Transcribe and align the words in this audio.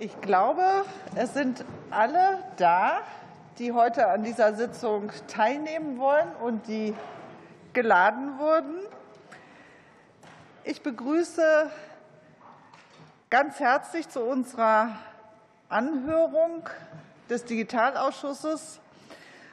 Ich 0.00 0.20
glaube, 0.20 0.62
es 1.16 1.34
sind 1.34 1.64
alle 1.90 2.38
da, 2.56 3.00
die 3.58 3.72
heute 3.72 4.06
an 4.06 4.22
dieser 4.22 4.54
Sitzung 4.54 5.10
teilnehmen 5.26 5.98
wollen 5.98 6.28
und 6.40 6.68
die 6.68 6.94
geladen 7.72 8.38
wurden. 8.38 8.76
Ich 10.62 10.84
begrüße 10.84 11.68
ganz 13.28 13.58
herzlich 13.58 14.08
zu 14.08 14.20
unserer 14.20 14.90
Anhörung 15.68 16.62
des 17.28 17.44
Digitalausschusses 17.46 18.78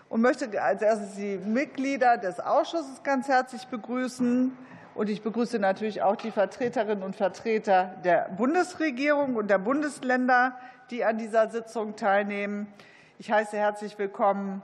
und 0.10 0.22
möchte 0.22 0.62
als 0.62 0.84
erstes 0.84 1.16
die 1.16 1.38
Mitglieder 1.38 2.18
des 2.20 2.40
Ausschusses 2.40 3.02
ganz 3.02 3.28
herzlich 3.28 3.66
begrüßen. 3.66 4.56
Und 4.96 5.10
ich 5.10 5.22
begrüße 5.22 5.60
natürlich 5.60 6.02
auch 6.04 6.16
die 6.16 6.32
Vertreterinnen 6.32 7.04
und 7.04 7.18
Vertreter 7.18 7.96
der 8.06 8.30
Bundesregierung 8.30 9.36
und 9.36 9.50
der 9.50 9.58
Bundesländer, 9.58 10.58
die 10.90 11.04
an 11.04 11.18
dieser 11.18 11.50
Sitzung 11.50 11.98
teilnehmen. 11.98 12.72
Ich 13.20 13.30
heiße 13.30 13.58
herzlich 13.58 14.00
willkommen 14.00 14.62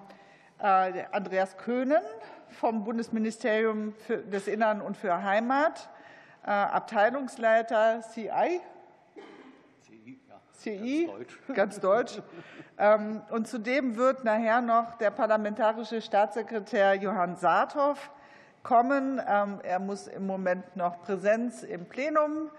äh, 0.60 1.04
Andreas 1.12 1.58
Köhnen 1.58 2.02
vom 2.48 2.86
Bundesministerium 2.86 3.94
des 4.32 4.48
Innern 4.48 4.80
und 4.80 4.96
für 4.96 5.22
Heimat, 5.22 5.90
äh, 6.46 6.50
Abteilungsleiter 6.50 8.00
CI. 8.14 8.62
CI, 10.54 11.10
ganz 11.54 11.82
deutsch. 11.82 12.22
Ähm, 12.78 13.22
und 13.32 13.50
zudem 13.50 13.98
wird 13.98 14.24
nachher 14.24 14.62
noch 14.62 14.96
der 14.96 15.12
parlamentarische 15.12 16.02
Staatssekretär 16.02 16.94
Johann 16.94 17.36
Saathoff 17.36 18.12
kommen. 18.64 19.22
Ähm, 19.28 19.60
er 19.64 19.80
muss 19.80 20.08
im 20.08 20.26
Moment 20.26 20.76
noch 20.76 21.02
Präsenz 21.04 21.64
im 21.64 21.86
Plenum 21.86 22.50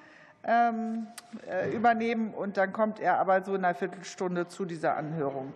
ähm, 0.45 1.07
äh, 1.49 1.71
übernehmen 1.71 2.35
und 2.35 2.57
dann 2.57 2.73
kommt 2.73 3.01
er 3.01 3.19
aber 3.19 3.43
so 3.43 3.55
in 3.55 3.65
einer 3.65 3.75
Viertelstunde 3.75 4.49
zu 4.49 4.65
dieser 4.65 4.97
Anhörung. 4.97 5.55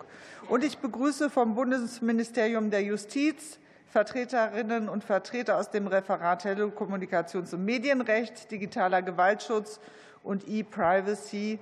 Und 0.49 0.63
ich 0.63 0.77
begrüße 0.77 1.29
vom 1.29 1.55
Bundesministerium 1.55 2.71
der 2.71 2.83
Justiz 2.83 3.59
Vertreterinnen 3.87 4.89
und 4.89 5.03
Vertreter 5.03 5.57
aus 5.57 5.71
dem 5.71 5.87
Referat 5.87 6.45
Telekommunikations- 6.45 7.53
und 7.53 7.65
Medienrecht, 7.65 8.51
digitaler 8.51 9.01
Gewaltschutz 9.01 9.79
und 10.23 10.47
E-Privacy. 10.47 11.59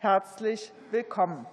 Herzlich 0.00 0.72
willkommen. 0.90 1.46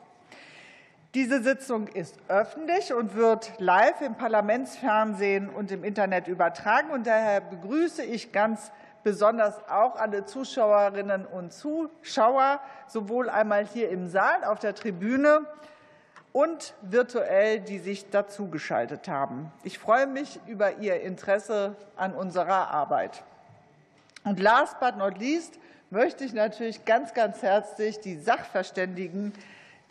Diese 1.16 1.42
Sitzung 1.42 1.88
ist 1.88 2.20
öffentlich 2.28 2.94
und 2.94 3.16
wird 3.16 3.54
live 3.58 4.00
im 4.02 4.14
Parlamentsfernsehen 4.14 5.50
und 5.50 5.72
im 5.72 5.84
Internet 5.84 6.28
übertragen. 6.28 6.92
Und 6.92 7.08
daher 7.08 7.42
begrüße 7.42 8.04
ich 8.04 8.32
ganz 8.32 8.72
besonders 9.04 9.68
auch 9.70 9.96
alle 9.96 10.26
Zuschauerinnen 10.26 11.26
und 11.26 11.52
Zuschauer, 11.52 12.60
sowohl 12.88 13.28
einmal 13.28 13.66
hier 13.66 13.90
im 13.90 14.08
Saal 14.08 14.44
auf 14.44 14.60
der 14.60 14.76
Tribüne 14.76 15.48
und 16.32 16.76
virtuell, 16.84 17.60
die 17.60 17.80
sich 17.80 18.12
dazugeschaltet 18.12 19.08
haben. 19.08 19.52
Ich 19.64 19.80
freue 19.80 20.06
mich 20.06 20.40
über 20.46 20.78
Ihr 20.78 21.02
Interesse 21.02 21.76
an 21.96 22.14
unserer 22.14 22.70
Arbeit. 22.70 23.24
Und 24.26 24.40
last 24.40 24.80
but 24.80 24.96
not 24.98 25.18
least 25.18 25.58
möchte 25.90 26.24
ich 26.24 26.34
natürlich 26.34 26.86
ganz, 26.86 27.16
ganz 27.16 27.42
herzlich 27.42 28.00
die 28.00 28.20
Sachverständigen 28.20 29.34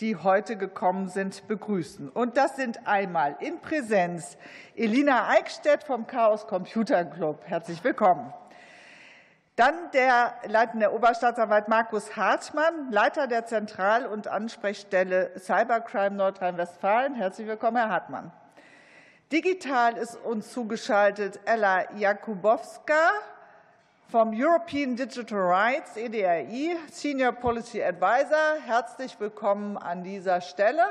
die 0.00 0.16
heute 0.16 0.56
gekommen 0.56 1.08
sind, 1.08 1.48
begrüßen. 1.48 2.08
Und 2.08 2.36
das 2.36 2.56
sind 2.56 2.86
einmal 2.86 3.36
in 3.40 3.60
Präsenz 3.60 4.36
Elina 4.76 5.28
Eickstedt 5.28 5.82
vom 5.82 6.06
Chaos 6.06 6.46
Computer 6.46 7.04
Club. 7.04 7.42
Herzlich 7.46 7.82
willkommen. 7.82 8.32
Dann 9.56 9.74
der 9.92 10.34
leitende 10.46 10.94
Oberstaatsanwalt 10.94 11.66
Markus 11.66 12.16
Hartmann, 12.16 12.92
Leiter 12.92 13.26
der 13.26 13.44
Zentral- 13.44 14.06
und 14.06 14.28
Ansprechstelle 14.28 15.32
Cybercrime 15.36 16.14
Nordrhein-Westfalen. 16.14 17.16
Herzlich 17.16 17.48
willkommen, 17.48 17.76
Herr 17.76 17.88
Hartmann. 17.88 18.30
Digital 19.32 19.96
ist 19.96 20.14
uns 20.14 20.52
zugeschaltet 20.52 21.40
Ella 21.44 21.92
Jakubowska, 21.96 23.10
vom 24.08 24.32
European 24.32 24.96
Digital 24.96 25.38
Rights, 25.38 25.98
EDRI, 25.98 26.76
Senior 26.90 27.32
Policy 27.32 27.82
Advisor. 27.82 28.56
Herzlich 28.64 29.20
willkommen 29.20 29.76
an 29.76 30.02
dieser 30.02 30.40
Stelle. 30.40 30.82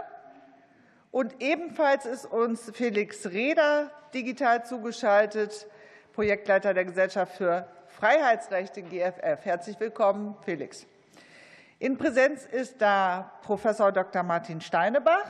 Und 1.09 1.41
ebenfalls 1.41 2.05
ist 2.05 2.27
uns 2.27 2.71
Felix 2.75 3.25
Reder 3.25 3.89
digital 4.13 4.63
zugeschaltet, 4.63 5.65
Projektleiter 6.13 6.75
der 6.75 6.85
Gesellschaft 6.85 7.37
für 7.37 7.67
Freiheitsrechte 7.87 8.83
GFF. 8.83 9.43
Herzlich 9.43 9.79
willkommen, 9.79 10.37
Felix. 10.45 10.85
In 11.79 11.97
Präsenz 11.97 12.45
ist 12.45 12.79
da 12.79 13.31
Professor 13.41 13.91
Dr. 13.91 14.21
Martin 14.21 14.61
Steinebach 14.61 15.25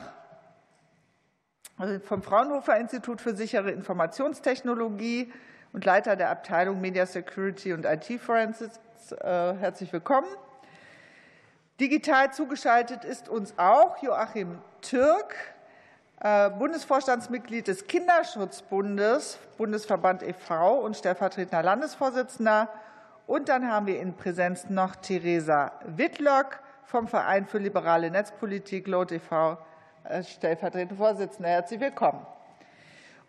vom 2.04 2.22
Fraunhofer 2.22 2.76
Institut 2.76 3.22
für 3.22 3.34
sichere 3.34 3.70
Informationstechnologie 3.70 5.32
und 5.72 5.84
Leiter 5.84 6.16
der 6.16 6.30
Abteilung 6.30 6.80
Media 6.80 7.06
Security 7.06 7.72
und 7.72 7.84
IT 7.84 8.20
Forensics. 8.20 8.80
Äh, 9.12 9.54
herzlich 9.54 9.92
willkommen. 9.92 10.28
Digital 11.80 12.32
zugeschaltet 12.32 13.04
ist 13.04 13.28
uns 13.28 13.54
auch 13.56 14.02
Joachim 14.02 14.58
Türk, 14.80 15.34
äh, 16.20 16.50
Bundesvorstandsmitglied 16.50 17.68
des 17.68 17.86
Kinderschutzbundes, 17.86 19.38
Bundesverband 19.56 20.22
e.V. 20.22 20.80
und 20.80 20.96
stellvertretender 20.96 21.62
Landesvorsitzender. 21.62 22.68
Und 23.26 23.48
dann 23.48 23.70
haben 23.70 23.86
wir 23.86 24.00
in 24.00 24.14
Präsenz 24.14 24.68
noch 24.68 24.96
Theresa 24.96 25.72
Wittlock 25.84 26.58
vom 26.84 27.06
Verein 27.06 27.46
für 27.46 27.58
liberale 27.58 28.10
Netzpolitik, 28.10 28.88
LOT 28.88 29.12
e.V., 29.12 29.58
äh, 30.04 30.22
stellvertretende 30.24 30.96
Vorsitzende. 30.96 31.48
Herzlich 31.48 31.78
willkommen. 31.78 32.26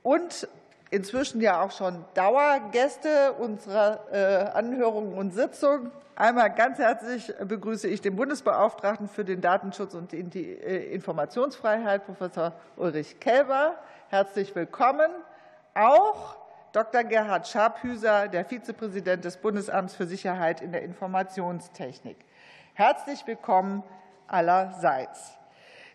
Und 0.01 0.47
inzwischen 0.91 1.41
ja 1.41 1.61
auch 1.61 1.71
schon 1.71 2.03
Dauergäste 2.13 3.33
unserer 3.33 3.99
äh, 4.11 4.57
Anhörung 4.57 5.13
und 5.13 5.31
Sitzung. 5.31 5.91
Einmal 6.15 6.53
ganz 6.53 6.79
herzlich 6.79 7.33
begrüße 7.43 7.87
ich 7.87 8.01
den 8.01 8.15
Bundesbeauftragten 8.15 9.07
für 9.07 9.23
den 9.23 9.41
Datenschutz 9.41 9.93
und 9.93 10.11
die 10.11 10.51
äh, 10.51 10.93
Informationsfreiheit, 10.93 12.05
Professor 12.05 12.53
Ulrich 12.75 13.19
Kelber. 13.19 13.75
Herzlich 14.09 14.53
willkommen. 14.55 15.09
Auch 15.75 16.35
Dr. 16.71 17.03
Gerhard 17.03 17.47
Scharphüser, 17.47 18.27
der 18.27 18.43
Vizepräsident 18.43 19.23
des 19.23 19.37
Bundesamts 19.37 19.95
für 19.95 20.05
Sicherheit 20.05 20.61
in 20.61 20.71
der 20.71 20.81
Informationstechnik. 20.83 22.17
Herzlich 22.73 23.25
willkommen 23.25 23.83
allerseits. 24.27 25.37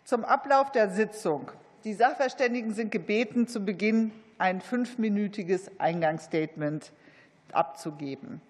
Zum 0.03 0.25
Ablauf 0.25 0.71
der 0.71 0.89
Sitzung. 0.89 1.51
Die 1.83 1.93
Sachverständigen 1.93 2.73
sind 2.73 2.91
gebeten, 2.91 3.47
zu 3.47 3.63
Beginn 3.63 4.11
ein 4.37 4.61
fünfminütiges 4.61 5.71
Eingangsstatement 5.79 6.91
abzugeben. 7.51 8.41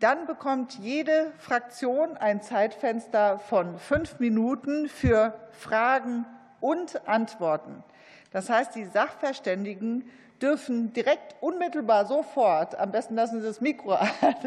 Dann 0.00 0.26
bekommt 0.26 0.78
jede 0.80 1.32
Fraktion 1.38 2.16
ein 2.16 2.42
Zeitfenster 2.42 3.38
von 3.38 3.78
fünf 3.78 4.18
Minuten 4.18 4.88
für 4.88 5.34
Fragen 5.52 6.26
und 6.60 7.08
Antworten. 7.08 7.82
Das 8.30 8.50
heißt, 8.50 8.74
die 8.74 8.84
Sachverständigen 8.84 10.10
dürfen 10.42 10.92
direkt 10.92 11.36
unmittelbar 11.40 12.06
sofort, 12.06 12.78
am 12.78 12.90
besten 12.90 13.14
lassen 13.14 13.40
Sie 13.40 13.46
das 13.46 13.60
Mikro 13.60 13.96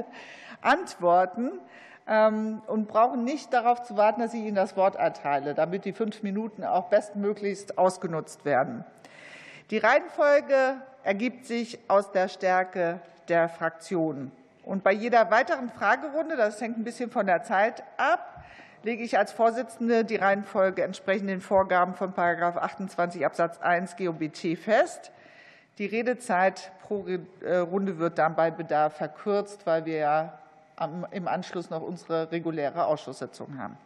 antworten 0.62 1.54
ähm, 2.08 2.62
und 2.68 2.88
brauchen 2.88 3.24
nicht 3.24 3.54
darauf 3.54 3.84
zu 3.84 3.98
warten, 3.98 4.22
dass 4.22 4.34
ich 4.34 4.42
Ihnen 4.42 4.56
das 4.56 4.76
Wort 4.76 4.96
erteile, 4.96 5.54
damit 5.54 5.86
die 5.86 5.94
fünf 5.94 6.24
Minuten 6.24 6.64
auch 6.64 6.90
bestmöglichst 6.90 7.78
ausgenutzt 7.78 8.46
werden. 8.46 8.86
Die 9.70 9.80
Reihenfolge 9.80 10.76
ergibt 11.04 11.46
sich 11.46 11.78
aus 11.90 12.12
der 12.14 12.30
Stärke 12.30 13.02
der 13.28 13.50
Fraktionen. 13.50 14.32
Und 14.64 14.82
bei 14.82 14.94
jeder 14.94 15.30
weiteren 15.30 15.70
Fragerunde, 15.70 16.38
das 16.38 16.62
hängt 16.62 16.78
ein 16.78 16.86
bisschen 16.86 17.12
von 17.12 17.26
der 17.26 17.44
Zeit 17.44 17.84
ab, 17.98 18.44
lege 18.84 19.04
ich 19.04 19.18
als 19.18 19.34
Vorsitzende 19.34 20.06
die 20.06 20.16
Reihenfolge 20.16 20.84
entsprechend 20.84 21.30
den 21.30 21.42
Vorgaben 21.42 21.96
von§ 21.96 22.14
28 22.58 23.26
Absatz 23.26 23.60
1 23.60 23.98
GOBT 23.98 24.58
fest. 24.58 25.12
Die 25.80 25.86
Redezeit 25.86 26.72
pro 26.84 27.06
äh, 27.06 27.58
Runde 27.58 27.98
wird 27.98 28.18
dann 28.18 28.36
bei 28.36 28.52
Bedarf 28.52 28.96
verkürzt, 28.96 29.66
weil 29.66 29.86
wir 29.86 29.98
ja 29.98 30.40
im 31.12 31.28
Anschluss 31.28 31.70
noch 31.70 31.82
unsere 31.82 32.32
reguläre 32.32 32.86
Ausschusssitzung 32.86 33.58
haben. 33.58 33.78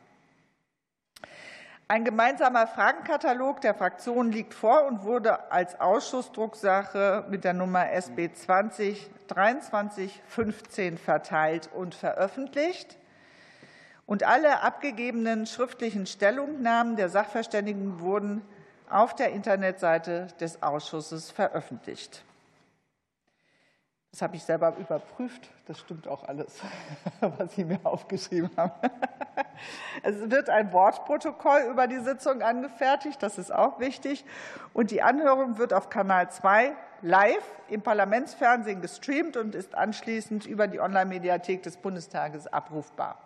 Ein 1.92 2.06
gemeinsamer 2.06 2.68
Fragenkatalog 2.68 3.60
der 3.60 3.74
Fraktionen 3.74 4.32
liegt 4.32 4.54
vor 4.54 4.86
und 4.86 5.04
wurde 5.04 5.52
als 5.52 5.78
Ausschussdrucksache 5.82 7.26
mit 7.30 7.44
der 7.44 7.52
Nummer 7.52 7.92
SB 7.92 8.32
20 8.32 9.10
2315 9.28 10.98
verteilt 10.98 11.70
und 11.76 11.94
veröffentlicht. 11.94 12.98
Und 14.06 14.24
alle 14.24 14.62
abgegebenen 14.62 15.46
schriftlichen 15.46 16.06
Stellungnahmen 16.06 16.96
der 16.96 17.10
Sachverständigen 17.10 18.00
wurden 18.00 18.42
auf 18.90 19.14
der 19.14 19.34
Internetseite 19.34 20.28
des 20.40 20.64
Ausschusses 20.64 21.30
veröffentlicht. 21.30 22.24
Das 24.12 24.22
habe 24.22 24.36
ich 24.36 24.44
selber 24.44 24.76
überprüft. 24.78 25.50
Das 25.68 25.80
stimmt 25.80 26.08
auch 26.08 26.26
alles, 26.26 26.60
was 27.22 27.56
Sie 27.56 27.64
mir 27.64 27.80
aufgeschrieben 27.84 28.52
haben. 28.58 28.74
Es 30.02 30.32
wird 30.32 30.50
ein 30.50 30.74
Wortprotokoll 30.74 31.68
über 31.70 31.86
die 31.86 32.00
Sitzung 32.00 32.42
angefertigt. 32.42 33.22
Das 33.22 33.38
ist 33.38 33.54
auch 33.54 33.80
wichtig. 33.80 34.26
Und 34.74 34.90
die 34.90 35.04
Anhörung 35.04 35.60
wird 35.60 35.72
auf 35.72 35.90
Kanal 35.90 36.32
2 36.32 36.76
live 37.04 37.44
im 37.68 37.82
Parlamentsfernsehen 37.84 38.82
gestreamt 38.82 39.38
und 39.38 39.54
ist 39.54 39.76
anschließend 39.76 40.48
über 40.48 40.68
die 40.68 40.80
Online-Mediathek 40.80 41.62
des 41.62 41.78
Bundestages 41.78 42.48
abrufbar. 42.48 43.18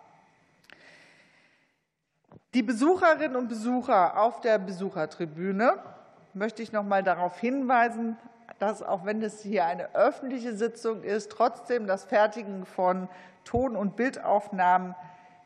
Die 2.52 2.62
Besucherinnen 2.62 3.36
und 3.36 3.48
Besucher 3.48 4.20
auf 4.20 4.40
der 4.40 4.58
Besuchertribüne 4.58 5.82
möchte 6.34 6.62
ich 6.62 6.72
noch 6.72 6.84
mal 6.84 7.02
darauf 7.02 7.38
hinweisen, 7.38 8.18
dass, 8.58 8.82
auch 8.82 9.04
wenn 9.04 9.22
es 9.22 9.42
hier 9.42 9.66
eine 9.66 9.94
öffentliche 9.94 10.56
Sitzung 10.56 11.02
ist, 11.02 11.30
trotzdem 11.30 11.86
das 11.86 12.04
Fertigen 12.04 12.64
von 12.64 13.08
Ton- 13.44 13.76
und 13.76 13.96
Bildaufnahmen 13.96 14.94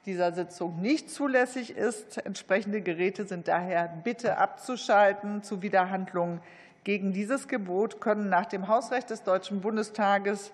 dieser 0.06 0.32
Sitzung 0.32 0.80
nicht 0.80 1.10
zulässig 1.10 1.76
ist. 1.76 2.24
Entsprechende 2.24 2.80
Geräte 2.80 3.26
sind 3.26 3.48
daher 3.48 3.88
bitte 4.02 4.38
abzuschalten. 4.38 5.42
Zu 5.42 5.62
Widerhandlungen 5.62 6.40
gegen 6.84 7.12
dieses 7.12 7.48
Gebot 7.48 8.00
können 8.00 8.28
nach 8.28 8.46
dem 8.46 8.68
Hausrecht 8.68 9.10
des 9.10 9.22
Deutschen 9.22 9.60
Bundestages 9.60 10.52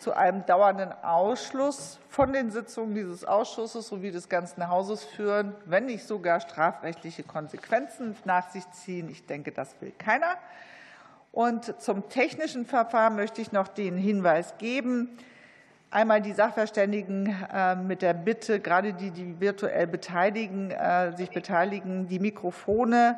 zu 0.00 0.14
einem 0.14 0.44
dauernden 0.46 0.92
Ausschluss 1.04 2.00
von 2.08 2.32
den 2.32 2.50
Sitzungen 2.50 2.96
dieses 2.96 3.24
Ausschusses 3.24 3.86
sowie 3.86 4.10
des 4.10 4.28
ganzen 4.28 4.68
Hauses 4.68 5.04
führen, 5.04 5.54
wenn 5.64 5.86
nicht 5.86 6.04
sogar 6.04 6.40
strafrechtliche 6.40 7.22
Konsequenzen 7.22 8.16
nach 8.24 8.50
sich 8.50 8.68
ziehen. 8.72 9.08
Ich 9.08 9.26
denke, 9.26 9.52
das 9.52 9.80
will 9.80 9.92
keiner. 9.96 10.36
Und 11.32 11.80
zum 11.80 12.10
technischen 12.10 12.66
Verfahren 12.66 13.16
möchte 13.16 13.40
ich 13.40 13.52
noch 13.52 13.68
den 13.68 13.96
Hinweis 13.96 14.58
geben. 14.58 15.16
Einmal 15.90 16.20
die 16.20 16.32
Sachverständigen 16.32 17.34
äh, 17.52 17.74
mit 17.74 18.02
der 18.02 18.12
Bitte, 18.14 18.60
gerade 18.60 18.92
die, 18.92 19.10
die 19.10 19.40
virtuell 19.40 19.86
beteiligen, 19.86 20.70
äh, 20.70 21.16
sich 21.16 21.30
beteiligen, 21.30 22.06
die 22.06 22.18
Mikrofone 22.18 23.16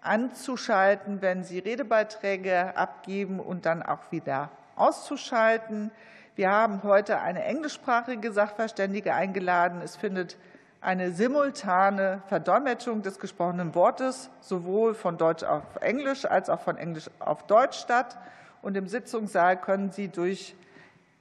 anzuschalten, 0.00 1.20
wenn 1.20 1.44
sie 1.44 1.58
Redebeiträge 1.58 2.76
abgeben 2.76 3.40
und 3.40 3.66
dann 3.66 3.82
auch 3.82 4.10
wieder 4.10 4.50
auszuschalten. 4.76 5.90
Wir 6.36 6.50
haben 6.50 6.82
heute 6.82 7.20
eine 7.20 7.44
englischsprachige 7.44 8.32
Sachverständige 8.32 9.12
eingeladen. 9.12 9.82
Es 9.82 9.96
findet 9.96 10.38
eine 10.80 11.12
simultane 11.12 12.22
Verdolmetschung 12.28 13.02
des 13.02 13.18
gesprochenen 13.18 13.74
Wortes 13.74 14.30
sowohl 14.40 14.94
von 14.94 15.18
Deutsch 15.18 15.42
auf 15.42 15.62
Englisch 15.80 16.24
als 16.24 16.48
auch 16.48 16.60
von 16.60 16.78
Englisch 16.78 17.10
auf 17.18 17.46
Deutsch 17.46 17.78
statt. 17.78 18.16
Und 18.62 18.76
im 18.76 18.88
Sitzungssaal 18.88 19.60
können 19.60 19.90
Sie 19.90 20.08
durch 20.08 20.54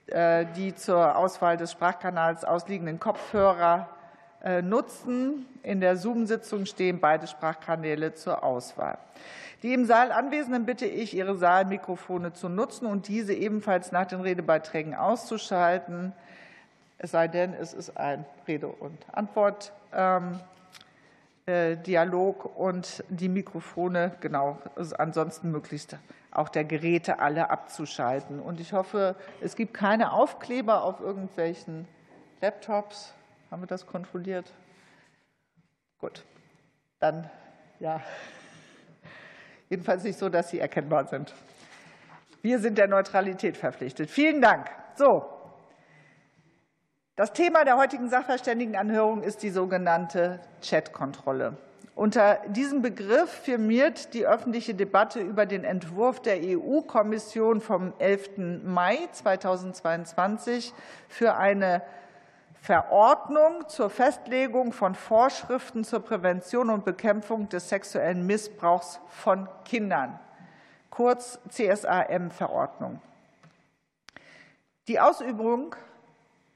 äh, 0.07 0.45
die 0.55 0.73
zur 0.75 1.17
Auswahl 1.17 1.57
des 1.57 1.71
Sprachkanals 1.71 2.45
ausliegenden 2.45 2.99
Kopfhörer 2.99 3.89
äh, 4.43 4.61
nutzen. 4.61 5.45
In 5.61 5.81
der 5.81 5.97
Zoom-Sitzung 5.97 6.65
stehen 6.65 6.99
beide 7.01 7.27
Sprachkanäle 7.27 8.13
zur 8.13 8.43
Auswahl. 8.43 8.97
Die 9.61 9.73
im 9.73 9.83
Saal 9.83 10.13
Anwesenden 10.13 10.65
bitte 10.65 10.85
ich, 10.85 11.13
ihre 11.13 11.35
Saalmikrofone 11.35 12.31
zu 12.31 12.47
nutzen 12.47 12.85
und 12.85 13.09
diese 13.09 13.33
ebenfalls 13.33 13.91
nach 13.91 14.05
den 14.05 14.21
Redebeiträgen 14.21 14.95
auszuschalten 14.95 16.13
es 16.99 17.11
sei 17.11 17.29
denn, 17.29 17.53
es 17.53 17.73
ist 17.73 17.97
ein 17.97 18.25
Rede- 18.45 18.67
und 18.67 18.97
Antwortdialog 19.13 20.41
ähm, 22.45 22.51
äh, 22.55 22.59
und 22.59 23.03
die 23.07 23.29
Mikrofone, 23.29 24.11
genau, 24.19 24.59
ansonsten 24.97 25.49
möglichst 25.49 25.97
auch 26.31 26.49
der 26.49 26.65
Geräte 26.65 27.19
alle 27.19 27.49
abzuschalten. 27.49 28.39
Und 28.39 28.59
ich 28.59 28.73
hoffe, 28.73 29.15
es 29.41 29.55
gibt 29.55 29.73
keine 29.73 30.11
Aufkleber 30.11 30.83
auf 30.83 30.99
irgendwelchen 30.99 31.87
Laptops. 32.41 33.13
Haben 33.49 33.63
wir 33.63 33.67
das 33.67 33.87
kontrolliert? 33.87 34.53
Gut, 35.99 36.23
dann 36.99 37.29
ja. 37.79 38.01
Jedenfalls 39.69 40.03
nicht 40.03 40.19
so, 40.19 40.27
dass 40.27 40.49
sie 40.49 40.59
erkennbar 40.59 41.07
sind. 41.07 41.33
Wir 42.41 42.59
sind 42.59 42.77
der 42.77 42.87
Neutralität 42.87 43.55
verpflichtet. 43.55 44.09
Vielen 44.09 44.41
Dank. 44.41 44.69
So, 44.95 45.38
das 47.19 47.33
Thema 47.33 47.65
der 47.65 47.75
heutigen 47.75 48.07
Sachverständigenanhörung 48.07 49.23
ist 49.23 49.43
die 49.43 49.49
sogenannte 49.49 50.39
Chatkontrolle. 50.61 51.57
Unter 51.93 52.39
diesem 52.47 52.81
Begriff 52.81 53.29
firmiert 53.29 54.13
die 54.13 54.25
öffentliche 54.25 54.73
Debatte 54.73 55.19
über 55.19 55.45
den 55.45 55.65
Entwurf 55.65 56.21
der 56.21 56.37
EU-Kommission 56.41 57.59
vom 57.59 57.91
11. 57.99 58.63
Mai 58.63 58.99
2022 59.11 60.73
für 61.09 61.35
eine 61.35 61.81
Verordnung 62.61 63.67
zur 63.67 63.89
Festlegung 63.89 64.71
von 64.71 64.95
Vorschriften 64.95 65.83
zur 65.83 65.99
Prävention 65.99 66.69
und 66.69 66.85
Bekämpfung 66.85 67.49
des 67.49 67.67
sexuellen 67.67 68.25
Missbrauchs 68.25 69.01
von 69.09 69.49
Kindern, 69.65 70.17
kurz 70.89 71.37
CSAM-Verordnung. 71.49 73.01
Die 74.87 75.01
Ausübung 75.01 75.75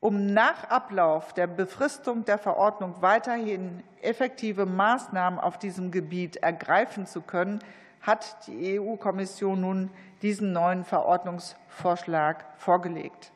Um 0.00 0.32
nach 0.32 0.70
Ablauf 0.70 1.34
der 1.34 1.48
Befristung 1.48 2.24
der 2.24 2.38
Verordnung 2.38 3.02
weiterhin 3.02 3.82
effektive 4.00 4.64
Maßnahmen 4.64 5.38
auf 5.38 5.58
diesem 5.58 5.90
Gebiet 5.90 6.36
ergreifen 6.36 7.06
zu 7.06 7.20
können, 7.20 7.58
hat 8.06 8.46
die 8.46 8.78
EU-Kommission 8.78 9.60
nun 9.60 9.90
diesen 10.22 10.52
neuen 10.52 10.84
Verordnungsvorschlag 10.84 12.44
vorgelegt. 12.56 13.32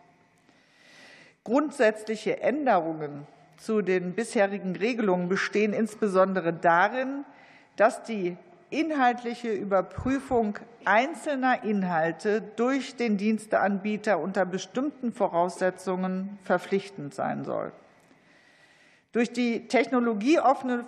Grundsätzliche 1.43 2.41
Änderungen 2.41 3.27
zu 3.57 3.83
den 3.83 4.15
bisherigen 4.15 4.77
Regelungen 4.77 5.29
bestehen 5.29 5.73
insbesondere 5.73 6.53
darin, 6.53 7.25
dass 7.77 8.05
die 8.05 8.37
inhaltliche 8.71 9.53
Überprüfung 9.53 10.59
einzelner 10.85 11.65
Inhalte 11.65 12.41
durch 12.41 12.97
den 12.97 13.17
Diensteanbieter 13.17 14.19
unter 14.21 14.47
bestimmten 14.47 15.13
Voraussetzungen 15.13 16.39
verpflichtend 16.45 17.15
sein 17.15 17.45
soll. 17.45 17.73
Durch 19.13 19.33
die 19.33 19.67
technologieoffene 19.67 20.85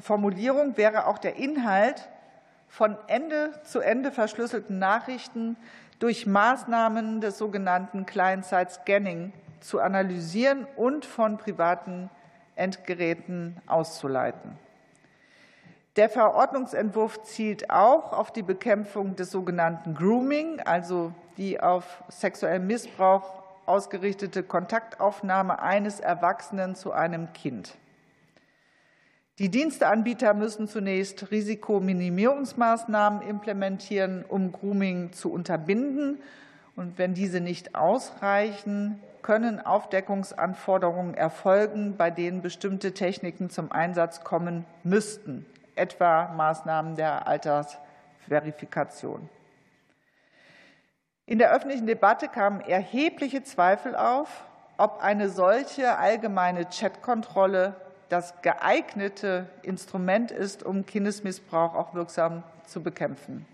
Formulierung 0.00 0.76
wäre 0.76 1.06
auch 1.06 1.18
der 1.18 1.36
Inhalt 1.36 2.08
von 2.74 2.96
Ende 3.06 3.52
zu 3.62 3.78
Ende 3.78 4.10
verschlüsselten 4.10 4.80
Nachrichten 4.80 5.56
durch 6.00 6.26
Maßnahmen 6.26 7.20
des 7.20 7.38
sogenannten 7.38 8.04
Client-Side-Scanning 8.04 9.32
zu 9.60 9.80
analysieren 9.80 10.66
und 10.74 11.06
von 11.06 11.38
privaten 11.38 12.10
Endgeräten 12.56 13.56
auszuleiten. 13.68 14.58
Der 15.94 16.10
Verordnungsentwurf 16.10 17.22
zielt 17.22 17.70
auch 17.70 18.12
auf 18.12 18.32
die 18.32 18.42
Bekämpfung 18.42 19.14
des 19.14 19.30
sogenannten 19.30 19.94
Grooming, 19.94 20.60
also 20.64 21.12
die 21.36 21.60
auf 21.60 22.02
sexuellen 22.08 22.66
Missbrauch 22.66 23.44
ausgerichtete 23.66 24.42
Kontaktaufnahme 24.42 25.62
eines 25.62 26.00
Erwachsenen 26.00 26.74
zu 26.74 26.90
einem 26.90 27.32
Kind. 27.34 27.76
Die 29.40 29.48
Diensteanbieter 29.48 30.32
müssen 30.32 30.68
zunächst 30.68 31.32
Risikominimierungsmaßnahmen 31.32 33.20
implementieren, 33.22 34.24
um 34.24 34.52
Grooming 34.52 35.12
zu 35.12 35.32
unterbinden. 35.32 36.22
Und 36.76 36.98
wenn 36.98 37.14
diese 37.14 37.40
nicht 37.40 37.74
ausreichen, 37.74 39.00
können 39.22 39.58
Aufdeckungsanforderungen 39.58 41.14
erfolgen, 41.14 41.96
bei 41.96 42.12
denen 42.12 42.42
bestimmte 42.42 42.94
Techniken 42.94 43.50
zum 43.50 43.72
Einsatz 43.72 44.22
kommen 44.22 44.66
müssten, 44.84 45.44
etwa 45.74 46.32
Maßnahmen 46.36 46.94
der 46.94 47.26
Altersverifikation. 47.26 49.28
In 51.26 51.38
der 51.38 51.52
öffentlichen 51.52 51.86
Debatte 51.86 52.28
kamen 52.28 52.60
erhebliche 52.60 53.42
Zweifel 53.42 53.96
auf, 53.96 54.44
ob 54.76 55.02
eine 55.02 55.28
solche 55.28 55.98
allgemeine 55.98 56.66
Chatkontrolle 56.66 57.74
das 58.08 58.34
geeignete 58.42 59.46
Instrument 59.62 60.30
ist, 60.30 60.62
um 60.62 60.86
Kindesmissbrauch 60.86 61.74
auch 61.74 61.94
wirksam 61.94 62.42
zu 62.66 62.82
bekämpfen. 62.82 63.46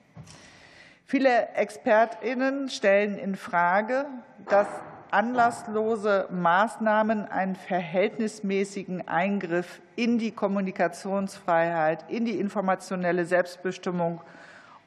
Viele 1.07 1.49
Expertinnen 1.54 2.69
stellen 2.69 3.19
in 3.19 3.35
Frage, 3.35 4.07
dass 4.49 4.69
anlasslose 5.11 6.28
Maßnahmen 6.30 7.26
einen 7.26 7.57
verhältnismäßigen 7.57 9.09
Eingriff 9.09 9.80
in 9.97 10.19
die 10.19 10.30
Kommunikationsfreiheit, 10.30 12.04
in 12.09 12.25
die 12.25 12.38
informationelle 12.38 13.25
Selbstbestimmung 13.25 14.21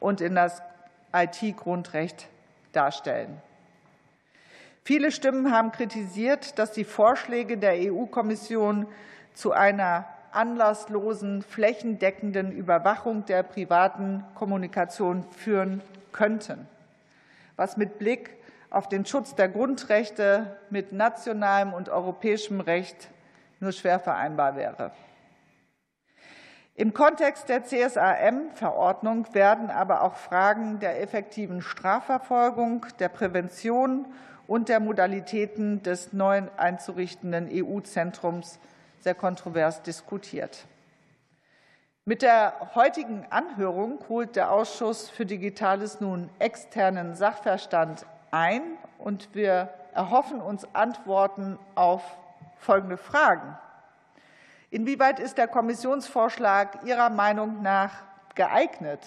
und 0.00 0.20
in 0.20 0.34
das 0.34 0.62
IT-Grundrecht 1.12 2.28
darstellen. 2.72 3.40
Viele 4.82 5.12
Stimmen 5.12 5.50
haben 5.50 5.72
kritisiert, 5.72 6.58
dass 6.58 6.72
die 6.72 6.84
Vorschläge 6.84 7.56
der 7.56 7.74
EU-Kommission 7.90 8.86
zu 9.34 9.52
einer 9.52 10.06
anlasslosen, 10.32 11.42
flächendeckenden 11.42 12.50
Überwachung 12.52 13.24
der 13.26 13.42
privaten 13.42 14.24
Kommunikation 14.34 15.24
führen 15.30 15.82
könnten, 16.12 16.66
was 17.56 17.76
mit 17.76 17.98
Blick 17.98 18.36
auf 18.70 18.88
den 18.88 19.06
Schutz 19.06 19.34
der 19.34 19.48
Grundrechte 19.48 20.56
mit 20.70 20.92
nationalem 20.92 21.72
und 21.72 21.88
europäischem 21.88 22.60
Recht 22.60 23.08
nur 23.60 23.72
schwer 23.72 24.00
vereinbar 24.00 24.56
wäre. 24.56 24.90
Im 26.76 26.92
Kontext 26.92 27.48
der 27.48 27.62
CSAM-Verordnung 27.62 29.32
werden 29.32 29.70
aber 29.70 30.02
auch 30.02 30.16
Fragen 30.16 30.80
der 30.80 31.00
effektiven 31.00 31.62
Strafverfolgung, 31.62 32.86
der 32.98 33.08
Prävention 33.08 34.06
und 34.48 34.68
der 34.68 34.80
Modalitäten 34.80 35.84
des 35.84 36.12
neu 36.12 36.42
einzurichtenden 36.56 37.48
EU-Zentrums 37.48 38.58
sehr 39.04 39.14
kontrovers 39.14 39.82
diskutiert. 39.82 40.64
Mit 42.06 42.22
der 42.22 42.70
heutigen 42.74 43.26
Anhörung 43.30 43.98
holt 44.08 44.34
der 44.34 44.50
Ausschuss 44.50 45.08
für 45.08 45.24
Digitales 45.26 46.00
nun 46.00 46.28
externen 46.38 47.14
Sachverstand 47.14 48.06
ein, 48.30 48.62
und 48.98 49.34
wir 49.34 49.68
erhoffen 49.92 50.40
uns 50.40 50.66
Antworten 50.74 51.58
auf 51.74 52.02
folgende 52.56 52.96
Fragen. 52.96 53.56
Inwieweit 54.70 55.20
ist 55.20 55.36
der 55.36 55.48
Kommissionsvorschlag 55.48 56.84
Ihrer 56.84 57.10
Meinung 57.10 57.62
nach 57.62 57.92
geeignet, 58.34 59.00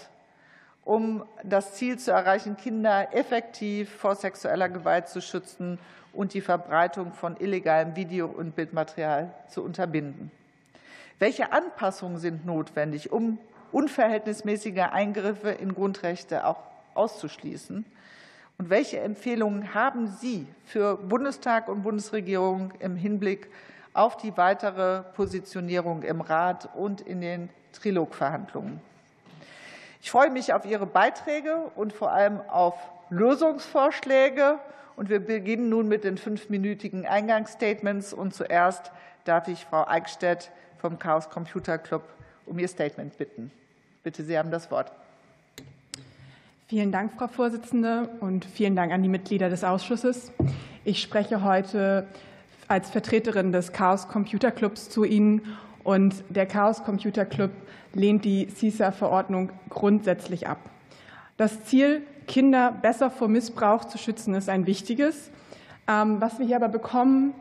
um 0.87 1.25
das 1.43 1.73
Ziel 1.73 1.99
zu 1.99 2.11
erreichen, 2.11 2.55
Kinder 2.55 3.09
effektiv 3.13 3.93
vor 3.93 4.15
sexueller 4.15 4.69
Gewalt 4.69 5.09
zu 5.09 5.19
schützen 5.19 5.79
und 6.13 6.33
die 6.33 6.39
Verbreitung 6.39 7.11
von 7.11 7.35
illegalem 7.35 7.97
Video- 7.97 8.27
und 8.27 8.55
Bildmaterial 8.55 9.33
zu 9.49 9.63
unterbinden? 9.63 10.31
Welche 11.19 11.51
Anpassungen 11.51 12.19
sind 12.19 12.45
notwendig, 12.45 13.11
um 13.11 13.37
unverhältnismäßige 13.73 14.83
Eingriffe 14.93 15.49
in 15.49 15.75
Grundrechte 15.75 16.45
auch 16.45 16.63
auszuschließen? 16.93 17.83
Und 18.57 18.69
welche 18.69 19.01
Empfehlungen 19.01 19.73
haben 19.73 20.07
Sie 20.07 20.47
für 20.63 20.95
Bundestag 20.95 21.67
und 21.67 21.83
Bundesregierung 21.83 22.71
im 22.79 22.95
Hinblick 22.95 23.49
auf 23.93 24.15
die 24.15 24.37
weitere 24.37 25.03
Positionierung 25.15 26.03
im 26.03 26.21
Rat 26.21 26.69
und 26.75 27.01
in 27.01 27.19
den 27.19 27.49
Trilogverhandlungen? 27.73 28.79
Ich 30.07 30.11
freue 30.11 30.29
mich 30.29 30.53
auf 30.53 30.65
Ihre 30.65 30.85
Beiträge 30.85 31.57
und 31.75 31.91
vor 31.91 32.13
allem 32.13 32.39
auf 32.47 32.75
Lösungsvorschläge. 33.09 34.57
Und 34.95 35.09
wir 35.09 35.19
beginnen 35.19 35.67
nun 35.67 35.89
mit 35.89 36.05
den 36.05 36.17
fünfminütigen 36.17 37.05
Eingangsstatements. 37.05 38.13
Und 38.13 38.33
zuerst 38.33 38.93
darf 39.25 39.49
ich 39.49 39.65
Frau 39.65 39.85
Eickstedt 39.85 40.49
vom 40.79 40.97
Chaos 40.97 41.29
Computer 41.29 41.77
Club 41.77 42.03
um 42.45 42.57
ihr 42.57 42.69
Statement 42.69 43.17
bitten. 43.17 43.51
Bitte, 44.01 44.23
Sie 44.23 44.37
haben 44.37 44.49
das 44.49 44.71
Wort. 44.71 44.93
Vielen 46.69 46.93
Dank, 46.93 47.11
Frau 47.17 47.27
Vorsitzende, 47.27 48.07
und 48.21 48.45
vielen 48.45 48.77
Dank 48.77 48.93
an 48.93 49.03
die 49.03 49.09
Mitglieder 49.09 49.49
des 49.49 49.65
Ausschusses. 49.65 50.31
Ich 50.85 51.01
spreche 51.01 51.43
heute 51.43 52.07
als 52.69 52.89
Vertreterin 52.89 53.51
des 53.51 53.73
Chaos 53.73 54.07
Computer 54.07 54.51
Clubs 54.51 54.89
zu 54.89 55.03
Ihnen. 55.03 55.57
Und 55.87 56.25
der 56.27 56.45
Chaos 56.45 56.83
Computer 56.83 57.23
Club 57.23 57.51
lehnt 57.93 58.25
die 58.25 58.49
CISA-Verordnung 58.49 59.53
grundsätzlich 59.69 60.45
ab. 60.45 60.59
Das 61.37 61.63
Ziel, 61.63 62.01
Kinder 62.27 62.73
besser 62.73 63.09
vor 63.09 63.29
Missbrauch 63.29 63.85
zu 63.85 63.97
schützen, 63.97 64.33
ist 64.33 64.49
ein 64.49 64.67
wichtiges. 64.67 65.31
Ähm, 65.87 66.19
was 66.19 66.39
wir 66.39 66.45
hier 66.45 66.57
aber 66.57 66.67
bekommen, 66.67 67.33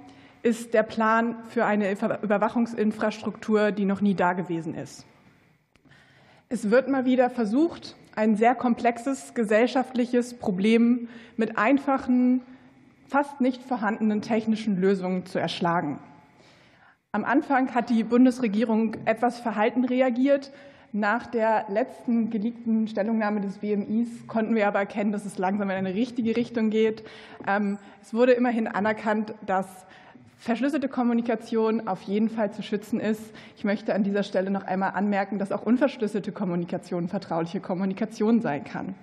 ist 0.44 0.74
der 0.74 0.84
Plan 0.84 1.34
für 1.48 1.64
eine 1.64 1.90
Überwachungsinfrastruktur, 1.90 3.72
die 3.72 3.84
noch 3.84 4.00
nie 4.00 4.14
da 4.14 4.32
gewesen 4.32 4.76
ist. 4.76 5.04
Es 6.48 6.70
wird 6.70 6.86
mal 6.86 7.04
wieder 7.04 7.30
versucht, 7.30 7.96
ein 8.14 8.36
sehr 8.36 8.54
komplexes 8.54 9.34
gesellschaftliches 9.34 10.34
Problem 10.34 11.08
mit 11.36 11.58
einfachen, 11.58 12.42
fast 13.08 13.40
nicht 13.40 13.64
vorhandenen 13.64 14.22
technischen 14.22 14.80
Lösungen 14.80 15.26
zu 15.26 15.40
erschlagen. 15.40 15.98
Am 17.16 17.25
Anfang 17.25 17.75
hat 17.75 17.88
die 17.88 18.04
Bundesregierung 18.04 18.94
etwas 19.06 19.40
verhalten 19.40 19.87
reagiert. 19.87 20.52
Nach 20.92 21.26
der 21.26 21.64
letzten 21.70 22.28
geleakten 22.28 22.88
Stellungnahme 22.88 23.40
des 23.40 23.56
BMIs 23.56 24.26
konnten 24.26 24.54
wir 24.54 24.68
aber 24.68 24.80
erkennen, 24.80 25.12
dass 25.12 25.25
es 25.25 25.38
langsam 25.38 25.70
in 25.70 25.76
eine 25.76 25.94
richtige 25.94 26.37
Richtung 26.37 26.68
geht. 26.68 27.04
Ähm, 27.46 27.78
es 28.02 28.12
wurde 28.12 28.32
immerhin 28.32 28.68
anerkannt, 28.68 29.32
dass 29.46 29.87
verschlüsselte 30.37 30.90
Kommunikation 30.90 31.88
auf 31.88 32.02
jeden 32.02 32.28
Fall 32.28 32.52
zu 32.52 32.62
schützen 32.62 33.00
ist. 33.00 33.23
Ich 33.56 33.64
möchte 33.64 33.94
an 33.94 34.04
dieser 34.04 34.23
Stelle 34.23 34.50
noch 34.50 34.64
einmal 34.64 34.90
anmerken, 34.90 35.38
dass 35.38 35.52
auch 35.52 35.62
unverschlüsselte 35.62 36.32
Kommunikation 36.32 37.08
vertrauliche 37.08 37.61
Kommunikation 37.61 38.42
sein 38.42 38.62
kann. 38.62 38.94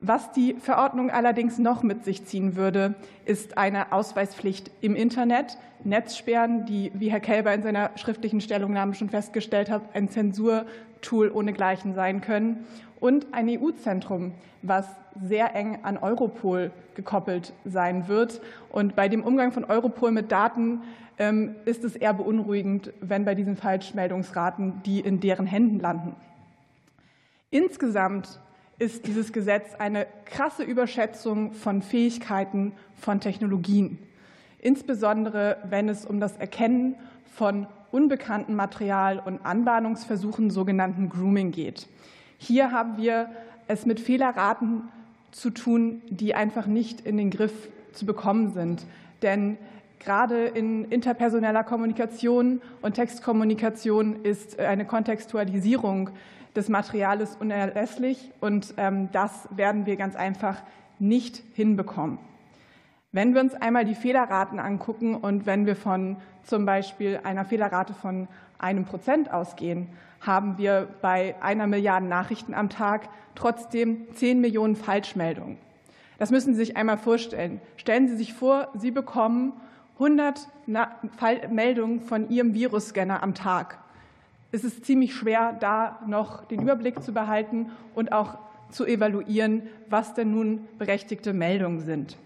Was 0.00 0.30
die 0.30 0.54
Verordnung 0.54 1.10
allerdings 1.10 1.58
noch 1.58 1.82
mit 1.82 2.04
sich 2.04 2.24
ziehen 2.24 2.54
würde, 2.54 2.94
ist 3.24 3.58
eine 3.58 3.90
Ausweispflicht 3.90 4.70
im 4.80 4.94
Internet, 4.94 5.58
Netzsperren, 5.82 6.66
die, 6.66 6.92
wie 6.94 7.10
Herr 7.10 7.18
Kelber 7.18 7.52
in 7.52 7.64
seiner 7.64 7.90
schriftlichen 7.96 8.40
Stellungnahme 8.40 8.94
schon 8.94 9.08
festgestellt 9.08 9.68
hat, 9.68 9.82
ein 9.94 10.08
Zensurtool 10.08 11.30
ohnegleichen 11.30 11.94
sein 11.94 12.20
können 12.20 12.64
und 13.00 13.26
ein 13.32 13.48
EU-Zentrum, 13.48 14.34
was 14.62 14.86
sehr 15.20 15.56
eng 15.56 15.80
an 15.82 15.98
Europol 15.98 16.70
gekoppelt 16.94 17.52
sein 17.64 18.06
wird. 18.06 18.40
Und 18.70 18.94
bei 18.94 19.08
dem 19.08 19.24
Umgang 19.24 19.50
von 19.50 19.64
Europol 19.64 20.12
mit 20.12 20.30
Daten 20.30 20.82
ähm, 21.18 21.56
ist 21.64 21.82
es 21.82 21.96
eher 21.96 22.14
beunruhigend, 22.14 22.92
wenn 23.00 23.24
bei 23.24 23.34
diesen 23.34 23.56
Falschmeldungsraten 23.56 24.80
die 24.84 25.00
in 25.00 25.18
deren 25.18 25.46
Händen 25.46 25.80
landen. 25.80 26.14
Insgesamt 27.50 28.38
ist 28.78 29.06
dieses 29.06 29.32
Gesetz 29.32 29.74
eine 29.78 30.06
krasse 30.24 30.62
Überschätzung 30.62 31.52
von 31.52 31.82
Fähigkeiten 31.82 32.72
von 32.94 33.20
Technologien, 33.20 33.98
insbesondere 34.60 35.58
wenn 35.68 35.88
es 35.88 36.04
um 36.04 36.20
das 36.20 36.36
Erkennen 36.36 36.96
von 37.34 37.66
unbekanntem 37.90 38.54
Material 38.54 39.20
und 39.24 39.44
Anbahnungsversuchen, 39.44 40.50
sogenannten 40.50 41.08
Grooming, 41.08 41.50
geht. 41.50 41.88
Hier 42.36 42.70
haben 42.70 42.98
wir 42.98 43.30
es 43.66 43.86
mit 43.86 44.00
Fehlerraten 44.00 44.82
zu 45.32 45.50
tun, 45.50 46.02
die 46.08 46.34
einfach 46.34 46.66
nicht 46.66 47.00
in 47.00 47.16
den 47.16 47.30
Griff 47.30 47.68
zu 47.92 48.06
bekommen 48.06 48.52
sind. 48.52 48.86
Denn 49.22 49.58
gerade 49.98 50.46
in 50.46 50.84
interpersoneller 50.84 51.64
Kommunikation 51.64 52.60
und 52.82 52.94
Textkommunikation 52.94 54.22
ist 54.22 54.58
eine 54.58 54.84
Kontextualisierung 54.84 56.10
des 56.58 56.68
Materials 56.68 57.36
unerlässlich 57.36 58.32
und 58.40 58.74
ähm, 58.76 59.08
das 59.12 59.48
werden 59.54 59.86
wir 59.86 59.96
ganz 59.96 60.16
einfach 60.16 60.56
nicht 60.98 61.42
hinbekommen. 61.54 62.18
Wenn 63.12 63.32
wir 63.32 63.40
uns 63.40 63.54
einmal 63.54 63.84
die 63.84 63.94
Fehlerraten 63.94 64.58
angucken 64.58 65.14
und 65.14 65.46
wenn 65.46 65.64
wir 65.64 65.76
von 65.76 66.16
zum 66.42 66.66
Beispiel 66.66 67.20
einer 67.22 67.44
Fehlerrate 67.44 67.94
von 67.94 68.28
einem 68.58 68.84
Prozent 68.84 69.32
ausgehen, 69.32 69.88
haben 70.20 70.58
wir 70.58 70.88
bei 71.00 71.36
einer 71.40 71.66
Milliarde 71.66 72.06
Nachrichten 72.06 72.52
am 72.52 72.68
Tag 72.68 73.08
trotzdem 73.34 74.12
10 74.14 74.40
Millionen 74.40 74.74
Falschmeldungen. 74.76 75.58
Das 76.18 76.32
müssen 76.32 76.54
Sie 76.54 76.64
sich 76.64 76.76
einmal 76.76 76.98
vorstellen. 76.98 77.60
Stellen 77.76 78.08
Sie 78.08 78.16
sich 78.16 78.34
vor, 78.34 78.68
Sie 78.74 78.90
bekommen 78.90 79.52
100 79.94 80.48
Meldungen 81.50 82.00
von 82.00 82.28
Ihrem 82.28 82.52
Virusscanner 82.52 83.22
am 83.22 83.34
Tag. 83.34 83.78
Es 84.50 84.64
ist 84.64 84.84
ziemlich 84.84 85.14
schwer, 85.14 85.56
da 85.60 86.00
noch 86.06 86.44
den 86.46 86.62
Überblick 86.62 87.02
zu 87.02 87.12
behalten 87.12 87.70
und 87.94 88.12
auch 88.12 88.38
zu 88.70 88.86
evaluieren, 88.86 89.62
was 89.88 90.14
denn 90.14 90.30
nun 90.30 90.66
berechtigte 90.78 91.32
Meldungen 91.32 91.80
sind. 91.80 92.16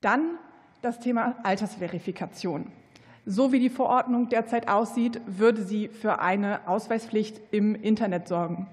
Dann 0.00 0.38
das 0.82 1.00
Thema 1.00 1.36
Altersverifikation. 1.42 2.70
So 3.26 3.52
wie 3.52 3.60
die 3.60 3.70
Verordnung 3.70 4.28
derzeit 4.28 4.68
aussieht, 4.68 5.20
würde 5.26 5.62
sie 5.62 5.88
für 5.88 6.20
eine 6.20 6.66
Ausweispflicht 6.66 7.40
im 7.50 7.74
Internet 7.74 8.28
sorgen. 8.28 8.66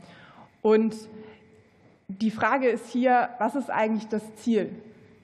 Und 0.61 0.95
Die 2.07 2.29
Frage 2.29 2.67
ist 2.67 2.87
hier, 2.89 3.29
was 3.39 3.55
ist 3.55 3.71
eigentlich 3.71 4.07
das 4.07 4.35
Ziel? 4.35 4.69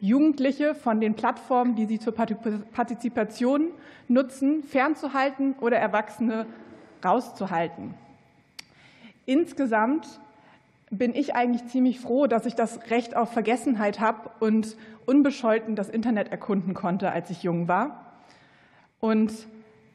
Jugendliche 0.01 0.74
von 0.74 1.00
den 1.00 1.13
Plattformen, 1.13 1.75
die 1.75 1.86
sie 1.86 2.00
zur 2.00 2.13
Partizipation 2.15 3.70
nutzen, 4.08 4.63
fernzuhalten 4.63 5.53
oder 5.62 5.77
Erwachsene 5.77 6.48
rauszuhalten. 7.05 7.93
Insgesamt 9.27 10.08
bin 10.89 11.13
ich 11.13 11.36
eigentlich 11.36 11.67
ziemlich 11.67 12.00
froh, 12.00 12.25
dass 12.25 12.48
ich 12.48 12.55
das 12.55 12.89
Recht 12.89 13.15
auf 13.15 13.31
Vergessenheit 13.31 14.00
habe 14.00 14.31
und 14.39 14.75
unbescholten 15.05 15.75
das 15.75 15.88
Internet 15.88 16.31
erkunden 16.31 16.74
konnte, 16.74 17.12
als 17.12 17.29
ich 17.29 17.43
jung 17.43 17.67
war. 17.67 18.13
Und 19.00 19.31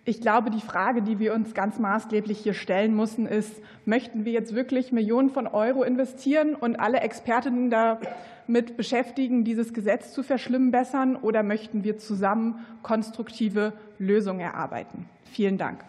ich 0.08 0.20
glaube, 0.20 0.50
die 0.50 0.60
Frage, 0.60 1.02
die 1.02 1.18
wir 1.18 1.34
uns 1.34 1.52
ganz 1.52 1.80
maßgeblich 1.80 2.38
hier 2.38 2.54
stellen 2.54 2.94
müssen, 2.94 3.26
ist, 3.26 3.60
möchten 3.84 4.24
wir 4.24 4.32
jetzt 4.32 4.54
wirklich 4.54 4.92
Millionen 4.92 5.30
von 5.30 5.48
Euro 5.48 5.82
investieren 5.82 6.54
und 6.54 6.76
alle 6.76 7.00
Expertinnen 7.00 7.70
damit 7.70 8.76
beschäftigen, 8.76 9.42
dieses 9.42 9.74
Gesetz 9.74 10.12
zu 10.12 10.22
verschlimmbessern, 10.22 11.16
oder 11.16 11.42
möchten 11.42 11.82
wir 11.82 11.98
zusammen 11.98 12.64
konstruktive 12.84 13.72
Lösungen 13.98 14.38
erarbeiten? 14.38 15.08
Vielen 15.24 15.58
Dank. 15.58 15.84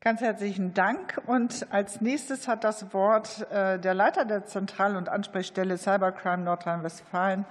Ganz 0.00 0.22
herzlichen 0.22 0.72
Dank. 0.72 1.20
Und 1.26 1.66
als 1.70 2.00
nächstes 2.00 2.48
hat 2.48 2.64
das 2.64 2.92
Wort 2.94 3.46
äh, 3.52 3.78
der 3.78 3.92
Leiter 3.92 4.24
der 4.24 4.46
Zentral- 4.46 4.96
und 4.96 5.10
Ansprechstelle 5.10 5.76
Cybercrime 5.76 6.42
Nordrhein-Westfalen, 6.42 7.44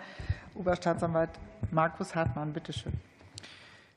Oberstaatsanwalt 0.56 1.30
Markus 1.72 2.16
Hartmann. 2.16 2.54
Bitte 2.54 2.74
schön. 2.74 2.94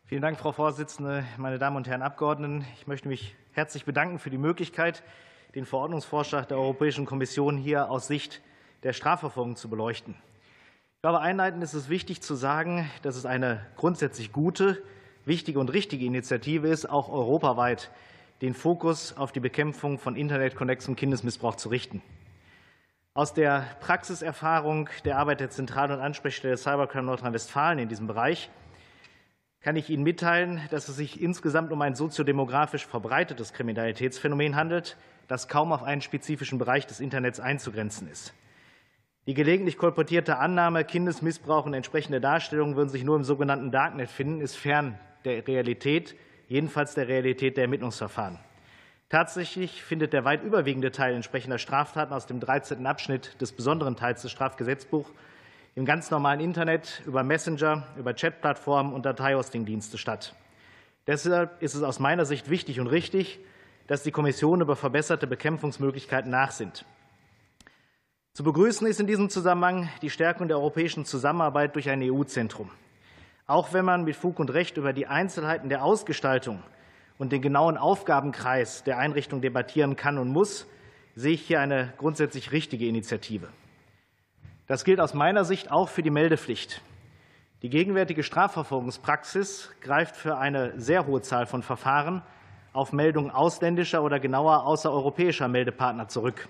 Vielen 0.06 0.22
Dank, 0.22 0.38
Frau 0.38 0.52
Vorsitzende, 0.52 1.24
meine 1.36 1.58
Damen 1.58 1.76
und 1.76 1.88
Herren 1.88 2.02
Abgeordneten. 2.02 2.64
Ich 2.76 2.86
möchte 2.86 3.08
mich 3.08 3.34
herzlich 3.52 3.84
bedanken 3.84 4.18
für 4.18 4.30
die 4.30 4.38
Möglichkeit, 4.38 5.02
den 5.54 5.64
Verordnungsvorschlag 5.64 6.46
der 6.46 6.58
Europäischen 6.58 7.06
Kommission 7.06 7.56
hier 7.56 7.90
aus 7.90 8.06
Sicht 8.06 8.42
der 8.82 8.92
Strafverfolgung 8.92 9.56
zu 9.56 9.68
beleuchten. 9.68 10.14
Ich 10.96 11.02
glaube, 11.02 11.20
einleitend 11.20 11.62
ist 11.64 11.74
es 11.74 11.88
wichtig 11.88 12.22
zu 12.22 12.34
sagen, 12.34 12.88
dass 13.02 13.16
es 13.16 13.26
eine 13.26 13.66
grundsätzlich 13.76 14.32
gute, 14.32 14.82
wichtige 15.24 15.58
und 15.58 15.72
richtige 15.72 16.04
Initiative 16.04 16.68
ist, 16.68 16.88
auch 16.88 17.08
europaweit 17.08 17.90
den 18.42 18.54
Fokus 18.54 19.16
auf 19.16 19.32
die 19.32 19.40
Bekämpfung 19.40 19.98
von 19.98 20.16
Internet-Connects 20.16 20.88
und 20.88 20.96
Kindesmissbrauch 20.96 21.56
zu 21.56 21.68
richten. 21.68 22.02
Aus 23.16 23.32
der 23.32 23.64
Praxiserfahrung 23.78 24.88
der 25.04 25.18
Arbeit 25.18 25.38
der 25.38 25.48
Zentral- 25.48 25.92
und 25.92 26.00
Ansprechstelle 26.00 26.56
Cybercrime 26.56 27.06
Nordrhein-Westfalen 27.06 27.78
in 27.78 27.88
diesem 27.88 28.08
Bereich 28.08 28.50
kann 29.60 29.76
ich 29.76 29.88
Ihnen 29.88 30.02
mitteilen, 30.02 30.60
dass 30.72 30.88
es 30.88 30.96
sich 30.96 31.22
insgesamt 31.22 31.70
um 31.70 31.80
ein 31.80 31.94
soziodemografisch 31.94 32.84
verbreitetes 32.84 33.52
Kriminalitätsphänomen 33.52 34.56
handelt, 34.56 34.96
das 35.28 35.46
kaum 35.46 35.72
auf 35.72 35.84
einen 35.84 36.00
spezifischen 36.00 36.58
Bereich 36.58 36.88
des 36.88 36.98
Internets 36.98 37.38
einzugrenzen 37.38 38.10
ist. 38.10 38.34
Die 39.28 39.34
gelegentlich 39.34 39.78
kolportierte 39.78 40.38
Annahme, 40.38 40.84
Kindesmissbrauch 40.84 41.66
und 41.66 41.74
entsprechende 41.74 42.20
Darstellungen 42.20 42.74
würden 42.74 42.88
sich 42.88 43.04
nur 43.04 43.14
im 43.14 43.22
sogenannten 43.22 43.70
Darknet 43.70 44.10
finden, 44.10 44.40
ist 44.40 44.56
fern 44.56 44.98
der 45.24 45.46
Realität, 45.46 46.16
jedenfalls 46.48 46.94
der 46.94 47.06
Realität 47.06 47.56
der 47.58 47.64
Ermittlungsverfahren. 47.64 48.40
Tatsächlich 49.08 49.82
findet 49.82 50.12
der 50.12 50.24
weit 50.24 50.42
überwiegende 50.42 50.90
Teil 50.90 51.14
entsprechender 51.14 51.58
Straftaten 51.58 52.12
aus 52.12 52.26
dem 52.26 52.40
13. 52.40 52.86
Abschnitt 52.86 53.40
des 53.40 53.52
besonderen 53.52 53.96
Teils 53.96 54.22
des 54.22 54.32
Strafgesetzbuchs 54.32 55.10
im 55.74 55.84
ganz 55.84 56.10
normalen 56.10 56.40
Internet, 56.40 57.02
über 57.04 57.22
Messenger, 57.22 57.86
über 57.96 58.14
Chatplattformen 58.14 58.92
und 58.92 59.04
Dateihostingdienste 59.04 59.98
statt. 59.98 60.34
Deshalb 61.06 61.60
ist 61.62 61.74
es 61.74 61.82
aus 61.82 61.98
meiner 61.98 62.24
Sicht 62.24 62.48
wichtig 62.48 62.80
und 62.80 62.86
richtig, 62.86 63.40
dass 63.86 64.02
die 64.02 64.12
Kommission 64.12 64.60
über 64.60 64.76
verbesserte 64.76 65.26
Bekämpfungsmöglichkeiten 65.26 66.30
nachsinnt. 66.30 66.86
Zu 68.32 68.42
begrüßen 68.42 68.86
ist 68.86 69.00
in 69.00 69.06
diesem 69.06 69.28
Zusammenhang 69.28 69.88
die 70.00 70.10
Stärkung 70.10 70.48
der 70.48 70.56
europäischen 70.56 71.04
Zusammenarbeit 71.04 71.74
durch 71.74 71.90
ein 71.90 72.02
EU-Zentrum. 72.02 72.70
Auch 73.46 73.72
wenn 73.72 73.84
man 73.84 74.04
mit 74.04 74.16
Fug 74.16 74.38
und 74.38 74.52
Recht 74.52 74.76
über 74.78 74.92
die 74.92 75.06
Einzelheiten 75.06 75.68
der 75.68 75.84
Ausgestaltung 75.84 76.62
und 77.18 77.32
den 77.32 77.42
genauen 77.42 77.76
Aufgabenkreis 77.76 78.84
der 78.84 78.98
Einrichtung 78.98 79.40
debattieren 79.40 79.96
kann 79.96 80.18
und 80.18 80.28
muss, 80.28 80.66
sehe 81.14 81.34
ich 81.34 81.42
hier 81.42 81.60
eine 81.60 81.92
grundsätzlich 81.96 82.52
richtige 82.52 82.86
Initiative. 82.86 83.48
Das 84.66 84.84
gilt 84.84 85.00
aus 85.00 85.14
meiner 85.14 85.44
Sicht 85.44 85.70
auch 85.70 85.88
für 85.88 86.02
die 86.02 86.10
Meldepflicht. 86.10 86.80
Die 87.62 87.70
gegenwärtige 87.70 88.22
Strafverfolgungspraxis 88.22 89.70
greift 89.80 90.16
für 90.16 90.36
eine 90.38 90.78
sehr 90.80 91.06
hohe 91.06 91.22
Zahl 91.22 91.46
von 91.46 91.62
Verfahren 91.62 92.22
auf 92.72 92.92
Meldungen 92.92 93.30
ausländischer 93.30 94.02
oder 94.02 94.18
genauer 94.18 94.66
außereuropäischer 94.66 95.48
Meldepartner 95.48 96.08
zurück. 96.08 96.48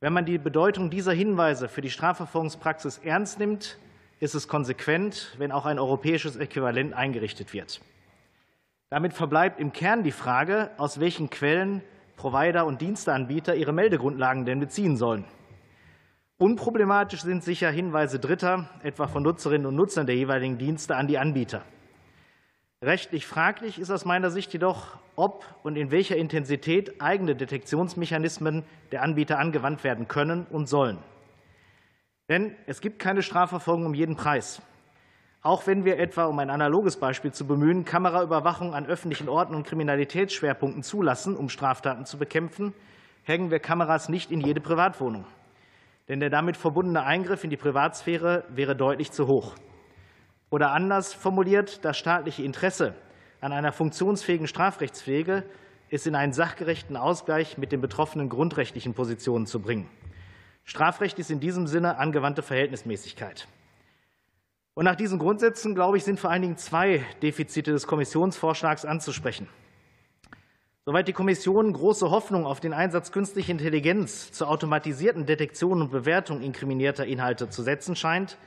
Wenn 0.00 0.12
man 0.12 0.26
die 0.26 0.38
Bedeutung 0.38 0.90
dieser 0.90 1.12
Hinweise 1.12 1.68
für 1.68 1.80
die 1.80 1.90
Strafverfolgungspraxis 1.90 2.98
ernst 2.98 3.38
nimmt, 3.38 3.78
ist 4.18 4.34
es 4.34 4.48
konsequent, 4.48 5.34
wenn 5.38 5.52
auch 5.52 5.64
ein 5.64 5.78
europäisches 5.78 6.36
Äquivalent 6.36 6.92
eingerichtet 6.92 7.52
wird. 7.52 7.80
Damit 8.92 9.14
verbleibt 9.14 9.58
im 9.58 9.72
Kern 9.72 10.02
die 10.02 10.12
Frage, 10.12 10.70
aus 10.76 11.00
welchen 11.00 11.30
Quellen 11.30 11.80
Provider 12.16 12.66
und 12.66 12.82
Diensteanbieter 12.82 13.54
ihre 13.54 13.72
Meldegrundlagen 13.72 14.44
denn 14.44 14.60
beziehen 14.60 14.98
sollen. 14.98 15.24
Unproblematisch 16.36 17.22
sind 17.22 17.42
sicher 17.42 17.70
Hinweise 17.70 18.18
Dritter, 18.18 18.68
etwa 18.82 19.06
von 19.06 19.22
Nutzerinnen 19.22 19.66
und 19.66 19.76
Nutzern 19.76 20.04
der 20.04 20.16
jeweiligen 20.16 20.58
Dienste 20.58 20.94
an 20.94 21.06
die 21.06 21.16
Anbieter. 21.16 21.62
Rechtlich 22.84 23.26
fraglich 23.26 23.78
ist 23.78 23.90
aus 23.90 24.04
meiner 24.04 24.30
Sicht 24.30 24.52
jedoch, 24.52 24.98
ob 25.16 25.46
und 25.62 25.76
in 25.76 25.90
welcher 25.90 26.18
Intensität 26.18 27.00
eigene 27.00 27.34
Detektionsmechanismen 27.34 28.62
der 28.90 29.00
Anbieter 29.00 29.38
angewandt 29.38 29.84
werden 29.84 30.06
können 30.06 30.46
und 30.50 30.66
sollen. 30.66 30.98
Denn 32.28 32.54
es 32.66 32.82
gibt 32.82 32.98
keine 32.98 33.22
Strafverfolgung 33.22 33.86
um 33.86 33.94
jeden 33.94 34.16
Preis. 34.16 34.60
Auch 35.44 35.66
wenn 35.66 35.84
wir 35.84 35.98
etwa, 35.98 36.26
um 36.26 36.38
ein 36.38 36.50
analoges 36.50 36.96
Beispiel 36.96 37.32
zu 37.32 37.44
bemühen, 37.44 37.84
Kameraüberwachung 37.84 38.74
an 38.74 38.86
öffentlichen 38.86 39.28
Orten 39.28 39.56
und 39.56 39.66
Kriminalitätsschwerpunkten 39.66 40.84
zulassen, 40.84 41.36
um 41.36 41.48
Straftaten 41.48 42.04
zu 42.04 42.16
bekämpfen, 42.16 42.72
hängen 43.24 43.50
wir 43.50 43.58
Kameras 43.58 44.08
nicht 44.08 44.30
in 44.30 44.40
jede 44.40 44.60
Privatwohnung. 44.60 45.24
Denn 46.08 46.20
der 46.20 46.30
damit 46.30 46.56
verbundene 46.56 47.02
Eingriff 47.02 47.42
in 47.42 47.50
die 47.50 47.56
Privatsphäre 47.56 48.44
wäre 48.50 48.76
deutlich 48.76 49.10
zu 49.10 49.26
hoch. 49.26 49.56
Oder 50.48 50.70
anders 50.70 51.12
formuliert, 51.12 51.84
das 51.84 51.98
staatliche 51.98 52.44
Interesse 52.44 52.94
an 53.40 53.52
einer 53.52 53.72
funktionsfähigen 53.72 54.46
Strafrechtspflege 54.46 55.42
ist 55.88 56.06
in 56.06 56.14
einen 56.14 56.32
sachgerechten 56.32 56.96
Ausgleich 56.96 57.58
mit 57.58 57.72
den 57.72 57.80
betroffenen 57.80 58.28
grundrechtlichen 58.28 58.94
Positionen 58.94 59.46
zu 59.46 59.58
bringen. 59.58 59.88
Strafrecht 60.62 61.18
ist 61.18 61.32
in 61.32 61.40
diesem 61.40 61.66
Sinne 61.66 61.98
angewandte 61.98 62.42
Verhältnismäßigkeit. 62.42 63.48
Und 64.74 64.86
nach 64.86 64.96
diesen 64.96 65.18
Grundsätzen, 65.18 65.74
glaube 65.74 65.98
ich, 65.98 66.04
sind 66.04 66.18
vor 66.18 66.30
allen 66.30 66.42
Dingen 66.42 66.56
zwei 66.56 67.04
Defizite 67.22 67.72
des 67.72 67.86
Kommissionsvorschlags 67.86 68.86
anzusprechen. 68.86 69.48
Soweit 70.86 71.06
die 71.06 71.12
Kommission 71.12 71.72
große 71.72 72.10
Hoffnung 72.10 72.46
auf 72.46 72.58
den 72.58 72.72
Einsatz 72.72 73.12
künstlicher 73.12 73.52
Intelligenz 73.52 74.32
zur 74.32 74.48
automatisierten 74.48 75.26
Detektion 75.26 75.82
und 75.82 75.90
Bewertung 75.90 76.40
inkriminierter 76.40 77.06
Inhalte 77.06 77.50
zu 77.50 77.62
setzen 77.62 77.94
scheint, 77.96 78.38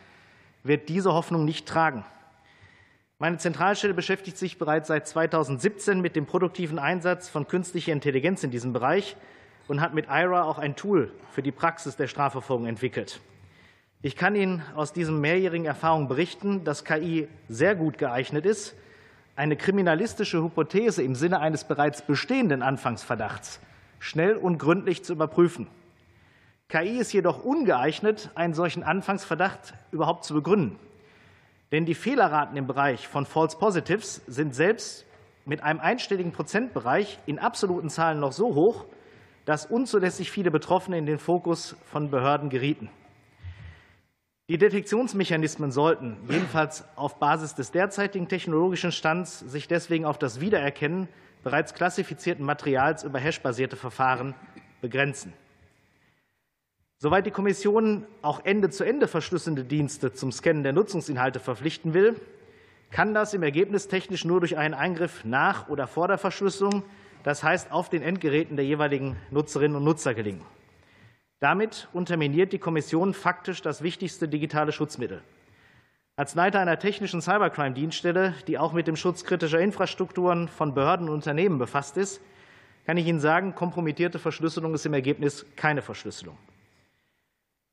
wird 0.64 0.90
diese 0.90 1.14
Hoffnung 1.14 1.46
nicht 1.46 1.68
tragen. 1.68 2.04
Meine 3.20 3.38
Zentralstelle 3.38 3.94
beschäftigt 3.94 4.38
sich 4.38 4.58
bereits 4.58 4.88
seit 4.90 5.08
2017 5.08 6.02
mit 6.02 6.16
dem 6.16 6.26
produktiven 6.26 6.80
Einsatz 6.80 7.30
von 7.30 7.48
künstlicher 7.48 7.94
Intelligenz 7.94 8.44
in 8.44 8.52
diesem 8.52 8.74
Bereich 8.74 9.16
und 9.68 9.80
hat 9.80 9.94
mit 9.94 10.08
IRA 10.10 10.44
auch 10.44 10.58
ein 10.58 10.76
Tool 10.76 11.14
für 11.32 11.42
die 11.42 11.54
Praxis 11.54 11.96
der 11.96 12.08
Strafverfolgung 12.08 12.66
entwickelt. 12.66 13.22
Ich 14.06 14.16
kann 14.16 14.36
Ihnen 14.36 14.62
aus 14.76 14.94
diesem 14.94 15.20
mehrjährigen 15.20 15.66
Erfahrung 15.66 16.08
berichten, 16.08 16.64
dass 16.64 16.86
KI 16.86 17.28
sehr 17.50 17.74
gut 17.74 17.98
geeignet 17.98 18.46
ist, 18.46 18.76
eine 19.36 19.58
kriminalistische 19.58 20.44
Hypothese 20.44 21.02
im 21.02 21.16
Sinne 21.16 21.40
eines 21.40 21.64
bereits 21.64 22.04
bestehenden 22.04 22.62
Anfangsverdachts 22.62 23.60
schnell 23.98 24.36
und 24.36 24.60
gründlich 24.60 25.04
zu 25.04 25.14
überprüfen. 25.14 25.66
KI 26.70 27.00
ist 27.00 27.14
jedoch 27.14 27.44
ungeeignet, 27.44 28.30
einen 28.36 28.54
solchen 28.54 28.84
Anfangsverdacht 28.84 29.74
überhaupt 29.92 30.24
zu 30.24 30.36
begründen. 30.36 30.78
Denn 31.72 31.86
die 31.86 31.96
Fehlerraten 31.96 32.56
im 32.58 32.68
Bereich 32.68 33.08
von 33.08 33.26
False 33.26 33.58
Positives 33.58 34.22
sind 34.28 34.54
selbst 34.54 35.04
mit 35.46 35.64
einem 35.64 35.80
einstelligen 35.80 36.32
Prozentbereich 36.32 37.18
in 37.26 37.40
absoluten 37.40 37.90
Zahlen 37.90 38.20
noch 38.20 38.34
so 38.34 38.54
hoch, 38.54 38.86
dass 39.46 39.66
unzulässig 39.66 40.30
viele 40.30 40.52
Betroffene 40.52 41.00
in 41.00 41.08
den 41.08 41.18
Fokus 41.18 41.76
von 41.86 42.12
Behörden 42.12 42.52
gerieten. 42.52 42.92
Die 44.48 44.58
Detektionsmechanismen 44.60 45.72
sollten 45.72 46.18
jedenfalls 46.30 46.84
auf 46.96 47.18
Basis 47.18 47.56
des 47.56 47.72
derzeitigen 47.72 48.28
technologischen 48.28 48.92
Stands 48.92 49.40
sich 49.40 49.68
deswegen 49.68 50.06
auf 50.06 50.20
das 50.20 50.40
Wiedererkennen 50.40 51.08
bereits 51.44 51.74
klassifizierten 51.74 52.46
Materials 52.46 53.04
über 53.04 53.20
hashbasierte 53.20 53.76
Verfahren 53.76 54.36
begrenzen. 54.82 55.34
Soweit 56.98 57.26
die 57.26 57.32
Kommission 57.32 58.06
auch 58.22 58.46
Ende-zu-Ende 58.46 59.08
verschlüsselnde 59.08 59.64
Dienste 59.64 60.14
zum 60.14 60.32
Scannen 60.32 60.64
der 60.64 60.74
Nutzungsinhalte 60.74 61.40
verpflichten 61.40 61.94
will, 61.94 62.16
kann 62.92 63.14
das 63.14 63.34
im 63.34 63.44
Ergebnis 63.44 63.88
technisch 63.88 64.26
nur 64.26 64.40
durch 64.40 64.58
einen 64.58 64.76
Eingriff 64.76 65.26
nach 65.26 65.70
oder 65.70 65.88
vor 65.88 66.08
der 66.08 66.18
Verschlüsselung 66.18 66.84
das 67.26 67.42
heißt 67.44 67.72
auf 67.72 67.90
den 67.90 68.04
Endgeräten 68.04 68.56
der 68.56 68.66
jeweiligen 68.66 69.18
Nutzerinnen 69.32 69.76
und 69.76 69.84
Nutzer 69.84 70.14
gelingen. 70.14 70.44
Damit 71.40 71.88
unterminiert 71.94 72.54
die 72.54 72.60
Kommission 72.60 73.14
faktisch 73.14 73.62
das 73.62 73.82
wichtigste 73.82 74.28
digitale 74.28 74.72
Schutzmittel. 74.72 75.22
Als 76.18 76.34
Leiter 76.34 76.62
einer 76.62 76.80
technischen 76.80 77.22
Cybercrime-Dienststelle, 77.22 78.36
die 78.48 78.58
auch 78.58 78.72
mit 78.72 78.88
dem 78.88 78.96
Schutz 78.96 79.26
kritischer 79.26 79.60
Infrastrukturen 79.60 80.48
von 80.48 80.74
Behörden 80.74 81.10
und 81.10 81.16
Unternehmen 81.16 81.58
befasst 81.58 81.98
ist, 81.98 82.22
kann 82.86 82.96
ich 82.96 83.06
Ihnen 83.06 83.20
sagen, 83.20 83.54
kompromittierte 83.54 84.18
Verschlüsselung 84.18 84.74
ist 84.74 84.86
im 84.86 84.94
Ergebnis 84.94 85.46
keine 85.58 85.82
Verschlüsselung. 85.82 86.38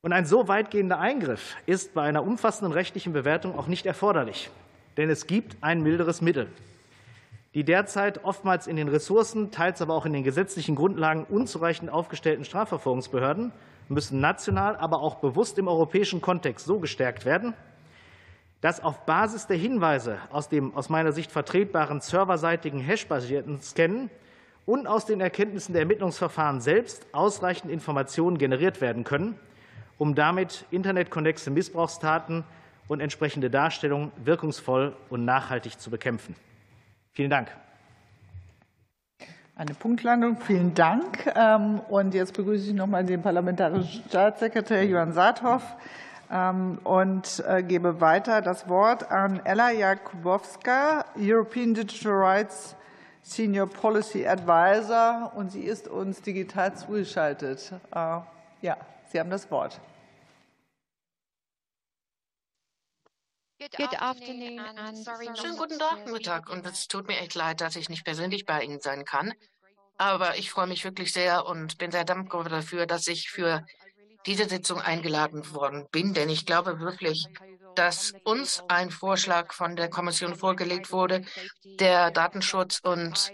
Und 0.00 0.12
ein 0.12 0.26
so 0.26 0.48
weitgehender 0.48 0.98
Eingriff 0.98 1.56
ist 1.66 1.94
bei 1.94 2.02
einer 2.02 2.24
umfassenden 2.24 2.72
rechtlichen 2.72 3.12
Bewertung 3.12 3.56
auch 3.56 3.68
nicht 3.68 3.86
erforderlich, 3.86 4.50
denn 4.96 5.08
es 5.08 5.28
gibt 5.28 5.56
ein 5.60 5.82
milderes 5.82 6.20
Mittel. 6.20 6.48
Die 7.54 7.64
derzeit 7.64 8.24
oftmals 8.24 8.66
in 8.66 8.76
den 8.76 8.88
Ressourcen, 8.88 9.50
teils 9.50 9.82
aber 9.82 9.92
auch 9.94 10.06
in 10.06 10.14
den 10.14 10.24
gesetzlichen 10.24 10.74
Grundlagen 10.74 11.24
unzureichend 11.24 11.90
aufgestellten 11.90 12.44
Strafverfolgungsbehörden 12.44 13.52
müssen 13.88 14.20
national, 14.20 14.76
aber 14.76 15.00
auch 15.00 15.16
bewusst 15.16 15.58
im 15.58 15.68
europäischen 15.68 16.22
Kontext 16.22 16.64
so 16.64 16.78
gestärkt 16.78 17.26
werden, 17.26 17.52
dass 18.62 18.82
auf 18.82 19.04
Basis 19.04 19.46
der 19.48 19.58
Hinweise 19.58 20.18
aus 20.30 20.48
dem 20.48 20.74
aus 20.74 20.88
meiner 20.88 21.12
Sicht 21.12 21.30
vertretbaren 21.30 22.00
serverseitigen 22.00 22.80
hashbasierten 22.80 23.60
Scannen 23.60 24.08
und 24.64 24.86
aus 24.86 25.04
den 25.04 25.20
Erkenntnissen 25.20 25.72
der 25.72 25.82
Ermittlungsverfahren 25.82 26.60
selbst 26.60 27.06
ausreichend 27.12 27.70
Informationen 27.70 28.38
generiert 28.38 28.80
werden 28.80 29.04
können, 29.04 29.38
um 29.98 30.14
damit 30.14 30.64
internetkonnexe 30.70 31.50
Missbrauchstaten 31.50 32.44
und 32.88 33.00
entsprechende 33.00 33.50
Darstellungen 33.50 34.12
wirkungsvoll 34.24 34.96
und 35.10 35.24
nachhaltig 35.26 35.78
zu 35.78 35.90
bekämpfen. 35.90 36.34
Vielen 37.12 37.30
Dank. 37.30 37.48
Eine 39.54 39.74
Punktlandung. 39.74 40.38
Vielen 40.40 40.74
Dank. 40.74 41.30
Ähm, 41.36 41.80
und 41.88 42.14
jetzt 42.14 42.34
begrüße 42.34 42.70
ich 42.70 42.74
noch 42.74 42.86
mal 42.86 43.04
den 43.04 43.22
parlamentarischen 43.22 44.02
Staatssekretär 44.08 44.84
Johann 44.84 45.12
Saathoff. 45.12 45.62
Ähm, 46.30 46.78
und 46.84 47.44
äh, 47.46 47.62
gebe 47.62 48.00
weiter 48.00 48.40
das 48.40 48.68
Wort 48.68 49.10
an 49.10 49.40
Ella 49.44 49.70
Jakubowska, 49.70 51.04
European 51.18 51.74
Digital 51.74 52.12
Rights 52.12 52.74
Senior 53.22 53.68
Policy 53.68 54.26
Advisor, 54.26 55.32
und 55.36 55.52
sie 55.52 55.62
ist 55.62 55.86
uns 55.86 56.22
digital 56.22 56.74
zugeschaltet. 56.74 57.72
Äh, 57.94 58.18
ja, 58.62 58.76
Sie 59.12 59.20
haben 59.20 59.30
das 59.30 59.50
Wort. 59.50 59.78
Schönen 65.34 65.56
guten 65.56 65.76
Nachmittag 65.76 66.50
und 66.50 66.66
es 66.66 66.88
tut 66.88 67.06
mir 67.06 67.18
echt 67.18 67.34
leid, 67.34 67.60
dass 67.60 67.76
ich 67.76 67.88
nicht 67.88 68.04
persönlich 68.04 68.44
bei 68.44 68.62
Ihnen 68.62 68.80
sein 68.80 69.04
kann. 69.04 69.32
Aber 69.98 70.36
ich 70.36 70.50
freue 70.50 70.66
mich 70.66 70.84
wirklich 70.84 71.12
sehr 71.12 71.46
und 71.46 71.78
bin 71.78 71.92
sehr 71.92 72.04
dankbar 72.04 72.44
dafür, 72.44 72.86
dass 72.86 73.06
ich 73.06 73.30
für 73.30 73.64
diese 74.26 74.48
Sitzung 74.48 74.80
eingeladen 74.80 75.52
worden 75.54 75.86
bin, 75.92 76.14
denn 76.14 76.28
ich 76.28 76.46
glaube 76.46 76.80
wirklich, 76.80 77.26
dass 77.74 78.12
uns 78.24 78.62
ein 78.68 78.90
Vorschlag 78.90 79.52
von 79.52 79.76
der 79.76 79.88
Kommission 79.88 80.34
vorgelegt 80.34 80.92
wurde, 80.92 81.24
der 81.64 82.10
Datenschutz 82.10 82.80
und 82.82 83.32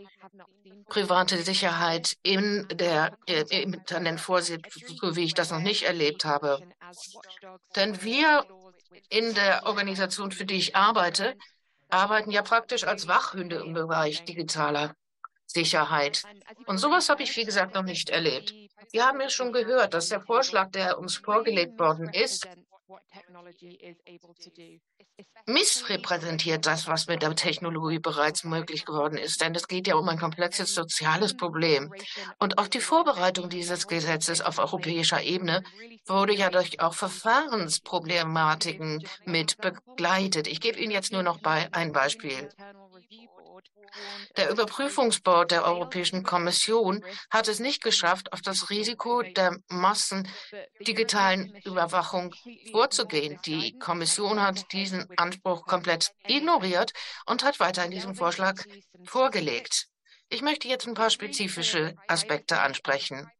private 0.88 1.38
Sicherheit 1.42 2.16
in 2.22 2.66
der, 2.72 3.16
äh, 3.26 3.44
im 3.50 3.74
Internet 3.74 4.20
vorsieht, 4.20 4.66
so 5.00 5.16
wie 5.16 5.24
ich 5.24 5.34
das 5.34 5.50
noch 5.50 5.60
nicht 5.60 5.82
erlebt 5.82 6.24
habe. 6.24 6.60
Denn 7.76 8.02
wir 8.02 8.44
in 9.08 9.34
der 9.34 9.66
Organisation, 9.66 10.32
für 10.32 10.44
die 10.44 10.56
ich 10.56 10.76
arbeite, 10.76 11.36
arbeiten 11.88 12.30
ja 12.30 12.42
praktisch 12.42 12.84
als 12.84 13.08
Wachhunde 13.08 13.56
im 13.56 13.72
Bereich 13.72 14.24
digitaler 14.24 14.94
Sicherheit. 15.46 16.22
Und 16.66 16.78
sowas 16.78 17.08
habe 17.08 17.22
ich, 17.22 17.34
wie 17.36 17.44
gesagt, 17.44 17.74
noch 17.74 17.82
nicht 17.82 18.10
erlebt. 18.10 18.54
Wir 18.92 19.06
haben 19.06 19.20
ja 19.20 19.30
schon 19.30 19.52
gehört, 19.52 19.94
dass 19.94 20.08
der 20.08 20.20
Vorschlag, 20.20 20.70
der 20.70 20.98
uns 20.98 21.16
vorgelegt 21.16 21.78
worden 21.78 22.10
ist, 22.10 22.46
missrepräsentiert 25.46 26.66
das, 26.66 26.86
was 26.86 27.06
mit 27.06 27.22
der 27.22 27.34
Technologie 27.34 27.98
bereits 27.98 28.44
möglich 28.44 28.84
geworden 28.84 29.18
ist. 29.18 29.40
Denn 29.40 29.54
es 29.54 29.68
geht 29.68 29.86
ja 29.86 29.94
um 29.96 30.08
ein 30.08 30.18
komplexes 30.18 30.74
soziales 30.74 31.36
Problem. 31.36 31.92
Und 32.38 32.58
auch 32.58 32.68
die 32.68 32.80
Vorbereitung 32.80 33.48
dieses 33.48 33.86
Gesetzes 33.86 34.40
auf 34.40 34.58
europäischer 34.58 35.22
Ebene 35.22 35.62
wurde 36.06 36.34
ja 36.34 36.50
durch 36.50 36.80
auch 36.80 36.94
Verfahrensproblematiken 36.94 39.04
mit 39.24 39.56
begleitet. 39.58 40.46
Ich 40.46 40.60
gebe 40.60 40.78
Ihnen 40.78 40.92
jetzt 40.92 41.12
nur 41.12 41.22
noch 41.22 41.38
ein 41.44 41.92
Beispiel. 41.92 42.48
Der 44.36 44.50
Überprüfungsboard 44.50 45.50
der 45.50 45.64
Europäischen 45.64 46.22
Kommission 46.22 47.04
hat 47.30 47.48
es 47.48 47.58
nicht 47.58 47.82
geschafft, 47.82 48.32
auf 48.32 48.42
das 48.42 48.70
Risiko 48.70 49.22
der 49.22 49.56
massendigitalen 49.68 51.54
Überwachung 51.64 52.34
vorzugehen. 52.70 53.38
Die 53.46 53.78
Kommission 53.78 54.42
hat 54.42 54.72
diesen 54.72 55.06
Anspruch 55.16 55.66
komplett 55.66 56.12
ignoriert 56.26 56.92
und 57.26 57.44
hat 57.44 57.60
weiter 57.60 57.84
in 57.84 57.90
diesem 57.90 58.14
Vorschlag 58.14 58.62
vorgelegt. 59.04 59.88
Ich 60.30 60.42
möchte 60.42 60.68
jetzt 60.68 60.86
ein 60.86 60.94
paar 60.94 61.08
spezifische 61.08 61.94
Aspekte 62.06 62.60
ansprechen. 62.60 63.30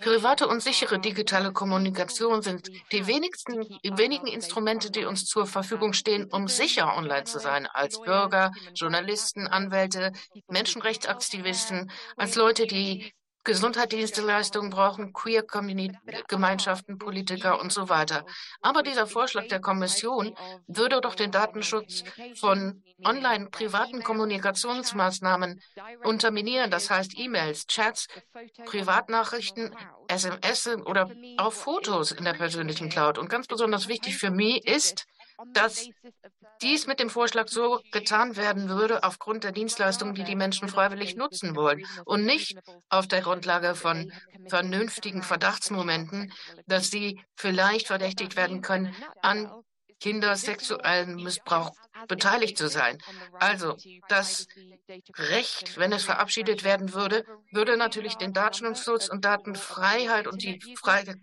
Private 0.00 0.48
und 0.48 0.62
sichere 0.62 0.98
digitale 0.98 1.52
Kommunikation 1.52 2.40
sind 2.40 2.68
die 2.90 3.06
wenigsten, 3.06 3.54
wenigen 3.96 4.26
Instrumente, 4.28 4.90
die 4.90 5.04
uns 5.04 5.26
zur 5.26 5.46
Verfügung 5.46 5.92
stehen, 5.92 6.28
um 6.32 6.48
sicher 6.48 6.96
online 6.96 7.24
zu 7.24 7.38
sein, 7.38 7.66
als 7.66 8.00
Bürger, 8.00 8.50
Journalisten, 8.74 9.46
Anwälte, 9.46 10.12
Menschenrechtsaktivisten, 10.48 11.90
als 12.16 12.34
Leute, 12.34 12.66
die 12.66 13.12
Gesundheitsdienstleistungen 13.44 14.70
brauchen, 14.70 15.12
Queer-Gemeinschaften, 15.12 16.98
Politiker 16.98 17.60
und 17.60 17.72
so 17.72 17.88
weiter. 17.88 18.26
Aber 18.60 18.82
dieser 18.82 19.06
Vorschlag 19.06 19.48
der 19.48 19.60
Kommission 19.60 20.36
würde 20.66 21.00
doch 21.00 21.14
den 21.14 21.30
Datenschutz 21.30 22.04
von 22.36 22.82
online 23.04 23.48
privaten 23.50 24.02
Kommunikationsmaßnahmen 24.02 25.60
unterminieren. 26.04 26.70
Das 26.70 26.90
heißt 26.90 27.18
E-Mails, 27.18 27.66
Chats, 27.66 28.08
Privatnachrichten, 28.66 29.74
SMS 30.08 30.68
oder 30.84 31.10
auch 31.38 31.52
Fotos 31.52 32.12
in 32.12 32.24
der 32.24 32.34
persönlichen 32.34 32.88
Cloud. 32.88 33.18
Und 33.18 33.30
ganz 33.30 33.46
besonders 33.46 33.88
wichtig 33.88 34.18
für 34.18 34.30
mich 34.30 34.66
ist, 34.66 35.06
dass 35.52 35.88
dies 36.62 36.86
mit 36.86 37.00
dem 37.00 37.10
Vorschlag 37.10 37.48
so 37.48 37.80
getan 37.92 38.36
werden 38.36 38.68
würde 38.68 39.04
aufgrund 39.04 39.44
der 39.44 39.52
Dienstleistungen, 39.52 40.14
die 40.14 40.24
die 40.24 40.36
Menschen 40.36 40.68
freiwillig 40.68 41.16
nutzen 41.16 41.54
wollen 41.54 41.84
und 42.04 42.24
nicht 42.24 42.58
auf 42.88 43.06
der 43.06 43.22
Grundlage 43.22 43.74
von 43.74 44.12
vernünftigen 44.48 45.22
Verdachtsmomenten, 45.22 46.32
dass 46.66 46.90
sie 46.90 47.20
vielleicht 47.36 47.86
verdächtigt 47.86 48.36
werden 48.36 48.62
können, 48.62 48.94
an 49.22 49.50
kindersexuellen 50.00 51.16
Missbrauch 51.16 51.72
beteiligt 52.06 52.56
zu 52.56 52.68
sein. 52.68 52.98
Also 53.40 53.76
das 54.08 54.46
Recht, 55.16 55.76
wenn 55.76 55.92
es 55.92 56.04
verabschiedet 56.04 56.64
werden 56.64 56.94
würde, 56.94 57.24
würde 57.50 57.76
natürlich 57.76 58.14
den 58.14 58.32
Datenschutz 58.32 59.08
und 59.08 59.24
Datenfreiheit 59.24 60.26
und 60.26 60.42
die 60.42 60.60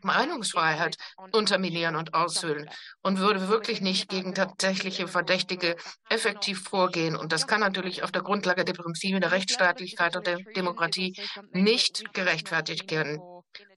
Meinungsfreiheit 0.02 0.98
unterminieren 1.32 1.96
und 1.96 2.14
aushöhlen 2.14 2.70
und 3.02 3.20
würde 3.20 3.48
wirklich 3.48 3.82
nicht 3.82 4.10
gegen 4.10 4.36
tatsächliche 4.36 5.08
Verdächtige 5.08 5.76
effektiv 6.10 6.64
vorgehen. 6.64 7.16
Und 7.16 7.32
das 7.32 7.48
kann 7.48 7.62
natürlich 7.62 8.04
auf 8.04 8.12
der 8.12 8.24
Grundlage 8.24 8.66
der 8.66 8.74
Prinzipien 8.74 9.22
der 9.22 9.32
Rechtsstaatlichkeit 9.32 10.16
und 10.16 10.28
der 10.28 10.38
Demokratie 10.56 11.16
nicht 11.52 12.14
gerechtfertigt 12.14 12.92
werden. 12.92 13.22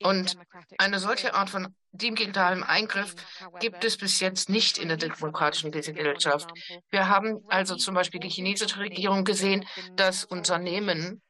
Und 0.02 0.36
eine 0.78 0.98
solche 0.98 1.34
Art 1.34 1.50
von 1.50 1.74
digitalem 1.92 2.62
Eingriff 2.62 3.14
gibt 3.60 3.84
es 3.84 3.96
bis 3.96 4.20
jetzt 4.20 4.48
nicht 4.48 4.78
in 4.78 4.88
der 4.88 4.96
demokratischen 4.96 5.70
Gesellschaft. 5.72 6.50
Wir 6.90 7.08
haben 7.08 7.40
also 7.48 7.76
zum 7.76 7.94
Beispiel 7.94 8.20
die 8.20 8.28
chinesische 8.28 8.78
Regierung 8.78 9.24
gesehen, 9.24 9.64
dass 9.94 10.24
Unternehmen, 10.24 11.22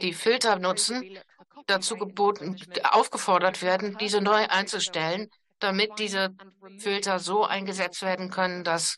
die 0.00 0.14
Filter 0.14 0.58
nutzen, 0.58 1.18
dazu 1.66 1.96
geboten, 1.96 2.56
aufgefordert 2.84 3.62
werden, 3.62 3.96
diese 3.98 4.20
neu 4.20 4.46
einzustellen, 4.48 5.28
damit 5.58 5.98
diese 5.98 6.30
Filter 6.78 7.18
so 7.18 7.44
eingesetzt 7.44 8.02
werden 8.02 8.30
können, 8.30 8.64
dass 8.64 8.96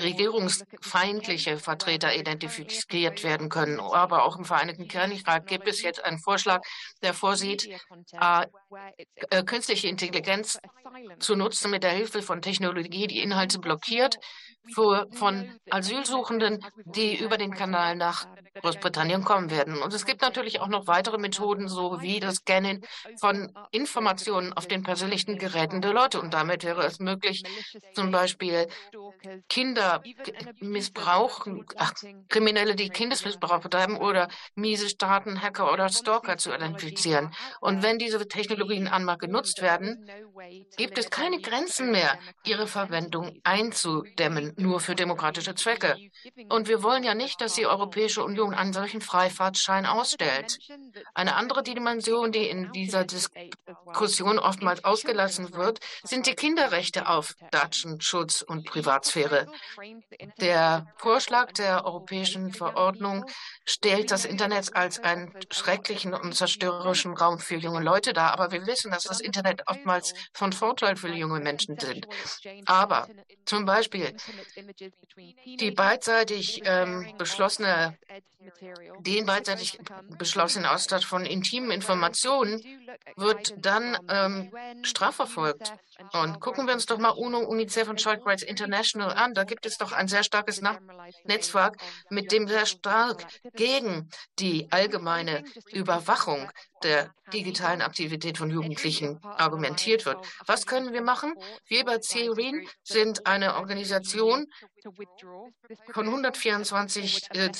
regierungsfeindliche 0.00 1.58
Vertreter 1.58 2.14
identifiziert 2.14 3.22
werden 3.24 3.48
können. 3.48 3.80
Aber 3.80 4.24
auch 4.24 4.36
im 4.36 4.44
Vereinigten 4.44 4.88
Königreich 4.88 5.44
gibt 5.46 5.68
es 5.68 5.82
jetzt 5.82 6.04
einen 6.04 6.18
Vorschlag, 6.18 6.60
der 7.02 7.14
vorsieht, 7.14 7.68
äh, 7.68 8.46
äh, 9.30 9.42
künstliche 9.44 9.88
Intelligenz 9.88 10.58
zu 11.18 11.36
nutzen 11.36 11.70
mit 11.70 11.82
der 11.82 11.92
Hilfe 11.92 12.22
von 12.22 12.42
Technologie, 12.42 13.06
die 13.06 13.20
Inhalte 13.20 13.58
blockiert, 13.58 14.18
für, 14.72 15.06
von 15.12 15.58
Asylsuchenden, 15.70 16.64
die 16.84 17.16
über 17.16 17.36
den 17.36 17.52
Kanal 17.52 17.96
nach 17.96 18.26
Großbritannien 18.60 19.24
kommen 19.24 19.50
werden. 19.50 19.82
Und 19.82 19.92
es 19.92 20.06
gibt 20.06 20.22
natürlich 20.22 20.60
auch 20.60 20.68
noch 20.68 20.86
weitere 20.86 21.18
Methoden, 21.18 21.68
so 21.68 22.00
wie 22.00 22.20
das 22.20 22.36
Scannen 22.36 22.84
von 23.20 23.52
Informationen 23.72 24.52
auf 24.52 24.66
den 24.66 24.82
persönlichen 24.82 25.38
Geräten 25.38 25.82
der 25.82 25.92
Leute. 25.92 26.20
Und 26.20 26.32
damit 26.32 26.64
wäre 26.64 26.84
es 26.86 26.98
möglich, 26.98 27.42
zum 27.94 28.10
Beispiel 28.10 28.66
Kinder 29.48 30.02
missbrauchen, 30.60 31.64
ach, 31.76 31.92
Kriminelle, 32.28 32.74
die 32.74 32.88
Kindesmissbrauch 32.88 33.60
betreiben 33.60 33.96
oder 33.96 34.28
miese 34.54 34.88
Staaten, 34.88 35.42
Hacker 35.42 35.72
oder 35.72 35.88
Stalker 35.88 36.36
zu 36.38 36.52
identifizieren. 36.52 37.32
Und 37.60 37.82
wenn 37.82 37.98
diese 37.98 38.26
Technologien 38.26 38.88
einmal 38.88 39.18
genutzt 39.18 39.62
werden, 39.62 40.08
gibt 40.76 40.98
es 40.98 41.10
keine 41.10 41.40
Grenzen 41.40 41.90
mehr, 41.90 42.18
ihre 42.44 42.66
Verwendung 42.66 43.38
einzudämmen, 43.44 44.54
nur 44.56 44.80
für 44.80 44.94
demokratische 44.94 45.54
Zwecke. 45.54 45.96
Und 46.48 46.68
wir 46.68 46.82
wollen 46.82 47.04
ja 47.04 47.14
nicht, 47.14 47.40
dass 47.40 47.54
die 47.54 47.66
Europäische 47.66 48.24
Union 48.24 48.54
einen 48.54 48.72
solchen 48.72 49.00
Freifahrtschein 49.00 49.86
ausstellt. 49.86 50.58
Eine 51.14 51.36
andere 51.36 51.62
Dimension, 51.62 52.32
die 52.32 52.48
in 52.48 52.72
dieser 52.72 53.04
Diskussion 53.04 54.38
oftmals 54.38 54.84
ausgelassen 54.84 55.54
wird, 55.54 55.80
sind 56.02 56.26
die 56.26 56.34
Kinderrechte 56.34 57.08
auf 57.08 57.34
Datenschutz 57.50 58.42
und 58.42 58.66
Privatsphäre. 58.66 59.33
Der 60.40 60.86
Vorschlag 60.96 61.52
der 61.52 61.84
europäischen 61.84 62.52
Verordnung 62.52 63.24
stellt 63.64 64.10
das 64.10 64.24
Internet 64.24 64.74
als 64.74 64.98
einen 65.00 65.34
schrecklichen 65.50 66.14
und 66.14 66.34
zerstörerischen 66.34 67.14
Raum 67.14 67.38
für 67.38 67.56
junge 67.56 67.82
Leute 67.82 68.12
dar. 68.12 68.32
Aber 68.32 68.52
wir 68.52 68.66
wissen, 68.66 68.90
dass 68.90 69.04
das 69.04 69.20
Internet 69.20 69.62
oftmals 69.66 70.14
von 70.32 70.52
Vorteil 70.52 70.96
für 70.96 71.08
junge 71.08 71.40
Menschen 71.40 71.78
sind. 71.78 72.06
Aber 72.66 73.08
zum 73.44 73.64
Beispiel 73.64 74.16
die 75.44 75.70
beidseitig 75.70 76.62
ähm, 76.64 77.14
beschlossene 77.18 77.96
den 79.00 79.26
beidseitig 79.26 79.78
beschlossenen 80.18 80.66
Austausch 80.66 81.06
von 81.06 81.24
intimen 81.24 81.70
Informationen 81.70 82.62
wird 83.16 83.54
dann 83.56 83.96
ähm, 84.08 84.52
strafverfolgt. 84.82 85.72
Und 86.12 86.40
gucken 86.40 86.66
wir 86.66 86.74
uns 86.74 86.86
doch 86.86 86.98
mal 86.98 87.10
UNO, 87.10 87.38
UNICEF 87.38 87.88
und 87.88 88.00
Child 88.00 88.26
Rights 88.26 88.42
International 88.42 89.13
an. 89.14 89.34
Da 89.34 89.44
gibt 89.44 89.66
es 89.66 89.78
doch 89.78 89.92
ein 89.92 90.08
sehr 90.08 90.22
starkes 90.22 90.60
Netzwerk, 91.24 91.76
mit 92.10 92.32
dem 92.32 92.48
sehr 92.48 92.66
stark 92.66 93.26
gegen 93.54 94.10
die 94.38 94.68
allgemeine 94.70 95.44
Überwachung 95.72 96.50
der 96.82 97.14
digitalen 97.32 97.80
Aktivität 97.80 98.36
von 98.36 98.50
Jugendlichen 98.50 99.18
argumentiert 99.22 100.04
wird. 100.04 100.18
Was 100.46 100.66
können 100.66 100.92
wir 100.92 101.02
machen? 101.02 101.34
Wir 101.66 101.84
bei 101.84 101.98
CERIN 101.98 102.68
sind 102.82 103.26
eine 103.26 103.56
Organisation 103.56 104.46
von 105.92 106.06
124 106.06 107.28
äh, 107.30 107.50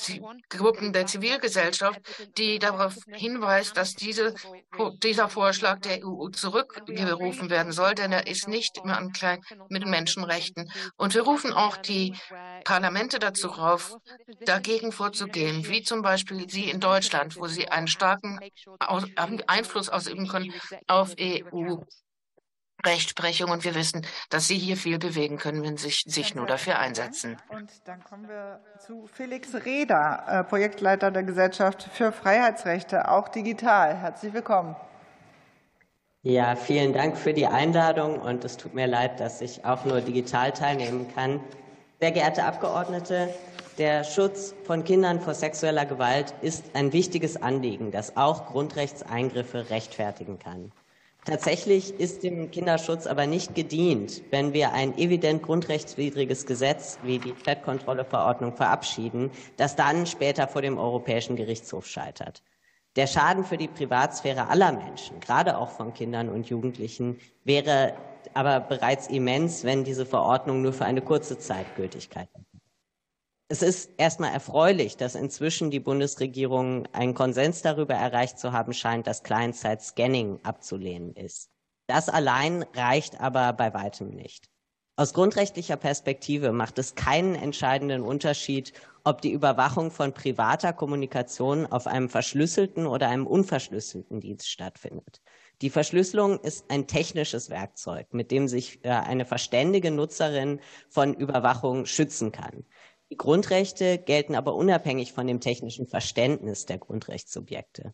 Gruppen 0.49 0.93
der 0.93 1.07
Zivilgesellschaft, 1.07 1.99
die 2.37 2.59
darauf 2.59 2.95
hinweist, 3.07 3.75
dass 3.77 3.95
diese, 3.95 4.35
dieser 5.01 5.29
Vorschlag 5.29 5.79
der 5.79 6.05
EU 6.05 6.29
zurückgerufen 6.29 7.49
werden 7.49 7.71
soll, 7.71 7.95
denn 7.95 8.11
er 8.11 8.27
ist 8.27 8.47
nicht 8.47 8.77
im 8.77 8.91
Anklang 8.91 9.43
mit 9.69 9.85
Menschenrechten. 9.85 10.71
Und 10.97 11.15
wir 11.15 11.23
rufen 11.23 11.51
auch 11.51 11.77
die 11.77 12.15
Parlamente 12.63 13.19
dazu 13.19 13.51
auf, 13.51 13.97
dagegen 14.41 14.91
vorzugehen, 14.91 15.67
wie 15.67 15.81
zum 15.81 16.01
Beispiel 16.01 16.49
Sie 16.49 16.69
in 16.69 16.79
Deutschland, 16.79 17.37
wo 17.37 17.47
Sie 17.47 17.69
einen 17.69 17.87
starken 17.87 18.39
Einfluss 19.47 19.89
ausüben 19.89 20.27
können 20.27 20.53
auf 20.87 21.15
EU. 21.19 21.77
Rechtsprechung 22.85 23.51
und 23.51 23.63
wir 23.63 23.75
wissen, 23.75 24.05
dass 24.29 24.47
Sie 24.47 24.57
hier 24.57 24.77
viel 24.77 24.99
bewegen 24.99 25.37
können, 25.37 25.63
wenn 25.63 25.77
Sie 25.77 25.87
sich, 25.87 26.03
sich 26.07 26.35
nur 26.35 26.45
dafür 26.45 26.79
einsetzen. 26.79 27.37
Und 27.49 27.69
dann 27.85 28.03
kommen 28.03 28.27
wir 28.27 28.61
zu 28.85 29.07
Felix 29.07 29.53
Reder, 29.65 30.23
äh, 30.27 30.43
Projektleiter 30.43 31.11
der 31.11 31.23
Gesellschaft 31.23 31.87
für 31.93 32.11
Freiheitsrechte, 32.11 33.09
auch 33.09 33.27
digital. 33.27 33.95
Herzlich 33.95 34.33
willkommen. 34.33 34.75
Ja, 36.21 36.55
vielen 36.55 36.91
Dank 36.91 37.17
für 37.17 37.33
die 37.33 37.45
Einladung 37.45 38.19
und 38.19 38.43
es 38.43 38.57
tut 38.57 38.73
mir 38.73 38.87
leid, 38.87 39.19
dass 39.19 39.41
ich 39.41 39.63
auch 39.63 39.85
nur 39.85 40.01
digital 40.01 40.51
teilnehmen 40.51 41.13
kann. 41.13 41.39
Sehr 41.99 42.11
geehrte 42.11 42.43
Abgeordnete, 42.45 43.29
der 43.77 44.03
Schutz 44.03 44.55
von 44.63 44.83
Kindern 44.83 45.19
vor 45.19 45.33
sexueller 45.33 45.85
Gewalt 45.85 46.33
ist 46.41 46.75
ein 46.75 46.93
wichtiges 46.93 47.41
Anliegen, 47.41 47.91
das 47.91 48.17
auch 48.17 48.47
Grundrechtseingriffe 48.47 49.69
rechtfertigen 49.69 50.39
kann. 50.39 50.71
Tatsächlich 51.25 51.99
ist 51.99 52.21
dem 52.21 52.51
Kinderschutz 52.51 53.07
aber 53.07 53.25
nicht 53.25 53.55
gedient, 53.55 54.21
wenn 54.29 54.53
wir 54.53 54.73
ein 54.73 54.95
evident 54.95 55.41
grundrechtswidriges 55.41 56.45
Gesetz 56.45 56.99
wie 57.01 57.17
die 57.17 57.33
Chatkontrolleverordnung 57.33 58.55
verabschieden, 58.55 59.31
das 59.57 59.75
dann 59.75 60.05
später 60.05 60.47
vor 60.47 60.61
dem 60.61 60.77
Europäischen 60.77 61.35
Gerichtshof 61.35 61.87
scheitert. 61.87 62.43
Der 62.95 63.07
Schaden 63.07 63.43
für 63.43 63.57
die 63.57 63.67
Privatsphäre 63.67 64.49
aller 64.49 64.71
Menschen, 64.71 65.19
gerade 65.19 65.57
auch 65.57 65.71
von 65.71 65.95
Kindern 65.95 66.29
und 66.29 66.47
Jugendlichen, 66.47 67.17
wäre 67.43 67.95
aber 68.35 68.59
bereits 68.59 69.07
immens, 69.07 69.63
wenn 69.63 69.83
diese 69.83 70.05
Verordnung 70.05 70.61
nur 70.61 70.73
für 70.73 70.85
eine 70.85 71.01
kurze 71.01 71.39
Zeit 71.39 71.75
Gültigkeit 71.75 72.29
hat. 72.35 72.44
Es 73.47 73.61
ist 73.61 73.91
erstmal 73.97 74.33
erfreulich, 74.33 74.97
dass 74.97 75.13
inzwischen 75.13 75.69
die 75.69 75.79
Bundesregierung 75.79 76.87
einen 76.93 77.13
Konsens 77.13 77.61
darüber 77.61 77.93
erreicht 77.93 78.39
zu 78.39 78.53
haben 78.53 78.73
scheint, 78.73 79.05
dass 79.05 79.21
Client-Side-Scanning 79.21 80.39
abzulehnen 80.41 81.13
ist. 81.13 81.51
Das 81.85 82.09
allein 82.09 82.63
reicht 82.73 83.21
aber 83.21 83.53
bei 83.53 83.71
weitem 83.75 84.09
nicht. 84.09 84.49
Aus 84.97 85.13
grundrechtlicher 85.13 85.75
Perspektive 85.75 86.53
macht 86.53 86.79
es 86.79 86.95
keinen 86.95 87.35
entscheidenden 87.35 88.01
Unterschied, 88.01 88.73
ob 89.03 89.21
die 89.21 89.33
Überwachung 89.33 89.91
von 89.91 90.13
privater 90.13 90.73
Kommunikation 90.73 91.67
auf 91.67 91.85
einem 91.85 92.09
verschlüsselten 92.09 92.87
oder 92.87 93.09
einem 93.09 93.27
unverschlüsselten 93.27 94.21
Dienst 94.21 94.49
stattfindet. 94.49 95.21
Die 95.61 95.69
Verschlüsselung 95.69 96.39
ist 96.39 96.71
ein 96.71 96.87
technisches 96.87 97.49
Werkzeug, 97.49 98.13
mit 98.13 98.31
dem 98.31 98.47
sich 98.47 98.83
äh, 98.83 98.89
eine 98.89 99.25
verständige 99.25 99.91
Nutzerin 99.91 100.59
von 100.89 101.13
Überwachung 101.13 101.85
schützen 101.85 102.31
kann. 102.31 102.65
Die 103.11 103.17
Grundrechte 103.17 103.99
gelten 103.99 104.35
aber 104.35 104.55
unabhängig 104.55 105.13
von 105.13 105.27
dem 105.27 105.39
technischen 105.39 105.87
Verständnis 105.87 106.65
der 106.65 106.79
Grundrechtssubjekte. 106.79 107.93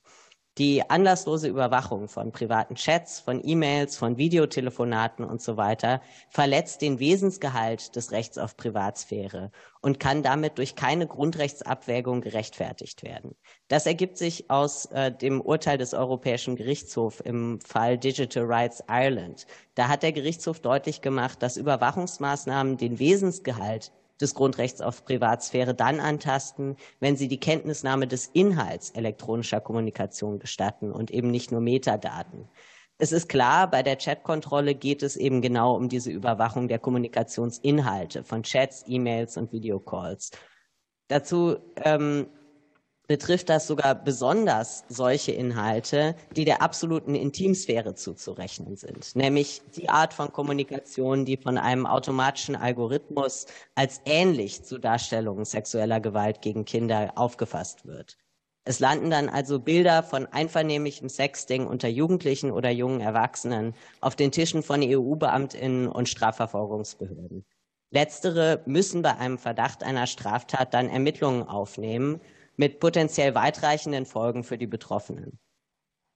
Die 0.57 0.89
anlasslose 0.89 1.47
Überwachung 1.47 2.09
von 2.09 2.33
privaten 2.33 2.75
Chats, 2.75 3.21
von 3.21 3.41
E-Mails, 3.41 3.95
von 3.95 4.17
Videotelefonaten 4.17 5.23
und 5.23 5.41
so 5.41 5.55
weiter 5.55 6.01
verletzt 6.29 6.81
den 6.81 6.99
Wesensgehalt 6.99 7.95
des 7.95 8.11
Rechts 8.11 8.37
auf 8.37 8.57
Privatsphäre 8.57 9.51
und 9.81 10.01
kann 10.01 10.23
damit 10.23 10.57
durch 10.57 10.75
keine 10.75 11.07
Grundrechtsabwägung 11.07 12.19
gerechtfertigt 12.19 13.01
werden. 13.01 13.37
Das 13.69 13.85
ergibt 13.85 14.17
sich 14.17 14.49
aus 14.51 14.87
äh, 14.87 15.09
dem 15.13 15.39
Urteil 15.39 15.77
des 15.77 15.93
Europäischen 15.93 16.57
Gerichtshofs 16.57 17.21
im 17.21 17.61
Fall 17.61 17.97
Digital 17.97 18.43
Rights 18.43 18.83
Ireland. 18.89 19.47
Da 19.75 19.87
hat 19.87 20.03
der 20.03 20.11
Gerichtshof 20.11 20.59
deutlich 20.59 20.99
gemacht, 20.99 21.41
dass 21.41 21.55
Überwachungsmaßnahmen 21.55 22.75
den 22.75 22.99
Wesensgehalt 22.99 23.93
des 24.21 24.35
Grundrechts 24.35 24.81
auf 24.81 25.05
Privatsphäre 25.05 25.73
dann 25.73 25.99
antasten, 25.99 26.75
wenn 26.99 27.15
sie 27.15 27.27
die 27.27 27.39
Kenntnisnahme 27.39 28.07
des 28.07 28.27
Inhalts 28.27 28.91
elektronischer 28.91 29.61
Kommunikation 29.61 30.39
gestatten 30.39 30.91
und 30.91 31.11
eben 31.11 31.31
nicht 31.31 31.51
nur 31.51 31.61
Metadaten. 31.61 32.47
Es 32.97 33.11
ist 33.11 33.29
klar, 33.29 33.69
bei 33.69 33.81
der 33.81 33.97
Chatkontrolle 33.97 34.75
geht 34.75 35.01
es 35.01 35.15
eben 35.15 35.41
genau 35.41 35.75
um 35.75 35.89
diese 35.89 36.11
Überwachung 36.11 36.67
der 36.67 36.77
Kommunikationsinhalte 36.77 38.23
von 38.23 38.43
Chats, 38.43 38.83
E-Mails 38.85 39.37
und 39.37 39.51
Videocalls. 39.51 40.31
Dazu 41.07 41.57
ähm, 41.77 42.27
betrifft 43.11 43.49
das 43.49 43.67
sogar 43.67 43.93
besonders 43.93 44.85
solche 44.87 45.33
Inhalte, 45.33 46.15
die 46.37 46.45
der 46.45 46.61
absoluten 46.61 47.13
Intimsphäre 47.13 47.93
zuzurechnen 47.93 48.77
sind, 48.77 49.17
nämlich 49.17 49.61
die 49.75 49.89
Art 49.89 50.13
von 50.13 50.31
Kommunikation, 50.31 51.25
die 51.25 51.35
von 51.35 51.57
einem 51.57 51.85
automatischen 51.85 52.55
Algorithmus 52.55 53.47
als 53.75 53.99
ähnlich 54.05 54.63
zu 54.63 54.77
Darstellungen 54.77 55.43
sexueller 55.43 55.99
Gewalt 55.99 56.41
gegen 56.41 56.63
Kinder 56.63 57.11
aufgefasst 57.17 57.85
wird. 57.85 58.17
Es 58.63 58.79
landen 58.79 59.09
dann 59.09 59.27
also 59.27 59.59
Bilder 59.59 60.03
von 60.03 60.25
einvernehmlichem 60.27 61.09
Sexting 61.09 61.67
unter 61.67 61.89
Jugendlichen 61.89 62.49
oder 62.49 62.69
jungen 62.69 63.01
Erwachsenen 63.01 63.73
auf 63.99 64.15
den 64.15 64.31
Tischen 64.31 64.63
von 64.63 64.81
EU-Beamtinnen 64.81 65.89
und 65.89 66.07
Strafverfolgungsbehörden. 66.07 67.43
Letztere 67.89 68.61
müssen 68.65 69.01
bei 69.01 69.17
einem 69.17 69.37
Verdacht 69.37 69.83
einer 69.83 70.07
Straftat 70.07 70.73
dann 70.73 70.87
Ermittlungen 70.87 71.43
aufnehmen 71.43 72.21
mit 72.55 72.79
potenziell 72.79 73.35
weitreichenden 73.35 74.05
Folgen 74.05 74.43
für 74.43 74.57
die 74.57 74.67
Betroffenen. 74.67 75.39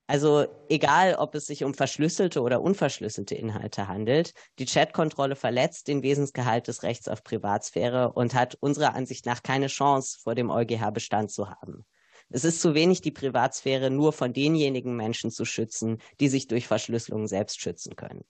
Also 0.08 0.46
egal, 0.70 1.16
ob 1.16 1.34
es 1.34 1.48
sich 1.48 1.64
um 1.64 1.74
verschlüsselte 1.74 2.42
oder 2.42 2.62
unverschlüsselte 2.62 3.34
Inhalte 3.34 3.88
handelt, 3.88 4.34
die 4.60 4.66
Chatkontrolle 4.66 5.36
verletzt 5.36 5.88
den 5.88 6.04
Wesensgehalt 6.04 6.68
des 6.68 6.84
Rechts 6.84 7.08
auf 7.08 7.24
Privatsphäre 7.24 8.14
und 8.14 8.36
hat 8.36 8.56
unserer 8.60 8.94
Ansicht 8.94 9.26
nach 9.26 9.42
keine 9.42 9.68
Chance, 9.68 10.20
vor 10.22 10.36
dem 10.36 10.52
EuGH 10.52 10.92
Bestand 10.92 11.32
zu 11.32 11.50
haben. 11.50 11.86
Es 12.30 12.44
ist 12.44 12.62
zu 12.62 12.76
wenig, 12.76 13.02
die 13.02 13.12
Privatsphäre 13.12 13.90
nur 13.90 14.14
von 14.14 14.32
denjenigen 14.32 14.96
Menschen 14.96 15.32
zu 15.32 15.44
schützen, 15.44 16.00
die 16.20 16.28
sich 16.28 16.48
durch 16.48 16.68
Verschlüsselung 16.68 17.28
selbst 17.28 17.60
schützen 17.60 17.96
können. 17.96 18.26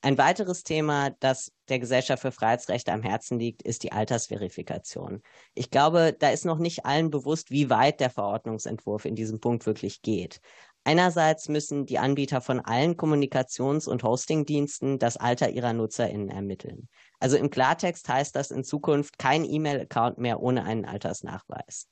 Ein 0.00 0.16
weiteres 0.16 0.62
Thema, 0.62 1.10
das 1.18 1.52
der 1.68 1.80
Gesellschaft 1.80 2.22
für 2.22 2.30
Freiheitsrechte 2.30 2.92
am 2.92 3.02
Herzen 3.02 3.38
liegt, 3.38 3.62
ist 3.62 3.82
die 3.82 3.90
Altersverifikation. 3.90 5.22
Ich 5.54 5.70
glaube, 5.70 6.14
da 6.16 6.30
ist 6.30 6.44
noch 6.44 6.58
nicht 6.58 6.86
allen 6.86 7.10
bewusst, 7.10 7.50
wie 7.50 7.68
weit 7.68 7.98
der 7.98 8.10
Verordnungsentwurf 8.10 9.04
in 9.04 9.16
diesem 9.16 9.40
Punkt 9.40 9.66
wirklich 9.66 10.00
geht. 10.00 10.40
Einerseits 10.84 11.48
müssen 11.48 11.84
die 11.84 11.98
Anbieter 11.98 12.40
von 12.40 12.60
allen 12.60 12.96
Kommunikations- 12.96 13.88
und 13.88 14.04
Hostingdiensten 14.04 15.00
das 15.00 15.16
Alter 15.16 15.50
ihrer 15.50 15.72
NutzerInnen 15.72 16.30
ermitteln. 16.30 16.88
Also 17.18 17.36
im 17.36 17.50
Klartext 17.50 18.08
heißt 18.08 18.36
das 18.36 18.52
in 18.52 18.62
Zukunft 18.62 19.18
kein 19.18 19.44
E-Mail-Account 19.44 20.18
mehr 20.18 20.40
ohne 20.40 20.64
einen 20.64 20.84
Altersnachweis. 20.84 21.88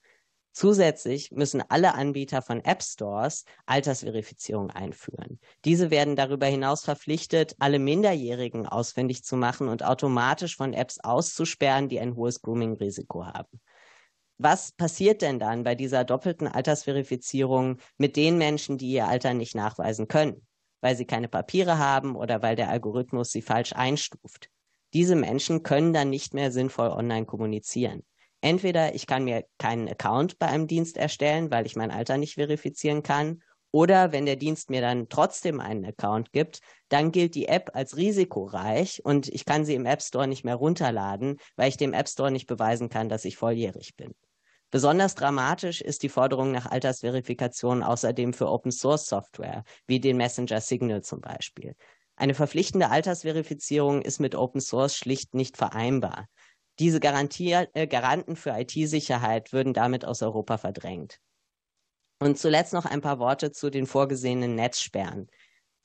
Zusätzlich 0.56 1.32
müssen 1.32 1.62
alle 1.68 1.92
Anbieter 1.92 2.40
von 2.40 2.64
App 2.64 2.82
Stores 2.82 3.44
Altersverifizierung 3.66 4.70
einführen. 4.70 5.38
Diese 5.66 5.90
werden 5.90 6.16
darüber 6.16 6.46
hinaus 6.46 6.82
verpflichtet, 6.82 7.54
alle 7.58 7.78
Minderjährigen 7.78 8.66
ausfindig 8.66 9.22
zu 9.22 9.36
machen 9.36 9.68
und 9.68 9.84
automatisch 9.84 10.56
von 10.56 10.72
Apps 10.72 10.98
auszusperren, 10.98 11.90
die 11.90 12.00
ein 12.00 12.16
hohes 12.16 12.40
Grooming-Risiko 12.40 13.26
haben. 13.26 13.60
Was 14.38 14.72
passiert 14.72 15.20
denn 15.20 15.38
dann 15.38 15.62
bei 15.62 15.74
dieser 15.74 16.04
doppelten 16.04 16.48
Altersverifizierung 16.48 17.76
mit 17.98 18.16
den 18.16 18.38
Menschen, 18.38 18.78
die 18.78 18.92
ihr 18.92 19.08
Alter 19.08 19.34
nicht 19.34 19.54
nachweisen 19.54 20.08
können, 20.08 20.46
weil 20.80 20.96
sie 20.96 21.04
keine 21.04 21.28
Papiere 21.28 21.76
haben 21.76 22.16
oder 22.16 22.40
weil 22.40 22.56
der 22.56 22.70
Algorithmus 22.70 23.30
sie 23.30 23.42
falsch 23.42 23.74
einstuft? 23.74 24.48
Diese 24.94 25.16
Menschen 25.16 25.62
können 25.62 25.92
dann 25.92 26.08
nicht 26.08 26.32
mehr 26.32 26.50
sinnvoll 26.50 26.88
online 26.88 27.26
kommunizieren. 27.26 28.06
Entweder 28.40 28.94
ich 28.94 29.06
kann 29.06 29.24
mir 29.24 29.44
keinen 29.58 29.88
Account 29.88 30.38
bei 30.38 30.46
einem 30.46 30.66
Dienst 30.66 30.96
erstellen, 30.96 31.50
weil 31.50 31.66
ich 31.66 31.76
mein 31.76 31.90
Alter 31.90 32.18
nicht 32.18 32.34
verifizieren 32.34 33.02
kann, 33.02 33.42
oder 33.72 34.10
wenn 34.10 34.24
der 34.24 34.36
Dienst 34.36 34.70
mir 34.70 34.80
dann 34.80 35.10
trotzdem 35.10 35.60
einen 35.60 35.84
Account 35.84 36.32
gibt, 36.32 36.60
dann 36.88 37.12
gilt 37.12 37.34
die 37.34 37.48
App 37.48 37.72
als 37.74 37.98
risikoreich 37.98 39.04
und 39.04 39.28
ich 39.28 39.44
kann 39.44 39.66
sie 39.66 39.74
im 39.74 39.84
App 39.84 40.00
Store 40.00 40.26
nicht 40.26 40.44
mehr 40.44 40.54
runterladen, 40.54 41.38
weil 41.56 41.68
ich 41.68 41.76
dem 41.76 41.92
App 41.92 42.08
Store 42.08 42.30
nicht 42.30 42.46
beweisen 42.46 42.88
kann, 42.88 43.10
dass 43.10 43.26
ich 43.26 43.36
volljährig 43.36 43.94
bin. 43.96 44.14
Besonders 44.70 45.14
dramatisch 45.14 45.80
ist 45.80 46.02
die 46.02 46.08
Forderung 46.08 46.52
nach 46.52 46.66
Altersverifikation 46.66 47.82
außerdem 47.82 48.32
für 48.32 48.50
Open 48.50 48.72
Source 48.72 49.08
Software, 49.08 49.62
wie 49.86 50.00
den 50.00 50.16
Messenger 50.16 50.60
Signal 50.60 51.02
zum 51.02 51.20
Beispiel. 51.20 51.74
Eine 52.16 52.34
verpflichtende 52.34 52.88
Altersverifizierung 52.88 54.00
ist 54.00 54.20
mit 54.20 54.34
Open 54.34 54.60
Source 54.60 54.96
schlicht 54.96 55.34
nicht 55.34 55.56
vereinbar. 55.56 56.28
Diese 56.78 57.00
Garantier 57.00 57.68
äh, 57.74 57.86
Garanten 57.86 58.36
für 58.36 58.50
IT-Sicherheit 58.50 59.52
würden 59.52 59.72
damit 59.72 60.04
aus 60.04 60.22
Europa 60.22 60.58
verdrängt. 60.58 61.20
Und 62.18 62.38
zuletzt 62.38 62.72
noch 62.72 62.84
ein 62.84 63.00
paar 63.00 63.18
Worte 63.18 63.52
zu 63.52 63.70
den 63.70 63.86
vorgesehenen 63.86 64.54
Netzsperren. 64.54 65.28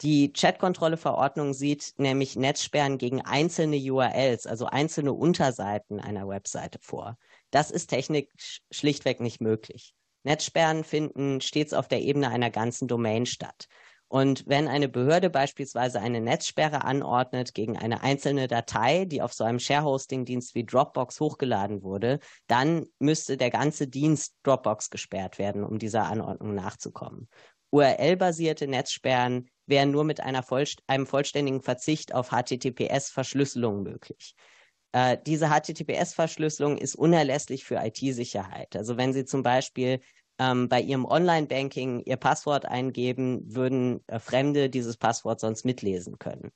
Die 0.01 0.33
Chatkontrolle-Verordnung 0.33 1.53
sieht 1.53 1.93
nämlich 1.97 2.35
Netzsperren 2.35 2.97
gegen 2.97 3.21
einzelne 3.21 3.77
URLs, 3.77 4.47
also 4.47 4.65
einzelne 4.65 5.13
Unterseiten 5.13 5.99
einer 5.99 6.27
Webseite 6.27 6.79
vor. 6.81 7.17
Das 7.51 7.69
ist 7.69 7.87
technisch 7.87 8.61
schlichtweg 8.71 9.19
nicht 9.19 9.41
möglich. 9.41 9.93
Netzsperren 10.23 10.83
finden 10.83 11.39
stets 11.41 11.73
auf 11.73 11.87
der 11.87 12.01
Ebene 12.01 12.29
einer 12.29 12.49
ganzen 12.49 12.87
Domain 12.87 13.25
statt. 13.25 13.67
Und 14.11 14.43
wenn 14.45 14.67
eine 14.67 14.89
Behörde 14.89 15.29
beispielsweise 15.29 16.01
eine 16.01 16.19
Netzsperre 16.19 16.83
anordnet 16.83 17.53
gegen 17.53 17.77
eine 17.77 18.03
einzelne 18.03 18.49
Datei, 18.49 19.05
die 19.05 19.21
auf 19.21 19.31
so 19.31 19.45
einem 19.45 19.57
Share-Hosting-Dienst 19.57 20.53
wie 20.53 20.65
Dropbox 20.65 21.21
hochgeladen 21.21 21.81
wurde, 21.81 22.19
dann 22.47 22.87
müsste 22.99 23.37
der 23.37 23.51
ganze 23.51 23.87
Dienst 23.87 24.35
Dropbox 24.43 24.89
gesperrt 24.89 25.39
werden, 25.39 25.63
um 25.63 25.79
dieser 25.79 26.07
Anordnung 26.07 26.53
nachzukommen. 26.53 27.29
URL-basierte 27.69 28.67
Netzsperren 28.67 29.49
wären 29.65 29.91
nur 29.91 30.03
mit 30.03 30.19
Vollst 30.43 30.83
einem 30.87 31.07
vollständigen 31.07 31.61
Verzicht 31.61 32.13
auf 32.13 32.31
HTTPS-Verschlüsselung 32.31 33.81
möglich. 33.81 34.35
Äh, 34.91 35.19
diese 35.25 35.47
HTTPS-Verschlüsselung 35.47 36.77
ist 36.77 36.95
unerlässlich 36.95 37.63
für 37.63 37.75
IT-Sicherheit. 37.75 38.75
Also 38.75 38.97
wenn 38.97 39.13
Sie 39.13 39.23
zum 39.23 39.41
Beispiel 39.41 40.01
ähm, 40.41 40.67
bei 40.69 40.81
ihrem 40.81 41.05
Online-Banking 41.05 42.01
ihr 42.05 42.17
Passwort 42.17 42.65
eingeben, 42.65 43.43
würden 43.45 44.01
äh, 44.07 44.17
Fremde 44.17 44.69
dieses 44.69 44.97
Passwort 44.97 45.39
sonst 45.39 45.65
mitlesen 45.65 46.17
können. 46.17 46.51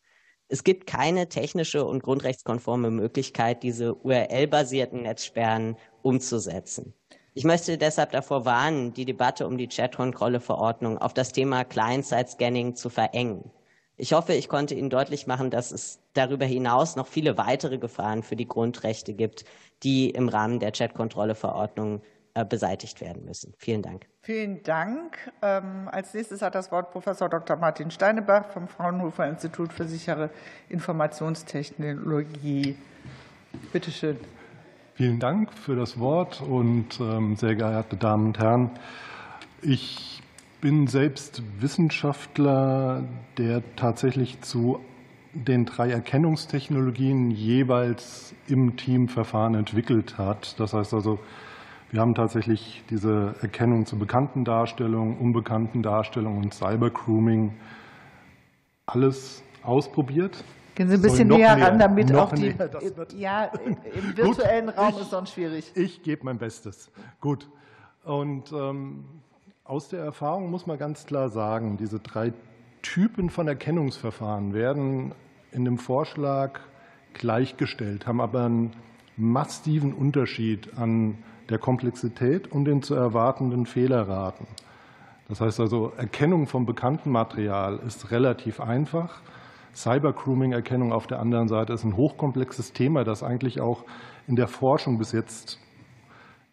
Es 0.47 0.63
gibt 0.63 0.87
keine 0.87 1.29
technische 1.29 1.85
und 1.85 2.01
grundrechtskonforme 2.01 2.89
Möglichkeit, 2.89 3.63
diese 3.63 3.95
URL-basierten 3.95 5.03
Netzsperren 5.03 5.77
umzusetzen. 6.01 6.93
Ich 7.35 7.43
möchte 7.43 7.77
deshalb 7.77 8.11
davor 8.11 8.45
warnen, 8.45 8.93
die 8.93 9.05
Debatte 9.05 9.45
um 9.45 9.57
die 9.57 9.67
Chat-Kontrolle-Verordnung 9.67 10.97
auf 10.97 11.13
das 11.13 11.31
Thema 11.31 11.63
Client-Side-Scanning 11.63 12.75
zu 12.75 12.89
verengen. 12.89 13.51
Ich 13.97 14.13
hoffe, 14.13 14.33
ich 14.33 14.49
konnte 14.49 14.75
Ihnen 14.75 14.89
deutlich 14.89 15.27
machen, 15.27 15.51
dass 15.51 15.71
es 15.71 15.99
darüber 16.13 16.45
hinaus 16.45 16.95
noch 16.95 17.07
viele 17.07 17.37
weitere 17.37 17.77
Gefahren 17.77 18.23
für 18.23 18.35
die 18.35 18.47
Grundrechte 18.47 19.13
gibt, 19.13 19.45
die 19.83 20.09
im 20.09 20.29
Rahmen 20.29 20.59
der 20.59 20.71
Chat-Kontrolle-Verordnung 20.71 22.01
beseitigt 22.43 22.99
werden 22.99 23.23
müssen. 23.23 23.53
Vielen 23.57 23.81
Dank. 23.81 24.07
Vielen 24.21 24.61
Dank. 24.63 25.31
Ähm, 25.41 25.87
als 25.89 26.13
nächstes 26.13 26.41
hat 26.41 26.55
das 26.55 26.71
Wort 26.71 26.91
Professor 26.91 27.29
Dr. 27.29 27.55
Martin 27.55 27.91
Steinebach 27.91 28.49
vom 28.49 28.67
Fraunhofer 28.67 29.27
Institut 29.27 29.71
für 29.71 29.85
sichere 29.85 30.29
Informationstechnologie. 30.67 32.75
Bitte 33.71 33.91
schön. 33.91 34.17
Vielen 34.95 35.19
Dank 35.19 35.53
für 35.53 35.75
das 35.75 35.99
Wort 35.99 36.41
und 36.41 36.99
ähm, 36.99 37.35
sehr 37.35 37.55
geehrte 37.55 37.95
Damen 37.95 38.27
und 38.27 38.39
Herren. 38.39 38.71
Ich 39.61 40.21
bin 40.61 40.87
selbst 40.87 41.43
Wissenschaftler, 41.59 43.03
der 43.37 43.61
tatsächlich 43.75 44.41
zu 44.41 44.79
den 45.33 45.65
drei 45.65 45.91
Erkennungstechnologien 45.91 47.29
jeweils 47.29 48.33
im 48.47 48.77
Teamverfahren 48.77 49.55
entwickelt 49.55 50.17
hat. 50.17 50.59
Das 50.59 50.73
heißt 50.73 50.93
also, 50.93 51.19
wir 51.91 52.01
haben 52.01 52.15
tatsächlich 52.15 52.83
diese 52.89 53.35
Erkennung 53.41 53.85
zu 53.85 53.97
bekannten 53.97 54.43
Darstellungen, 54.43 55.17
unbekannten 55.17 55.83
Darstellungen 55.83 56.43
und 56.43 56.53
Cybergrooming 56.53 57.53
alles 58.85 59.43
ausprobiert. 59.63 60.43
Gehen 60.75 60.89
Sie 60.89 60.95
ein 60.95 61.01
bisschen 61.01 61.29
näher 61.29 61.59
ran, 61.59 61.79
damit 61.79 62.13
auch 62.13 62.33
die. 62.33 62.53
Ja, 63.15 63.45
im 63.45 63.77
virtuellen 64.17 64.65
Gut, 64.67 64.77
Raum 64.77 64.89
ich, 64.89 65.01
ist 65.01 65.09
sonst 65.09 65.33
schwierig. 65.33 65.71
Ich 65.75 66.03
gebe 66.03 66.25
mein 66.25 66.37
Bestes. 66.37 66.91
Gut. 67.21 67.49
Und 68.03 68.51
ähm, 68.51 69.05
aus 69.63 69.87
der 69.87 70.03
Erfahrung 70.03 70.51
muss 70.51 70.67
man 70.67 70.77
ganz 70.77 71.05
klar 71.05 71.29
sagen, 71.29 71.77
diese 71.77 71.99
drei 71.99 72.33
Typen 72.81 73.29
von 73.29 73.47
Erkennungsverfahren 73.47 74.53
werden 74.53 75.15
in 75.51 75.65
dem 75.65 75.77
Vorschlag 75.77 76.59
gleichgestellt, 77.13 78.05
haben 78.05 78.19
aber 78.19 78.45
einen 78.45 78.73
massiven 79.15 79.93
Unterschied 79.93 80.77
an 80.77 81.17
der 81.49 81.59
Komplexität 81.59 82.51
und 82.51 82.65
den 82.65 82.81
zu 82.81 82.95
erwartenden 82.95 83.65
Fehlerraten. 83.65 84.47
Das 85.27 85.41
heißt 85.41 85.59
also, 85.59 85.91
Erkennung 85.97 86.47
von 86.47 86.65
bekanntem 86.65 87.11
Material 87.11 87.79
ist 87.85 88.11
relativ 88.11 88.59
einfach. 88.59 89.21
Cybergrooming-Erkennung 89.73 90.93
auf 90.93 91.07
der 91.07 91.19
anderen 91.19 91.47
Seite 91.47 91.73
ist 91.73 91.83
ein 91.83 91.97
hochkomplexes 91.97 92.73
Thema, 92.73 93.03
das 93.03 93.23
eigentlich 93.23 93.59
auch 93.59 93.83
in 94.27 94.35
der 94.35 94.47
Forschung 94.47 94.97
bis 94.97 95.11
jetzt 95.11 95.59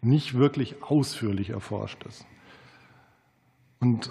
nicht 0.01 0.35
wirklich 0.35 0.83
ausführlich 0.83 1.51
erforscht 1.51 2.05
ist. 2.07 2.27
Und 3.81 4.09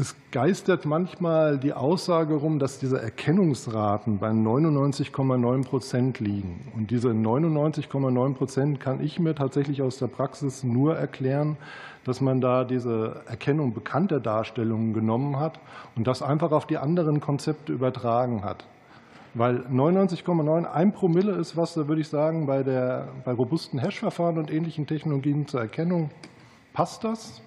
es 0.00 0.16
geistert 0.30 0.86
manchmal 0.86 1.58
die 1.58 1.74
Aussage 1.74 2.34
rum, 2.34 2.58
dass 2.58 2.78
diese 2.78 3.00
Erkennungsraten 3.02 4.18
bei 4.18 4.30
99,9 4.30 5.64
Prozent 5.64 6.20
liegen. 6.20 6.72
Und 6.74 6.90
diese 6.90 7.10
99,9 7.10 8.34
Prozent 8.34 8.80
kann 8.80 9.04
ich 9.04 9.18
mir 9.18 9.34
tatsächlich 9.34 9.82
aus 9.82 9.98
der 9.98 10.06
Praxis 10.06 10.64
nur 10.64 10.96
erklären, 10.96 11.58
dass 12.04 12.22
man 12.22 12.40
da 12.40 12.64
diese 12.64 13.20
Erkennung 13.26 13.74
bekannter 13.74 14.20
Darstellungen 14.20 14.94
genommen 14.94 15.38
hat 15.38 15.60
und 15.96 16.06
das 16.06 16.22
einfach 16.22 16.50
auf 16.50 16.66
die 16.66 16.78
anderen 16.78 17.20
Konzepte 17.20 17.70
übertragen 17.70 18.42
hat. 18.42 18.64
Weil 19.34 19.66
99,9 19.70 20.64
ein 20.64 20.92
Promille 20.92 21.32
ist 21.32 21.58
was, 21.58 21.74
da 21.74 21.86
würde 21.88 22.00
ich 22.00 22.08
sagen, 22.08 22.46
bei, 22.46 22.62
der, 22.62 23.08
bei 23.26 23.32
robusten 23.32 23.78
Hash-Verfahren 23.78 24.38
und 24.38 24.50
ähnlichen 24.50 24.86
Technologien 24.86 25.46
zur 25.46 25.60
Erkennung 25.60 26.10
passt 26.72 27.04
das. 27.04 27.42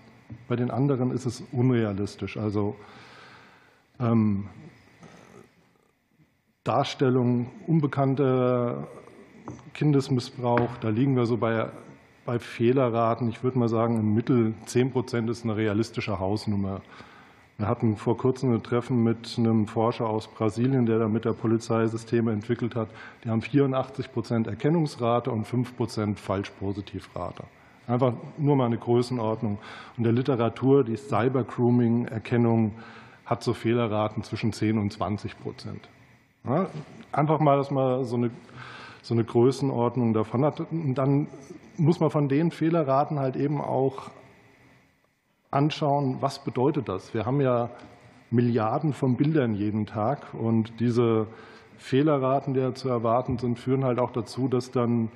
Bei 0.48 0.56
den 0.56 0.72
anderen 0.72 1.12
ist 1.12 1.26
es 1.26 1.44
unrealistisch. 1.52 2.38
Also 2.38 2.76
ähm, 4.00 4.48
Darstellung 6.64 7.52
unbekannter 7.68 8.88
Kindesmissbrauch, 9.74 10.78
da 10.80 10.90
liegen 10.90 11.16
wir 11.16 11.26
so 11.26 11.38
bei, 11.38 11.68
bei 12.26 12.40
Fehlerraten. 12.40 13.28
Ich 13.30 13.44
würde 13.44 13.60
mal 13.60 13.70
sagen, 13.70 14.00
im 14.00 14.14
Mittel 14.14 14.54
10 14.66 14.92
Prozent 14.92 15.30
ist 15.30 15.44
eine 15.44 15.58
realistische 15.58 16.20
Hausnummer. 16.20 16.82
Wir 17.58 17.68
hatten 17.68 17.98
vor 17.98 18.18
kurzem 18.18 18.54
ein 18.54 18.64
Treffen 18.64 19.04
mit 19.04 19.36
einem 19.38 19.68
Forscher 19.68 20.08
aus 20.08 20.28
Brasilien, 20.28 20.86
der 20.86 21.00
da 21.00 21.08
mit 21.08 21.26
der 21.26 21.34
Polizei 21.34 21.86
Systeme 21.88 22.32
entwickelt 22.32 22.76
hat. 22.76 22.90
Die 23.24 23.30
haben 23.30 23.42
84 23.42 24.12
Prozent 24.12 24.48
Erkennungsrate 24.48 25.32
und 25.32 25.46
5 25.46 25.78
Prozent 25.78 26.20
Falsch-Positiv-Rate. 26.20 27.44
Einfach 27.88 28.14
nur 28.38 28.56
mal 28.56 28.66
eine 28.66 28.78
Größenordnung. 28.78 29.58
Und 29.98 30.04
der 30.04 30.14
Literatur, 30.14 30.84
die 30.84 30.96
Cyber-Grooming-Erkennung 30.96 32.74
hat 33.26 33.44
so 33.44 33.54
Fehlerraten 33.54 34.24
zwischen 34.24 34.54
10 34.54 34.78
und 34.78 34.92
20 34.94 35.40
Prozent. 35.40 35.90
Ja, 36.46 36.68
einfach 37.12 37.40
mal, 37.40 37.58
dass 37.58 37.72
man 37.72 38.04
so 38.06 38.16
eine, 38.16 38.32
so 39.02 39.14
eine 39.14 39.24
Größenordnung 39.24 40.14
davon 40.14 40.46
hat. 40.46 40.60
Und 40.60 40.96
dann 40.96 41.28
muss 41.78 42.00
man 42.00 42.10
von 42.10 42.30
den 42.30 42.52
Fehlerraten 42.52 43.20
halt 43.20 43.36
eben 43.36 43.62
auch 43.62 44.12
anschauen, 45.52 46.18
was 46.20 46.44
bedeutet 46.44 46.90
das? 46.90 47.14
Wir 47.14 47.26
haben 47.26 47.42
ja 47.42 47.70
Milliarden 48.32 48.94
von 48.94 49.16
Bildern 49.16 49.54
jeden 49.54 49.86
Tag 49.86 50.34
und 50.34 50.80
diese 50.80 51.28
Fehlerraten, 51.78 52.54
die 52.54 52.74
zu 52.74 52.90
erwarten 52.90 53.38
sind, 53.38 53.60
führen 53.60 53.84
halt 53.84 54.00
auch 54.00 54.12
dazu, 54.12 54.48
dass 54.48 54.72
dann 54.72 55.10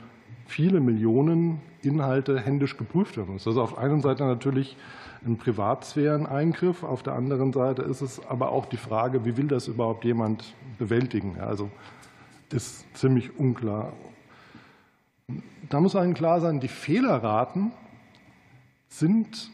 viele 0.48 0.80
Millionen 0.80 1.62
Inhalte 1.82 2.40
händisch 2.40 2.78
geprüft 2.78 3.18
werden. 3.18 3.36
Das 3.36 3.46
ist 3.46 3.58
auf 3.58 3.76
der 3.76 3.84
einen 3.84 4.02
Seite 4.02 4.26
natürlich 4.26 4.78
ein 5.26 5.38
Privatsphären-Eingriff, 5.38 6.84
auf 6.84 7.04
der 7.04 7.14
anderen 7.14 7.54
Seite 7.54 7.82
ist 7.82 8.02
es 8.02 8.26
aber 8.28 8.52
auch 8.52 8.66
die 8.66 8.78
Frage, 8.78 9.26
wie 9.26 9.38
will 9.38 9.48
das 9.48 9.68
überhaupt 9.68 10.06
jemand 10.06 10.54
bewältigen? 10.78 11.40
Also 11.40 11.70
ist 12.52 12.86
ziemlich 12.96 13.38
unklar. 13.38 13.94
Da 15.70 15.82
muss 15.82 15.96
einem 15.96 16.14
klar 16.14 16.40
sein, 16.40 16.60
die 16.60 16.70
Fehlerraten 16.70 17.72
sind 18.88 19.52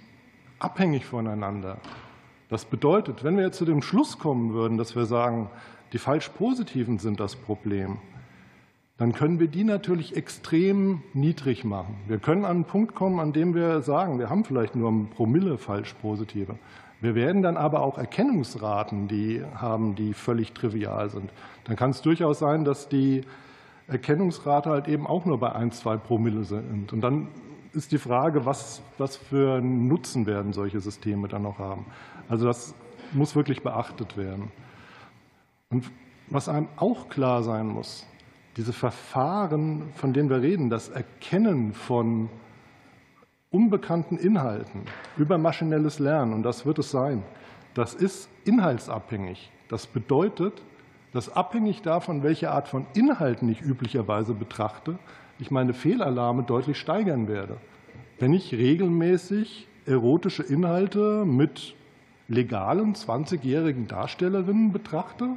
abhängig 0.59 1.05
voneinander. 1.05 1.77
Das 2.49 2.65
bedeutet, 2.65 3.23
wenn 3.23 3.35
wir 3.35 3.45
jetzt 3.45 3.57
zu 3.57 3.65
dem 3.65 3.81
Schluss 3.81 4.19
kommen 4.19 4.53
würden, 4.53 4.77
dass 4.77 4.95
wir 4.95 5.05
sagen, 5.05 5.49
die 5.91 5.97
falsch 5.97 6.29
positiven 6.29 6.99
sind 6.99 7.19
das 7.19 7.35
Problem, 7.35 7.97
dann 9.03 9.11
können 9.11 9.37
wir 9.37 9.49
die 9.49 9.65
natürlich 9.65 10.15
extrem 10.15 11.03
niedrig 11.13 11.65
machen. 11.65 11.97
Wir 12.07 12.19
können 12.19 12.45
an 12.45 12.51
einen 12.51 12.63
Punkt 12.63 12.95
kommen, 12.95 13.19
an 13.19 13.33
dem 13.33 13.53
wir 13.53 13.81
sagen, 13.81 14.17
wir 14.17 14.29
haben 14.29 14.45
vielleicht 14.45 14.77
nur 14.77 14.89
ein 14.89 15.09
Promille 15.09 15.57
falsch 15.57 15.93
positive. 15.95 16.55
Wir 17.01 17.13
werden 17.13 17.41
dann 17.41 17.57
aber 17.57 17.81
auch 17.81 17.97
Erkennungsraten, 17.97 19.09
die 19.09 19.43
haben, 19.55 19.95
die 19.95 20.13
völlig 20.13 20.53
trivial 20.53 21.09
sind. 21.09 21.31
Dann 21.65 21.75
kann 21.75 21.89
es 21.89 22.01
durchaus 22.01 22.39
sein, 22.39 22.63
dass 22.63 22.87
die 22.87 23.25
Erkennungsrate 23.87 24.69
halt 24.69 24.87
eben 24.87 25.05
auch 25.05 25.25
nur 25.25 25.37
bei 25.37 25.51
ein, 25.51 25.73
zwei 25.73 25.97
Promille 25.97 26.45
sind. 26.45 26.93
Und 26.93 27.01
dann 27.01 27.27
ist 27.73 27.91
die 27.91 27.97
Frage, 27.97 28.45
was, 28.45 28.81
was 28.97 29.17
für 29.17 29.59
Nutzen 29.59 30.25
werden 30.27 30.53
solche 30.53 30.79
Systeme 30.79 31.27
dann 31.27 31.41
noch 31.41 31.59
haben. 31.59 31.87
Also 32.29 32.45
das 32.45 32.73
muss 33.11 33.35
wirklich 33.35 33.63
beachtet 33.63 34.15
werden. 34.15 34.49
Und 35.71 35.91
was 36.29 36.47
einem 36.47 36.69
auch 36.77 37.09
klar 37.09 37.43
sein 37.43 37.67
muss, 37.67 38.07
diese 38.57 38.73
Verfahren, 38.73 39.91
von 39.95 40.13
denen 40.13 40.29
wir 40.29 40.41
reden, 40.41 40.69
das 40.69 40.89
Erkennen 40.89 41.73
von 41.73 42.29
unbekannten 43.49 44.17
Inhalten 44.17 44.81
über 45.17 45.37
maschinelles 45.37 45.99
Lernen, 45.99 46.33
und 46.33 46.43
das 46.43 46.65
wird 46.65 46.79
es 46.79 46.91
sein, 46.91 47.23
das 47.73 47.93
ist 47.93 48.29
inhaltsabhängig. 48.45 49.51
Das 49.69 49.87
bedeutet, 49.87 50.61
dass 51.13 51.35
abhängig 51.35 51.81
davon, 51.81 52.23
welche 52.23 52.51
Art 52.51 52.67
von 52.67 52.85
Inhalten 52.93 53.49
ich 53.49 53.61
üblicherweise 53.61 54.33
betrachte, 54.33 54.97
ich 55.39 55.51
meine 55.51 55.73
Fehlalarme 55.73 56.43
deutlich 56.43 56.79
steigern 56.79 57.27
werde. 57.27 57.57
Wenn 58.19 58.33
ich 58.33 58.53
regelmäßig 58.53 59.67
erotische 59.85 60.43
Inhalte 60.43 61.25
mit 61.25 61.75
legalen 62.27 62.95
20-jährigen 62.95 63.87
Darstellerinnen 63.87 64.71
betrachte, 64.71 65.29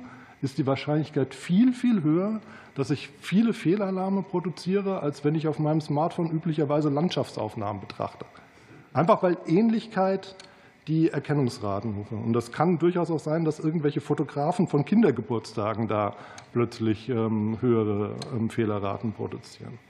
ist 0.46 0.58
die 0.58 0.66
Wahrscheinlichkeit 0.66 1.34
viel, 1.34 1.72
viel 1.72 2.04
höher, 2.04 2.40
dass 2.76 2.90
ich 2.90 3.08
viele 3.20 3.52
Fehlalarme 3.52 4.22
produziere, 4.22 5.00
als 5.00 5.24
wenn 5.24 5.34
ich 5.34 5.48
auf 5.48 5.58
meinem 5.58 5.80
Smartphone 5.80 6.30
üblicherweise 6.30 6.88
Landschaftsaufnahmen 6.88 7.80
betrachte. 7.80 8.24
Einfach 8.92 9.24
weil 9.24 9.36
Ähnlichkeit 9.46 10.36
die 10.86 11.10
Erkennungsraten. 11.10 12.06
Und 12.10 12.32
das 12.32 12.52
kann 12.52 12.78
durchaus 12.78 13.10
auch 13.10 13.18
sein, 13.18 13.44
dass 13.44 13.58
irgendwelche 13.58 14.00
Fotografen 14.00 14.68
von 14.68 14.84
Kindergeburtstagen 14.84 15.88
da 15.88 16.14
plötzlich 16.52 17.08
ähm, 17.08 17.58
höhere 17.60 18.14
ähm, 18.32 18.48
Fehlerraten 18.48 19.12
produzieren. 19.12 19.80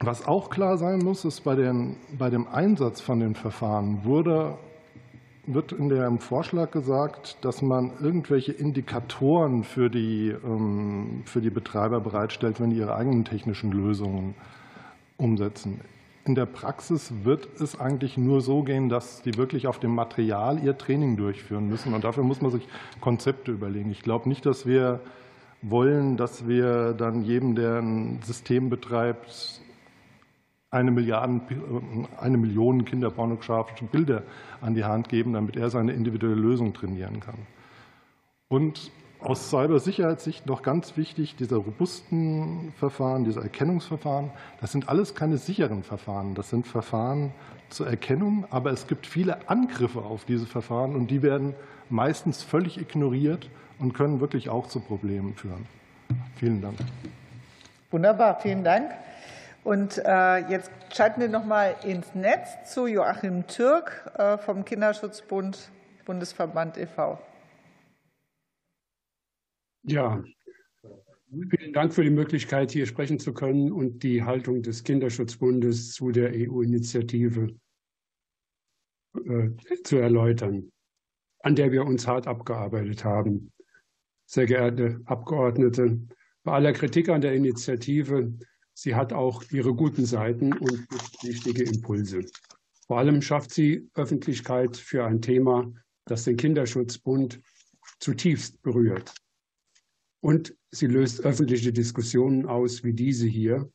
Was 0.00 0.26
auch 0.26 0.50
klar 0.50 0.76
sein 0.76 0.98
muss, 0.98 1.24
ist, 1.24 1.42
bei, 1.44 1.54
den, 1.54 1.96
bei 2.18 2.30
dem 2.30 2.48
Einsatz 2.48 3.00
von 3.00 3.20
den 3.20 3.36
Verfahren 3.36 4.04
wurde 4.04 4.58
wird 5.46 5.72
in 5.72 5.88
dem 5.88 6.18
Vorschlag 6.18 6.70
gesagt, 6.70 7.38
dass 7.42 7.62
man 7.62 7.92
irgendwelche 8.00 8.52
Indikatoren 8.52 9.64
für 9.64 9.90
die, 9.90 10.34
ähm, 10.44 11.22
für 11.26 11.40
die 11.40 11.50
Betreiber 11.50 12.00
bereitstellt, 12.00 12.60
wenn 12.60 12.70
die 12.70 12.76
ihre 12.76 12.94
eigenen 12.94 13.24
technischen 13.24 13.72
Lösungen 13.72 14.34
umsetzen. 15.16 15.80
In 16.24 16.34
der 16.34 16.46
Praxis 16.46 17.12
wird 17.22 17.60
es 17.60 17.78
eigentlich 17.78 18.16
nur 18.16 18.40
so 18.40 18.62
gehen, 18.62 18.88
dass 18.88 19.20
die 19.20 19.36
wirklich 19.36 19.66
auf 19.66 19.78
dem 19.78 19.94
Material 19.94 20.62
ihr 20.62 20.78
Training 20.78 21.16
durchführen 21.16 21.68
müssen. 21.68 21.92
Und 21.92 22.04
dafür 22.04 22.24
muss 22.24 22.40
man 22.40 22.50
sich 22.50 22.66
Konzepte 23.00 23.52
überlegen. 23.52 23.90
Ich 23.90 24.00
glaube 24.00 24.28
nicht, 24.30 24.46
dass 24.46 24.64
wir 24.64 25.00
wollen, 25.60 26.16
dass 26.16 26.48
wir 26.48 26.94
dann 26.94 27.22
jedem, 27.22 27.54
der 27.54 27.78
ein 27.80 28.20
System 28.22 28.70
betreibt, 28.70 29.60
eine, 30.74 30.90
Milliarden, 30.90 31.40
eine 32.20 32.36
Million 32.36 32.84
kinderpornografische 32.84 33.84
Bilder 33.84 34.24
an 34.60 34.74
die 34.74 34.84
Hand 34.84 35.08
geben, 35.08 35.32
damit 35.32 35.56
er 35.56 35.70
seine 35.70 35.92
individuelle 35.92 36.34
Lösung 36.34 36.74
trainieren 36.74 37.20
kann. 37.20 37.38
Und 38.48 38.90
aus 39.20 39.48
Cybersicherheitssicht 39.50 40.46
noch 40.46 40.62
ganz 40.62 40.96
wichtig, 40.96 41.36
diese 41.36 41.56
robusten 41.56 42.72
Verfahren, 42.76 43.24
diese 43.24 43.40
Erkennungsverfahren, 43.40 44.30
das 44.60 44.72
sind 44.72 44.88
alles 44.88 45.14
keine 45.14 45.38
sicheren 45.38 45.82
Verfahren. 45.82 46.34
Das 46.34 46.50
sind 46.50 46.66
Verfahren 46.66 47.32
zur 47.70 47.86
Erkennung, 47.86 48.44
aber 48.50 48.70
es 48.70 48.86
gibt 48.86 49.06
viele 49.06 49.48
Angriffe 49.48 50.02
auf 50.02 50.24
diese 50.24 50.46
Verfahren 50.46 50.94
und 50.94 51.10
die 51.10 51.22
werden 51.22 51.54
meistens 51.88 52.42
völlig 52.42 52.78
ignoriert 52.78 53.48
und 53.78 53.94
können 53.94 54.20
wirklich 54.20 54.50
auch 54.50 54.66
zu 54.66 54.80
Problemen 54.80 55.34
führen. 55.34 55.66
Vielen 56.36 56.60
Dank. 56.60 56.76
Wunderbar, 57.90 58.40
vielen 58.40 58.62
Dank. 58.62 58.90
Und 59.64 59.98
äh, 60.04 60.38
jetzt 60.50 60.70
schalten 60.94 61.22
wir 61.22 61.28
noch 61.28 61.46
mal 61.46 61.74
ins 61.84 62.14
Netz 62.14 62.72
zu 62.72 62.86
Joachim 62.86 63.46
Türk 63.46 64.12
äh, 64.18 64.36
vom 64.36 64.64
Kinderschutzbund 64.66 65.70
Bundesverband 66.04 66.76
e.V. 66.76 67.18
Ja, 69.84 70.22
vielen 71.30 71.72
Dank 71.72 71.94
für 71.94 72.04
die 72.04 72.10
Möglichkeit, 72.10 72.72
hier 72.72 72.84
sprechen 72.84 73.18
zu 73.18 73.32
können 73.32 73.72
und 73.72 74.02
die 74.02 74.22
Haltung 74.22 74.62
des 74.62 74.84
Kinderschutzbundes 74.84 75.92
zu 75.92 76.10
der 76.10 76.30
EU-Initiative 76.34 77.56
äh, 79.14 79.50
zu 79.82 79.96
erläutern, 79.96 80.70
an 81.40 81.56
der 81.56 81.72
wir 81.72 81.86
uns 81.86 82.06
hart 82.06 82.26
abgearbeitet 82.26 83.02
haben. 83.02 83.50
Sehr 84.26 84.44
geehrte 84.44 85.00
Abgeordnete, 85.06 86.00
bei 86.42 86.52
aller 86.52 86.74
Kritik 86.74 87.08
an 87.08 87.22
der 87.22 87.32
Initiative 87.32 88.30
Sie 88.74 88.94
hat 88.94 89.12
auch 89.12 89.42
ihre 89.50 89.74
guten 89.74 90.04
Seiten 90.04 90.52
und 90.52 90.86
wichtige 91.22 91.62
Impulse. 91.62 92.26
Vor 92.86 92.98
allem 92.98 93.22
schafft 93.22 93.52
sie 93.52 93.88
Öffentlichkeit 93.94 94.76
für 94.76 95.04
ein 95.04 95.22
Thema, 95.22 95.72
das 96.04 96.24
den 96.24 96.36
Kinderschutzbund 96.36 97.40
zutiefst 98.00 98.60
berührt. 98.62 99.14
Und 100.20 100.56
sie 100.70 100.86
löst 100.86 101.24
öffentliche 101.24 101.72
Diskussionen 101.72 102.46
aus 102.46 102.82
wie 102.82 102.92
diese 102.92 103.26
hier, 103.26 103.70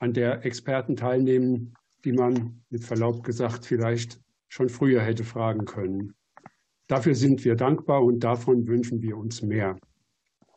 an 0.00 0.12
der 0.12 0.44
Experten 0.44 0.96
teilnehmen, 0.96 1.74
die 2.04 2.12
man 2.12 2.62
mit 2.70 2.84
Verlaub 2.84 3.24
gesagt 3.24 3.66
vielleicht 3.66 4.20
schon 4.48 4.68
früher 4.68 5.02
hätte 5.02 5.24
fragen 5.24 5.64
können. 5.64 6.14
Dafür 6.86 7.14
sind 7.14 7.44
wir 7.44 7.54
dankbar 7.54 8.02
und 8.02 8.20
davon 8.20 8.66
wünschen 8.66 9.02
wir 9.02 9.16
uns 9.16 9.42
mehr. 9.42 9.78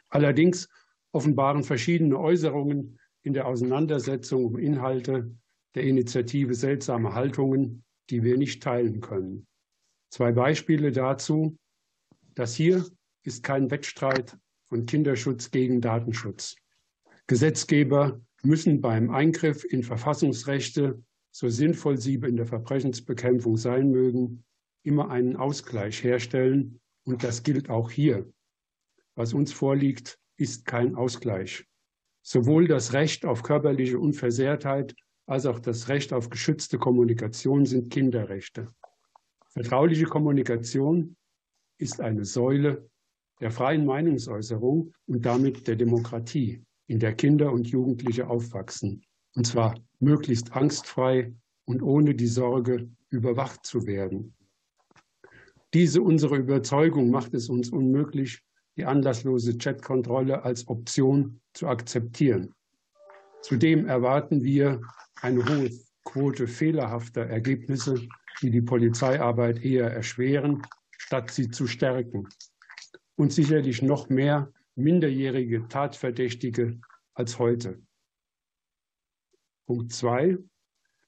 Allerdings 0.09 0.69
offenbaren 1.11 1.63
verschiedene 1.63 2.17
Äußerungen 2.17 2.97
in 3.23 3.33
der 3.33 3.47
Auseinandersetzung 3.47 4.45
um 4.45 4.57
Inhalte 4.57 5.35
der 5.75 5.83
Initiative 5.83 6.53
seltsame 6.53 7.13
Haltungen, 7.13 7.83
die 8.09 8.23
wir 8.23 8.37
nicht 8.37 8.61
teilen 8.61 8.99
können. 8.99 9.47
Zwei 10.09 10.31
Beispiele 10.31 10.91
dazu. 10.91 11.57
Das 12.35 12.55
hier 12.55 12.85
ist 13.23 13.43
kein 13.43 13.71
Wettstreit 13.71 14.37
von 14.65 14.85
Kinderschutz 14.85 15.51
gegen 15.51 15.81
Datenschutz. 15.81 16.55
Gesetzgeber 17.27 18.19
müssen 18.43 18.81
beim 18.81 19.11
Eingriff 19.11 19.63
in 19.63 19.83
Verfassungsrechte, 19.83 21.01
so 21.31 21.47
sinnvoll 21.47 21.97
sie 21.97 22.15
in 22.15 22.35
der 22.35 22.47
Verbrechensbekämpfung 22.47 23.55
sein 23.55 23.91
mögen, 23.91 24.43
immer 24.83 25.09
einen 25.09 25.35
Ausgleich 25.35 26.03
herstellen. 26.03 26.81
Und 27.05 27.23
das 27.23 27.43
gilt 27.43 27.69
auch 27.69 27.89
hier. 27.89 28.29
Was 29.15 29.33
uns 29.33 29.53
vorliegt, 29.53 30.19
ist 30.37 30.65
kein 30.65 30.95
Ausgleich. 30.95 31.65
Sowohl 32.21 32.67
das 32.67 32.93
Recht 32.93 33.25
auf 33.25 33.43
körperliche 33.43 33.99
Unversehrtheit 33.99 34.95
als 35.25 35.45
auch 35.45 35.59
das 35.59 35.89
Recht 35.89 36.13
auf 36.13 36.29
geschützte 36.29 36.77
Kommunikation 36.77 37.65
sind 37.65 37.89
Kinderrechte. 37.89 38.67
Vertrauliche 39.49 40.05
Kommunikation 40.05 41.15
ist 41.77 41.99
eine 41.99 42.25
Säule 42.25 42.89
der 43.41 43.51
freien 43.51 43.85
Meinungsäußerung 43.85 44.93
und 45.07 45.25
damit 45.25 45.67
der 45.67 45.75
Demokratie, 45.75 46.63
in 46.87 46.99
der 46.99 47.15
Kinder 47.15 47.51
und 47.51 47.67
Jugendliche 47.67 48.27
aufwachsen. 48.27 49.03
Und 49.35 49.47
zwar 49.47 49.75
möglichst 49.99 50.53
angstfrei 50.53 51.33
und 51.65 51.81
ohne 51.81 52.13
die 52.13 52.27
Sorge, 52.27 52.89
überwacht 53.09 53.65
zu 53.65 53.85
werden. 53.85 54.33
Diese 55.73 56.01
unsere 56.01 56.37
Überzeugung 56.37 57.09
macht 57.09 57.33
es 57.33 57.49
uns 57.49 57.69
unmöglich, 57.69 58.43
die 58.81 58.85
anlasslose 58.87 59.59
Chatkontrolle 59.59 60.43
als 60.43 60.67
Option 60.67 61.39
zu 61.53 61.67
akzeptieren. 61.67 62.55
Zudem 63.43 63.85
erwarten 63.85 64.43
wir 64.43 64.81
eine 65.21 65.45
hohe 65.45 65.69
Quote 66.03 66.47
fehlerhafter 66.47 67.21
Ergebnisse, 67.21 68.01
die 68.41 68.49
die 68.49 68.63
Polizeiarbeit 68.63 69.63
eher 69.63 69.91
erschweren, 69.91 70.63
statt 70.97 71.29
sie 71.29 71.51
zu 71.51 71.67
stärken. 71.67 72.27
und 73.17 73.31
sicherlich 73.31 73.83
noch 73.83 74.09
mehr 74.09 74.51
minderjährige 74.73 75.67
Tatverdächtige 75.67 76.79
als 77.13 77.37
heute. 77.37 77.79
Punkt 79.67 79.93
zwei. 79.93 80.39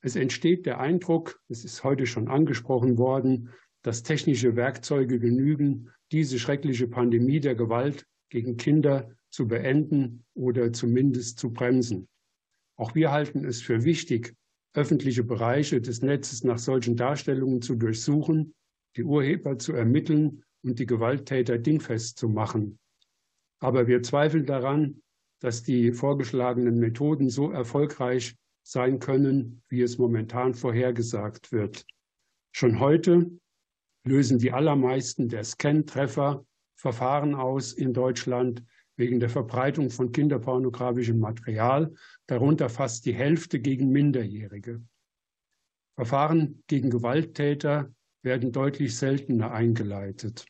Es 0.01 0.15
entsteht 0.15 0.67
der 0.67 0.80
Eindruck, 0.80 1.41
es 1.49 1.65
ist 1.65 1.84
heute 1.84 2.05
schon 2.05 2.28
angesprochen 2.28 2.99
worden, 2.99 3.49
dass 3.82 4.03
technische 4.03 4.55
Werkzeuge 4.55 5.17
genügen, 5.17 5.89
diese 6.14 6.39
schreckliche 6.39 6.88
Pandemie 6.88 7.39
der 7.39 7.55
Gewalt 7.55 8.05
gegen 8.30 8.55
Kinder 8.55 9.09
zu 9.32 9.47
beenden 9.47 10.24
oder 10.36 10.72
zumindest 10.72 11.39
zu 11.39 11.51
bremsen. 11.51 12.07
Auch 12.78 12.95
wir 12.95 13.11
halten 13.11 13.43
es 13.43 13.61
für 13.61 13.84
wichtig, 13.84 14.36
öffentliche 14.76 15.24
Bereiche 15.24 15.82
des 15.82 16.01
Netzes 16.01 16.43
nach 16.43 16.59
solchen 16.59 16.95
Darstellungen 16.95 17.61
zu 17.61 17.76
durchsuchen, 17.76 18.53
die 18.95 19.03
Urheber 19.03 19.57
zu 19.57 19.74
ermitteln 19.74 20.43
und 20.64 20.80
die 20.80 20.86
Gewalttäter 20.86 21.57
dingfest 21.57 22.18
zu 22.18 22.30
machen. 22.30 22.80
Aber 23.59 23.88
wir 23.88 24.03
zweifeln 24.03 24.45
daran, 24.45 25.01
dass 25.41 25.64
die 25.64 25.91
vorgeschlagenen 25.91 26.80
Methoden 26.80 27.30
so 27.30 27.51
erfolgreich 27.51 28.36
sein 28.64 28.99
können, 28.99 29.61
wie 29.68 29.82
es 29.82 29.97
momentan 29.97 30.53
vorhergesagt 30.53 31.51
wird. 31.51 31.86
Schon 32.51 32.80
heute 32.80 33.32
lösen 34.03 34.39
die 34.39 34.51
allermeisten 34.51 35.29
der 35.29 35.43
Scan-Treffer 35.43 36.45
Verfahren 36.75 37.33
aus 37.33 37.71
in 37.71 37.93
Deutschland 37.93 38.63
wegen 38.97 39.19
der 39.19 39.29
Verbreitung 39.29 39.89
von 39.89 40.11
kinderpornografischem 40.11 41.19
Material, 41.19 41.93
darunter 42.27 42.69
fast 42.69 43.05
die 43.05 43.13
Hälfte 43.13 43.59
gegen 43.59 43.89
Minderjährige. 43.89 44.81
Verfahren 45.95 46.63
gegen 46.67 46.89
Gewalttäter 46.89 47.93
werden 48.21 48.51
deutlich 48.51 48.97
seltener 48.97 49.51
eingeleitet. 49.51 50.45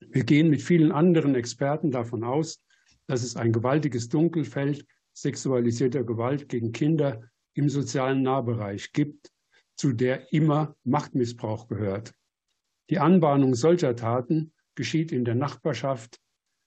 Wir 0.00 0.24
gehen 0.24 0.50
mit 0.50 0.62
vielen 0.62 0.92
anderen 0.92 1.34
Experten 1.34 1.90
davon 1.90 2.24
aus, 2.24 2.62
dass 3.06 3.22
es 3.22 3.36
ein 3.36 3.52
gewaltiges 3.52 4.08
Dunkelfeld 4.08 4.86
sexualisierter 5.14 6.04
Gewalt 6.04 6.48
gegen 6.48 6.72
Kinder 6.72 7.22
im 7.54 7.68
sozialen 7.68 8.22
Nahbereich 8.22 8.92
gibt, 8.92 9.32
zu 9.76 9.92
der 9.92 10.32
immer 10.32 10.76
Machtmissbrauch 10.84 11.68
gehört. 11.68 12.12
Die 12.90 12.98
Anbahnung 12.98 13.54
solcher 13.54 13.96
Taten 13.96 14.52
geschieht 14.74 15.12
in 15.12 15.24
der 15.24 15.34
Nachbarschaft, 15.34 16.20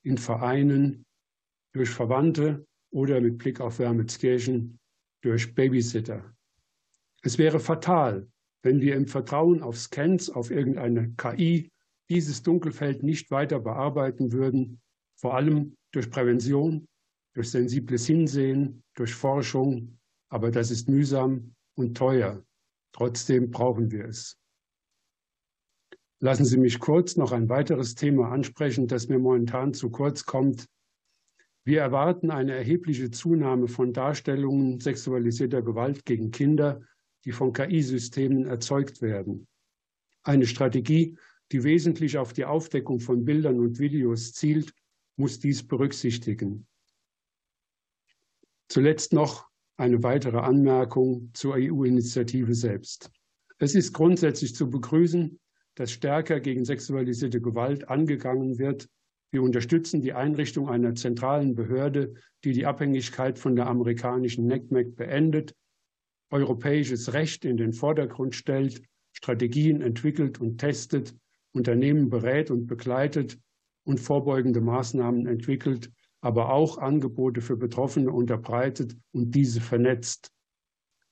in 0.03 0.17
Vereinen, 0.17 1.05
durch 1.73 1.89
Verwandte 1.89 2.67
oder 2.91 3.21
mit 3.21 3.37
Blick 3.37 3.61
auf 3.61 3.79
Wermelskirchen 3.79 4.79
durch 5.21 5.55
Babysitter. 5.55 6.35
Es 7.23 7.37
wäre 7.37 7.59
fatal, 7.59 8.27
wenn 8.63 8.81
wir 8.81 8.95
im 8.95 9.07
Vertrauen 9.07 9.61
auf 9.61 9.77
Scans, 9.77 10.29
auf 10.29 10.51
irgendeine 10.51 11.13
KI 11.15 11.71
dieses 12.09 12.43
Dunkelfeld 12.43 13.03
nicht 13.03 13.31
weiter 13.31 13.59
bearbeiten 13.59 14.31
würden, 14.31 14.81
vor 15.15 15.35
allem 15.35 15.75
durch 15.91 16.09
Prävention, 16.09 16.87
durch 17.33 17.51
sensibles 17.51 18.05
Hinsehen, 18.07 18.83
durch 18.95 19.13
Forschung. 19.13 19.97
Aber 20.29 20.51
das 20.51 20.71
ist 20.71 20.89
mühsam 20.89 21.55
und 21.75 21.95
teuer. 21.95 22.43
Trotzdem 22.91 23.51
brauchen 23.51 23.91
wir 23.91 24.05
es. 24.05 24.40
Lassen 26.23 26.45
Sie 26.45 26.57
mich 26.57 26.79
kurz 26.79 27.17
noch 27.17 27.31
ein 27.31 27.49
weiteres 27.49 27.95
Thema 27.95 28.31
ansprechen, 28.31 28.85
das 28.85 29.07
mir 29.07 29.17
momentan 29.17 29.73
zu 29.73 29.89
kurz 29.89 30.23
kommt. 30.23 30.67
Wir 31.63 31.81
erwarten 31.81 32.29
eine 32.29 32.53
erhebliche 32.53 33.09
Zunahme 33.09 33.67
von 33.67 33.91
Darstellungen 33.91 34.79
sexualisierter 34.79 35.63
Gewalt 35.63 36.05
gegen 36.05 36.29
Kinder, 36.29 36.81
die 37.25 37.31
von 37.31 37.53
KI-Systemen 37.53 38.45
erzeugt 38.45 39.01
werden. 39.01 39.47
Eine 40.21 40.45
Strategie, 40.45 41.17
die 41.51 41.63
wesentlich 41.63 42.19
auf 42.19 42.33
die 42.33 42.45
Aufdeckung 42.45 42.99
von 42.99 43.25
Bildern 43.25 43.59
und 43.59 43.79
Videos 43.79 44.31
zielt, 44.33 44.75
muss 45.15 45.39
dies 45.39 45.67
berücksichtigen. 45.67 46.67
Zuletzt 48.67 49.11
noch 49.11 49.49
eine 49.75 50.03
weitere 50.03 50.37
Anmerkung 50.37 51.31
zur 51.33 51.55
EU-Initiative 51.55 52.53
selbst. 52.53 53.09
Es 53.57 53.73
ist 53.73 53.93
grundsätzlich 53.93 54.53
zu 54.53 54.69
begrüßen, 54.69 55.39
dass 55.75 55.91
stärker 55.91 56.39
gegen 56.39 56.65
sexualisierte 56.65 57.41
Gewalt 57.41 57.89
angegangen 57.89 58.57
wird. 58.59 58.87
Wir 59.31 59.43
unterstützen 59.43 60.01
die 60.01 60.13
Einrichtung 60.13 60.69
einer 60.69 60.95
zentralen 60.95 61.55
Behörde, 61.55 62.13
die 62.43 62.51
die 62.51 62.65
Abhängigkeit 62.65 63.39
von 63.39 63.55
der 63.55 63.67
amerikanischen 63.67 64.47
NECMEC 64.47 64.95
beendet, 64.95 65.55
europäisches 66.29 67.13
Recht 67.13 67.45
in 67.45 67.57
den 67.57 67.73
Vordergrund 67.73 68.35
stellt, 68.35 68.81
Strategien 69.13 69.81
entwickelt 69.81 70.39
und 70.39 70.57
testet, 70.57 71.15
Unternehmen 71.53 72.09
berät 72.09 72.49
und 72.49 72.67
begleitet 72.67 73.39
und 73.83 73.99
vorbeugende 73.99 74.61
Maßnahmen 74.61 75.27
entwickelt, 75.27 75.91
aber 76.21 76.53
auch 76.53 76.77
Angebote 76.77 77.41
für 77.41 77.57
Betroffene 77.57 78.11
unterbreitet 78.11 78.95
und 79.11 79.31
diese 79.31 79.59
vernetzt. 79.59 80.31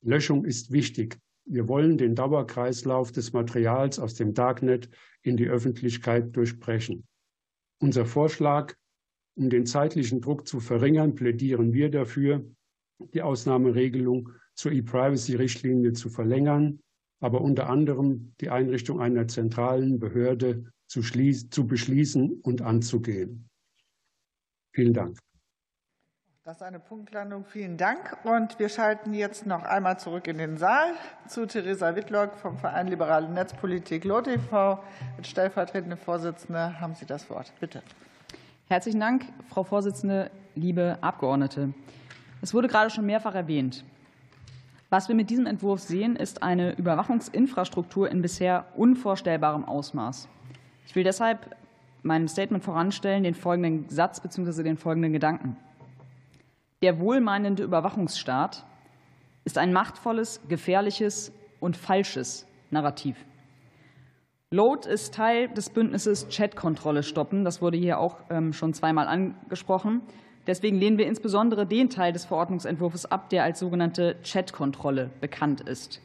Löschung 0.02 0.46
ist 0.46 0.72
wichtig. 0.72 1.18
Wir 1.46 1.68
wollen 1.68 1.98
den 1.98 2.16
Dauerkreislauf 2.16 3.12
des 3.12 3.34
Materials 3.34 4.00
aus 4.00 4.16
dem 4.16 4.34
Darknet 4.34 4.90
in 5.22 5.38
die 5.38 5.48
Öffentlichkeit 5.48 6.36
durchbrechen. 6.36 7.08
Unser 7.82 8.06
Vorschlag, 8.06 8.76
um 9.36 9.50
den 9.50 9.66
zeitlichen 9.66 10.22
Druck 10.22 10.48
zu 10.48 10.60
verringern, 10.60 11.16
plädieren 11.16 11.74
wir 11.74 11.90
dafür, 11.90 12.46
die 13.14 13.22
Ausnahmeregelung 13.22 14.30
zur 14.54 14.74
E-Privacy-Richtlinie 14.74 15.94
zu 15.94 16.10
verlängern, 16.10 16.82
aber 17.22 17.42
unter 17.42 17.70
anderem 17.70 18.34
die 18.42 18.50
Einrichtung 18.50 19.00
einer 19.00 19.28
zentralen 19.28 20.00
Behörde 20.00 20.72
zu, 20.88 21.02
zu 21.02 21.68
beschließen 21.68 22.42
und 22.42 22.62
anzugehen. 22.62 23.50
Vielen 24.74 24.94
Dank. 24.94 25.18
Das 26.50 26.58
ist 26.58 26.64
eine 26.64 26.80
Punktlandung. 26.80 27.46
Vielen 27.46 27.78
Dank. 27.78 28.18
Und 28.24 28.58
wir 28.58 28.70
schalten 28.70 29.14
jetzt 29.14 29.46
noch 29.46 29.62
einmal 29.62 30.00
zurück 30.00 30.26
in 30.26 30.40
den 30.40 30.58
Saal 30.58 30.94
zu 31.28 31.46
Theresa 31.46 31.96
Wittlock 31.96 32.34
vom 32.38 32.58
Verein 32.58 32.88
Liberale 32.88 33.30
Netzpolitik 33.30 34.04
LOTV. 34.04 34.52
Als 34.52 35.30
stellvertretende 35.30 35.96
Vorsitzende 35.96 36.82
haben 36.82 36.96
Sie 36.96 37.06
das 37.06 37.30
Wort. 37.30 37.54
Bitte. 37.60 37.84
Herzlichen 38.68 39.00
Dank, 39.00 39.26
Frau 39.48 39.64
Vorsitzende, 39.64 40.32
liebe 40.56 40.98
Abgeordnete. 41.02 41.72
Es 42.42 42.52
wurde 42.56 42.68
gerade 42.68 42.90
schon 42.90 43.06
mehrfach 43.06 43.36
erwähnt. 43.36 43.86
Was 44.90 45.08
wir 45.08 45.14
mit 45.14 45.30
diesem 45.30 45.46
Entwurf 45.46 45.82
sehen, 45.82 46.16
ist 46.16 46.42
eine 46.42 46.76
Überwachungsinfrastruktur 46.76 48.10
in 48.10 48.24
bisher 48.24 48.66
unvorstellbarem 48.76 49.66
Ausmaß. 49.66 50.28
Ich 50.88 50.96
will 50.96 51.04
deshalb 51.04 51.56
meinem 52.02 52.28
Statement 52.28 52.64
voranstellen 52.64 53.22
den 53.22 53.36
folgenden 53.36 53.88
Satz 53.90 54.20
bzw. 54.20 54.64
den 54.64 54.78
folgenden 54.78 55.14
Gedanken. 55.14 55.56
Der 56.82 57.00
wohlmeinende 57.00 57.64
Überwachungsstaat 57.64 58.66
ist 59.44 59.58
ein 59.58 59.74
machtvolles, 59.74 60.42
gefährliches 60.48 61.34
und 61.60 61.76
falsches 61.76 62.46
Narrativ. 62.72 63.18
Load 64.52 64.90
ist 64.90 65.14
Teil 65.14 65.50
des 65.50 65.70
Bündnisses 65.72 66.28
Chatkontrolle 66.30 67.04
stoppen. 67.04 67.44
Das 67.44 67.62
wurde 67.62 67.78
hier 67.78 68.00
auch 68.00 68.18
ähm, 68.30 68.54
schon 68.54 68.74
zweimal 68.74 69.08
angesprochen. 69.08 70.02
Deswegen 70.48 70.78
lehnen 70.78 70.98
wir 70.98 71.06
insbesondere 71.06 71.68
den 71.68 71.90
Teil 71.90 72.14
des 72.14 72.24
Verordnungsentwurfs 72.24 73.06
ab, 73.06 73.30
der 73.30 73.44
als 73.44 73.60
sogenannte 73.60 74.16
Chatkontrolle 74.24 75.10
bekannt 75.20 75.60
ist. 75.62 76.02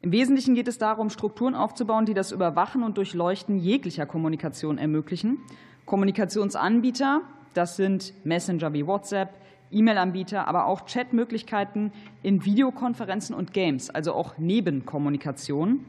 Im 0.00 0.10
Wesentlichen 0.10 0.56
geht 0.56 0.66
es 0.66 0.78
darum, 0.78 1.10
Strukturen 1.10 1.54
aufzubauen, 1.54 2.06
die 2.06 2.14
das 2.14 2.32
Überwachen 2.32 2.82
und 2.82 2.96
Durchleuchten 2.96 3.56
jeglicher 3.56 4.04
Kommunikation 4.04 4.78
ermöglichen. 4.78 5.38
Kommunikationsanbieter, 5.86 7.20
das 7.54 7.76
sind 7.76 8.12
Messenger 8.24 8.72
wie 8.72 8.86
WhatsApp, 8.86 9.30
E-Mail-Anbieter, 9.72 10.46
aber 10.46 10.66
auch 10.66 10.86
Chatmöglichkeiten 10.86 11.92
in 12.22 12.44
Videokonferenzen 12.44 13.34
und 13.34 13.52
Games, 13.52 13.90
also 13.90 14.12
auch 14.12 14.38
Nebenkommunikation, 14.38 15.84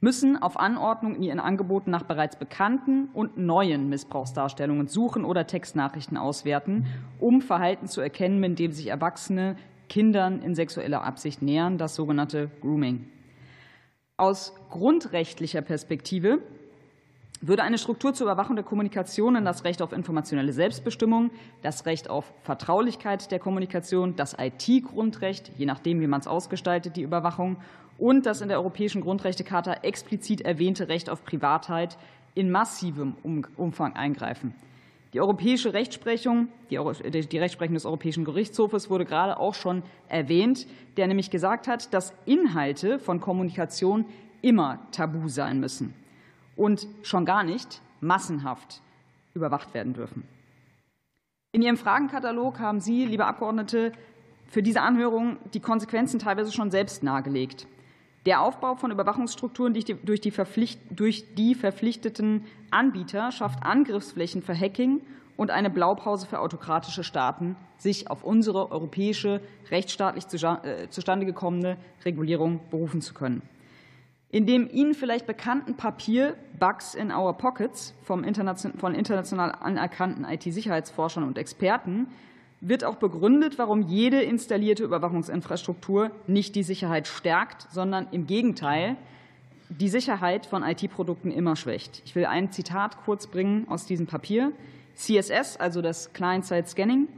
müssen 0.00 0.40
auf 0.40 0.58
Anordnung 0.58 1.16
in 1.16 1.22
ihren 1.22 1.40
Angeboten 1.40 1.90
nach 1.90 2.04
bereits 2.04 2.36
bekannten 2.36 3.08
und 3.12 3.36
neuen 3.36 3.88
Missbrauchsdarstellungen 3.88 4.86
suchen 4.86 5.24
oder 5.24 5.46
Textnachrichten 5.46 6.16
auswerten, 6.16 6.86
um 7.18 7.42
Verhalten 7.42 7.86
zu 7.88 8.00
erkennen, 8.00 8.38
mit 8.38 8.58
dem 8.58 8.72
sich 8.72 8.86
Erwachsene 8.86 9.56
Kindern 9.88 10.42
in 10.42 10.54
sexueller 10.54 11.02
Absicht 11.02 11.42
nähern, 11.42 11.78
das 11.78 11.94
sogenannte 11.94 12.50
Grooming. 12.60 13.08
Aus 14.16 14.54
grundrechtlicher 14.70 15.62
Perspektive 15.62 16.40
würde 17.40 17.62
eine 17.62 17.78
Struktur 17.78 18.14
zur 18.14 18.26
Überwachung 18.26 18.56
der 18.56 18.64
Kommunikation 18.64 19.36
in 19.36 19.44
das 19.44 19.64
Recht 19.64 19.80
auf 19.80 19.92
informationelle 19.92 20.52
Selbstbestimmung, 20.52 21.30
das 21.62 21.86
Recht 21.86 22.10
auf 22.10 22.32
Vertraulichkeit 22.42 23.30
der 23.30 23.38
Kommunikation, 23.38 24.16
das 24.16 24.36
IT-Grundrecht, 24.38 25.52
je 25.56 25.66
nachdem, 25.66 26.00
wie 26.00 26.06
man 26.06 26.20
es 26.20 26.26
ausgestaltet, 26.26 26.96
die 26.96 27.02
Überwachung, 27.02 27.56
und 27.96 28.26
das 28.26 28.40
in 28.40 28.48
der 28.48 28.58
Europäischen 28.58 29.00
Grundrechtecharta 29.00 29.74
explizit 29.82 30.40
erwähnte 30.40 30.88
Recht 30.88 31.10
auf 31.10 31.24
Privatheit 31.24 31.96
in 32.34 32.50
massivem 32.50 33.16
Umfang 33.56 33.94
eingreifen. 33.94 34.54
Die 35.12 35.20
europäische 35.20 35.72
Rechtsprechung, 35.72 36.48
die 36.70 36.76
Rechtsprechung 36.76 37.74
des 37.74 37.86
Europäischen 37.86 38.24
Gerichtshofes 38.24 38.90
wurde 38.90 39.04
gerade 39.04 39.40
auch 39.40 39.54
schon 39.54 39.82
erwähnt, 40.08 40.66
der 40.96 41.06
nämlich 41.06 41.30
gesagt 41.30 41.66
hat, 41.66 41.92
dass 41.94 42.12
Inhalte 42.26 42.98
von 42.98 43.20
Kommunikation 43.20 44.04
immer 44.42 44.78
tabu 44.92 45.28
sein 45.28 45.60
müssen 45.60 45.94
und 46.58 46.86
schon 47.02 47.24
gar 47.24 47.44
nicht 47.44 47.80
massenhaft 48.00 48.82
überwacht 49.32 49.72
werden 49.72 49.94
dürfen. 49.94 50.24
In 51.52 51.62
Ihrem 51.62 51.78
Fragenkatalog 51.78 52.58
haben 52.58 52.80
Sie, 52.80 53.06
liebe 53.06 53.24
Abgeordnete, 53.24 53.92
für 54.48 54.62
diese 54.62 54.82
Anhörung 54.82 55.38
die 55.54 55.60
Konsequenzen 55.60 56.18
teilweise 56.18 56.52
schon 56.52 56.70
selbst 56.70 57.02
nahegelegt. 57.02 57.66
Der 58.26 58.42
Aufbau 58.42 58.74
von 58.74 58.90
Überwachungsstrukturen 58.90 59.72
durch 59.72 59.84
die, 59.84 61.54
verpflichteten 61.54 62.44
Anbieter 62.70 63.32
schafft 63.32 63.62
Angriffsflächen 63.62 64.42
für 64.42 64.58
Hacking 64.58 65.00
und 65.36 65.50
eine 65.50 65.70
Blaupause 65.70 66.26
für 66.26 66.40
autokratische 66.40 67.04
Staaten, 67.04 67.56
sich 67.78 68.10
auf 68.10 68.24
unsere 68.24 68.70
europäische, 68.72 69.40
rechtsstaatlich 69.70 70.24
äh, 70.24 70.90
zustande 70.90 71.24
gekommene 71.24 71.78
Regulierung 72.04 72.60
berufen 72.70 73.00
zu 73.00 73.14
können. 73.14 73.42
In 74.30 74.44
dem 74.44 74.68
Ihnen 74.70 74.94
vielleicht 74.94 75.26
bekannten 75.26 75.74
Papier 75.74 76.36
Bugs 76.58 76.94
in 76.94 77.10
Our 77.10 77.32
Pockets 77.32 77.94
von 78.02 78.24
international 78.24 79.52
anerkannten 79.52 80.24
IT-Sicherheitsforschern 80.24 81.24
und 81.24 81.38
Experten 81.38 82.08
wird 82.60 82.84
auch 82.84 82.96
begründet, 82.96 83.58
warum 83.58 83.82
jede 83.82 84.20
installierte 84.20 84.84
Überwachungsinfrastruktur 84.84 86.10
nicht 86.26 86.56
die 86.56 86.62
Sicherheit 86.62 87.06
stärkt, 87.06 87.68
sondern 87.70 88.08
im 88.10 88.26
Gegenteil 88.26 88.96
die 89.70 89.88
Sicherheit 89.88 90.44
von 90.44 90.62
IT-Produkten 90.62 91.30
immer 91.30 91.56
schwächt. 91.56 92.02
Ich 92.04 92.14
will 92.14 92.26
ein 92.26 92.52
Zitat 92.52 92.98
kurz 93.04 93.28
bringen 93.28 93.66
aus 93.68 93.86
diesem 93.86 94.06
Papier. 94.06 94.52
CSS, 94.94 95.56
also 95.56 95.80
das 95.80 96.12
Client-Side 96.12 96.66
Scanning, 96.66 97.08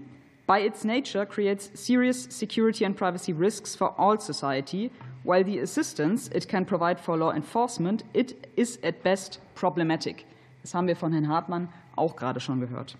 by 0.46 0.64
its 0.64 0.84
nature 0.84 1.26
creates 1.26 1.70
serious 1.74 2.24
security 2.30 2.84
and 2.84 2.96
privacy 2.96 3.32
risks 3.32 3.74
for 3.74 3.98
all 3.98 4.20
society, 4.20 4.90
while 5.24 5.44
the 5.44 5.58
assistance 5.60 6.30
it 6.34 6.48
can 6.48 6.64
provide 6.64 6.98
for 6.98 7.16
law 7.16 7.32
enforcement, 7.32 8.04
it 8.12 8.48
is 8.56 8.78
at 8.82 9.02
best 9.02 9.40
problematic. 9.54 10.24
Das 10.62 10.74
haben 10.74 10.86
wir 10.86 10.96
von 10.96 11.12
Herrn 11.12 11.28
Hartmann 11.28 11.68
auch 11.96 12.16
gerade 12.16 12.40
schon 12.40 12.60
gehört. 12.60 12.96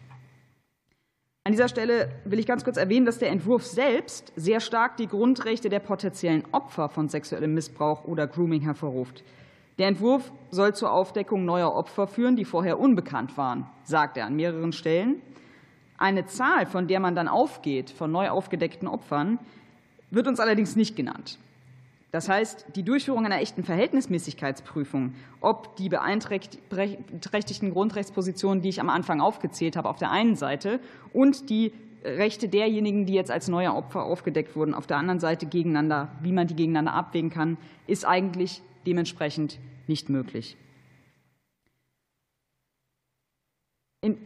An 1.44 1.52
dieser 1.52 1.68
Stelle 1.68 2.10
will 2.24 2.38
ich 2.38 2.46
ganz 2.46 2.64
kurz 2.64 2.76
erwähnen, 2.76 3.06
dass 3.06 3.18
der 3.18 3.30
Entwurf 3.30 3.66
selbst 3.66 4.32
sehr 4.36 4.60
stark 4.60 4.98
die 4.98 5.06
Grundrechte 5.06 5.70
der 5.70 5.80
potenziellen 5.80 6.44
Opfer 6.52 6.90
von 6.90 7.08
sexuellem 7.08 7.54
Missbrauch 7.54 8.04
oder 8.04 8.26
Grooming 8.26 8.60
hervorruft. 8.60 9.24
Der 9.78 9.88
Entwurf 9.88 10.30
soll 10.50 10.74
zur 10.74 10.92
Aufdeckung 10.92 11.46
neuer 11.46 11.72
Opfer 11.72 12.06
führen, 12.06 12.36
die 12.36 12.44
vorher 12.44 12.78
unbekannt 12.78 13.38
waren, 13.38 13.66
sagt 13.84 14.18
er 14.18 14.26
an 14.26 14.36
mehreren 14.36 14.72
Stellen. 14.72 15.22
Eine 15.96 16.26
Zahl, 16.26 16.66
von 16.66 16.86
der 16.86 17.00
man 17.00 17.14
dann 17.14 17.28
aufgeht, 17.28 17.90
von 17.90 18.12
neu 18.12 18.28
aufgedeckten 18.28 18.86
Opfern, 18.86 19.38
wird 20.10 20.26
uns 20.26 20.40
allerdings 20.40 20.76
nicht 20.76 20.96
genannt. 20.96 21.38
Das 22.12 22.28
heißt, 22.28 22.66
die 22.74 22.82
Durchführung 22.82 23.24
einer 23.24 23.40
echten 23.40 23.62
Verhältnismäßigkeitsprüfung, 23.62 25.14
ob 25.40 25.76
die 25.76 25.88
beeinträchtigten 25.88 27.72
Grundrechtspositionen, 27.72 28.62
die 28.62 28.68
ich 28.68 28.80
am 28.80 28.90
Anfang 28.90 29.20
aufgezählt 29.20 29.76
habe, 29.76 29.88
auf 29.88 29.98
der 29.98 30.10
einen 30.10 30.34
Seite 30.34 30.80
und 31.12 31.50
die 31.50 31.72
Rechte 32.02 32.48
derjenigen, 32.48 33.06
die 33.06 33.14
jetzt 33.14 33.30
als 33.30 33.48
neue 33.48 33.74
Opfer 33.74 34.02
aufgedeckt 34.02 34.56
wurden, 34.56 34.74
auf 34.74 34.86
der 34.86 34.96
anderen 34.96 35.20
Seite 35.20 35.46
gegeneinander, 35.46 36.10
wie 36.22 36.32
man 36.32 36.46
die 36.46 36.56
gegeneinander 36.56 36.94
abwägen 36.94 37.30
kann, 37.30 37.58
ist 37.86 38.06
eigentlich 38.06 38.62
dementsprechend 38.86 39.60
nicht 39.86 40.08
möglich. 40.08 40.56
In, 44.02 44.16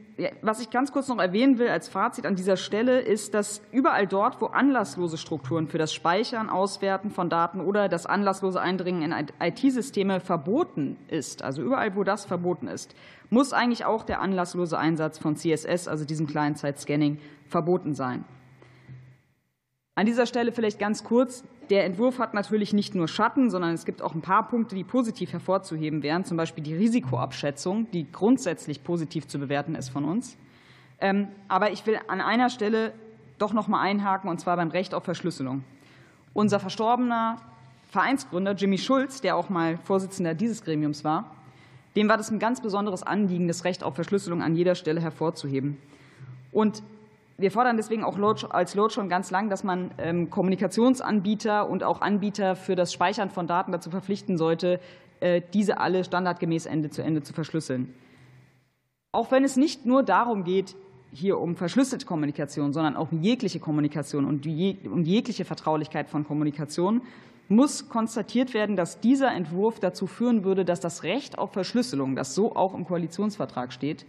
was 0.42 0.60
ich 0.60 0.70
ganz 0.70 0.92
kurz 0.92 1.08
noch 1.08 1.18
erwähnen 1.18 1.58
will 1.58 1.68
als 1.68 1.88
Fazit 1.88 2.24
an 2.24 2.36
dieser 2.36 2.56
Stelle 2.56 3.00
ist, 3.00 3.34
dass 3.34 3.60
überall 3.72 4.06
dort, 4.06 4.40
wo 4.40 4.46
anlasslose 4.46 5.18
Strukturen 5.18 5.66
für 5.66 5.78
das 5.78 5.92
Speichern, 5.92 6.50
Auswerten 6.50 7.10
von 7.10 7.28
Daten 7.28 7.60
oder 7.60 7.88
das 7.88 8.06
anlasslose 8.06 8.60
Eindringen 8.60 9.10
in 9.10 9.26
IT-Systeme 9.40 10.20
verboten 10.20 10.96
ist, 11.08 11.42
also 11.42 11.62
überall, 11.62 11.96
wo 11.96 12.04
das 12.04 12.24
verboten 12.24 12.68
ist, 12.68 12.94
muss 13.30 13.52
eigentlich 13.52 13.84
auch 13.84 14.04
der 14.04 14.20
anlasslose 14.20 14.78
Einsatz 14.78 15.18
von 15.18 15.34
CSS, 15.34 15.88
also 15.88 16.04
diesem 16.04 16.28
Client-Side-Scanning, 16.28 17.18
verboten 17.48 17.94
sein. 17.94 18.24
An 19.96 20.06
dieser 20.06 20.26
Stelle 20.26 20.52
vielleicht 20.52 20.78
ganz 20.78 21.04
kurz 21.04 21.44
der 21.70 21.84
Entwurf 21.84 22.18
hat 22.18 22.34
natürlich 22.34 22.72
nicht 22.72 22.94
nur 22.94 23.08
Schatten, 23.08 23.50
sondern 23.50 23.72
es 23.72 23.84
gibt 23.84 24.02
auch 24.02 24.14
ein 24.14 24.20
paar 24.20 24.48
Punkte, 24.48 24.74
die 24.74 24.84
positiv 24.84 25.32
hervorzuheben 25.32 26.02
wären, 26.02 26.24
zum 26.24 26.36
Beispiel 26.36 26.62
die 26.62 26.74
Risikoabschätzung, 26.74 27.90
die 27.92 28.10
grundsätzlich 28.10 28.82
positiv 28.84 29.26
zu 29.26 29.38
bewerten 29.38 29.74
ist 29.74 29.88
von 29.88 30.04
uns. 30.04 30.36
Ähm, 31.00 31.28
aber 31.48 31.72
ich 31.72 31.86
will 31.86 31.98
an 32.08 32.20
einer 32.20 32.50
Stelle 32.50 32.92
doch 33.38 33.52
noch 33.52 33.68
mal 33.68 33.80
einhaken, 33.80 34.30
und 34.30 34.40
zwar 34.40 34.56
beim 34.56 34.68
Recht 34.68 34.94
auf 34.94 35.04
Verschlüsselung. 35.04 35.64
Unser 36.32 36.60
verstorbener 36.60 37.36
Vereinsgründer 37.90 38.52
Jimmy 38.52 38.78
Schulz, 38.78 39.20
der 39.20 39.36
auch 39.36 39.48
mal 39.48 39.76
Vorsitzender 39.78 40.34
dieses 40.34 40.64
Gremiums 40.64 41.04
war, 41.04 41.30
dem 41.96 42.08
war 42.08 42.16
das 42.16 42.30
ein 42.30 42.38
ganz 42.38 42.60
besonderes 42.60 43.02
Anliegen, 43.02 43.46
das 43.46 43.64
Recht 43.64 43.84
auf 43.84 43.94
Verschlüsselung 43.94 44.42
an 44.42 44.56
jeder 44.56 44.74
Stelle 44.74 45.00
hervorzuheben. 45.00 45.78
Und 46.50 46.82
wir 47.37 47.51
fordern 47.51 47.76
deswegen 47.76 48.05
auch 48.05 48.16
als 48.51 48.74
LOT 48.74 48.93
schon 48.93 49.09
ganz 49.09 49.30
lang, 49.30 49.49
dass 49.49 49.64
man 49.64 49.91
ähm, 49.99 50.30
Kommunikationsanbieter 50.30 51.68
und 51.68 51.82
auch 51.82 52.01
Anbieter 52.01 52.55
für 52.55 52.76
das 52.76 52.93
Speichern 52.93 53.30
von 53.30 53.47
Daten 53.47 53.72
dazu 53.72 53.91
verpflichten 53.91 54.39
sollte, 54.39 54.80
äh, 55.20 55.43
diese 55.53 55.78
alle 55.78 56.05
standardgemäß 56.05 56.66
Ende 56.66 56.91
zu 56.91 57.03
Ende 57.03 57.22
zu 57.22 57.32
verschlüsseln. 57.32 57.93
Auch 59.11 59.30
wenn 59.30 59.45
es 59.45 59.57
nicht 59.57 59.85
nur 59.85 60.03
darum 60.03 60.45
geht, 60.45 60.76
hier 61.12 61.39
um 61.39 61.57
verschlüsselte 61.57 62.07
Kommunikation, 62.07 62.72
sondern 62.72 62.97
auch 62.97 63.12
um 63.12 63.22
jegliche 63.22 63.61
Kommunikation 63.61 64.24
und 64.24 64.47
um 64.47 65.03
jegliche 65.05 65.45
Vertraulichkeit 65.45 66.09
von 66.09 66.24
Kommunikation, 66.24 67.03
muss 67.49 67.89
konstatiert 67.89 68.55
werden, 68.55 68.74
dass 68.74 69.01
dieser 69.01 69.32
Entwurf 69.32 69.78
dazu 69.78 70.07
führen 70.07 70.45
würde, 70.45 70.64
dass 70.64 70.80
das 70.80 71.03
Recht 71.03 71.39
auf 71.39 71.53
Verschlüsselung, 71.53 72.16
das 72.16 72.35
so 72.35 72.57
auch 72.57 72.74
im 72.74 72.85
Koalitionsvertrag 72.85 73.72
steht, 73.72 74.07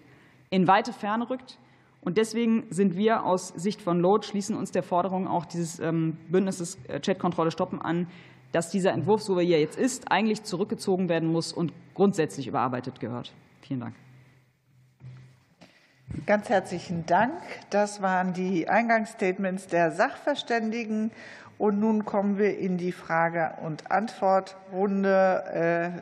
in 0.50 0.68
weite 0.68 0.94
Ferne 0.94 1.30
rückt 1.30 1.60
und 2.06 2.18
deswegen 2.18 2.68
sind 2.70 2.96
wir 2.96 3.26
aus 3.26 3.50
Sicht 3.50 3.82
von 3.82 4.00
Load, 4.00 4.26
schließen 4.26 4.56
uns 4.56 4.72
der 4.72 4.84
Forderung 4.84 5.28
auch 5.28 5.46
dieses 5.46 5.80
ähm, 5.80 6.18
Bündnisses 6.30 6.78
äh, 6.88 7.00
Chatkontrolle 7.00 7.50
stoppen 7.50 7.82
an, 7.82 8.08
dass 8.52 8.70
dieser 8.70 8.94
Entwurf, 8.94 9.24
so 9.24 9.38
wie 9.40 9.52
er 9.52 9.60
jetzt 9.60 9.78
ist, 9.78 10.12
eigentlich 10.12 10.44
zurückgezogen 10.44 11.10
werden 11.10 11.30
muss 11.30 11.52
und 11.52 11.74
grundsätzlich 11.96 12.48
überarbeitet 12.48 13.00
gehört. 13.00 13.34
Vielen 13.62 13.80
Dank. 13.80 13.96
Ganz 16.28 16.48
herzlichen 16.48 17.08
Dank. 17.08 17.34
Das 17.72 18.04
waren 18.04 18.34
die 18.34 18.70
Eingangsstatements 18.70 19.68
der 19.68 19.92
Sachverständigen. 19.92 21.12
Und 21.58 21.80
nun 21.80 22.06
kommen 22.06 22.38
wir 22.38 22.60
in 22.60 22.78
die 22.78 22.92
Frage- 22.92 23.56
und 23.64 23.90
Antwortrunde, 23.90 26.02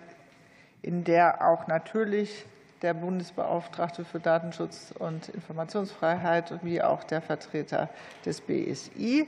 äh, 0.84 0.86
in 0.86 1.06
der 1.06 1.48
auch 1.48 1.68
natürlich 1.68 2.46
der 2.84 2.94
Bundesbeauftragte 2.94 4.06
für 4.06 4.20
Datenschutz 4.20 4.94
und 5.00 5.30
Informationsfreiheit 5.30 6.60
wie 6.64 6.82
auch 6.82 7.04
der 7.04 7.22
Vertreter 7.22 7.90
des 8.26 8.42
BSI 8.42 9.28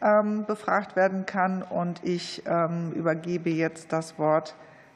ähm, 0.00 0.44
befragt 0.46 0.96
werden 0.96 1.26
kann. 1.26 1.62
Und 1.62 2.02
ich 2.04 2.42
ähm, 2.46 2.92
übergebe 2.92 3.50
jetzt 3.50 3.92
das 3.92 4.18
Wort 4.18 4.54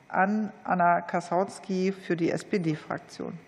an 0.09 0.53
Anna 0.65 1.01
Kasautsky 1.01 1.93
für 1.93 2.17
die 2.17 2.31
SPD-Fraktion. 2.31 3.39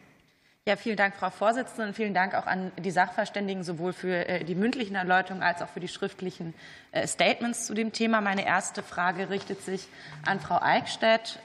Ja, 0.66 0.76
vielen 0.76 0.98
Dank, 0.98 1.14
Frau 1.14 1.30
Vorsitzende, 1.30 1.86
und 1.86 1.94
vielen 1.94 2.12
Dank 2.12 2.34
auch 2.34 2.46
an 2.46 2.72
die 2.78 2.90
Sachverständigen 2.90 3.62
sowohl 3.62 3.94
für 3.94 4.28
äh, 4.28 4.44
die 4.44 4.54
mündlichen 4.54 4.96
Erläuterungen 4.96 5.42
als 5.42 5.62
auch 5.62 5.68
für 5.68 5.80
die 5.80 5.88
schriftlichen 5.88 6.52
äh, 6.92 7.06
Statements 7.06 7.64
zu 7.64 7.72
dem 7.72 7.92
Thema. 7.92 8.20
Meine 8.20 8.44
erste 8.44 8.82
Frage 8.82 9.30
richtet 9.30 9.62
sich 9.62 9.88
an 10.26 10.40
Frau 10.40 10.60
Eickstedt. 10.60 11.38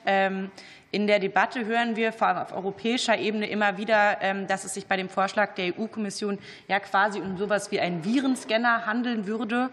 In 0.93 1.07
der 1.07 1.17
Debatte 1.17 1.65
hören 1.65 1.95
wir 1.95 2.13
vor 2.13 2.27
allem 2.27 2.37
auf 2.37 2.53
europäischer 2.53 3.17
Ebene 3.17 3.49
immer 3.49 3.79
wieder, 3.79 4.21
ähm, 4.21 4.45
dass 4.45 4.63
es 4.63 4.75
sich 4.75 4.85
bei 4.85 4.95
dem 4.95 5.09
Vorschlag 5.09 5.55
der 5.55 5.75
EU-Kommission 5.75 6.37
ja 6.67 6.79
quasi 6.79 7.19
um 7.19 7.35
so 7.35 7.45
etwas 7.45 7.71
wie 7.71 7.79
einen 7.79 8.05
Virenscanner 8.05 8.85
handeln 8.85 9.25
würde. 9.25 9.71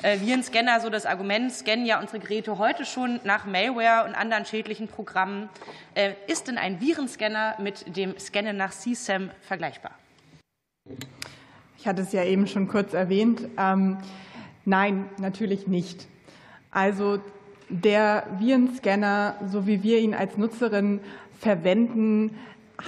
Äh, 0.00 0.20
Virenscanner, 0.20 0.80
so 0.80 0.88
das 0.88 1.04
Argument, 1.04 1.52
scannen 1.52 1.84
ja 1.84 2.00
unsere 2.00 2.20
Geräte 2.20 2.56
heute 2.56 2.86
schon 2.86 3.20
nach 3.22 3.44
Malware 3.44 4.08
und 4.08 4.14
anderen 4.14 4.46
schädlichen 4.46 4.88
Programmen. 4.88 5.50
Äh, 5.94 6.12
ist 6.26 6.48
denn 6.48 6.56
ein 6.56 6.80
Virenscanner 6.80 7.56
mit 7.58 7.94
dem 7.94 8.18
Scannen 8.18 8.56
nach 8.56 8.72
CSAM 8.72 9.30
vergleichbar? 9.42 9.92
Ich 11.76 11.86
hatte 11.86 12.00
es 12.00 12.12
ja 12.12 12.24
eben 12.24 12.46
schon 12.46 12.66
kurz 12.66 12.94
erwähnt. 12.94 13.42
Ähm, 13.58 13.98
nein, 14.64 15.10
natürlich 15.18 15.66
nicht. 15.66 16.06
Also 16.70 17.20
der 17.72 18.26
Virenscanner, 18.38 19.36
so 19.50 19.66
wie 19.66 19.82
wir 19.82 19.98
ihn 19.98 20.14
als 20.14 20.36
Nutzerin 20.36 21.00
verwenden, 21.40 22.38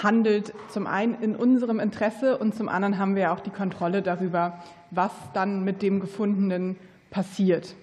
handelt 0.03 0.53
zum 0.69 0.87
einen 0.87 1.15
in 1.23 1.35
unserem 1.37 1.81
Interesse 1.81 2.37
und 2.37 2.55
zum 2.55 2.69
anderen 2.69 2.99
haben 2.99 3.17
wir 3.17 3.33
auch 3.33 3.41
die 3.41 3.51
Kontrolle 3.51 4.03
darüber, 4.03 4.61
was 4.91 5.13
dann 5.33 5.65
mit 5.65 5.83
dem 5.83 6.01
Gefundenen 6.01 6.77
passiert. 7.11 7.75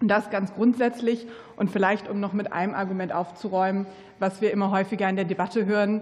Und 0.00 0.08
das 0.08 0.30
ganz 0.30 0.54
grundsätzlich 0.54 1.26
und 1.56 1.70
vielleicht, 1.70 2.08
um 2.08 2.18
noch 2.18 2.32
mit 2.32 2.52
einem 2.52 2.74
Argument 2.74 3.12
aufzuräumen, 3.12 3.86
was 4.18 4.40
wir 4.40 4.52
immer 4.52 4.70
häufiger 4.70 5.08
in 5.08 5.16
der 5.16 5.24
Debatte 5.24 5.66
hören, 5.66 6.00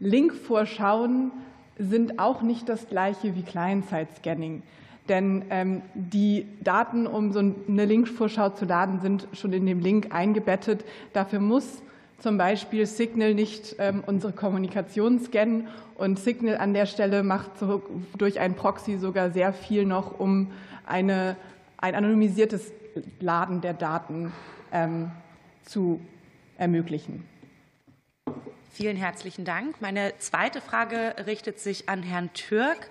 Linkvorschauen 0.00 1.32
sind 1.78 2.18
auch 2.18 2.42
nicht 2.42 2.68
das 2.68 2.88
gleiche 2.88 3.34
wie 3.34 3.42
Client-Side-Scanning. 3.42 4.62
Denn 5.08 5.44
ähm, 5.50 5.82
die 5.94 6.46
Daten, 6.62 7.06
um 7.06 7.32
so 7.32 7.40
eine 7.40 7.84
Linkvorschau 7.84 8.50
zu 8.50 8.64
laden, 8.64 9.00
sind 9.00 9.26
schon 9.32 9.52
in 9.52 9.66
dem 9.66 9.80
Link 9.80 10.14
eingebettet. 10.14 10.84
Dafür 11.12 11.40
muss 11.40 11.82
zum 12.18 12.38
Beispiel 12.38 12.86
Signal 12.86 13.34
nicht 13.34 13.76
ähm, 13.78 14.04
unsere 14.06 14.32
Kommunikation 14.32 15.18
scannen 15.18 15.66
und 15.96 16.20
Signal 16.20 16.56
an 16.58 16.72
der 16.72 16.86
Stelle 16.86 17.24
macht 17.24 17.58
so 17.58 17.82
durch 18.16 18.38
ein 18.38 18.54
Proxy 18.54 18.98
sogar 18.98 19.30
sehr 19.30 19.52
viel 19.52 19.84
noch, 19.84 20.20
um 20.20 20.52
eine, 20.86 21.36
ein 21.78 21.94
anonymisiertes 21.96 22.72
Laden 23.18 23.60
der 23.60 23.74
Daten 23.74 24.32
ähm, 24.72 25.10
zu 25.64 26.00
ermöglichen. 26.58 27.24
Vielen 28.72 28.96
herzlichen 28.96 29.44
Dank. 29.44 29.80
Meine 29.80 30.14
zweite 30.18 30.60
Frage 30.60 31.14
richtet 31.26 31.60
sich 31.60 31.88
an 31.88 32.02
Herrn 32.02 32.32
Türk. 32.32 32.88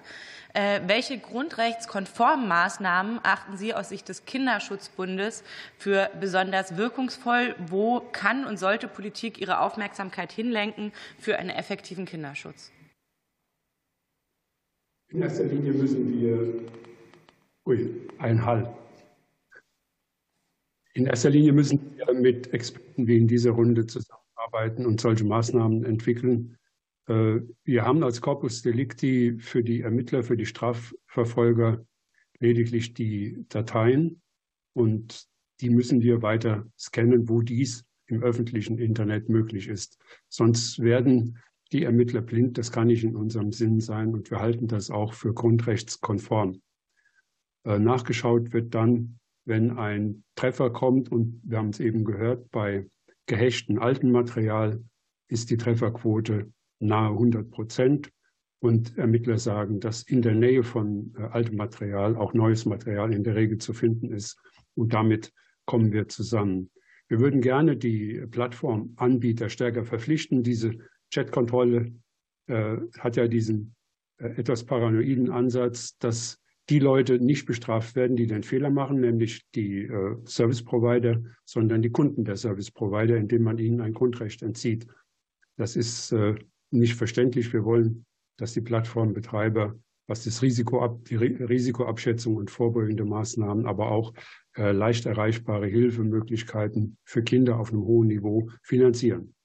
Äh, 0.53 0.81
welche 0.85 1.17
grundrechtskonformen 1.17 2.47
Maßnahmen 2.47 3.19
achten 3.23 3.55
Sie 3.55 3.73
aus 3.73 3.89
Sicht 3.89 4.09
des 4.09 4.25
Kinderschutzbundes 4.25 5.43
für 5.77 6.09
besonders 6.19 6.77
wirkungsvoll? 6.77 7.55
Wo 7.67 8.01
kann 8.11 8.45
und 8.45 8.57
sollte 8.57 8.87
Politik 8.87 9.39
ihre 9.39 9.59
Aufmerksamkeit 9.59 10.31
hinlenken 10.31 10.91
für 11.17 11.37
einen 11.37 11.49
effektiven 11.49 12.05
Kinderschutz? 12.05 12.71
In 15.09 15.21
erster 15.21 15.43
Linie 15.45 15.73
müssen 15.73 16.11
wir, 16.11 16.69
ui, 17.65 18.09
ein 18.19 18.45
Halt. 18.45 18.67
In 20.93 21.05
erster 21.05 21.29
Linie 21.29 21.53
müssen 21.53 21.95
wir 21.95 22.13
mit 22.13 22.53
Experten 22.53 23.07
wie 23.07 23.17
in 23.17 23.27
dieser 23.27 23.51
Runde 23.51 23.85
zusammenarbeiten 23.85 24.85
und 24.85 24.99
solche 24.99 25.23
Maßnahmen 25.23 25.85
entwickeln, 25.85 26.57
wir 27.63 27.83
haben 27.83 28.03
als 28.03 28.21
Corpus 28.21 28.61
Delicti 28.61 29.37
für 29.39 29.63
die 29.63 29.81
Ermittler, 29.81 30.23
für 30.23 30.37
die 30.37 30.45
Strafverfolger 30.45 31.85
lediglich 32.39 32.93
die 32.93 33.45
Dateien 33.49 34.21
und 34.73 35.27
die 35.61 35.69
müssen 35.69 36.01
wir 36.01 36.21
weiter 36.21 36.65
scannen, 36.77 37.29
wo 37.29 37.41
dies 37.41 37.85
im 38.07 38.23
öffentlichen 38.23 38.77
Internet 38.77 39.29
möglich 39.29 39.67
ist. 39.67 39.97
Sonst 40.27 40.79
werden 40.79 41.37
die 41.71 41.83
Ermittler 41.83 42.21
blind. 42.21 42.57
Das 42.57 42.71
kann 42.71 42.87
nicht 42.87 43.03
in 43.03 43.15
unserem 43.15 43.51
Sinn 43.51 43.79
sein 43.79 44.13
und 44.13 44.29
wir 44.29 44.39
halten 44.39 44.67
das 44.67 44.89
auch 44.89 45.13
für 45.13 45.33
grundrechtskonform. 45.33 46.61
Äh, 47.63 47.79
nachgeschaut 47.79 48.53
wird 48.53 48.73
dann, 48.73 49.19
wenn 49.45 49.77
ein 49.77 50.23
Treffer 50.35 50.71
kommt 50.71 51.11
und 51.11 51.41
wir 51.43 51.57
haben 51.57 51.69
es 51.69 51.79
eben 51.79 52.03
gehört, 52.03 52.49
bei 52.51 52.87
gehächten 53.27 53.79
alten 53.79 54.11
Material 54.11 54.83
ist 55.29 55.49
die 55.49 55.57
Trefferquote 55.57 56.51
nahe 56.81 57.11
100 57.11 57.49
Prozent. 57.49 58.11
Und 58.59 58.95
Ermittler 58.97 59.39
sagen, 59.39 59.79
dass 59.79 60.03
in 60.03 60.21
der 60.21 60.35
Nähe 60.35 60.63
von 60.63 61.15
äh, 61.17 61.23
altem 61.23 61.55
Material 61.55 62.15
auch 62.15 62.33
neues 62.35 62.65
Material 62.65 63.11
in 63.11 63.23
der 63.23 63.35
Regel 63.35 63.57
zu 63.57 63.73
finden 63.73 64.11
ist. 64.11 64.37
Und 64.75 64.93
damit 64.93 65.33
kommen 65.65 65.91
wir 65.91 66.07
zusammen. 66.07 66.69
Wir 67.07 67.19
würden 67.19 67.41
gerne 67.41 67.75
die 67.75 68.23
Plattformanbieter 68.29 69.49
stärker 69.49 69.83
verpflichten. 69.83 70.43
Diese 70.43 70.73
Chatkontrolle 71.11 71.91
äh, 72.47 72.77
hat 72.99 73.15
ja 73.15 73.27
diesen 73.27 73.75
äh, 74.17 74.27
etwas 74.37 74.63
paranoiden 74.63 75.31
Ansatz, 75.31 75.97
dass 75.97 76.37
die 76.69 76.79
Leute 76.79 77.17
nicht 77.19 77.47
bestraft 77.47 77.95
werden, 77.95 78.15
die 78.15 78.27
den 78.27 78.43
Fehler 78.43 78.69
machen, 78.69 79.01
nämlich 79.01 79.41
die 79.55 79.89
Service 80.25 80.63
Provider, 80.63 81.21
sondern 81.43 81.81
die 81.81 81.89
Kunden 81.89 82.23
der 82.23 82.37
Service 82.37 82.71
Provider, 82.71 83.17
indem 83.17 83.43
man 83.43 83.57
ihnen 83.57 83.81
ein 83.81 83.93
Grundrecht 83.93 84.41
entzieht. 84.43 84.87
Das 85.57 85.75
ist 85.75 86.11
äh, 86.11 86.35
nicht 86.71 86.95
verständlich. 86.95 87.51
Wir 87.53 87.63
wollen, 87.63 88.05
dass 88.37 88.53
die 88.53 88.61
Plattformbetreiber, 88.61 89.75
was 90.07 90.23
das 90.23 90.41
Risikoab, 90.41 91.05
die 91.05 91.15
Risikoabschätzung 91.15 92.35
und 92.35 92.51
vorbeugende 92.51 93.05
Maßnahmen, 93.05 93.65
aber 93.65 93.91
auch 93.91 94.13
äh, 94.57 94.71
leicht 94.71 95.05
erreichbare 95.05 95.67
Hilfemöglichkeiten 95.67 96.97
für 97.05 97.23
Kinder 97.23 97.59
auf 97.59 97.71
einem 97.71 97.83
hohen 97.83 98.07
Niveau 98.07 98.49
finanzieren. 98.63 99.35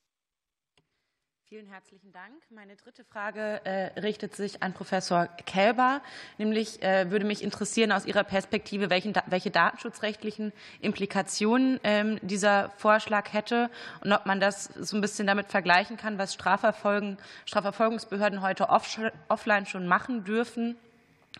Vielen 1.48 1.68
herzlichen 1.68 2.10
Dank. 2.10 2.34
Meine 2.50 2.74
dritte 2.74 3.04
Frage 3.04 3.64
äh, 3.64 4.00
richtet 4.00 4.34
sich 4.34 4.64
an 4.64 4.72
Professor 4.72 5.28
Kelber. 5.46 6.00
Nämlich 6.38 6.82
äh, 6.82 7.08
würde 7.12 7.24
mich 7.24 7.40
interessieren 7.40 7.92
aus 7.92 8.04
Ihrer 8.04 8.24
Perspektive, 8.24 8.90
welchen, 8.90 9.14
welche 9.26 9.52
datenschutzrechtlichen 9.52 10.52
Implikationen 10.80 11.78
ähm, 11.84 12.18
dieser 12.20 12.70
Vorschlag 12.70 13.32
hätte 13.32 13.70
und 14.02 14.12
ob 14.12 14.26
man 14.26 14.40
das 14.40 14.64
so 14.64 14.96
ein 14.96 15.00
bisschen 15.00 15.28
damit 15.28 15.46
vergleichen 15.46 15.96
kann, 15.96 16.18
was 16.18 16.34
Strafverfolgen, 16.34 17.16
Strafverfolgungsbehörden 17.44 18.42
heute 18.42 18.68
off, 18.68 18.98
offline 19.28 19.66
schon 19.66 19.86
machen 19.86 20.24
dürfen 20.24 20.74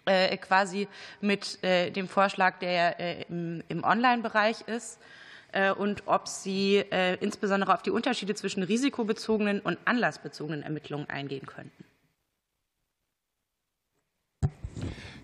äh, 0.04 0.36
quasi 0.36 0.86
mit 1.20 1.60
äh, 1.64 1.90
dem 1.90 2.06
Vorschlag, 2.06 2.60
der 2.60 3.00
äh, 3.00 3.22
im, 3.22 3.64
im 3.68 3.82
Online-Bereich 3.82 4.60
ist. 4.68 5.00
Äh, 5.52 5.72
und 5.72 6.02
ob 6.06 6.28
Sie 6.28 6.76
äh, 6.90 7.16
insbesondere 7.16 7.72
auf 7.74 7.82
die 7.82 7.90
Unterschiede 7.90 8.34
zwischen 8.34 8.62
risikobezogenen 8.62 9.60
und 9.60 9.78
anlassbezogenen 9.84 10.62
Ermittlungen 10.62 11.08
eingehen 11.08 11.46
könnten. 11.46 11.84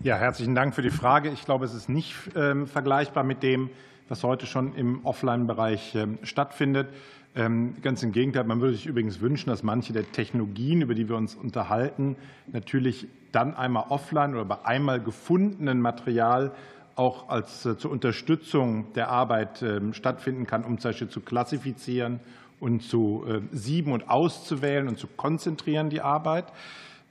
Ja, 0.01 0.17
herzlichen 0.17 0.53
Dank 0.53 0.75
für 0.75 0.81
die 0.81 0.89
Frage. 0.89 1.29
Ich 1.29 1.45
glaube, 1.45 1.63
es 1.63 1.73
ist 1.73 1.87
nicht 1.87 2.13
ähm, 2.35 2.67
vergleichbar 2.67 3.23
mit 3.23 3.41
dem, 3.41 3.69
was 4.09 4.23
heute 4.23 4.47
schon 4.47 4.75
im 4.75 5.05
Offline-Bereich 5.05 5.95
ähm, 5.95 6.19
stattfindet. 6.23 6.89
Ähm, 7.35 7.75
ganz 7.81 8.03
im 8.03 8.11
Gegenteil, 8.11 8.43
man 8.43 8.61
würde 8.61 8.75
sich 8.75 8.85
übrigens 8.85 9.21
wünschen, 9.21 9.49
dass 9.49 9.63
manche 9.63 9.93
der 9.93 10.11
Technologien, 10.11 10.81
über 10.81 10.93
die 10.93 11.09
wir 11.09 11.15
uns 11.15 11.35
unterhalten, 11.35 12.15
natürlich 12.51 13.07
dann 13.31 13.55
einmal 13.55 13.85
offline 13.89 14.33
oder 14.33 14.45
bei 14.45 14.65
einmal 14.65 15.01
gefundenen 15.01 15.81
Material 15.81 16.51
auch 16.95 17.29
als 17.29 17.65
äh, 17.65 17.77
zur 17.77 17.91
Unterstützung 17.91 18.93
der 18.93 19.09
Arbeit 19.09 19.61
ähm, 19.61 19.93
stattfinden 19.93 20.45
kann, 20.45 20.63
um 20.63 20.77
zum 20.77 20.89
Beispiel 20.89 21.09
zu 21.09 21.21
klassifizieren 21.21 22.19
und 22.59 22.81
zu 22.81 23.25
äh, 23.27 23.41
sieben 23.51 23.91
und 23.91 24.09
auszuwählen 24.09 24.87
und 24.87 24.97
zu 24.97 25.07
konzentrieren 25.07 25.89
die 25.89 26.01
Arbeit. 26.01 26.45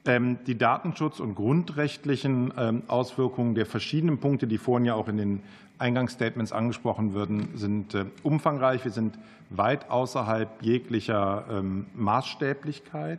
Ähm, 0.05 0.39
die 0.47 0.57
Datenschutz- 0.57 1.21
und 1.21 1.35
grundrechtlichen 1.35 2.53
ähm, 2.57 2.83
Auswirkungen 2.89 3.55
der 3.55 3.67
verschiedenen 3.67 4.19
Punkte, 4.19 4.47
die 4.47 4.59
vorhin 4.59 4.87
ja 4.87 4.95
auch 4.95 5.09
in 5.09 5.17
den 5.17 5.43
Eingangsstatements 5.79 6.53
angesprochen 6.53 7.13
würden, 7.13 7.51
sind 7.57 7.95
äh, 7.95 8.07
umfangreich. 8.23 8.85
Wir 8.85 8.93
sind 8.93 9.19
weit 9.51 9.91
außerhalb 9.91 10.63
jeglicher 10.63 11.63
Maßstäblichkeit, 11.95 13.19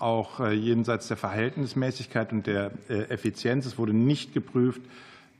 auch 0.00 0.44
jenseits 0.50 1.06
der 1.06 1.16
Verhältnismäßigkeit 1.16 2.32
und 2.32 2.48
der 2.48 2.72
Effizienz. 2.88 3.64
Es 3.64 3.78
wurde 3.78 3.92
nicht 3.92 4.34
geprüft, 4.34 4.82
ähm, 4.82 4.90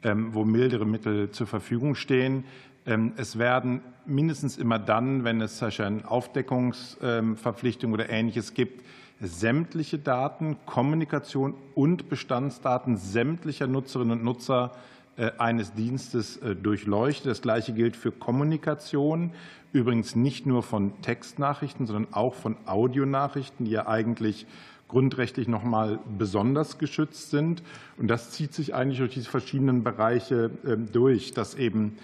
wo 0.05 0.45
mildere 0.45 0.87
Mittel 0.87 1.31
zur 1.31 1.47
Verfügung 1.47 1.95
stehen. 1.95 2.45
Ähm, 2.87 3.13
es 3.17 3.39
werden 3.39 3.81
mindestens 4.07 4.59
immer 4.59 4.79
dann, 4.79 5.25
wenn 5.25 5.41
es 5.41 5.63
eine 5.63 6.09
Aufdeckungsverpflichtung 6.09 7.93
oder 7.93 8.11
Ähnliches 8.11 8.55
gibt, 8.55 8.85
sämtliche 9.21 9.99
Daten, 9.99 10.57
Kommunikation 10.67 11.55
und 11.75 12.09
Bestandsdaten 12.09 12.97
sämtlicher 12.97 13.67
Nutzerinnen 13.67 14.19
und 14.19 14.25
Nutzer 14.25 14.73
äh, 15.17 15.31
eines 15.39 15.73
Dienstes 15.73 16.37
äh, 16.39 16.55
durchleuchtet. 16.55 17.27
Das 17.31 17.41
Gleiche 17.41 17.73
gilt 17.73 17.97
für 17.97 18.13
Kommunikation, 18.13 19.31
übrigens 19.73 20.15
nicht 20.17 20.45
nur 20.45 20.63
von 20.63 21.01
Textnachrichten, 21.01 21.87
sondern 21.87 22.13
auch 22.13 22.35
von 22.35 22.57
Audionachrichten, 22.67 23.65
die 23.65 23.73
ja 23.73 23.87
eigentlich 23.87 24.47
grundrechtlich 24.95 25.49
noch 25.49 25.65
mal 25.65 25.99
besonders 26.19 26.79
geschützt 26.79 27.31
sind. 27.31 27.65
Und 27.97 28.07
das 28.07 28.31
zieht 28.31 28.55
sich 28.55 28.77
eigentlich 28.77 28.99
durch 28.99 29.13
diese 29.13 29.29
verschiedenen 29.29 29.83
Bereiche 29.83 30.53
ähm, 30.65 30.87
durch, 30.93 31.33
dass 31.33 31.57
eben 31.57 31.99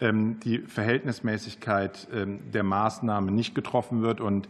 ähm, 0.00 0.40
die 0.40 0.60
Verhältnismäßigkeit 0.60 2.08
ähm, 2.14 2.38
der 2.50 2.62
Maßnahme 2.62 3.30
nicht 3.30 3.54
getroffen 3.54 4.00
wird 4.00 4.22
und 4.22 4.48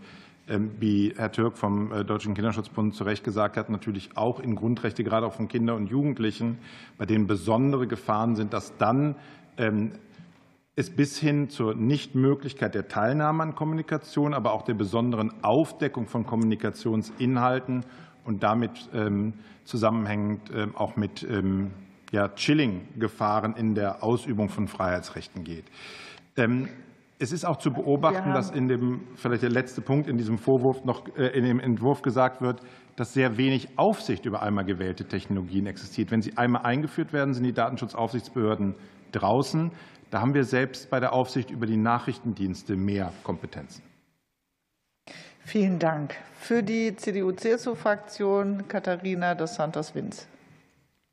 wie 0.80 1.14
Herr 1.16 1.30
Türk 1.30 1.56
vom 1.56 1.92
äh, 1.92 2.04
Deutschen 2.04 2.34
Kinderschutzbund 2.34 2.96
zu 2.96 3.04
Recht 3.04 3.22
gesagt 3.22 3.56
hat, 3.56 3.70
natürlich 3.70 4.16
auch 4.16 4.40
in 4.40 4.56
Grundrechte, 4.56 5.04
gerade 5.04 5.24
auch 5.24 5.34
von 5.34 5.46
Kindern 5.46 5.76
und 5.76 5.90
Jugendlichen, 5.90 6.58
bei 6.98 7.06
denen 7.06 7.28
besondere 7.28 7.86
Gefahren 7.86 8.34
sind, 8.34 8.52
dass 8.52 8.76
dann 8.76 9.14
es 10.80 10.90
bis 10.90 11.18
hin 11.18 11.48
zur 11.48 11.74
Nichtmöglichkeit 11.74 12.74
der 12.74 12.88
Teilnahme 12.88 13.42
an 13.42 13.54
Kommunikation, 13.54 14.34
aber 14.34 14.52
auch 14.52 14.62
der 14.62 14.74
besonderen 14.74 15.32
Aufdeckung 15.42 16.06
von 16.06 16.26
Kommunikationsinhalten 16.26 17.84
und 18.24 18.42
damit 18.42 18.88
ähm, 18.92 19.34
zusammenhängend 19.64 20.50
ähm, 20.54 20.76
auch 20.76 20.96
mit 20.96 21.22
ähm, 21.22 21.70
ja, 22.10 22.28
Chilling-Gefahren 22.28 23.54
in 23.56 23.74
der 23.74 24.02
Ausübung 24.02 24.48
von 24.48 24.66
Freiheitsrechten 24.66 25.44
geht. 25.44 25.64
Es 27.22 27.32
ist 27.32 27.44
auch 27.44 27.58
zu 27.58 27.70
beobachten, 27.70 28.32
dass 28.32 28.50
in 28.50 28.66
dem, 28.66 29.02
vielleicht 29.14 29.42
der 29.42 29.50
letzte 29.50 29.82
Punkt 29.82 30.08
in 30.08 30.16
diesem 30.16 30.38
Vorwurf 30.38 30.84
noch 30.84 31.04
äh, 31.16 31.26
in 31.36 31.44
dem 31.44 31.60
Entwurf 31.60 32.00
gesagt 32.00 32.40
wird, 32.40 32.62
dass 32.96 33.12
sehr 33.12 33.36
wenig 33.36 33.68
Aufsicht 33.76 34.24
über 34.24 34.42
einmal 34.42 34.64
gewählte 34.64 35.04
Technologien 35.04 35.66
existiert. 35.66 36.10
Wenn 36.10 36.22
sie 36.22 36.38
einmal 36.38 36.62
eingeführt 36.62 37.12
werden, 37.12 37.34
sind 37.34 37.44
die 37.44 37.52
Datenschutzaufsichtsbehörden 37.52 38.74
draußen. 39.12 39.70
Da 40.10 40.20
haben 40.20 40.34
wir 40.34 40.44
selbst 40.44 40.90
bei 40.90 40.98
der 40.98 41.12
Aufsicht 41.12 41.50
über 41.50 41.66
die 41.66 41.76
Nachrichtendienste 41.76 42.76
mehr 42.76 43.12
Kompetenzen. 43.22 43.82
Vielen 45.44 45.78
Dank. 45.78 46.16
Für 46.38 46.62
die 46.62 46.94
CDU-CSU-Fraktion 46.96 48.66
Katharina 48.68 49.34
dos 49.34 49.54
Santos-Winz. 49.54 50.26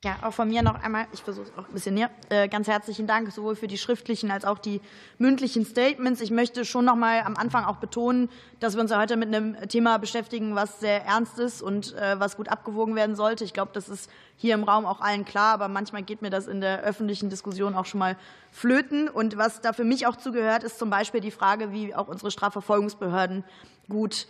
Ja, 0.08 0.16
auch 0.22 0.32
von 0.32 0.48
mir 0.48 0.62
noch 0.62 0.82
einmal, 0.82 1.06
ich 1.12 1.22
versuche 1.22 1.48
es 1.48 1.58
auch 1.58 1.68
ein 1.68 1.74
bisschen 1.74 1.96
näher, 1.96 2.10
äh, 2.30 2.48
ganz 2.48 2.70
herzlichen 2.70 3.08
Dank 3.08 3.30
sowohl 3.30 3.58
für 3.58 3.68
die 3.68 3.78
schriftlichen 3.78 4.32
als 4.32 4.46
auch 4.46 4.58
die 4.58 4.80
mündlichen 5.18 5.66
Statements. 5.66 6.22
Ich 6.22 6.32
möchte 6.32 6.64
schon 6.64 6.86
noch 6.86 6.96
mal 6.96 7.24
am 7.26 7.36
Anfang 7.36 7.66
auch 7.66 7.76
betonen, 7.76 8.30
dass 8.62 8.76
wir 8.76 8.82
uns 8.82 8.96
heute 8.96 9.18
mit 9.18 9.28
einem 9.28 9.58
Thema 9.68 9.98
beschäftigen, 10.00 10.56
was 10.56 10.80
sehr 10.80 11.04
ernst 11.04 11.40
ist 11.40 11.62
und 11.62 11.94
äh, 11.96 12.18
was 12.22 12.38
gut 12.38 12.48
abgewogen 12.48 12.96
werden 12.96 13.18
sollte. 13.18 13.44
Ich 13.44 13.52
glaube, 13.52 13.72
das 13.74 13.90
ist 13.90 14.10
hier 14.38 14.54
im 14.54 14.64
Raum 14.64 14.86
auch 14.86 15.02
allen 15.02 15.26
klar, 15.26 15.54
aber 15.54 15.68
manchmal 15.68 16.04
geht 16.04 16.22
mir 16.22 16.30
das 16.30 16.48
in 16.48 16.62
der 16.62 16.84
öffentlichen 16.84 17.30
Diskussion 17.30 17.76
auch 17.76 17.86
schon 17.86 18.00
mal 18.00 18.16
flöten. 18.50 19.10
Und 19.10 19.36
was 19.36 19.60
da 19.60 19.74
für 19.74 19.84
mich 19.84 20.08
auch 20.08 20.16
zugehört, 20.16 20.64
ist 20.64 20.80
zum 20.80 20.90
Beispiel 20.90 21.20
die 21.20 21.32
Frage, 21.32 21.74
wie 21.74 21.94
auch 21.94 22.08
unsere 22.08 22.32
Strafverfolgungsbehörden 22.32 23.44
gut 23.90 24.28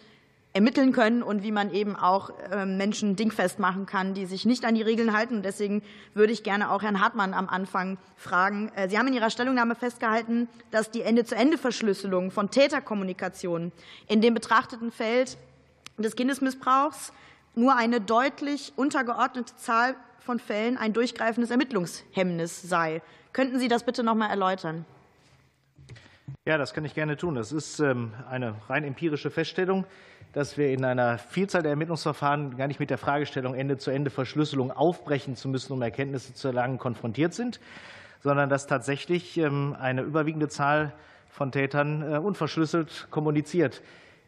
ermitteln 0.54 0.91
können 0.91 1.22
und 1.22 1.43
wie 1.43 1.52
man 1.52 1.72
eben 1.72 1.95
auch 1.95 2.32
ähm, 2.52 2.78
Menschen 2.78 3.16
dingfest 3.16 3.60
machen 3.60 3.86
kann, 3.86 4.14
die 4.14 4.26
sich 4.26 4.45
nicht 4.45 4.66
an 4.66 4.74
die 4.74 4.82
Regeln 4.82 5.16
halten. 5.16 5.43
Deswegen 5.43 5.84
würde 6.14 6.34
ich 6.34 6.43
gerne 6.43 6.72
auch 6.72 6.82
Herrn 6.82 7.00
Hartmann 7.00 7.34
am 7.34 7.48
Anfang 7.48 7.98
fragen. 8.16 8.72
Äh, 8.76 8.89
Sie 8.89 8.98
haben 8.98 9.08
in 9.08 9.14
Ihrer 9.14 9.30
Stellungnahme 9.30 9.76
festgehalten, 9.76 10.48
dass 10.72 10.89
die 10.89 11.02
Ende-zu-Ende-Verschlüsselung 11.02 12.32
von 12.32 12.50
Täterkommunikation 12.50 13.72
in 14.08 14.22
dem 14.22 14.34
betrachteten 14.34 14.91
Feld 14.91 15.38
des 15.98 16.16
Kindesmissbrauchs 16.16 17.14
nur 17.54 17.76
eine 17.76 18.02
deutlich 18.02 18.74
untergeordnete 18.76 19.56
Zahl 19.58 19.95
von 20.20 20.39
Fällen 20.39 20.78
ein 20.78 20.93
durchgreifendes 20.93 21.52
Ermittlungshemmnis 21.52 22.62
sei. 22.62 23.02
Könnten 23.32 23.60
Sie 23.60 23.68
das 23.68 23.84
bitte 23.84 24.04
noch 24.04 24.16
mal 24.16 24.28
erläutern? 24.30 24.86
Ja, 26.45 26.58
das 26.58 26.74
kann 26.74 26.86
ich 26.86 26.93
gerne 26.93 27.18
tun. 27.18 27.36
Das 27.36 27.52
ist 27.52 27.80
ähm, 27.80 28.14
eine 28.30 28.56
rein 28.70 28.84
empirische 28.84 29.32
Feststellung 29.32 29.86
dass 30.34 30.57
wir 30.57 30.69
in 30.69 30.86
einer 30.86 31.17
Vielzahl 31.17 31.63
der 31.63 31.71
Ermittlungsverfahren 31.71 32.57
gar 32.57 32.67
nicht 32.67 32.80
mit 32.80 32.89
der 32.89 32.97
Fragestellung 32.97 33.55
Ende-zu-Ende-Verschlüsselung 33.55 34.71
aufbrechen 34.71 35.36
zu 35.36 35.49
müssen, 35.49 35.73
um 35.73 35.82
Erkenntnisse 35.82 36.34
zu 36.34 36.49
erlangen, 36.49 36.78
konfrontiert 36.78 37.34
sind, 37.34 37.59
sondern 38.21 38.49
dass 38.49 38.67
tatsächlich 38.67 39.38
ähm, 39.38 39.75
eine 39.80 40.01
überwiegende 40.01 40.47
Zahl 40.47 40.93
von 41.30 41.51
Tätern 41.51 42.01
äh, 42.01 42.17
unverschlüsselt 42.17 43.07
kommuniziert. 43.09 43.82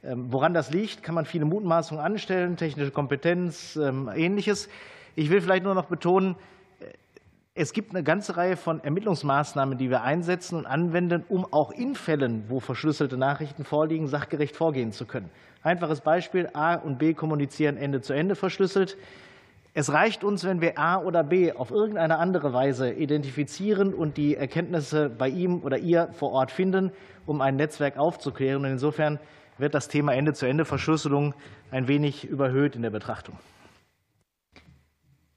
Ähm, 0.04 0.32
woran 0.32 0.54
das 0.54 0.72
liegt, 0.72 1.04
kann 1.04 1.16
man 1.16 1.26
viele 1.26 1.46
Mutmaßungen 1.46 2.04
anstellen, 2.04 2.56
technische 2.56 2.92
Kompetenz, 2.92 3.76
ähm, 3.76 4.10
Ähnliches. 4.16 4.70
Ich 5.16 5.30
will 5.30 5.42
vielleicht 5.42 5.64
nur 5.64 5.76
noch 5.76 5.86
betonen, 5.86 6.36
es 7.60 7.74
gibt 7.74 7.94
eine 7.94 8.04
ganze 8.04 8.38
Reihe 8.38 8.56
von 8.56 8.80
Ermittlungsmaßnahmen, 8.80 9.78
die 9.78 9.90
wir 9.90 10.02
einsetzen 10.02 10.60
und 10.60 10.66
anwenden, 10.66 11.26
um 11.28 11.46
auch 11.52 11.72
in 11.72 11.94
Fällen, 11.94 12.46
wo 12.48 12.62
verschlüsselte 12.62 13.18
Nachrichten 13.18 13.66
vorliegen, 13.66 14.08
sachgerecht 14.08 14.56
vorgehen 14.56 14.94
zu 14.94 15.06
können. 15.06 15.30
Einfaches 15.62 16.00
Beispiel, 16.00 16.48
A 16.54 16.76
und 16.76 17.00
B 17.00 17.14
kommunizieren 17.14 17.76
Ende 17.76 18.00
zu 18.00 18.14
Ende 18.14 18.36
verschlüsselt. 18.36 18.98
Es 19.74 19.92
reicht 19.92 20.24
uns, 20.24 20.46
wenn 20.46 20.62
wir 20.62 20.80
A 20.80 21.04
oder 21.04 21.22
B 21.22 21.52
auf 21.52 21.72
irgendeine 21.72 22.18
andere 22.18 22.54
Weise 22.54 22.94
identifizieren 22.94 23.94
und 23.94 24.16
die 24.16 24.38
Erkenntnisse 24.38 25.10
bei 25.10 25.28
ihm 25.28 25.62
oder 25.62 25.78
ihr 25.78 26.14
vor 26.14 26.32
Ort 26.32 26.52
finden, 26.52 26.94
um 27.26 27.42
ein 27.42 27.58
Netzwerk 27.58 27.98
aufzuklären. 27.98 28.64
Und 28.64 28.72
insofern 28.72 29.20
wird 29.58 29.76
das 29.76 29.90
Thema 29.90 30.14
Ende-zu-Ende-Verschlüsselung 30.14 31.34
ein 31.72 31.90
wenig 31.90 32.26
überhöht 32.26 32.78
in 32.78 32.84
der 32.84 32.90
Betrachtung. 32.90 33.38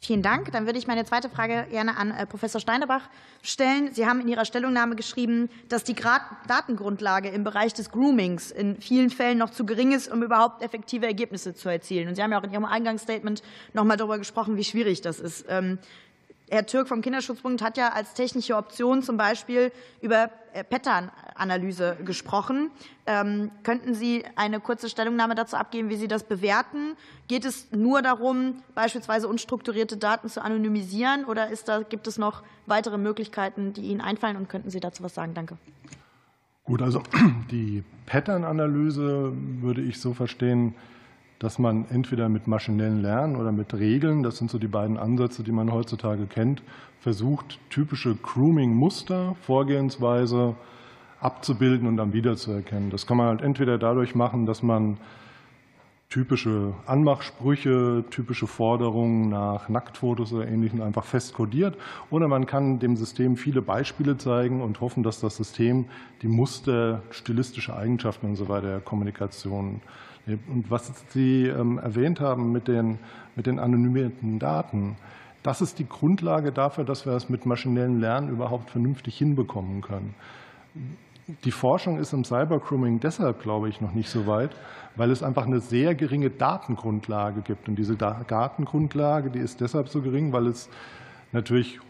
Vielen 0.04 0.20
Dank. 0.20 0.50
Dann 0.50 0.66
würde 0.66 0.80
ich 0.80 0.88
meine 0.88 1.04
zweite 1.04 1.28
Frage 1.28 1.64
gerne 1.70 1.96
an 1.96 2.10
äh, 2.10 2.26
Professor 2.26 2.60
Steinebach 2.60 3.02
stellen. 3.40 3.94
Sie 3.94 4.04
haben 4.04 4.20
in 4.20 4.26
Ihrer 4.26 4.44
Stellungnahme 4.44 4.96
geschrieben, 4.96 5.48
dass 5.68 5.84
die 5.84 5.94
Datengrundlage 5.94 7.28
im 7.28 7.44
Bereich 7.44 7.72
des 7.72 7.92
Groomings 7.92 8.50
in 8.50 8.80
vielen 8.80 9.10
Fällen 9.10 9.38
noch 9.38 9.50
zu 9.50 9.64
gering 9.64 9.92
ist, 9.92 10.10
um 10.10 10.24
überhaupt 10.24 10.60
effektive 10.60 11.06
Ergebnisse 11.06 11.54
zu 11.54 11.68
erzielen. 11.68 12.08
Und 12.08 12.16
Sie 12.16 12.22
haben 12.22 12.32
ja 12.32 12.40
auch 12.40 12.42
in 12.42 12.50
Ihrem 12.50 12.64
Eingangsstatement 12.64 13.44
noch 13.74 13.84
mal 13.84 13.96
darüber 13.96 14.18
gesprochen, 14.18 14.56
wie 14.56 14.64
schwierig 14.64 15.02
das 15.02 15.20
ist. 15.20 15.46
Herr 16.52 16.66
Türk 16.66 16.86
vom 16.86 17.00
Kinderschutzbund 17.00 17.62
hat 17.62 17.78
ja 17.78 17.92
als 17.92 18.12
technische 18.12 18.56
Option 18.56 19.02
zum 19.02 19.16
Beispiel 19.16 19.72
über 20.02 20.28
äh, 20.52 20.62
Pattern-Analyse 20.62 21.96
gesprochen. 22.04 22.70
Ähm, 23.06 23.50
könnten 23.62 23.94
Sie 23.94 24.22
eine 24.36 24.60
kurze 24.60 24.90
Stellungnahme 24.90 25.34
dazu 25.34 25.56
abgeben, 25.56 25.88
wie 25.88 25.96
Sie 25.96 26.08
das 26.08 26.24
bewerten? 26.24 26.94
Geht 27.26 27.46
es 27.46 27.72
nur 27.72 28.02
darum, 28.02 28.62
beispielsweise 28.74 29.28
unstrukturierte 29.28 29.96
Daten 29.96 30.28
zu 30.28 30.44
anonymisieren, 30.44 31.24
oder 31.24 31.48
ist 31.48 31.68
da, 31.68 31.80
gibt 31.80 32.06
es 32.06 32.18
noch 32.18 32.42
weitere 32.66 32.98
Möglichkeiten, 32.98 33.72
die 33.72 33.86
Ihnen 33.86 34.02
einfallen? 34.02 34.36
Und 34.36 34.50
könnten 34.50 34.68
Sie 34.68 34.80
dazu 34.80 35.02
was 35.02 35.14
sagen? 35.14 35.32
Danke. 35.32 35.56
Gut, 36.64 36.82
also 36.82 37.02
die 37.50 37.82
Pattern-Analyse 38.04 39.32
würde 39.34 39.80
ich 39.80 39.98
so 39.98 40.12
verstehen, 40.12 40.74
dass 41.42 41.58
man 41.58 41.86
entweder 41.90 42.28
mit 42.28 42.46
maschinellen 42.46 43.02
Lernen 43.02 43.34
oder 43.34 43.50
mit 43.50 43.74
Regeln, 43.74 44.22
das 44.22 44.36
sind 44.36 44.48
so 44.48 44.58
die 44.58 44.68
beiden 44.68 44.96
Ansätze, 44.96 45.42
die 45.42 45.50
man 45.50 45.72
heutzutage 45.72 46.26
kennt, 46.26 46.62
versucht, 47.00 47.58
typische 47.68 48.14
Grooming-Muster, 48.14 49.34
Vorgehensweise 49.40 50.54
abzubilden 51.18 51.88
und 51.88 51.96
dann 51.96 52.12
wiederzuerkennen. 52.12 52.90
Das 52.90 53.08
kann 53.08 53.16
man 53.16 53.26
halt 53.26 53.42
entweder 53.42 53.76
dadurch 53.76 54.14
machen, 54.14 54.46
dass 54.46 54.62
man 54.62 54.98
typische 56.12 56.74
Anmachsprüche, 56.86 58.04
typische 58.10 58.46
Forderungen 58.46 59.30
nach 59.30 59.68
Nacktfotos 59.68 60.32
oder 60.32 60.46
Ähnlichem 60.46 60.80
einfach 60.80 61.04
fest 61.04 61.34
kodiert. 61.34 61.76
Oder 62.10 62.28
man 62.28 62.46
kann 62.46 62.78
dem 62.78 62.96
System 62.96 63.34
viele 63.36 63.62
Beispiele 63.62 64.16
zeigen 64.16 64.60
und 64.60 64.80
hoffen, 64.80 65.02
dass 65.02 65.20
das 65.20 65.38
System 65.38 65.86
die 66.20 66.28
Muster, 66.28 67.02
stilistische 67.10 67.74
Eigenschaften 67.74 68.26
und 68.26 68.36
so 68.36 68.48
weiter 68.48 68.68
der 68.68 68.80
Kommunikation 68.80 69.80
und 70.26 70.70
was 70.70 70.92
Sie 71.08 71.46
ähm, 71.46 71.78
erwähnt 71.78 72.20
haben 72.20 72.52
mit 72.52 72.68
den, 72.68 72.98
mit 73.34 73.46
den 73.46 73.58
anonymisierten 73.58 74.38
Daten, 74.38 74.96
das 75.42 75.60
ist 75.60 75.78
die 75.78 75.88
Grundlage 75.88 76.52
dafür, 76.52 76.84
dass 76.84 77.04
wir 77.04 77.12
es 77.14 77.28
mit 77.28 77.46
maschinellem 77.46 78.00
Lernen 78.00 78.28
überhaupt 78.28 78.70
vernünftig 78.70 79.18
hinbekommen 79.18 79.80
können. 79.80 80.14
Die 81.44 81.50
Forschung 81.50 81.98
ist 81.98 82.12
im 82.12 82.24
Cybergrooming 82.24 83.00
deshalb, 83.00 83.42
glaube 83.42 83.68
ich, 83.68 83.80
noch 83.80 83.92
nicht 83.92 84.08
so 84.08 84.26
weit, 84.26 84.50
weil 84.96 85.10
es 85.10 85.22
einfach 85.22 85.46
eine 85.46 85.60
sehr 85.60 85.94
geringe 85.94 86.30
Datengrundlage 86.30 87.40
gibt. 87.40 87.68
Und 87.68 87.76
diese 87.76 87.96
Datengrundlage, 87.96 89.30
die 89.30 89.38
ist 89.38 89.60
deshalb 89.60 89.88
so 89.88 90.02
gering, 90.02 90.32
weil 90.32 90.46
es 90.46 90.68
natürlich 91.32 91.80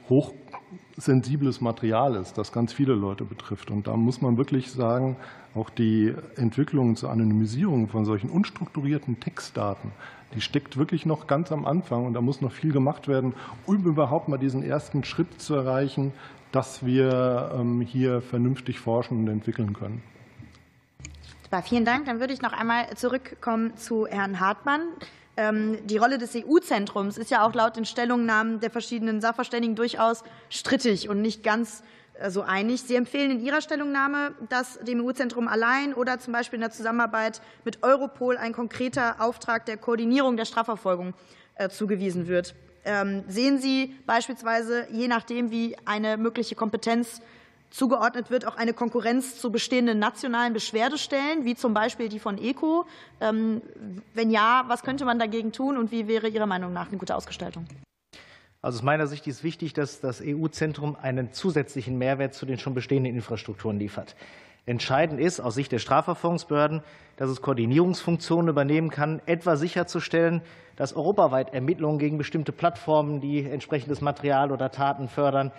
hochsensibles 0.96 1.60
Material 1.60 2.16
ist, 2.16 2.38
das 2.38 2.52
ganz 2.52 2.72
viele 2.72 2.94
Leute 2.94 3.24
betrifft. 3.24 3.70
Und 3.70 3.86
da 3.86 3.96
muss 3.96 4.20
man 4.20 4.36
wirklich 4.36 4.70
sagen, 4.70 5.16
auch 5.54 5.70
die 5.70 6.14
Entwicklung 6.36 6.96
zur 6.96 7.10
Anonymisierung 7.10 7.88
von 7.88 8.04
solchen 8.04 8.30
unstrukturierten 8.30 9.20
Textdaten, 9.20 9.92
die 10.34 10.40
steckt 10.40 10.76
wirklich 10.76 11.04
noch 11.04 11.26
ganz 11.26 11.52
am 11.52 11.66
Anfang 11.66 12.06
und 12.06 12.14
da 12.14 12.20
muss 12.20 12.40
noch 12.40 12.52
viel 12.52 12.72
gemacht 12.72 13.08
werden, 13.08 13.34
um 13.66 13.84
überhaupt 13.84 14.28
mal 14.28 14.38
diesen 14.38 14.62
ersten 14.62 15.04
Schritt 15.04 15.40
zu 15.40 15.54
erreichen, 15.54 16.12
dass 16.52 16.84
wir 16.84 17.52
ähm, 17.54 17.80
hier 17.80 18.22
vernünftig 18.22 18.78
forschen 18.80 19.18
und 19.18 19.28
entwickeln 19.28 19.74
können. 19.74 20.02
Vielen 21.64 21.84
Dank. 21.84 22.06
Dann 22.06 22.18
würde 22.18 22.32
ich 22.32 22.40
noch 22.40 22.54
einmal 22.54 22.94
zurückkommen 22.96 23.76
zu 23.76 24.06
Herrn 24.06 24.40
Hartmann. 24.40 24.80
Ähm, 25.36 25.78
die 25.86 25.96
Rolle 25.96 26.18
des 26.18 26.34
EU-Zentrums 26.36 27.16
ist 27.16 27.30
ja 27.30 27.46
auch 27.46 27.54
laut 27.54 27.76
den 27.76 27.86
Stellungnahmen 27.86 28.60
der 28.60 28.70
verschiedenen 28.70 29.20
Sachverständigen 29.20 29.76
durchaus 29.76 30.24
strittig 30.50 31.08
und 31.08 31.22
nicht 31.22 31.42
ganz 31.42 31.82
äh, 32.14 32.30
so 32.30 32.42
einig. 32.42 32.82
Sie 32.82 32.96
empfehlen 32.96 33.30
in 33.30 33.40
Ihrer 33.40 33.62
Stellungnahme, 33.62 34.34
dass 34.50 34.78
dem 34.80 35.04
EU-Zentrum 35.04 35.48
allein 35.48 35.94
oder 35.94 36.18
zum 36.18 36.34
Beispiel 36.34 36.58
in 36.58 36.62
der 36.62 36.70
Zusammenarbeit 36.70 37.40
mit 37.64 37.82
Europol 37.82 38.36
ein 38.36 38.52
konkreter 38.52 39.20
Auftrag 39.20 39.64
der 39.64 39.78
Koordinierung 39.78 40.36
der 40.36 40.44
Strafverfolgung 40.44 41.14
äh, 41.54 41.70
zugewiesen 41.70 42.28
wird. 42.28 42.54
Ähm, 42.84 43.24
sehen 43.28 43.58
Sie 43.58 43.94
beispielsweise, 44.06 44.86
je 44.90 45.08
nachdem, 45.08 45.50
wie 45.50 45.76
eine 45.86 46.18
mögliche 46.18 46.56
Kompetenz 46.56 47.22
zugeordnet 47.72 48.30
wird, 48.30 48.46
auch 48.46 48.56
eine 48.56 48.74
Konkurrenz 48.74 49.40
zu 49.40 49.50
bestehenden 49.50 49.98
nationalen 49.98 50.52
Beschwerdestellen, 50.52 51.44
wie 51.44 51.54
zum 51.54 51.74
Beispiel 51.74 52.08
die 52.08 52.18
von 52.18 52.38
ECO? 52.38 52.86
Ähm, 53.20 53.62
wenn 54.14 54.30
ja, 54.30 54.64
was 54.68 54.82
könnte 54.82 55.04
man 55.04 55.18
dagegen 55.18 55.52
tun 55.52 55.76
und 55.76 55.90
wie 55.90 56.06
wäre 56.06 56.28
Ihrer 56.28 56.46
Meinung 56.46 56.72
nach 56.72 56.88
eine 56.88 56.98
gute 56.98 57.16
Ausgestaltung? 57.16 57.66
Also 58.60 58.78
aus 58.78 58.82
meiner 58.84 59.08
Sicht 59.08 59.26
ist 59.26 59.42
wichtig, 59.42 59.72
dass 59.72 60.00
das 60.00 60.22
EU-Zentrum 60.24 60.96
einen 61.00 61.32
zusätzlichen 61.32 61.98
Mehrwert 61.98 62.34
zu 62.34 62.46
den 62.46 62.58
schon 62.58 62.74
bestehenden 62.74 63.14
Infrastrukturen 63.14 63.78
liefert. 63.78 64.14
Entscheidend 64.64 65.18
ist 65.18 65.40
aus 65.40 65.56
Sicht 65.56 65.72
der 65.72 65.80
Strafverfolgungsbehörden, 65.80 66.82
dass 67.16 67.28
es 67.28 67.42
Koordinierungsfunktionen 67.42 68.48
übernehmen 68.48 68.90
kann, 68.90 69.20
etwa 69.26 69.56
sicherzustellen, 69.56 70.42
dass 70.76 70.94
europaweit 70.94 71.52
Ermittlungen 71.52 71.98
gegen 71.98 72.16
bestimmte 72.16 72.52
Plattformen, 72.52 73.20
die 73.20 73.44
entsprechendes 73.44 74.00
Material 74.00 74.52
oder 74.52 74.70
Taten 74.70 75.08
fördern, 75.08 75.50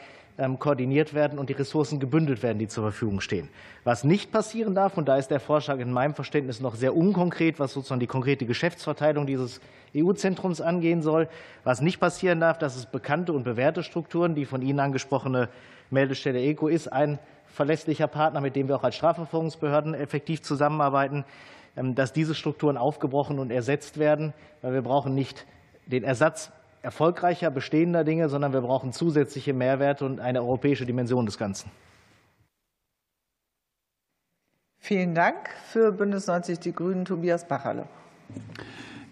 koordiniert 0.60 1.14
werden 1.14 1.38
und 1.38 1.50
die 1.50 1.54
Ressourcen 1.54 2.00
gebündelt 2.00 2.42
werden, 2.42 2.58
die 2.58 2.68
zur 2.68 2.84
Verfügung 2.84 3.22
stehen. 3.22 3.50
Was 3.84 4.04
nicht 4.04 4.32
passieren 4.32 4.74
darf, 4.74 4.98
und 4.98 5.08
da 5.08 5.18
ist 5.18 5.30
der 5.30 5.40
Vorschlag 5.40 5.78
in 5.80 5.92
meinem 5.92 6.16
Verständnis 6.16 6.60
noch 6.60 6.76
sehr 6.76 6.96
unkonkret, 6.96 7.60
was 7.60 7.74
sozusagen 7.74 8.00
die 8.00 8.08
konkrete 8.08 8.46
Geschäftsverteilung 8.46 9.28
dieses 9.28 9.62
EU-Zentrums 9.96 10.60
angehen 10.60 11.02
soll, 11.02 11.30
was 11.64 11.82
nicht 11.82 12.00
passieren 12.00 12.40
darf, 12.40 12.58
dass 12.58 12.76
es 12.76 12.88
bekannte 12.88 13.34
und 13.34 13.44
bewährte 13.44 13.84
Strukturen, 13.84 14.34
die 14.34 14.46
von 14.46 14.62
Ihnen 14.62 14.80
angesprochene 14.80 15.50
Meldestelle 15.92 16.42
ECO 16.42 16.68
ist, 16.68 16.92
ein 16.92 17.20
verlässlicher 17.46 18.08
Partner, 18.08 18.42
mit 18.42 18.56
dem 18.56 18.68
wir 18.68 18.76
auch 18.76 18.84
als 18.84 18.96
Strafverfolgungsbehörden 18.96 19.94
effektiv 19.94 20.42
zusammenarbeiten, 20.42 21.26
ähm, 21.78 21.94
dass 21.94 22.12
diese 22.12 22.34
Strukturen 22.34 22.78
aufgebrochen 22.78 23.38
und 23.38 23.52
ersetzt 23.52 24.00
werden, 24.00 24.34
weil 24.62 24.74
wir 24.74 24.82
brauchen 24.82 25.14
nicht 25.14 25.46
den 25.86 26.04
Ersatz 26.04 26.52
erfolgreicher 26.84 27.50
bestehender 27.50 28.04
Dinge, 28.04 28.30
sondern 28.30 28.54
wir 28.54 28.62
brauchen 28.62 28.92
zusätzliche 28.92 29.54
Mehrwerte 29.54 30.06
und 30.06 30.20
eine 30.20 30.42
europäische 30.42 30.86
Dimension 30.86 31.26
des 31.26 31.38
Ganzen. 31.38 31.72
Vielen 34.78 35.16
Dank. 35.16 35.50
Für 35.70 35.94
Bündnis 35.94 36.28
90 36.28 36.60
Die 36.60 36.74
Grünen 36.74 37.06
Tobias 37.06 37.48
Bacherle. 37.48 37.88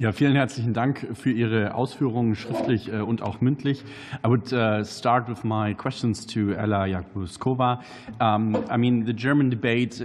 Ja, 0.02 0.12
vielen 0.12 0.34
herzlichen 0.34 0.74
Dank 0.74 1.10
für 1.14 1.30
Ihre 1.30 1.76
Ausführungen 1.76 2.34
schriftlich 2.36 2.92
äh, 2.92 3.02
und 3.02 3.22
auch 3.22 3.40
mündlich. 3.40 3.84
I 4.26 4.30
would 4.30 4.52
uh, 4.52 4.84
start 4.84 5.30
with 5.30 5.44
my 5.44 5.76
questions 5.76 6.26
to 6.26 6.54
Ella 6.54 6.86
Jakuskova. 6.88 7.84
Um, 8.20 8.56
I 8.68 8.78
mean, 8.78 9.06
the 9.06 9.14
German 9.14 9.52
debate, 9.52 10.02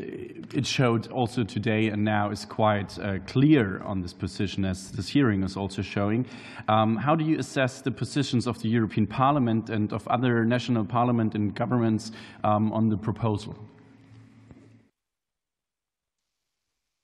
it 0.53 0.67
showed 0.67 1.11
also 1.11 1.45
today 1.45 1.89
and 1.89 2.05
now 2.05 2.31
is 2.31 2.47
quite 2.47 2.99
uh, 2.99 3.21
clear 3.27 3.81
on 3.87 4.03
this 4.03 4.13
position, 4.13 4.67
as 4.67 4.93
this 4.93 5.09
hearing 5.09 5.43
is 5.43 5.57
also 5.57 5.81
showing. 5.81 6.27
Um, 6.69 6.99
how 6.99 7.17
do 7.17 7.25
you 7.25 7.39
assess 7.39 7.81
the 7.81 7.91
positions 7.91 8.47
of 8.47 8.61
the 8.61 8.69
European 8.69 9.07
Parliament 9.07 9.71
and 9.71 9.95
of 9.95 10.07
other 10.09 10.45
national 10.45 10.85
parliament 10.85 11.35
and 11.35 11.55
governments 11.55 12.13
um, 12.45 12.71
on 12.71 12.91
the 12.91 12.99
proposal? 12.99 13.57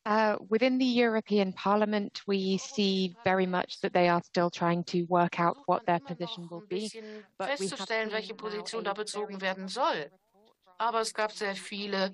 Uh, 0.04 0.36
within 0.48 0.78
the 0.78 0.84
European 0.84 1.52
Parliament, 1.52 2.22
we 2.26 2.58
see 2.58 3.14
very 3.22 3.46
much 3.46 3.80
that 3.82 3.92
they 3.92 4.08
are 4.08 4.20
still 4.24 4.50
trying 4.50 4.82
to 4.82 5.04
work 5.04 5.38
out 5.38 5.56
what 5.66 5.86
their 5.86 6.00
position 6.00 6.48
will 6.50 6.64
be. 6.68 6.90
festzustellen, 7.38 8.10
welche 8.10 8.34
Position 8.34 8.82
da 8.82 8.94
bezogen 8.94 9.40
werden 9.40 9.68
soll. 9.68 10.10
Aber 10.78 11.00
es 11.00 11.14
gab 11.14 11.30
sehr 11.30 11.54
viele 11.54 12.12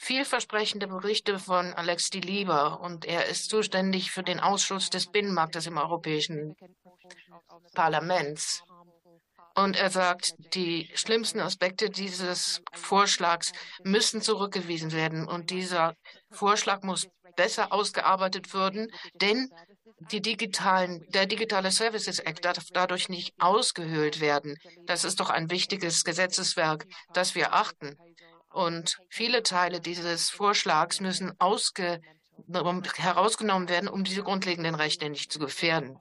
vielversprechende 0.00 0.88
Berichte 0.88 1.38
von 1.38 1.72
Alex 1.74 2.10
de 2.10 2.20
Lieber 2.20 2.80
und 2.80 3.04
er 3.04 3.26
ist 3.26 3.48
zuständig 3.48 4.10
für 4.10 4.22
den 4.22 4.40
Ausschuss 4.40 4.90
des 4.90 5.06
Binnenmarktes 5.06 5.66
im 5.66 5.78
Europäischen 5.78 6.56
Parlaments. 7.74 8.64
Und 9.54 9.76
er 9.76 9.90
sagt, 9.90 10.34
die 10.54 10.90
schlimmsten 10.94 11.40
Aspekte 11.40 11.88
dieses 11.88 12.60
Vorschlags 12.72 13.52
müssen 13.84 14.20
zurückgewiesen 14.20 14.92
werden. 14.92 15.28
Und 15.28 15.50
dieser 15.50 15.94
Vorschlag 16.30 16.82
muss 16.82 17.06
besser 17.36 17.72
ausgearbeitet 17.72 18.52
werden, 18.52 18.90
denn 19.14 19.50
die 20.10 20.20
digitalen, 20.20 21.04
der 21.10 21.26
digitale 21.26 21.70
Services 21.70 22.18
Act 22.18 22.44
darf 22.44 22.64
dadurch 22.72 23.08
nicht 23.08 23.32
ausgehöhlt 23.38 24.20
werden. 24.20 24.56
Das 24.86 25.04
ist 25.04 25.20
doch 25.20 25.30
ein 25.30 25.50
wichtiges 25.50 26.04
Gesetzeswerk, 26.04 26.86
das 27.12 27.34
wir 27.34 27.54
achten. 27.54 27.96
Und 28.50 28.98
viele 29.08 29.42
Teile 29.42 29.80
dieses 29.80 30.30
Vorschlags 30.30 31.00
müssen 31.00 31.32
ausge, 31.38 32.00
herausgenommen 32.96 33.68
werden, 33.68 33.88
um 33.88 34.04
diese 34.04 34.22
grundlegenden 34.22 34.74
Rechte 34.74 35.08
nicht 35.08 35.32
zu 35.32 35.38
gefährden. 35.38 35.98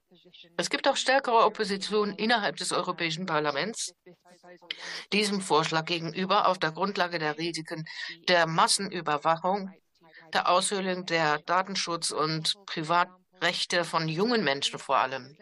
Es 0.58 0.70
gibt 0.70 0.88
auch 0.88 0.96
stärkere 0.96 1.46
Opposition 1.46 2.14
innerhalb 2.14 2.58
des 2.58 2.72
Europäischen 2.72 3.26
Parlaments 3.26 3.94
diesem 5.12 5.42
Vorschlag 5.42 5.86
gegenüber 5.86 6.48
auf 6.48 6.58
der 6.58 6.72
Grundlage 6.72 7.20
der 7.20 7.38
Risiken 7.38 7.86
der 8.28 8.48
Massenüberwachung, 8.48 9.72
der 10.34 10.50
Aushöhlung 10.50 11.06
der 11.06 11.40
Datenschutz- 11.40 12.12
und 12.12 12.56
Privatrechte 12.66 13.86
von 13.86 14.08
jungen 14.08 14.44
Menschen 14.44 14.80
vor 14.80 14.98
allem. 14.98 15.38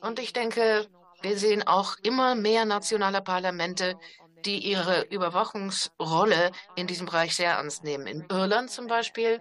Und 0.00 0.18
ich 0.18 0.32
denke, 0.32 0.88
wir 1.22 1.38
sehen 1.38 1.66
auch 1.66 1.96
immer 2.02 2.34
mehr 2.34 2.64
nationale 2.64 3.22
Parlamente, 3.22 3.96
die 4.44 4.58
ihre 4.58 5.02
Überwachungsrolle 5.02 6.50
in 6.74 6.88
diesem 6.88 7.06
Bereich 7.06 7.36
sehr 7.36 7.52
ernst 7.52 7.84
nehmen. 7.84 8.08
In 8.08 8.26
Irland 8.28 8.70
zum 8.70 8.88
Beispiel 8.88 9.40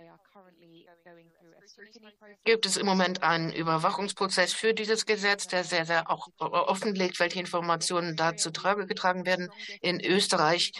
gibt 2.44 2.66
es 2.66 2.78
im 2.78 2.86
Moment 2.86 3.24
einen 3.24 3.52
Überwachungsprozess 3.52 4.54
für 4.54 4.74
dieses 4.74 5.06
Gesetz, 5.06 5.48
der 5.48 5.64
sehr, 5.64 5.86
sehr 5.86 6.10
auch 6.10 6.28
offenlegt, 6.40 7.20
welche 7.20 7.40
Informationen 7.40 8.16
da 8.16 8.36
zu 8.36 8.52
Trage 8.52 8.86
getragen 8.88 9.26
werden. 9.26 9.50
In 9.82 10.04
Österreich 10.04 10.72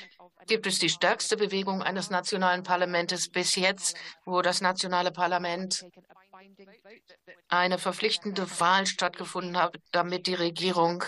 gibt 0.48 0.68
es 0.68 0.80
die 0.80 0.90
stärkste 0.90 1.38
Bewegung 1.38 1.82
eines 1.82 2.10
nationalen 2.10 2.64
Parlaments 2.64 3.30
bis 3.30 3.56
jetzt, 3.56 3.96
wo 4.26 4.42
das 4.42 4.62
nationale 4.62 5.12
Parlament 5.12 5.86
eine 7.48 7.78
verpflichtende 7.78 8.48
Wahl 8.60 8.86
stattgefunden 8.88 9.58
hat, 9.58 9.76
damit 9.92 10.28
die 10.28 10.34
Regierung 10.34 11.04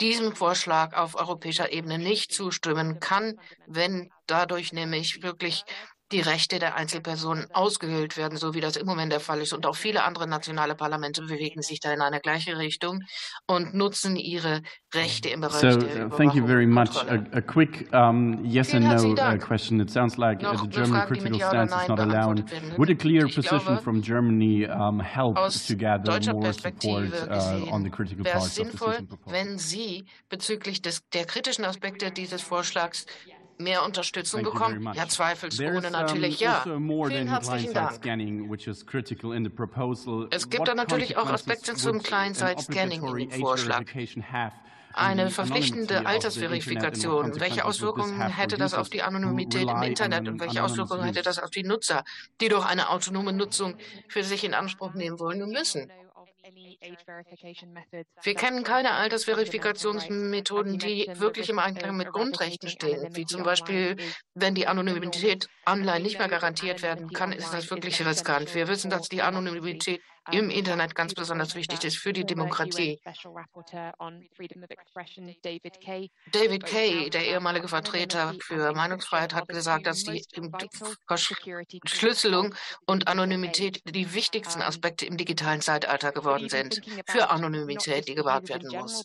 diesem 0.00 0.34
Vorschlag 0.34 0.94
auf 0.94 1.14
europäischer 1.14 1.72
Ebene 1.72 1.98
nicht 1.98 2.32
zustimmen 2.32 3.00
kann, 3.00 3.38
wenn 3.66 4.10
dadurch 4.26 4.72
nämlich 4.72 5.22
wirklich 5.22 5.64
die 6.12 6.20
Rechte 6.20 6.58
der 6.58 6.76
Einzelpersonen 6.76 7.46
ausgehöhlt 7.52 8.16
werden, 8.16 8.38
so 8.38 8.54
wie 8.54 8.60
das 8.60 8.76
im 8.76 8.86
Moment 8.86 9.12
der 9.12 9.20
Fall 9.20 9.40
ist. 9.40 9.52
Und 9.52 9.66
auch 9.66 9.74
viele 9.74 10.04
andere 10.04 10.28
nationale 10.28 10.76
Parlamente 10.76 11.22
bewegen 11.22 11.62
sich 11.62 11.80
da 11.80 11.92
in 11.92 12.00
eine 12.00 12.20
gleiche 12.20 12.58
Richtung 12.58 13.00
und 13.46 13.74
nutzen 13.74 14.14
ihre 14.16 14.62
Rechte 14.94 15.28
im 15.30 15.40
Bereich 15.40 15.72
so, 15.72 15.78
der 15.78 16.06
uh, 16.06 16.16
Thank 16.16 16.34
you 16.34 16.46
very 16.46 16.66
much. 16.66 16.96
A, 17.08 17.24
a 17.32 17.40
quick 17.40 17.92
um, 17.92 18.44
yes 18.44 18.70
Vielen 18.70 18.86
and 18.86 19.16
no 19.16 19.22
uh, 19.22 19.36
question. 19.38 19.80
It 19.80 19.90
sounds 19.90 20.16
like 20.16 20.42
Noch 20.42 20.62
the 20.62 20.68
German 20.68 21.00
Frage, 21.00 21.08
critical 21.08 21.38
Ja 21.38 21.48
stance 21.48 21.72
is 21.82 21.88
not 21.88 21.98
allowed. 21.98 22.44
Would 22.78 22.90
a 22.90 22.94
clear 22.94 23.26
position 23.26 23.58
glaube, 23.58 23.82
from 23.82 24.00
Germany 24.00 24.66
um, 24.66 25.00
help 25.00 25.36
to 25.36 25.74
gather 25.74 26.20
more 26.32 26.52
support 26.52 27.12
uh, 27.28 27.66
on 27.70 27.82
the 27.82 27.90
critical 27.90 28.24
parts 28.24 28.46
of 28.46 28.54
the 28.54 28.62
sinnvoll, 28.62 28.86
decision 28.86 29.06
proposal? 29.08 29.32
wenn 29.32 29.58
Sie 29.58 30.04
bezüglich 30.28 30.82
des, 30.82 31.02
der 31.12 31.24
kritischen 31.24 31.64
Aspekte 31.64 32.12
dieses 32.12 32.42
Vorschlags 32.42 33.06
mehr 33.58 33.84
Unterstützung 33.84 34.42
bekommen? 34.42 34.90
Ja, 34.94 35.08
zweifelsohne 35.08 35.90
natürlich 35.90 36.40
ja. 36.40 36.62
Vielen 36.62 37.28
herzlichen 37.28 37.74
Dank. 37.74 38.00
Es 40.30 40.50
gibt 40.50 40.68
da 40.68 40.74
natürlich 40.74 41.16
auch 41.16 41.30
Aspekte 41.30 41.74
zum 41.74 42.02
Client-Side-Scanning 42.02 43.04
in 43.04 43.30
dem 43.30 43.40
Vorschlag. 43.40 43.84
Eine 44.92 45.30
verpflichtende 45.30 46.06
Altersverifikation. 46.06 47.38
Welche 47.38 47.66
Auswirkungen 47.66 48.20
hätte 48.22 48.56
das 48.56 48.72
auf 48.72 48.88
die 48.88 49.02
Anonymität 49.02 49.68
im 49.68 49.82
Internet 49.82 50.26
und 50.26 50.40
welche 50.40 50.64
Auswirkungen 50.64 51.04
hätte 51.04 51.22
das 51.22 51.38
auf 51.38 51.50
die 51.50 51.64
Nutzer, 51.64 52.02
die 52.40 52.48
doch 52.48 52.64
eine 52.64 52.88
autonome 52.88 53.34
Nutzung 53.34 53.76
für 54.08 54.24
sich 54.24 54.42
in 54.44 54.54
Anspruch 54.54 54.94
nehmen 54.94 55.18
wollen 55.18 55.42
und 55.42 55.52
müssen? 55.52 55.92
Wir 58.22 58.34
kennen 58.34 58.62
keine 58.62 58.92
Altersverifikationsmethoden, 58.92 60.78
die 60.78 61.10
wirklich 61.14 61.50
im 61.50 61.58
Einklang 61.58 61.96
mit 61.96 62.12
Grundrechten 62.12 62.68
stehen, 62.68 63.16
wie 63.16 63.26
zum 63.26 63.42
Beispiel, 63.42 63.96
wenn 64.34 64.54
die 64.54 64.66
Anonymität 64.66 65.48
online 65.66 66.00
nicht 66.00 66.18
mehr 66.18 66.28
garantiert 66.28 66.82
werden 66.82 67.10
kann, 67.10 67.32
ist 67.32 67.52
das 67.52 67.70
wirklich 67.70 68.04
riskant. 68.06 68.54
Wir 68.54 68.68
wissen, 68.68 68.90
dass 68.90 69.08
die 69.08 69.22
Anonymität 69.22 70.02
im 70.32 70.50
Internet 70.50 70.94
ganz 70.94 71.14
besonders 71.14 71.54
wichtig 71.54 71.84
ist 71.84 71.98
für 71.98 72.12
die 72.12 72.24
Demokratie. 72.24 73.00
David 76.32 76.66
Kay, 76.66 77.10
der 77.10 77.26
ehemalige 77.26 77.68
Vertreter 77.68 78.34
für 78.40 78.72
Meinungsfreiheit, 78.72 79.34
hat 79.34 79.48
gesagt, 79.48 79.86
dass 79.86 80.02
die 80.02 80.24
Verschlüsselung 81.06 82.54
und 82.86 83.08
Anonymität 83.08 83.80
die 83.84 84.12
wichtigsten 84.14 84.62
Aspekte 84.62 85.06
im 85.06 85.16
digitalen 85.16 85.60
Zeitalter 85.60 86.12
geworden 86.12 86.48
sind. 86.48 86.80
Für 87.08 87.30
Anonymität, 87.30 88.08
die 88.08 88.14
gewahrt 88.14 88.48
werden 88.48 88.70
muss. 88.70 89.04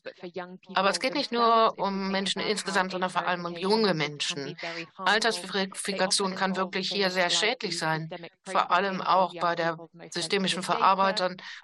Aber 0.74 0.90
es 0.90 1.00
geht 1.00 1.14
nicht 1.14 1.32
nur 1.32 1.78
um 1.78 2.10
Menschen 2.12 2.42
insgesamt, 2.42 2.92
sondern 2.92 3.10
vor 3.10 3.28
allem 3.28 3.46
um 3.46 3.56
junge 3.56 3.94
Menschen. 3.94 4.58
Altersverifikation 4.98 6.36
kann 6.36 6.56
wirklich 6.56 6.90
hier 6.90 7.12
sehr 7.12 7.30
schädlich 7.30 7.78
sein, 7.78 8.10
vor 8.46 8.72
allem 8.72 9.02
auch 9.02 9.34
bei 9.40 9.56
der 9.56 9.78
systemischen 10.10 10.64
Verarbeitung 10.64 11.11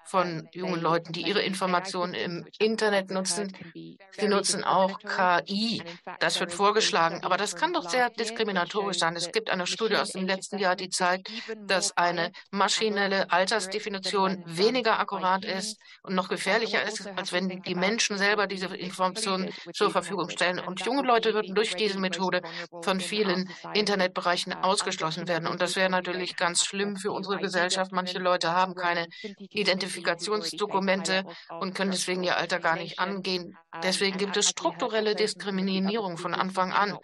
von 0.04 0.48
jungen 0.52 0.80
Leuten, 0.80 1.12
die 1.12 1.22
ihre 1.22 1.42
Informationen 1.42 2.14
im 2.14 2.46
Internet 2.58 3.10
nutzen. 3.10 3.52
Sie 3.72 4.28
nutzen 4.28 4.64
auch 4.64 4.98
KI. 5.00 5.82
Das 6.20 6.40
wird 6.40 6.52
vorgeschlagen. 6.52 7.24
Aber 7.24 7.36
das 7.36 7.56
kann 7.56 7.72
doch 7.72 7.88
sehr 7.88 8.10
diskriminatorisch 8.10 8.98
sein. 8.98 9.16
Es 9.16 9.32
gibt 9.32 9.50
eine 9.50 9.66
Studie 9.66 9.96
aus 9.96 10.12
dem 10.12 10.26
letzten 10.26 10.58
Jahr, 10.58 10.76
die 10.76 10.88
zeigt, 10.88 11.30
dass 11.66 11.96
eine 11.96 12.32
maschinelle 12.50 13.30
Altersdefinition 13.30 14.42
weniger 14.46 14.98
akkurat 14.98 15.44
ist 15.44 15.78
und 16.02 16.14
noch 16.14 16.28
gefährlicher 16.28 16.82
ist, 16.82 17.06
als 17.16 17.32
wenn 17.32 17.62
die 17.62 17.74
Menschen 17.74 18.18
selber 18.18 18.46
diese 18.46 18.66
Informationen 18.66 19.50
zur 19.72 19.90
Verfügung 19.90 20.30
stellen. 20.30 20.58
Und 20.58 20.84
junge 20.84 21.02
Leute 21.02 21.34
würden 21.34 21.54
durch 21.54 21.74
diese 21.74 21.98
Methode 21.98 22.42
von 22.82 23.00
vielen 23.00 23.50
Internetbereichen 23.74 24.52
ausgeschlossen 24.52 25.28
werden. 25.28 25.48
Und 25.48 25.62
das 25.62 25.76
wäre 25.76 25.90
natürlich 25.90 26.36
ganz 26.36 26.64
schlimm 26.64 26.96
für 26.96 27.12
unsere 27.12 27.38
Gesellschaft. 27.38 27.92
Manche 27.92 28.18
Leute 28.18 28.52
haben 28.52 28.74
keine 28.74 29.06
Identifikationsdokumente 29.38 31.24
und 31.60 31.74
können 31.74 31.90
deswegen 31.90 32.22
ihr 32.24 32.36
Alter 32.36 32.58
gar 32.58 32.76
nicht 32.76 32.98
angehen. 32.98 33.56
Deswegen 33.82 34.18
gibt 34.18 34.36
es 34.36 34.48
strukturelle 34.48 35.14
Diskriminierung 35.14 36.16
von 36.16 36.34
Anfang 36.34 36.72
an. 36.72 36.98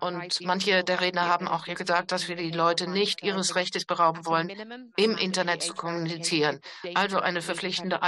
Und 0.00 0.40
manche 0.42 0.84
der 0.84 1.00
Redner 1.00 1.28
haben 1.28 1.48
auch 1.48 1.64
gesagt, 1.64 2.12
dass 2.12 2.28
wir 2.28 2.36
die 2.36 2.50
Leute 2.50 2.88
nicht 2.88 3.22
ihres 3.22 3.54
Rechtes 3.54 3.84
berauben 3.84 4.26
wollen, 4.26 4.50
im 4.96 5.16
Internet 5.16 5.62
zu 5.62 5.74
kommunizieren. 5.74 6.60
Also 6.94 7.18
eine 7.18 7.42
verpflichtende 7.42 8.02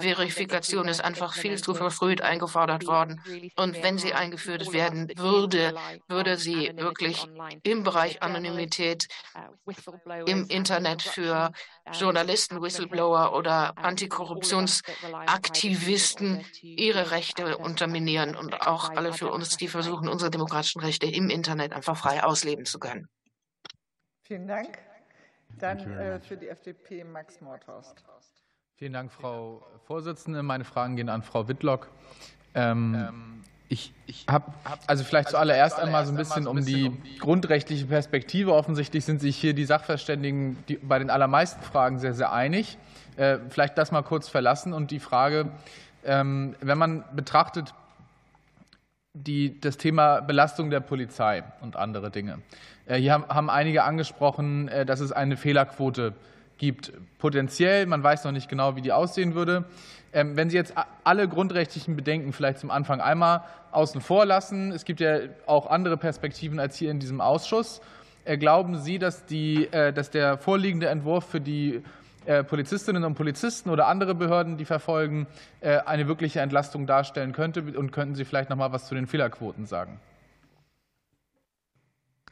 Verifikation 0.00 0.88
ist 0.88 1.02
einfach 1.02 1.34
viel 1.34 1.58
zu 1.58 1.74
verfrüht 1.74 2.22
eingefordert 2.22 2.86
worden. 2.86 3.20
Und 3.56 3.82
wenn 3.82 3.98
sie 3.98 4.14
eingeführt 4.14 4.72
werden 4.72 5.10
würde, 5.16 5.74
würde 6.08 6.36
sie 6.36 6.70
wirklich 6.76 7.26
im 7.62 7.82
Bereich 7.82 8.22
Anonymität 8.22 9.08
im 10.26 10.46
Internet 10.46 11.02
für 11.02 11.50
Journalisten, 11.92 12.62
Whistleblower 12.62 13.36
oder 13.36 13.76
Antikorruptionsaktivisten 13.76 16.44
ihre 16.60 17.10
Rechte 17.10 17.58
unterminieren 17.58 18.36
und 18.36 18.64
auch 18.66 18.90
alle 18.90 19.12
für 19.12 19.30
uns, 19.30 19.56
die 19.56 19.68
versuchen, 19.68 20.08
unsere 20.08 20.30
demokratischen 20.30 20.80
Rechte 20.80 21.06
im 21.06 21.30
Internet 21.30 21.72
einfach 21.72 21.96
frei 21.96 22.22
ausleben 22.22 22.64
zu 22.64 22.78
können. 22.78 23.08
Vielen 24.22 24.46
Dank. 24.46 24.78
Dann 25.58 25.78
äh, 25.98 26.20
für 26.20 26.36
die 26.36 26.48
FDP 26.48 27.04
Max 27.04 27.40
Mordhorst. 27.40 28.04
Vielen 28.82 28.94
Dank, 28.94 29.12
Frau 29.12 29.62
Vorsitzende. 29.86 30.42
Meine 30.42 30.64
Fragen 30.64 30.96
gehen 30.96 31.08
an 31.08 31.22
Frau 31.22 31.46
Wittlock. 31.46 31.88
Ähm, 32.52 33.44
ich 33.68 33.92
habe 34.28 34.52
also 34.88 35.04
vielleicht 35.04 35.28
zuallererst 35.28 35.78
einmal 35.78 36.04
so 36.04 36.10
ein 36.10 36.16
bisschen 36.16 36.48
um 36.48 36.64
die 36.64 36.90
grundrechtliche 37.20 37.86
Perspektive. 37.86 38.52
Offensichtlich 38.52 39.04
sind 39.04 39.20
sich 39.20 39.36
hier 39.36 39.54
die 39.54 39.66
Sachverständigen 39.66 40.56
die 40.66 40.78
bei 40.78 40.98
den 40.98 41.10
allermeisten 41.10 41.62
Fragen 41.62 42.00
sehr, 42.00 42.12
sehr 42.12 42.32
einig. 42.32 42.76
Äh, 43.16 43.38
vielleicht 43.50 43.78
das 43.78 43.92
mal 43.92 44.02
kurz 44.02 44.28
verlassen 44.28 44.72
und 44.72 44.90
die 44.90 44.98
Frage, 44.98 45.52
ähm, 46.04 46.56
wenn 46.60 46.76
man 46.76 47.04
betrachtet 47.14 47.74
die, 49.12 49.60
das 49.60 49.76
Thema 49.76 50.22
Belastung 50.22 50.70
der 50.70 50.80
Polizei 50.80 51.44
und 51.60 51.76
andere 51.76 52.10
Dinge. 52.10 52.40
Äh, 52.86 52.96
hier 52.96 53.12
haben 53.12 53.48
einige 53.48 53.84
angesprochen, 53.84 54.66
äh, 54.66 54.84
dass 54.84 54.98
es 54.98 55.12
eine 55.12 55.36
Fehlerquote 55.36 56.10
gibt. 56.10 56.32
Potenziell, 57.18 57.86
man 57.86 58.04
weiß 58.04 58.24
noch 58.24 58.30
nicht 58.30 58.48
genau, 58.48 58.76
wie 58.76 58.82
die 58.82 58.92
aussehen 58.92 59.34
würde. 59.34 59.64
Ähm, 60.12 60.36
wenn 60.36 60.48
Sie 60.48 60.56
jetzt 60.56 60.74
alle 61.02 61.26
grundrechtlichen 61.26 61.96
Bedenken 61.96 62.32
vielleicht 62.32 62.58
zum 62.58 62.70
Anfang 62.70 63.00
einmal 63.00 63.42
außen 63.72 64.00
vor 64.00 64.26
lassen, 64.26 64.70
es 64.70 64.84
gibt 64.84 65.00
ja 65.00 65.18
auch 65.46 65.66
andere 65.66 65.96
Perspektiven 65.96 66.60
als 66.60 66.76
hier 66.76 66.90
in 66.90 67.00
diesem 67.00 67.20
Ausschuss. 67.20 67.80
Äh, 68.24 68.38
glauben 68.38 68.78
Sie, 68.78 69.00
dass, 69.00 69.24
die, 69.24 69.68
dass 69.70 70.10
der 70.10 70.38
vorliegende 70.38 70.88
Entwurf 70.88 71.24
für 71.24 71.40
die 71.40 71.82
Polizistinnen 72.46 73.02
und 73.02 73.14
Polizisten 73.14 73.68
oder 73.68 73.88
andere 73.88 74.14
Behörden, 74.14 74.56
die 74.56 74.64
verfolgen, 74.64 75.26
eine 75.60 76.06
wirkliche 76.06 76.38
Entlastung 76.38 76.86
darstellen 76.86 77.32
könnte? 77.32 77.62
Und 77.76 77.90
könnten 77.90 78.14
Sie 78.14 78.24
vielleicht 78.24 78.48
noch 78.48 78.56
mal 78.56 78.70
was 78.70 78.86
zu 78.86 78.94
den 78.94 79.08
Fehlerquoten 79.08 79.66
sagen? 79.66 79.98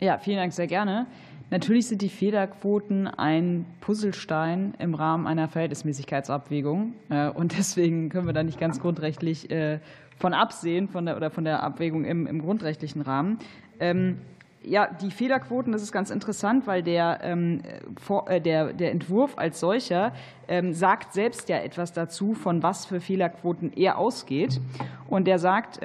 Ja, 0.01 0.17
vielen 0.17 0.39
Dank, 0.39 0.55
sehr 0.55 0.67
gerne. 0.67 1.07
Natürlich 1.51 1.89
sind 1.89 2.01
die 2.01 2.09
Fehlerquoten 2.09 3.07
ein 3.07 3.67
Puzzlestein 3.83 4.73
im 4.79 4.95
Rahmen 4.95 5.27
einer 5.27 5.47
Verhältnismäßigkeitsabwägung. 5.47 6.95
Äh, 7.11 7.29
und 7.29 7.59
deswegen 7.59 8.09
können 8.09 8.27
wir 8.27 8.33
da 8.33 8.43
nicht 8.43 8.59
ganz 8.59 8.81
grundrechtlich 8.81 9.51
äh, 9.51 9.79
von 10.17 10.33
absehen 10.33 10.89
von 10.89 11.05
der, 11.05 11.19
oder 11.19 11.31
von 11.31 11.45
der 11.45 11.63
Abwägung 11.63 12.05
im, 12.05 12.27
im 12.27 12.41
grundrechtlichen 12.41 13.03
Rahmen. 13.03 13.41
Ähm, 13.79 14.19
ja, 14.63 14.87
die 14.87 15.11
Fehlerquoten, 15.11 15.73
das 15.73 15.83
ist 15.83 15.93
ganz 15.93 16.09
interessant, 16.09 16.67
weil 16.67 16.83
der, 16.83 17.21
ähm, 17.23 17.61
äh, 18.27 18.41
der, 18.41 18.73
der 18.73 18.93
Entwurf 18.93 19.37
als 19.37 19.61
solcher 19.61 20.15
ähm, 20.49 20.73
sagt 20.73 21.13
selbst 21.13 21.51
ja 21.51 21.59
etwas 21.59 21.93
dazu, 21.93 22.33
von 22.33 22.63
was 22.63 22.87
für 22.87 23.01
Fehlerquoten 23.01 23.71
er 23.75 23.99
ausgeht. 23.99 24.61
Und 25.09 25.27
der 25.27 25.39
sagt, 25.39 25.79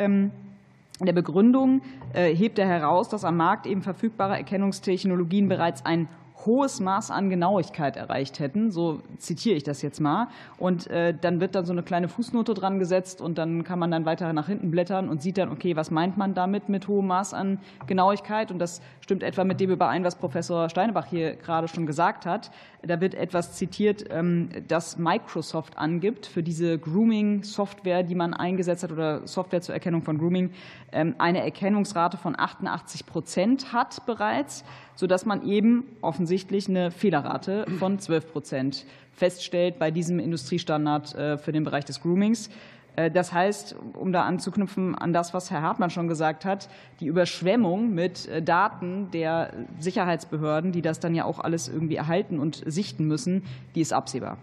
in 0.99 1.05
der 1.05 1.13
Begründung 1.13 1.81
äh, 2.13 2.33
hebt 2.33 2.57
er 2.57 2.67
heraus, 2.67 3.09
dass 3.09 3.25
am 3.25 3.37
Markt 3.37 3.65
eben 3.65 3.81
verfügbare 3.81 4.37
Erkennungstechnologien 4.37 5.49
bereits 5.49 5.85
ein 5.85 6.07
hohes 6.45 6.79
Maß 6.79 7.11
an 7.11 7.29
Genauigkeit 7.29 7.97
erreicht 7.97 8.39
hätten. 8.39 8.71
So 8.71 9.01
zitiere 9.17 9.55
ich 9.55 9.63
das 9.63 9.81
jetzt 9.81 9.99
mal. 9.99 10.27
Und 10.57 10.87
äh, 10.87 11.13
dann 11.19 11.39
wird 11.39 11.55
dann 11.55 11.65
so 11.65 11.71
eine 11.71 11.83
kleine 11.83 12.07
Fußnote 12.07 12.53
dran 12.53 12.79
gesetzt 12.79 13.21
und 13.21 13.37
dann 13.37 13.63
kann 13.63 13.79
man 13.79 13.91
dann 13.91 14.05
weiter 14.05 14.31
nach 14.33 14.47
hinten 14.47 14.71
blättern 14.71 15.09
und 15.09 15.21
sieht 15.21 15.37
dann, 15.37 15.49
okay, 15.49 15.75
was 15.75 15.91
meint 15.91 16.17
man 16.17 16.33
damit 16.33 16.69
mit 16.69 16.87
hohem 16.87 17.07
Maß 17.07 17.33
an 17.33 17.59
Genauigkeit? 17.87 18.51
Und 18.51 18.59
das 18.59 18.81
stimmt 19.01 19.23
etwa 19.23 19.43
mit 19.43 19.59
dem 19.59 19.71
überein, 19.71 20.03
was 20.03 20.15
Professor 20.15 20.69
Steinebach 20.69 21.05
hier 21.05 21.35
gerade 21.35 21.67
schon 21.67 21.85
gesagt 21.85 22.25
hat. 22.25 22.51
Da 22.87 23.01
wird 23.01 23.15
etwas 23.15 23.53
zitiert, 23.53 24.05
ähm, 24.09 24.49
das 24.67 24.97
Microsoft 24.97 25.77
angibt 25.77 26.25
für 26.25 26.43
diese 26.43 26.77
Grooming-Software, 26.77 28.03
die 28.03 28.15
man 28.15 28.33
eingesetzt 28.33 28.83
hat 28.83 28.91
oder 28.91 29.27
Software 29.27 29.61
zur 29.61 29.73
Erkennung 29.73 30.03
von 30.03 30.17
Grooming, 30.17 30.51
ähm, 30.91 31.15
eine 31.17 31.43
Erkennungsrate 31.43 32.17
von 32.17 32.37
88 32.37 33.05
Prozent 33.05 33.73
hat 33.73 34.05
bereits 34.05 34.63
sodass 34.95 35.25
man 35.25 35.45
eben 35.45 35.85
offensichtlich 36.01 36.67
eine 36.69 36.91
Fehlerrate 36.91 37.65
von 37.77 37.99
12 37.99 38.31
Prozent 38.31 38.85
feststellt 39.11 39.79
bei 39.79 39.91
diesem 39.91 40.19
Industriestandard 40.19 41.15
äh, 41.15 41.37
für 41.37 41.51
den 41.51 41.63
Bereich 41.63 41.85
des 41.85 42.01
Groomings. 42.01 42.49
Äh, 42.95 43.11
das 43.11 43.33
heißt, 43.33 43.75
um 43.93 44.11
da 44.11 44.23
anzuknüpfen 44.23 44.95
an 44.95 45.13
das, 45.13 45.33
was 45.33 45.51
Herr 45.51 45.61
Hartmann 45.61 45.89
schon 45.89 46.07
gesagt 46.07 46.45
hat, 46.45 46.69
die 46.99 47.07
Überschwemmung 47.07 47.93
mit 47.93 48.27
äh, 48.27 48.41
Daten 48.41 49.11
der 49.11 49.53
Sicherheitsbehörden, 49.79 50.71
die 50.71 50.81
das 50.81 50.99
dann 50.99 51.15
ja 51.15 51.25
auch 51.25 51.39
alles 51.39 51.67
irgendwie 51.67 51.95
erhalten 51.95 52.39
und 52.39 52.63
sichten 52.65 53.05
müssen, 53.05 53.43
die 53.75 53.81
ist 53.81 53.93
absehbar. 53.93 54.37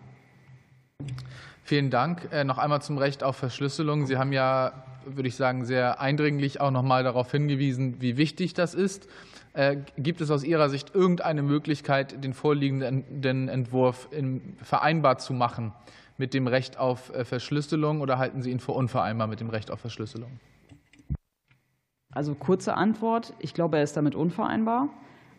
Vielen 1.65 1.91
Dank. 1.91 2.29
Noch 2.45 2.59
einmal 2.59 2.83
zum 2.83 2.99
Recht 2.99 3.23
auf 3.23 3.37
Verschlüsselung. 3.37 4.07
Sie 4.07 4.17
haben 4.17 4.33
ja, 4.33 4.73
würde 5.07 5.29
ich 5.29 5.37
sagen, 5.37 5.65
sehr 5.65 6.01
eindringlich 6.01 6.61
auch 6.61 6.73
noch 6.73 6.83
mal 6.83 7.05
darauf 7.05 7.31
hingewiesen, 7.31 8.01
wie 8.01 8.17
wichtig 8.17 8.53
das 8.53 8.75
ist. 8.75 9.09
Äh, 9.55 9.79
gibt 9.97 10.21
es 10.21 10.31
aus 10.31 10.45
Ihrer 10.45 10.69
Sicht 10.71 10.95
irgendeine 10.95 11.43
Möglichkeit, 11.43 12.25
den 12.25 12.35
vorliegenden 12.35 13.49
Entwurf 13.49 14.09
vereinbar 14.63 15.19
zu 15.19 15.33
machen 15.35 15.73
mit 16.23 16.35
dem 16.35 16.47
Recht 16.47 16.79
auf 16.79 17.13
äh, 17.13 17.25
Verschlüsselung 17.25 18.01
oder 18.01 18.17
halten 18.17 18.43
Sie 18.43 18.53
ihn 18.53 18.61
für 18.61 18.71
unvereinbar 18.71 19.27
mit 19.27 19.41
dem 19.41 19.51
Recht 19.51 19.73
auf 19.73 19.81
Verschlüsselung? 19.81 20.31
Also 22.13 22.37
kurze 22.37 22.77
Antwort, 22.77 23.35
ich 23.41 23.55
glaube, 23.55 23.79
er 23.79 23.83
ist 23.83 23.97
damit 23.97 24.15
unvereinbar. 24.15 24.89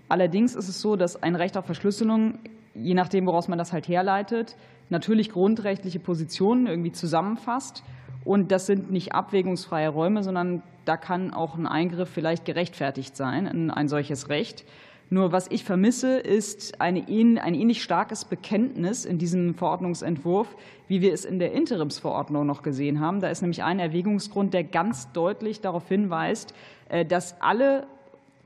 Allerdings 0.09 0.55
ist 0.55 0.67
es 0.67 0.81
so, 0.81 0.97
dass 0.97 1.23
ein 1.23 1.37
Recht 1.37 1.55
auf 1.55 1.65
Verschlüsselung, 1.65 2.39
je 2.75 2.95
nachdem, 2.95 3.25
woraus 3.27 3.47
man 3.47 3.57
das 3.57 3.71
halt 3.71 3.87
herleitet, 3.87 4.57
natürlich 4.89 5.29
grundrechtliche 5.29 5.99
Positionen 5.99 6.67
irgendwie 6.67 6.91
zusammenfasst. 6.91 7.81
Und 8.25 8.51
das 8.51 8.65
sind 8.65 8.91
nicht 8.91 9.13
abwägungsfreie 9.13 9.87
Räume, 9.87 10.21
sondern 10.21 10.63
da 10.83 10.97
kann 10.97 11.33
auch 11.33 11.55
ein 11.55 11.65
Eingriff 11.65 12.09
vielleicht 12.09 12.43
gerechtfertigt 12.43 13.15
sein 13.15 13.45
in 13.47 13.71
ein 13.71 13.87
solches 13.87 14.27
Recht. 14.27 14.65
Nur 15.09 15.31
was 15.31 15.47
ich 15.51 15.63
vermisse, 15.63 16.17
ist 16.17 16.81
eine, 16.81 17.05
ein 17.07 17.53
ähnlich 17.53 17.83
starkes 17.83 18.25
Bekenntnis 18.25 19.05
in 19.05 19.17
diesem 19.17 19.53
Verordnungsentwurf, 19.53 20.55
wie 20.87 21.01
wir 21.01 21.13
es 21.13 21.25
in 21.25 21.39
der 21.39 21.51
Interimsverordnung 21.53 22.45
noch 22.45 22.63
gesehen 22.63 22.99
haben. 22.99 23.19
Da 23.19 23.29
ist 23.29 23.41
nämlich 23.41 23.63
ein 23.63 23.79
Erwägungsgrund, 23.79 24.53
der 24.53 24.63
ganz 24.63 25.11
deutlich 25.11 25.61
darauf 25.61 25.87
hinweist, 25.87 26.53
äh, 26.89 27.05
dass 27.05 27.39
alle 27.41 27.85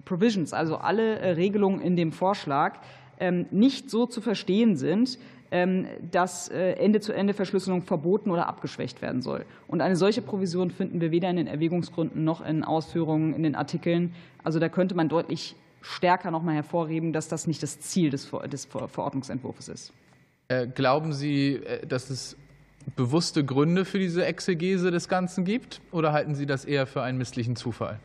Provisions, 0.05 0.53
also 0.53 0.77
alle 0.77 1.19
äh, 1.19 1.31
Regelungen 1.31 1.81
in 1.81 1.95
dem 1.95 2.11
Vorschlag, 2.11 2.79
ähm, 3.19 3.45
nicht 3.51 3.89
so 3.89 4.05
zu 4.05 4.21
verstehen 4.21 4.75
sind, 4.75 5.19
ähm, 5.51 5.87
dass 6.11 6.49
äh, 6.49 6.73
Ende-zu-Ende-Verschlüsselung 6.73 7.81
verboten 7.81 8.31
oder 8.31 8.47
abgeschwächt 8.47 9.01
werden 9.01 9.21
soll. 9.21 9.45
Und 9.67 9.81
eine 9.81 9.95
solche 9.95 10.21
Provision 10.21 10.71
finden 10.71 10.99
wir 10.99 11.11
weder 11.11 11.29
in 11.29 11.37
den 11.37 11.47
Erwägungsgründen 11.47 12.23
noch 12.23 12.45
in 12.45 12.63
Ausführungen 12.63 13.33
in 13.33 13.43
den 13.43 13.55
Artikeln. 13.55 14.13
Also 14.43 14.59
da 14.59 14.69
könnte 14.69 14.95
man 14.95 15.09
deutlich 15.09 15.55
stärker 15.87 16.31
noch 16.31 16.43
mal 16.43 16.55
hervorheben, 16.55 17.13
dass 17.13 17.27
das 17.27 17.47
nicht 17.47 17.63
das 17.63 17.79
Ziel 17.79 18.09
des 18.09 18.25
Verordnungsentwurfs 18.25 19.67
ist. 19.67 19.93
Äh, 20.49 20.67
glauben 20.67 21.13
Sie, 21.13 21.55
äh, 21.55 21.85
dass 21.85 22.09
es 22.09 22.37
bewusste 22.95 23.43
Gründe 23.43 23.85
für 23.85 23.99
diese 23.99 24.25
Exegese 24.25 24.91
des 24.91 25.09
Ganzen 25.09 25.43
gibt, 25.43 25.81
oder 25.91 26.13
halten 26.13 26.35
Sie 26.35 26.45
das 26.45 26.63
eher 26.65 26.87
für 26.87 27.01
einen 27.01 27.17
misslichen 27.17 27.55
Zufall? 27.55 27.99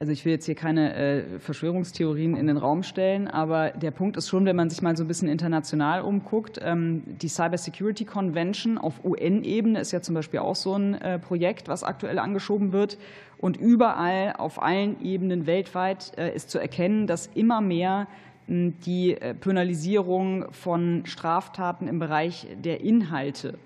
Also 0.00 0.12
ich 0.12 0.24
will 0.24 0.30
jetzt 0.30 0.46
hier 0.46 0.54
keine 0.54 0.94
äh, 0.94 1.40
Verschwörungstheorien 1.40 2.36
in 2.36 2.46
den 2.46 2.56
Raum 2.56 2.84
stellen, 2.84 3.26
aber 3.26 3.70
der 3.70 3.90
Punkt 3.90 4.16
ist 4.16 4.28
schon, 4.28 4.44
wenn 4.44 4.54
man 4.54 4.70
sich 4.70 4.80
mal 4.80 4.96
so 4.96 5.02
ein 5.02 5.08
bisschen 5.08 5.26
international 5.28 6.02
umguckt, 6.02 6.60
ähm, 6.62 7.02
die 7.04 7.26
Cyber 7.26 7.58
Security 7.58 8.04
Convention 8.04 8.78
auf 8.78 9.04
UN-Ebene 9.04 9.80
ist 9.80 9.90
ja 9.90 10.00
zum 10.00 10.14
Beispiel 10.14 10.38
auch 10.38 10.54
so 10.54 10.76
ein 10.76 10.94
äh, 10.94 11.18
Projekt, 11.18 11.66
was 11.66 11.82
aktuell 11.82 12.20
angeschoben 12.20 12.70
wird. 12.70 12.96
Und 13.38 13.56
überall 13.56 14.34
auf 14.38 14.62
allen 14.62 15.02
Ebenen 15.02 15.48
weltweit 15.48 16.12
äh, 16.16 16.32
ist 16.32 16.50
zu 16.50 16.60
erkennen, 16.60 17.08
dass 17.08 17.28
immer 17.34 17.60
mehr 17.60 18.06
hm, 18.46 18.74
die 18.86 19.16
Penalisierung 19.40 20.44
von 20.52 21.06
Straftaten 21.06 21.88
im 21.88 21.98
Bereich 21.98 22.46
der 22.62 22.82
Inhalte 22.82 23.58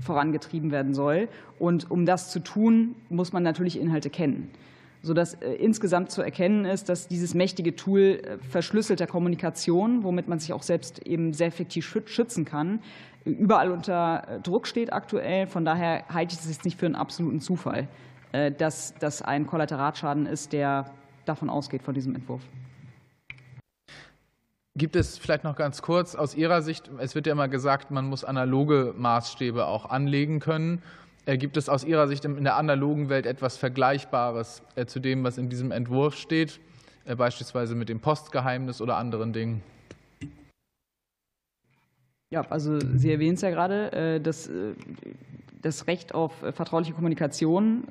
vorangetrieben 0.00 0.70
werden 0.70 0.94
soll. 0.94 1.28
Und 1.58 1.90
um 1.90 2.06
das 2.06 2.30
zu 2.30 2.40
tun, 2.40 2.94
muss 3.10 3.34
man 3.34 3.42
natürlich 3.42 3.78
Inhalte 3.78 4.08
kennen 4.08 4.50
sodass 5.02 5.34
äh, 5.34 5.52
insgesamt 5.54 6.10
zu 6.10 6.22
erkennen 6.22 6.64
ist, 6.64 6.88
dass 6.88 7.08
dieses 7.08 7.34
mächtige 7.34 7.76
Tool 7.76 8.00
äh, 8.22 8.38
verschlüsselter 8.38 9.06
Kommunikation, 9.06 10.02
womit 10.04 10.28
man 10.28 10.38
sich 10.38 10.52
auch 10.52 10.62
selbst 10.62 11.06
eben 11.06 11.32
sehr 11.32 11.48
effektiv 11.48 11.86
schützen 12.06 12.44
kann, 12.44 12.80
überall 13.24 13.70
unter 13.70 14.26
äh, 14.28 14.40
Druck 14.40 14.66
steht 14.66 14.92
aktuell. 14.92 15.46
Von 15.46 15.64
daher 15.64 16.04
halte 16.08 16.34
ich 16.34 16.40
es 16.40 16.48
jetzt 16.48 16.64
nicht 16.64 16.78
für 16.78 16.86
einen 16.86 16.94
absoluten 16.94 17.40
Zufall, 17.40 17.88
dass 18.58 18.92
das 18.98 19.22
ein 19.22 19.46
Kollateralschaden 19.46 20.26
ist, 20.26 20.52
der 20.52 20.90
davon 21.24 21.48
ausgeht, 21.48 21.82
von 21.82 21.94
diesem 21.94 22.14
Entwurf. 22.14 22.42
Gibt 24.76 24.96
es 24.96 25.16
vielleicht 25.16 25.44
noch 25.44 25.56
ganz 25.56 25.80
kurz 25.80 26.14
aus 26.14 26.34
Ihrer 26.34 26.60
Sicht, 26.60 26.90
es 26.98 27.14
wird 27.14 27.26
ja 27.26 27.32
immer 27.32 27.48
gesagt, 27.48 27.90
man 27.90 28.06
muss 28.06 28.24
analoge 28.24 28.94
Maßstäbe 28.98 29.66
auch 29.66 29.86
anlegen 29.86 30.40
können. 30.40 30.82
Äh, 31.28 31.36
gibt 31.36 31.58
es 31.58 31.68
aus 31.68 31.84
Ihrer 31.84 32.08
Sicht 32.08 32.24
in 32.24 32.42
der 32.42 32.56
analogen 32.56 33.10
Welt 33.10 33.26
etwas 33.26 33.58
Vergleichbares 33.58 34.62
äh, 34.76 34.86
zu 34.86 34.98
dem, 34.98 35.24
was 35.24 35.36
in 35.36 35.50
diesem 35.50 35.72
Entwurf 35.72 36.16
steht, 36.16 36.58
äh, 37.04 37.14
beispielsweise 37.14 37.74
mit 37.74 37.90
dem 37.90 38.00
Postgeheimnis 38.00 38.80
oder 38.80 38.96
anderen 38.96 39.34
Dingen? 39.34 39.62
Ja, 42.30 42.46
also 42.48 42.78
Sie 42.80 43.12
erwähnen 43.12 43.34
es 43.34 43.42
ja 43.42 43.50
gerade, 43.50 44.20
das, 44.20 44.50
das 45.62 45.86
Recht 45.86 46.14
auf 46.14 46.32
vertrauliche 46.34 46.92
Kommunikation 46.92 47.84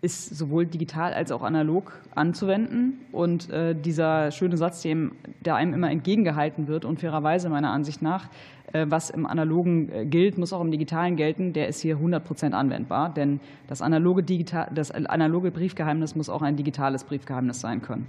ist 0.00 0.36
sowohl 0.36 0.66
digital 0.66 1.12
als 1.12 1.32
auch 1.32 1.42
analog 1.42 1.92
anzuwenden. 2.14 3.00
Und 3.12 3.50
äh, 3.50 3.74
dieser 3.74 4.30
schöne 4.30 4.56
Satz, 4.56 4.82
der 4.82 5.54
einem 5.54 5.74
immer 5.74 5.90
entgegengehalten 5.90 6.68
wird 6.68 6.84
und 6.84 7.00
fairerweise 7.00 7.48
meiner 7.48 7.70
Ansicht 7.70 8.00
nach, 8.00 8.28
äh, 8.72 8.86
was 8.88 9.10
im 9.10 9.26
Analogen 9.26 9.90
äh, 9.90 10.06
gilt, 10.06 10.38
muss 10.38 10.52
auch 10.52 10.60
im 10.60 10.70
Digitalen 10.70 11.16
gelten, 11.16 11.52
der 11.52 11.68
ist 11.68 11.80
hier 11.80 11.96
100 11.96 12.24
Prozent 12.24 12.54
anwendbar. 12.54 13.12
Denn 13.12 13.40
das 13.66 13.82
analoge, 13.82 14.22
Digital, 14.22 14.70
das 14.72 14.90
analoge 14.90 15.50
Briefgeheimnis 15.50 16.14
muss 16.14 16.28
auch 16.28 16.42
ein 16.42 16.56
digitales 16.56 17.04
Briefgeheimnis 17.04 17.60
sein 17.60 17.82
können. 17.82 18.06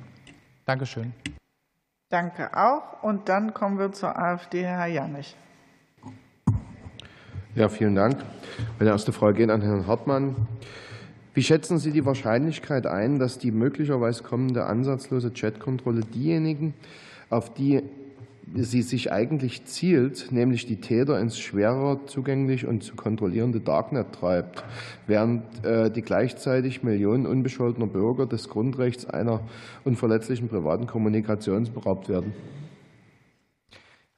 Dankeschön. 0.66 1.14
Danke 2.10 2.49
auch. 2.56 3.03
Und 3.03 3.30
dann 3.30 3.53
kommen 3.53 3.80
wir 3.80 3.91
zur 3.91 4.18
AfD, 4.18 4.64
Herr 4.64 4.88
Janich. 4.88 5.36
Ja, 7.56 7.68
vielen 7.68 7.95
Dank. 7.95 8.18
Meine 8.78 8.91
erste 8.91 9.11
Frage 9.11 9.38
geht 9.38 9.49
an 9.49 9.61
Herrn 9.61 9.88
Hartmann. 9.88 10.36
Wie 11.34 11.44
schätzen 11.44 11.78
Sie 11.78 11.92
die 11.92 12.06
Wahrscheinlichkeit 12.06 12.88
ein, 12.88 13.20
dass 13.20 13.38
die 13.38 13.52
möglicherweise 13.52 14.24
kommende 14.24 14.66
ansatzlose 14.66 15.32
Chatkontrolle 15.32 16.02
diejenigen, 16.02 16.74
auf 17.30 17.54
die 17.54 17.84
sie 18.56 18.82
sich 18.82 19.12
eigentlich 19.12 19.66
zielt, 19.66 20.32
nämlich 20.32 20.66
die 20.66 20.78
Täter 20.78 21.20
ins 21.20 21.40
schwerer 21.40 22.00
zugänglich 22.08 22.66
und 22.66 22.84
zu 22.84 22.96
kontrollierende 22.96 23.60
Darknet 23.60 24.14
treibt, 24.14 24.64
während 25.08 25.44
äh, 25.64 25.92
die 25.92 26.02
gleichzeitig 26.02 26.84
Millionen 26.84 27.26
unbescholtener 27.26 27.88
Bürger 27.88 28.26
des 28.26 28.50
Grundrechts 28.50 29.06
einer 29.06 29.42
unverletzlichen 29.84 30.50
privaten 30.50 30.88
Kommunikation 30.88 31.72
beraubt 31.72 32.10
werden? 32.10 32.34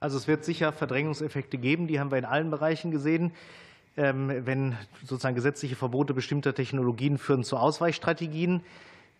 Also 0.00 0.16
es 0.16 0.26
wird 0.26 0.44
sicher 0.44 0.72
Verdrängungseffekte 0.72 1.58
geben, 1.58 1.86
die 1.86 2.00
haben 2.00 2.10
wir 2.10 2.18
in 2.18 2.24
allen 2.24 2.50
Bereichen 2.50 2.90
gesehen. 2.90 3.32
Ähm, 3.94 4.46
wenn 4.46 4.76
sozusagen 5.04 5.34
gesetzliche 5.34 5.76
Verbote 5.76 6.14
bestimmter 6.14 6.54
Technologien 6.54 7.18
führen 7.18 7.44
zu 7.44 7.58
Ausweichstrategien. 7.58 8.62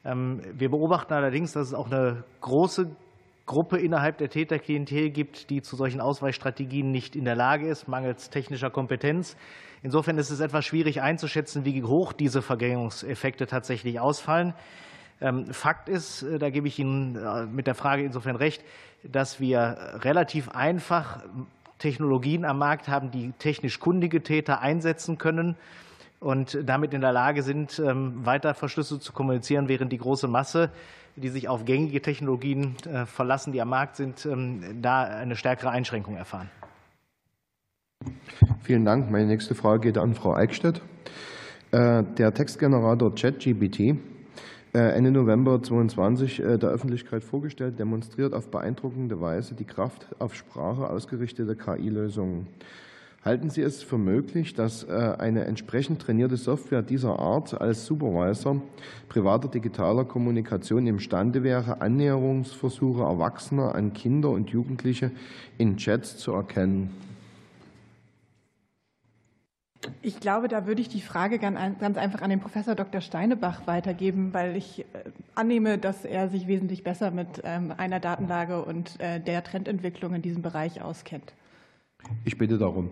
Ähm, 0.03 0.41
wir 0.55 0.71
beobachten 0.71 1.13
allerdings, 1.13 1.53
dass 1.53 1.69
es 1.69 1.75
auch 1.75 1.91
eine 1.91 2.25
große 2.41 2.91
Gruppe 3.45 3.79
innerhalb 3.79 4.17
der 4.17 4.31
Täterklientel 4.31 5.11
gibt, 5.11 5.51
die 5.51 5.61
zu 5.61 5.77
solchen 5.77 6.01
Ausweichstrategien 6.01 6.91
nicht 6.91 7.17
in 7.17 7.27
der 7.27 7.35
Lage 7.35 7.69
ist, 7.69 7.87
mangels 7.87 8.31
technischer 8.31 8.71
Kompetenz. 8.71 9.37
Insofern 9.83 10.17
ist 10.17 10.31
es 10.31 10.41
etwas 10.41 10.65
schwierig 10.65 11.03
einzuschätzen, 11.03 11.67
wie 11.67 11.83
hoch 11.83 12.15
diese 12.15 12.41
Vergängungseffekte 12.41 13.47
tatsächlich 13.47 14.01
ausfallen. 14.01 14.55
Ähm, 15.21 15.53
Fakt 15.53 15.91
ist, 15.91 16.23
äh, 16.23 16.39
da 16.39 16.49
gebe 16.49 16.67
ich 16.67 16.79
Ihnen 16.79 17.17
äh, 17.17 17.45
mit 17.45 17.67
der 17.67 17.75
Frage 17.75 18.05
insofern 18.05 18.37
recht, 18.37 18.65
dass 19.03 19.39
wir 19.39 19.99
relativ 20.01 20.49
einfach 20.49 21.23
Technologien 21.83 22.45
am 22.45 22.59
Markt 22.59 22.87
haben, 22.87 23.11
die 23.11 23.33
technisch 23.39 23.81
kundige 23.81 24.23
Täter 24.23 24.61
einsetzen 24.61 25.19
können 25.19 25.57
und 26.21 26.57
damit 26.65 26.95
in 26.95 27.01
der 27.01 27.13
Lage 27.13 27.43
sind, 27.43 27.83
ähm, 27.85 28.25
weiter 28.25 28.55
verschlüsselt 28.55 29.03
zu 29.03 29.13
kommunizieren, 29.13 29.69
während 29.69 29.93
die 29.93 29.99
große 29.99 30.29
Masse, 30.29 30.71
die 31.17 31.29
sich 31.29 31.49
auf 31.49 31.65
gängige 31.65 32.01
Technologien 32.01 32.77
äh, 32.87 33.05
verlassen, 33.05 33.53
die 33.53 33.61
am 33.61 33.69
Markt 33.69 33.97
sind, 33.97 34.25
ähm, 34.27 34.81
da 34.81 35.03
eine 35.03 35.35
stärkere 35.35 35.71
Einschränkung 35.71 36.17
erfahren. 36.17 36.51
Vielen 38.63 38.85
Dank. 38.85 39.11
Meine 39.11 39.27
nächste 39.27 39.57
Frage 39.57 39.81
geht 39.81 39.99
an 39.99 40.15
Frau 40.15 40.35
Eickstedt. 40.35 40.81
Äh, 41.73 42.05
der 42.17 42.33
Textgenerator 42.33 43.13
ChatGPT 43.13 43.97
Ende 44.79 45.11
November 45.11 45.63
2022 45.63 46.41
äh, 46.41 46.59
der 46.59 46.71
Öffentlichkeit 46.71 47.23
vorgestellt, 47.23 47.79
demonstriert 47.79 48.33
auf 48.33 48.51
beeindruckende 48.51 49.21
Weise 49.21 49.55
die 49.55 49.67
Kraft 49.67 50.07
auf 50.19 50.35
Sprache 50.35 50.89
ausgerichteter 50.89 51.55
KI-Lösungen. 51.55 52.47
Halten 53.23 53.51
Sie 53.51 53.61
es 53.61 53.83
für 53.83 53.99
möglich, 53.99 54.55
dass 54.55 54.85
äh, 54.85 55.15
eine 55.19 55.45
entsprechend 55.45 56.01
trainierte 56.01 56.39
Software 56.39 56.81
dieser 56.81 57.19
Art 57.19 57.61
als 57.61 57.85
Supervisor 57.85 58.63
privater 59.11 59.49
digitaler 59.49 60.07
Kommunikation 60.07 60.87
imstande 60.87 61.43
wäre, 61.43 61.83
Annäherungsversuche 61.83 63.03
Erwachsener 63.03 63.75
an 63.75 63.93
Kinder 63.93 64.31
und 64.31 64.51
Jugendliche 64.51 65.13
in 65.59 65.77
Chats 65.77 66.17
zu 66.17 66.33
erkennen? 66.33 67.12
Ich 70.01 70.21
glaube, 70.21 70.49
da 70.49 70.67
würde 70.67 70.81
ich 70.81 70.89
die 70.89 71.01
Frage 71.01 71.39
ganz 71.39 71.97
einfach 71.97 72.23
an 72.23 72.31
den 72.31 72.41
Professor 72.41 72.75
Dr. 72.75 73.01
Steinebach 73.01 73.67
weitergeben, 73.67 74.33
weil 74.33 74.57
ich 74.57 74.81
äh, 74.81 74.85
annehme, 75.35 75.79
dass 75.79 76.05
er 76.05 76.29
sich 76.29 76.47
wesentlich 76.47 76.85
besser 76.85 77.11
mit 77.11 77.41
ähm, 77.45 77.73
einer 77.77 78.01
Datenlage 78.01 78.65
und 78.65 79.01
äh, 79.01 79.21
der 79.21 79.43
Trendentwicklung 79.43 80.15
in 80.15 80.23
diesem 80.23 80.43
Bereich 80.43 80.83
auskennt. 80.83 81.33
Ich 82.25 82.39
bitte 82.39 82.59
darum. 82.59 82.91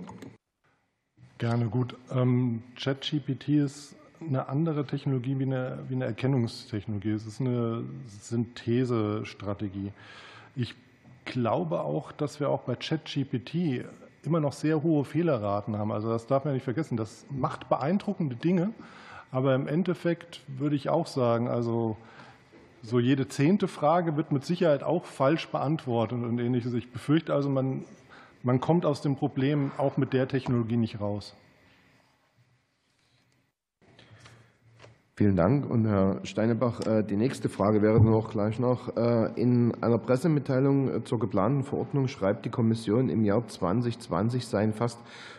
Gerne 1.39 1.67
gut. 1.67 1.97
Ähm, 2.13 2.63
ChatGPT 2.77 3.49
ist 3.49 3.97
eine 4.21 4.49
andere 4.49 4.87
Technologie 4.87 5.39
wie 5.39 5.45
eine, 5.45 5.85
wie 5.89 5.95
eine 5.95 6.05
Erkennungstechnologie. 6.05 7.13
Es 7.13 7.27
ist 7.27 7.41
eine 7.41 7.85
Synthesestrategie. 8.07 9.93
Ich 10.55 10.75
glaube 11.25 11.81
auch, 11.81 12.13
dass 12.13 12.41
wir 12.41 12.51
auch 12.51 12.63
bei 12.63 12.75
ChatGPT 12.75 13.85
immer 14.23 14.41
noch 14.41 14.53
sehr 14.53 14.83
hohe 14.83 15.05
Fehlerraten 15.05 15.79
haben. 15.79 15.93
Also 15.93 16.09
das 16.09 16.27
darf 16.27 16.45
man 16.45 16.55
nicht 16.55 16.65
vergessen. 16.65 16.97
Das 16.97 17.27
macht 17.31 17.69
beeindruckende 17.69 18.37
Dinge, 18.37 18.71
aber 19.33 19.55
im 19.55 19.67
Endeffekt 19.67 20.43
würde 20.47 20.77
ich 20.77 20.89
auch 20.89 21.07
sagen, 21.07 21.49
also 21.49 21.97
so 22.83 22.99
jede 22.99 23.29
zehnte 23.29 23.69
Frage 23.69 24.17
wird 24.17 24.33
mit 24.33 24.45
Sicherheit 24.45 24.83
auch 24.83 25.05
falsch 25.05 25.49
beantwortet 25.49 26.23
und 26.23 26.39
ähnliches. 26.39 26.73
Ich 26.75 26.91
befürchte 26.91 27.35
also, 27.35 27.49
man, 27.49 27.85
man 28.43 28.61
kommt 28.61 28.87
aus 28.87 29.03
dem 29.03 29.17
Problem 29.17 29.71
auch 29.77 29.97
mit 29.97 30.13
der 30.13 30.29
Technologie 30.29 30.77
nicht 30.77 31.01
raus. 31.01 31.35
Vielen 35.21 35.37
Dank. 35.37 35.69
Und 35.69 35.87
Herr 35.87 36.21
Steinebach, 36.23 36.81
äh, 36.87 37.03
die 37.03 37.17
nächste 37.19 37.51
Frage 37.51 37.83
wäre 37.83 38.03
noch 38.03 38.31
gleich 38.31 38.59
noch. 38.59 38.97
Äh, 38.97 39.29
in 39.39 39.75
einer 39.83 39.99
Pressemitteilung 39.99 40.89
äh, 40.89 41.05
zur 41.05 41.19
geplanten 41.19 41.63
Verordnung 41.63 42.09
schreibt 42.09 42.47
die 42.47 42.49
Kommission, 42.49 43.11
im 43.11 43.23
Jahr 43.23 43.47
2020 43.47 44.47
seien 44.47 44.73
fast 44.73 44.99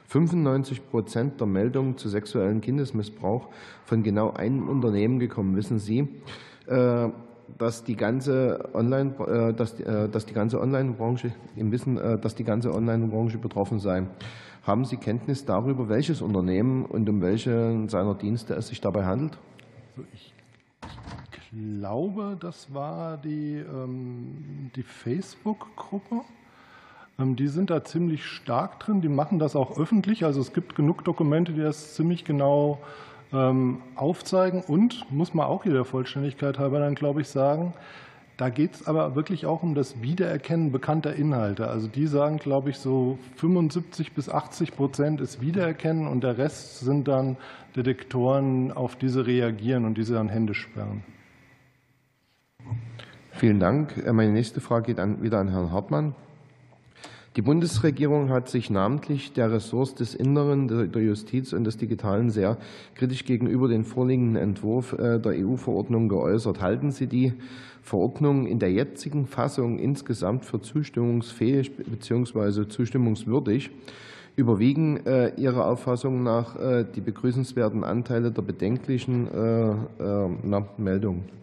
95 0.10 0.88
Prozent 0.88 1.40
der 1.40 1.48
Meldungen 1.48 1.98
zu 1.98 2.10
sexuellem 2.10 2.62
Kindesmissbrauch 2.62 3.48
von 3.84 4.04
genau 4.04 4.30
einem 4.30 4.70
Unternehmen 4.70 5.18
gekommen. 5.18 5.56
Wissen 5.56 5.80
Sie, 5.80 6.08
dass 7.58 7.84
die 7.84 7.96
ganze 7.96 8.70
Online, 8.76 9.54
dass 9.58 9.78
dass 9.78 10.26
die 10.28 10.34
ganze 10.34 10.62
Online-Branche 10.62 11.34
im 11.56 11.72
Wissen, 11.72 11.96
dass 11.96 12.36
die 12.36 12.44
ganze 12.44 12.72
Online-Branche 12.72 13.40
betroffen 13.40 13.80
sei? 13.80 14.04
Haben 14.64 14.86
Sie 14.86 14.98
Kenntnis 14.98 15.46
darüber, 15.46 15.90
welches 15.90 16.22
Unternehmen 16.22 16.86
und 16.86 17.10
um 17.10 17.22
welche 17.22 17.86
seiner 17.88 18.14
Dienste 18.14 18.54
es 18.54 18.68
sich 18.68 18.80
dabei 18.80 19.06
handelt? 19.06 19.40
Also 19.98 20.08
ich 20.14 20.34
glaube, 21.52 22.38
das 22.40 22.74
war 22.74 23.18
die, 23.18 23.58
ähm, 23.58 24.72
die 24.76 24.84
Facebook-Gruppe. 24.84 26.22
Ähm, 27.20 27.36
die 27.36 27.48
sind 27.48 27.70
da 27.70 27.84
ziemlich 27.84 28.26
stark 28.26 28.80
drin. 28.80 29.02
Die 29.02 29.10
machen 29.10 29.40
das 29.40 29.56
auch 29.56 29.78
öffentlich. 29.78 30.24
Also 30.24 30.40
es 30.40 30.54
gibt 30.54 30.76
genug 30.76 31.04
Dokumente, 31.04 31.52
die 31.52 31.62
das 31.62 31.96
ziemlich 31.96 32.24
genau 32.24 32.80
ähm, 33.34 33.82
aufzeigen. 33.96 34.64
Und 34.64 35.12
muss 35.12 35.34
man 35.34 35.46
auch 35.46 35.66
wieder 35.66 35.84
Vollständigkeit 35.84 36.58
halber 36.58 36.80
dann, 36.80 36.96
glaube 36.96 37.22
ich, 37.22 37.28
sagen, 37.28 37.74
da 38.42 38.50
geht 38.50 38.74
es 38.74 38.88
aber 38.88 39.14
wirklich 39.14 39.46
auch 39.46 39.62
um 39.62 39.76
das 39.76 40.02
Wiedererkennen 40.02 40.72
bekannter 40.72 41.14
Inhalte. 41.16 41.68
Also 41.68 41.88
die 41.88 42.08
sagen, 42.08 42.38
glaube 42.38 42.72
ich, 42.72 42.78
so 42.80 43.20
75 43.36 44.14
bis 44.14 44.30
80 44.30 44.76
Prozent 44.76 45.22
ist 45.22 45.42
Wiedererkennen 45.42 46.08
und 46.08 46.24
der 46.24 46.40
Rest 46.40 46.80
sind 46.80 47.08
dann 47.08 47.38
Detektoren, 47.76 48.72
auf 48.72 48.96
diese 48.96 49.28
reagieren 49.28 49.86
und 49.86 49.96
diese 49.96 50.16
dann 50.16 50.28
Hände 50.28 50.56
sperren. 50.56 51.04
Vielen 53.30 53.60
Dank. 53.60 54.12
Meine 54.12 54.32
nächste 54.32 54.60
Frage 54.60 54.88
geht 54.88 55.00
an, 55.00 55.22
wieder 55.22 55.38
an 55.38 55.50
Herrn 55.50 55.72
Hartmann. 55.72 56.16
Die 57.38 57.42
Bundesregierung 57.42 58.30
hat 58.30 58.50
sich 58.50 58.70
namentlich 58.70 59.32
der 59.32 59.54
Ressorts 59.54 59.96
des 59.96 60.16
Inneren, 60.16 60.68
der 60.68 61.02
Justiz 61.02 61.54
und 61.54 61.64
des 61.64 61.78
Digitalen 61.78 62.30
sehr 62.30 62.58
kritisch 62.96 63.24
gegenüber 63.24 63.70
dem 63.70 63.86
vorliegenden 63.86 64.36
Entwurf 64.36 64.92
äh, 64.92 65.18
der 65.18 65.32
EU-Verordnung 65.38 66.10
geäußert. 66.10 66.60
Halten 66.60 66.92
Sie 66.92 67.08
die 67.08 67.32
Verordnung 67.82 68.48
in 68.48 68.60
der 68.60 68.74
jetzigen 68.74 69.28
Fassung 69.28 69.80
insgesamt 69.80 70.44
für 70.44 70.60
zustimmungsfähig 70.60 71.72
bzw. 71.78 72.68
zustimmungswürdig? 72.68 73.70
Überwiegen 74.36 75.06
äh, 75.06 75.34
Ihrer 75.38 75.68
Auffassung 75.68 76.24
nach 76.24 76.58
äh, 76.60 76.84
die 76.84 77.02
begrüßenswerten 77.02 77.86
Anteile 77.86 78.34
der 78.34 78.42
bedenklichen 78.42 79.30
Meldungen? 80.78 81.41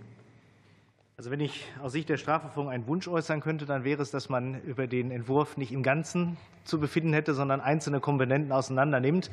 Also 1.19 1.33
wenn 1.33 1.41
ich 1.41 1.67
aus 1.83 1.91
Sicht 1.91 2.09
der 2.11 2.17
Strafverfolgung 2.17 2.71
einen 2.71 2.87
Wunsch 2.87 3.09
äußern 3.09 3.41
könnte, 3.41 3.67
dann 3.67 3.83
wäre 3.83 4.01
es, 4.01 4.13
dass 4.13 4.29
man 4.29 4.63
über 4.63 4.87
den 4.87 5.11
Entwurf 5.11 5.57
nicht 5.57 5.73
im 5.73 5.83
Ganzen 5.83 6.37
zu 6.63 6.79
befinden 6.79 7.13
hätte, 7.13 7.35
sondern 7.35 7.61
einzelne 7.61 7.99
Komponenten 7.99 8.53
auseinander 8.53 9.01
nimmt. 9.01 9.29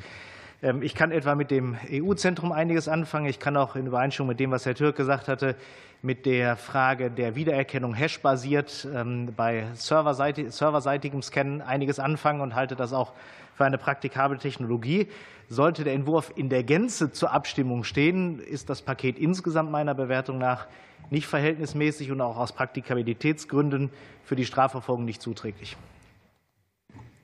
Ähm, 0.64 0.82
ich 0.82 0.96
kann 0.96 1.12
etwa 1.12 1.36
mit 1.36 1.52
dem 1.52 1.76
EU-Zentrum 1.88 2.50
einiges 2.50 2.88
anfangen. 2.88 3.26
Ich 3.26 3.38
kann 3.38 3.56
auch 3.56 3.76
in 3.76 3.86
Übereinstimmung 3.86 4.30
mit 4.30 4.40
dem, 4.40 4.50
was 4.50 4.66
Herr 4.66 4.74
Türk 4.74 4.96
gesagt 4.96 5.28
hatte, 5.28 5.54
mit 6.02 6.26
der 6.26 6.56
Frage 6.56 7.08
der 7.08 7.36
Wiedererkennung 7.36 7.94
hash-basiert 7.94 8.88
ähm, 8.92 9.32
bei 9.36 9.66
serverseitigem 9.74 11.22
Scannen 11.22 11.62
einiges 11.62 12.00
anfangen 12.00 12.40
und 12.40 12.56
halte 12.56 12.74
das 12.74 12.92
auch 12.92 13.12
für 13.56 13.64
eine 13.64 13.78
praktikable 13.78 14.38
Technologie. 14.38 15.08
Sollte 15.48 15.84
der 15.84 15.94
Entwurf 15.94 16.32
in 16.36 16.48
der 16.48 16.62
Gänze 16.62 17.12
zur 17.12 17.32
Abstimmung 17.32 17.84
stehen, 17.84 18.38
ist 18.38 18.68
das 18.68 18.82
Paket 18.82 19.18
insgesamt 19.18 19.70
meiner 19.70 19.94
Bewertung 19.94 20.38
nach 20.38 20.66
nicht 21.10 21.26
verhältnismäßig 21.26 22.10
und 22.10 22.20
auch 22.20 22.36
aus 22.36 22.52
Praktikabilitätsgründen 22.52 23.90
für 24.24 24.36
die 24.36 24.44
Strafverfolgung 24.44 25.04
nicht 25.04 25.22
zuträglich. 25.22 25.76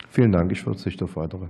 Vielen 0.08 0.32
Dank. 0.32 0.52
Ich 0.52 0.62
verzichte 0.62 1.04
auf 1.04 1.16
weitere. 1.16 1.46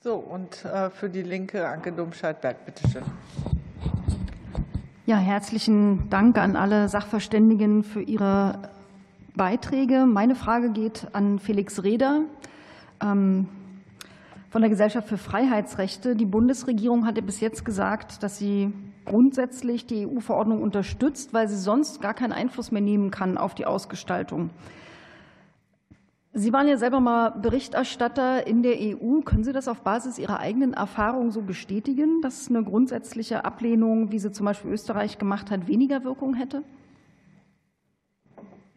So, 0.00 0.14
und 0.14 0.64
äh, 0.64 0.90
für 0.90 1.10
die 1.10 1.22
Linke 1.22 1.68
Anke 1.68 1.92
Domscheit-Berg, 1.92 2.64
bitteschön. 2.64 3.02
Ja, 5.06 5.16
herzlichen 5.16 6.08
Dank 6.08 6.38
an 6.38 6.54
alle 6.54 6.88
Sachverständigen 6.88 7.82
für 7.82 8.00
ihre 8.00 8.70
Beiträge. 9.38 10.04
Meine 10.04 10.34
Frage 10.34 10.70
geht 10.70 11.06
an 11.14 11.38
Felix 11.38 11.82
Reder. 11.82 12.24
Ähm, 13.02 13.48
von 14.50 14.62
der 14.62 14.70
Gesellschaft 14.70 15.08
für 15.08 15.18
Freiheitsrechte. 15.18 16.16
Die 16.16 16.26
Bundesregierung 16.26 17.06
hatte 17.06 17.22
bis 17.22 17.40
jetzt 17.40 17.64
gesagt, 17.64 18.22
dass 18.22 18.38
sie 18.38 18.72
grundsätzlich 19.04 19.86
die 19.86 20.06
EU-Verordnung 20.06 20.62
unterstützt, 20.62 21.32
weil 21.32 21.48
sie 21.48 21.56
sonst 21.56 22.00
gar 22.00 22.14
keinen 22.14 22.32
Einfluss 22.32 22.70
mehr 22.70 22.82
nehmen 22.82 23.10
kann 23.10 23.38
auf 23.38 23.54
die 23.54 23.66
Ausgestaltung. 23.66 24.50
Sie 26.34 26.52
waren 26.52 26.68
ja 26.68 26.76
selber 26.76 27.00
mal 27.00 27.30
Berichterstatter 27.30 28.46
in 28.46 28.62
der 28.62 28.76
EU. 28.78 29.20
Können 29.22 29.44
Sie 29.44 29.52
das 29.52 29.66
auf 29.66 29.80
Basis 29.80 30.18
Ihrer 30.18 30.38
eigenen 30.40 30.74
Erfahrung 30.74 31.30
so 31.30 31.42
bestätigen, 31.42 32.20
dass 32.22 32.48
eine 32.48 32.62
grundsätzliche 32.62 33.44
Ablehnung, 33.44 34.12
wie 34.12 34.18
sie 34.18 34.30
zum 34.30 34.46
Beispiel 34.46 34.70
Österreich 34.70 35.18
gemacht 35.18 35.50
hat, 35.50 35.66
weniger 35.66 36.04
Wirkung 36.04 36.34
hätte? 36.34 36.62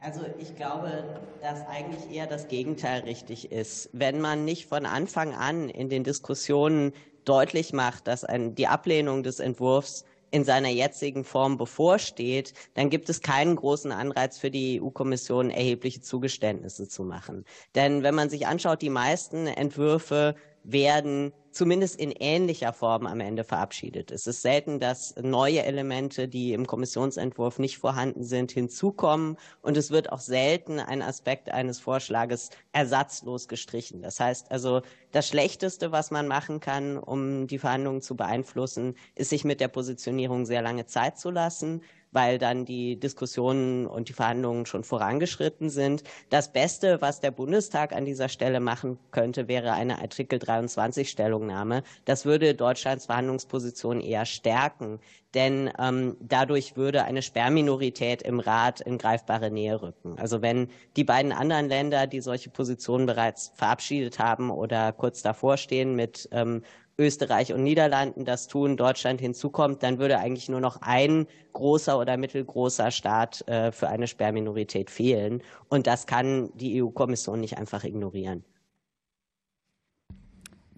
Also 0.03 0.21
ich 0.39 0.55
glaube, 0.55 1.21
dass 1.41 1.67
eigentlich 1.67 2.11
eher 2.11 2.25
das 2.25 2.47
Gegenteil 2.47 3.01
richtig 3.01 3.51
ist. 3.51 3.87
Wenn 3.93 4.19
man 4.19 4.45
nicht 4.45 4.65
von 4.65 4.87
Anfang 4.87 5.35
an 5.35 5.69
in 5.69 5.89
den 5.89 6.03
Diskussionen 6.03 6.93
deutlich 7.23 7.71
macht, 7.71 8.07
dass 8.07 8.23
ein, 8.23 8.55
die 8.55 8.65
Ablehnung 8.65 9.21
des 9.21 9.39
Entwurfs 9.39 10.03
in 10.31 10.43
seiner 10.43 10.69
jetzigen 10.69 11.23
Form 11.23 11.57
bevorsteht, 11.57 12.53
dann 12.73 12.89
gibt 12.89 13.09
es 13.09 13.21
keinen 13.21 13.55
großen 13.55 13.91
Anreiz 13.91 14.39
für 14.39 14.49
die 14.49 14.81
EU-Kommission, 14.81 15.51
erhebliche 15.51 16.01
Zugeständnisse 16.01 16.87
zu 16.87 17.03
machen. 17.03 17.45
Denn 17.75 18.01
wenn 18.01 18.15
man 18.15 18.31
sich 18.31 18.47
anschaut, 18.47 18.81
die 18.81 18.89
meisten 18.89 19.45
Entwürfe 19.45 20.33
werden 20.63 21.31
zumindest 21.51 21.99
in 21.99 22.11
ähnlicher 22.11 22.73
Form 22.73 23.05
am 23.05 23.19
Ende 23.19 23.43
verabschiedet. 23.43 24.11
Es 24.11 24.27
ist 24.27 24.41
selten, 24.41 24.79
dass 24.79 25.15
neue 25.21 25.63
Elemente, 25.63 26.27
die 26.27 26.53
im 26.53 26.65
Kommissionsentwurf 26.65 27.59
nicht 27.59 27.77
vorhanden 27.77 28.23
sind, 28.23 28.51
hinzukommen. 28.51 29.37
Und 29.61 29.77
es 29.77 29.91
wird 29.91 30.11
auch 30.11 30.19
selten 30.19 30.79
ein 30.79 31.01
Aspekt 31.01 31.49
eines 31.49 31.79
Vorschlages 31.79 32.49
ersatzlos 32.71 33.47
gestrichen. 33.47 34.01
Das 34.01 34.19
heißt 34.19 34.51
also, 34.51 34.81
das 35.11 35.27
Schlechteste, 35.27 35.91
was 35.91 36.11
man 36.11 36.27
machen 36.27 36.59
kann, 36.59 36.97
um 36.97 37.47
die 37.47 37.59
Verhandlungen 37.59 38.01
zu 38.01 38.15
beeinflussen, 38.15 38.95
ist, 39.15 39.29
sich 39.29 39.43
mit 39.43 39.59
der 39.59 39.67
Positionierung 39.67 40.45
sehr 40.45 40.61
lange 40.61 40.85
Zeit 40.85 41.17
zu 41.17 41.29
lassen 41.29 41.81
weil 42.11 42.37
dann 42.37 42.65
die 42.65 42.99
Diskussionen 42.99 43.87
und 43.87 44.09
die 44.09 44.13
Verhandlungen 44.13 44.65
schon 44.65 44.83
vorangeschritten 44.83 45.69
sind. 45.69 46.03
Das 46.29 46.51
Beste, 46.51 47.01
was 47.01 47.19
der 47.19 47.31
Bundestag 47.31 47.93
an 47.93 48.05
dieser 48.05 48.29
Stelle 48.29 48.59
machen 48.59 48.99
könnte, 49.11 49.47
wäre 49.47 49.73
eine 49.73 49.99
Artikel 49.99 50.39
23 50.39 51.09
Stellungnahme. 51.09 51.83
Das 52.05 52.25
würde 52.25 52.53
Deutschlands 52.55 53.05
Verhandlungsposition 53.05 54.01
eher 54.01 54.25
stärken, 54.25 54.99
denn 55.33 55.71
ähm, 55.79 56.17
dadurch 56.19 56.75
würde 56.75 57.05
eine 57.05 57.21
Sperrminorität 57.21 58.21
im 58.21 58.39
Rat 58.39 58.81
in 58.81 58.97
greifbare 58.97 59.49
Nähe 59.49 59.81
rücken. 59.81 60.17
Also 60.19 60.41
wenn 60.41 60.69
die 60.97 61.03
beiden 61.03 61.31
anderen 61.31 61.69
Länder, 61.69 62.07
die 62.07 62.21
solche 62.21 62.49
Positionen 62.49 63.05
bereits 63.05 63.51
verabschiedet 63.55 64.19
haben 64.19 64.51
oder 64.51 64.91
kurz 64.91 65.21
davor 65.21 65.57
stehen 65.57 65.95
mit 65.95 66.27
ähm, 66.31 66.63
Österreich 66.97 67.53
und 67.53 67.63
Niederlanden 67.63 68.25
das 68.25 68.47
tun, 68.47 68.77
Deutschland 68.77 69.21
hinzukommt, 69.21 69.83
dann 69.83 69.99
würde 69.99 70.19
eigentlich 70.19 70.49
nur 70.49 70.59
noch 70.59 70.81
ein 70.81 71.27
großer 71.53 71.97
oder 71.97 72.17
mittelgroßer 72.17 72.91
Staat 72.91 73.47
äh, 73.47 73.71
für 73.71 73.89
eine 73.89 74.07
Sperrminorität 74.07 74.89
fehlen. 74.89 75.41
Und 75.69 75.87
das 75.87 76.05
kann 76.05 76.49
die 76.55 76.81
EU-Kommission 76.81 77.39
nicht 77.39 77.57
einfach 77.57 77.83
ignorieren. 77.83 78.43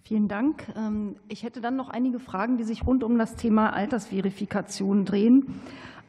Vielen 0.06 0.28
Dank. 0.28 0.68
Ähm, 0.76 1.16
ich 1.30 1.44
hätte 1.44 1.62
dann 1.62 1.78
noch 1.78 1.90
einige 1.90 2.20
Fragen, 2.20 2.58
die 2.58 2.66
sich 2.66 2.86
rund 2.86 3.04
um 3.04 3.18
das 3.18 3.36
Thema 3.36 3.72
Altersverifikation 3.72 5.06
drehen. 5.06 5.62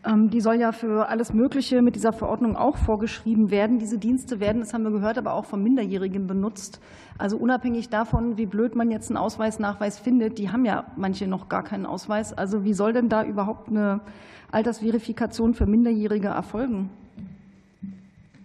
Ähm, 0.07 0.29
die 0.31 0.41
soll 0.41 0.57
ja 0.57 0.73
für 0.73 1.09
alles 1.09 1.33
Mögliche 1.33 1.81
mit 1.81 1.97
dieser 1.97 2.13
Verordnung 2.13 2.57
auch 2.57 2.77
vorgeschrieben 2.77 3.51
werden. 3.51 3.79
Diese 3.79 3.99
Dienste 3.99 4.39
werden, 4.39 4.61
das 4.61 4.75
haben 4.75 4.85
wir 4.85 4.91
gehört, 4.91 5.17
aber 5.17 5.33
auch 5.33 5.47
von 5.47 5.63
Minderjährigen 5.63 6.27
benutzt. 6.27 6.81
Also 7.17 7.37
unabhängig 7.37 7.89
davon, 7.89 8.37
wie 8.37 8.47
blöd 8.47 8.75
man 8.75 8.91
jetzt 8.91 9.11
einen 9.11 9.17
Ausweisnachweis 9.17 9.99
findet, 9.99 10.39
die 10.39 10.51
haben 10.51 10.65
ja 10.65 10.85
manche 10.97 11.27
noch 11.27 11.49
gar 11.49 11.63
keinen 11.63 11.87
Ausweis. 11.87 12.33
Also 12.33 12.65
wie 12.65 12.75
soll 12.75 12.93
denn 12.93 13.09
da 13.09 13.25
überhaupt 13.25 13.69
eine 13.69 14.01
Altersverifikation 14.51 15.55
für 15.55 15.67
Minderjährige 15.67 16.29
erfolgen? 16.29 16.91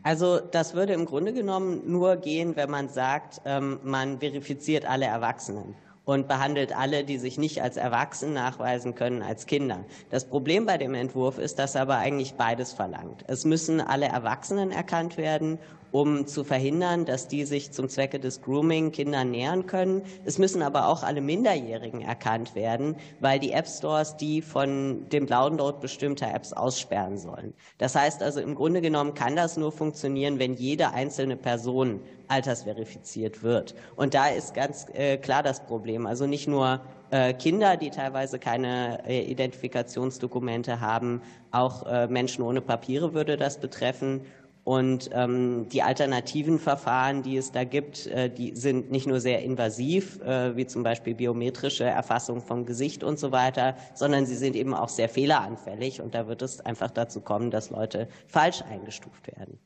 Also 0.03 0.39
das 0.39 0.75
würde 0.75 0.93
im 0.93 1.05
Grunde 1.05 1.33
genommen 1.33 1.81
nur 1.85 2.15
gehen, 2.15 2.55
wenn 2.55 2.71
man 2.71 2.87
sagt, 2.87 3.41
ähm, 3.43 3.79
man 3.83 4.19
verifiziert 4.19 4.85
alle 4.89 5.05
Erwachsenen 5.05 5.75
und 6.09 6.27
behandelt 6.27 6.75
alle, 6.75 7.03
die 7.03 7.19
sich 7.19 7.37
nicht 7.37 7.61
als 7.61 7.77
Erwachsenen 7.77 8.33
nachweisen 8.33 8.95
können, 8.95 9.21
als 9.21 9.45
Kinder. 9.45 9.85
Das 10.09 10.25
Problem 10.25 10.65
bei 10.65 10.79
dem 10.79 10.95
Entwurf 10.95 11.37
ist, 11.37 11.59
dass 11.59 11.75
er 11.75 11.83
aber 11.83 11.97
eigentlich 11.97 12.33
beides 12.33 12.73
verlangt. 12.73 13.23
Es 13.27 13.45
müssen 13.45 13.79
alle 13.79 14.07
Erwachsenen 14.07 14.71
erkannt 14.71 15.17
werden 15.17 15.59
um 15.91 16.27
zu 16.27 16.43
verhindern, 16.43 17.05
dass 17.05 17.27
die 17.27 17.45
sich 17.45 17.71
zum 17.71 17.89
Zwecke 17.89 18.19
des 18.19 18.41
Grooming 18.41 18.91
Kindern 18.91 19.31
nähern 19.31 19.65
können. 19.65 20.03
Es 20.25 20.37
müssen 20.37 20.61
aber 20.61 20.87
auch 20.87 21.03
alle 21.03 21.21
Minderjährigen 21.21 22.01
erkannt 22.01 22.55
werden, 22.55 22.95
weil 23.19 23.39
die 23.39 23.51
App 23.51 23.67
Stores 23.67 24.15
die 24.17 24.41
von 24.41 25.09
dem 25.09 25.25
Download 25.25 25.79
bestimmter 25.79 26.33
Apps 26.33 26.53
aussperren 26.53 27.17
sollen. 27.17 27.53
Das 27.77 27.95
heißt 27.95 28.21
also, 28.21 28.39
im 28.39 28.55
Grunde 28.55 28.81
genommen 28.81 29.13
kann 29.13 29.35
das 29.35 29.57
nur 29.57 29.71
funktionieren, 29.71 30.39
wenn 30.39 30.53
jede 30.53 30.91
einzelne 30.91 31.35
Person 31.35 32.01
altersverifiziert 32.29 33.43
wird. 33.43 33.75
Und 33.95 34.13
da 34.13 34.27
ist 34.27 34.53
ganz 34.53 34.87
äh, 34.93 35.17
klar 35.17 35.43
das 35.43 35.65
Problem. 35.65 36.05
Also 36.07 36.25
nicht 36.25 36.47
nur 36.47 36.81
äh, 37.11 37.33
Kinder, 37.33 37.75
die 37.75 37.89
teilweise 37.89 38.39
keine 38.39 39.05
äh, 39.05 39.21
Identifikationsdokumente 39.29 40.79
haben, 40.79 41.21
auch 41.51 42.07
Menschen 42.09 42.43
ohne 42.43 42.61
Papiere 42.61 43.15
würde 43.15 43.35
das 43.35 43.59
betreffen. 43.59 44.21
Und 44.69 45.09
ähm, 45.13 45.67
die 45.69 45.81
alternativen 45.81 46.59
Verfahren, 46.59 47.23
die 47.23 47.37
es 47.37 47.51
da 47.51 47.63
gibt, 47.63 48.05
äh, 48.05 48.29
die 48.29 48.55
sind 48.55 48.91
nicht 48.91 49.07
nur 49.07 49.19
sehr 49.19 49.41
invasiv, 49.41 50.21
äh, 50.21 50.55
wie 50.55 50.67
zum 50.67 50.83
Beispiel 50.83 51.15
biometrische 51.15 51.85
Erfassung 51.85 52.41
vom 52.41 52.67
Gesicht 52.67 53.03
und 53.03 53.17
so 53.17 53.31
weiter, 53.31 53.75
sondern 53.95 54.27
sie 54.27 54.35
sind 54.35 54.55
eben 54.55 54.75
auch 54.75 54.89
sehr 54.89 55.09
fehleranfällig. 55.09 56.01
Und 56.01 56.13
da 56.13 56.27
wird 56.27 56.43
es 56.43 56.61
einfach 56.61 56.91
dazu 56.91 57.21
kommen, 57.21 57.49
dass 57.49 57.71
Leute 57.71 58.09
falsch 58.27 58.61
eingestuft 58.61 59.25
werden. 59.35 59.57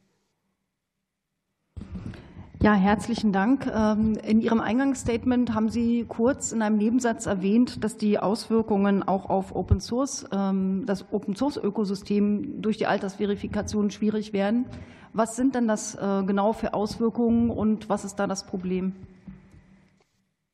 Ja, 2.63 2.75
herzlichen 2.75 3.33
Dank. 3.33 3.67
Ähm, 3.67 4.15
in 4.25 4.39
Ihrem 4.39 4.61
Eingangsstatement 4.61 5.53
haben 5.53 5.67
Sie 5.67 6.05
kurz 6.07 6.53
in 6.53 6.61
einem 6.61 6.77
Nebensatz 6.77 7.25
erwähnt, 7.25 7.83
dass 7.83 7.97
die 7.97 8.19
Auswirkungen 8.19 9.03
auch 9.03 9.29
auf 9.29 9.53
Open 9.53 9.81
Source, 9.81 10.25
ähm, 10.31 10.85
das 10.85 11.11
Open 11.11 11.35
Source 11.35 11.57
Ökosystem 11.57 12.61
durch 12.61 12.77
die 12.77 12.85
Altersverifikation 12.85 13.91
schwierig 13.91 14.31
werden. 14.31 14.65
Was 15.11 15.35
sind 15.35 15.55
denn 15.55 15.67
das 15.67 15.95
äh, 15.95 16.23
genau 16.25 16.53
für 16.53 16.73
Auswirkungen 16.73 17.49
und 17.49 17.89
was 17.89 18.05
ist 18.05 18.15
da 18.15 18.27
das 18.27 18.45
Problem? 18.45 18.93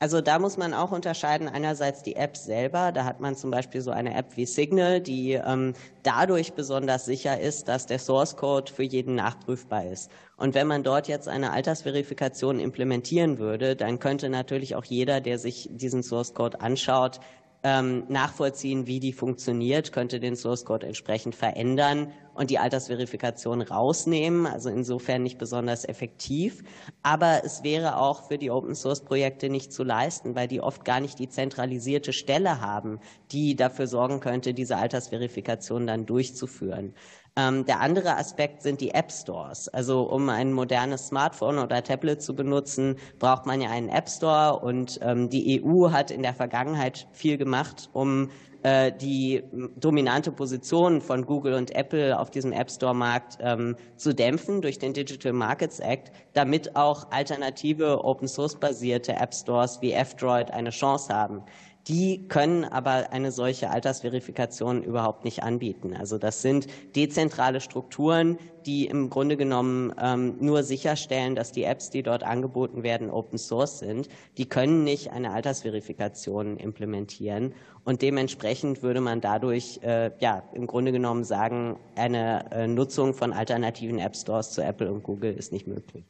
Also 0.02 0.22
da 0.22 0.40
muss 0.40 0.56
man 0.56 0.74
auch 0.74 0.94
unterscheiden. 0.94 1.50
Einerseits 1.50 2.04
die 2.04 2.16
App 2.16 2.38
selber. 2.38 2.94
Da 2.94 3.04
hat 3.04 3.20
man 3.20 3.36
zum 3.36 3.52
Beispiel 3.52 3.82
so 3.82 3.92
eine 3.92 4.16
App 4.16 4.38
wie 4.38 4.46
Signal, 4.46 5.02
die 5.02 5.34
ähm, 5.34 5.74
dadurch 6.04 6.54
besonders 6.54 7.04
sicher 7.04 7.38
ist, 7.38 7.68
dass 7.68 7.86
der 7.86 8.00
Source 8.00 8.38
Code 8.38 8.72
für 8.72 8.84
jeden 8.84 9.16
nachprüfbar 9.16 9.86
ist. 9.86 10.10
Und 10.38 10.56
wenn 10.56 10.68
man 10.68 10.84
dort 10.84 11.10
jetzt 11.10 11.28
eine 11.28 11.52
Altersverifikation 11.52 12.62
implementieren 12.62 13.40
würde, 13.40 13.76
dann 13.76 14.00
könnte 14.00 14.30
natürlich 14.30 14.74
auch 14.76 14.86
jeder, 14.86 15.20
der 15.20 15.38
sich 15.38 15.68
diesen 15.70 16.02
Source 16.02 16.34
Code 16.34 16.62
anschaut, 16.62 17.20
ähm, 17.64 18.06
nachvollziehen, 18.08 18.88
wie 18.88 19.00
die 19.00 19.12
funktioniert, 19.12 19.92
könnte 19.92 20.20
den 20.20 20.36
Source 20.36 20.64
Code 20.64 20.88
entsprechend 20.88 21.36
verändern 21.36 22.14
und 22.34 22.50
die 22.50 22.58
Altersverifikation 22.58 23.62
rausnehmen, 23.62 24.46
also 24.46 24.70
insofern 24.70 25.24
nicht 25.24 25.38
besonders 25.38 25.84
effektiv. 25.84 26.64
Aber 27.04 27.42
es 27.44 27.64
wäre 27.64 27.98
auch 27.98 28.28
für 28.30 28.38
die 28.38 28.50
Open-Source-Projekte 28.50 29.50
nicht 29.50 29.74
zu 29.74 29.84
leisten, 29.84 30.36
weil 30.36 30.48
die 30.48 30.62
oft 30.62 30.86
gar 30.86 31.02
nicht 31.02 31.20
die 31.20 31.28
zentralisierte 31.28 32.14
Stelle 32.14 32.62
haben, 32.62 33.00
die 33.32 33.58
dafür 33.58 33.88
sorgen 33.88 34.22
könnte, 34.22 34.54
diese 34.54 34.78
Altersverifikation 34.78 35.86
dann 35.86 36.06
durchzuführen. 36.06 36.94
Ähm, 37.36 37.66
der 37.66 37.80
andere 37.80 38.18
Aspekt 38.18 38.64
sind 38.64 38.82
die 38.82 38.92
App 38.92 39.12
Stores. 39.12 39.68
Also 39.70 40.02
um 40.02 40.30
ein 40.30 40.54
modernes 40.54 41.08
Smartphone 41.08 41.60
oder 41.60 41.84
Tablet 41.84 42.22
zu 42.22 42.34
benutzen, 42.34 42.96
braucht 43.20 43.46
man 43.46 43.62
ja 43.62 43.70
einen 43.70 43.90
App 43.90 44.10
Store 44.10 44.60
und 44.60 45.00
ähm, 45.02 45.30
die 45.30 45.62
EU 45.64 45.92
hat 45.92 46.12
in 46.12 46.22
der 46.22 46.34
Vergangenheit 46.34 47.08
viel 47.12 47.38
gemacht, 47.38 47.90
um 47.94 48.30
äh, 48.64 48.92
die 48.92 49.42
dominante 49.78 50.34
Position 50.34 51.00
von 51.00 51.26
Google 51.26 51.54
und 51.54 51.74
Apple 51.76 52.20
auf 52.20 52.30
diesem 52.30 52.52
App 52.52 52.70
Store 52.70 52.94
Markt 52.94 53.38
ähm, 53.40 53.78
zu 53.96 54.14
dämpfen 54.14 54.62
durch 54.62 54.78
den 54.78 54.92
Digital 54.92 55.32
Markets 55.32 55.80
Act, 55.80 56.12
damit 56.34 56.76
auch 56.76 57.10
alternative 57.12 58.04
Open 58.04 58.28
Source 58.28 58.60
basierte 58.60 59.14
App 59.14 59.34
Stores 59.34 59.78
wie 59.82 59.94
F-Droid 59.94 60.52
eine 60.52 60.72
Chance 60.72 61.14
haben. 61.14 61.44
Die 61.90 62.28
können 62.28 62.66
aber 62.66 63.12
eine 63.12 63.32
solche 63.32 63.72
Altersverifikation 63.72 64.84
überhaupt 64.84 65.26
nicht 65.26 65.42
anbieten. 65.42 65.96
Also 65.96 66.20
das 66.20 66.44
sind 66.44 66.68
dezentrale 66.96 67.62
Strukturen, 67.62 68.38
die 68.68 68.86
im 68.86 69.10
Grunde 69.10 69.38
genommen 69.38 69.92
ähm, 70.00 70.36
nur 70.40 70.62
sicherstellen, 70.62 71.34
dass 71.36 71.52
die 71.52 71.64
Apps, 71.64 71.90
die 71.90 72.04
dort 72.04 72.22
angeboten 72.22 72.84
werden, 72.84 73.10
Open 73.10 73.40
Source 73.40 73.80
sind. 73.80 74.08
Die 74.38 74.48
können 74.48 74.84
nicht 74.84 75.10
eine 75.10 75.32
Altersverifikation 75.32 76.58
implementieren. 76.58 77.56
Und 77.86 78.04
dementsprechend 78.04 78.84
würde 78.84 79.02
man 79.02 79.20
dadurch 79.20 79.80
äh, 79.82 80.12
ja, 80.20 80.44
im 80.54 80.68
Grunde 80.68 80.92
genommen 80.92 81.24
sagen, 81.24 81.80
eine 81.96 82.52
äh, 82.52 82.68
Nutzung 82.68 83.16
von 83.16 83.34
alternativen 83.34 83.98
App 83.98 84.16
Stores 84.16 84.52
zu 84.52 84.62
Apple 84.64 84.92
und 84.92 85.02
Google 85.02 85.34
ist 85.34 85.52
nicht 85.52 85.66
möglich. 85.66 86.06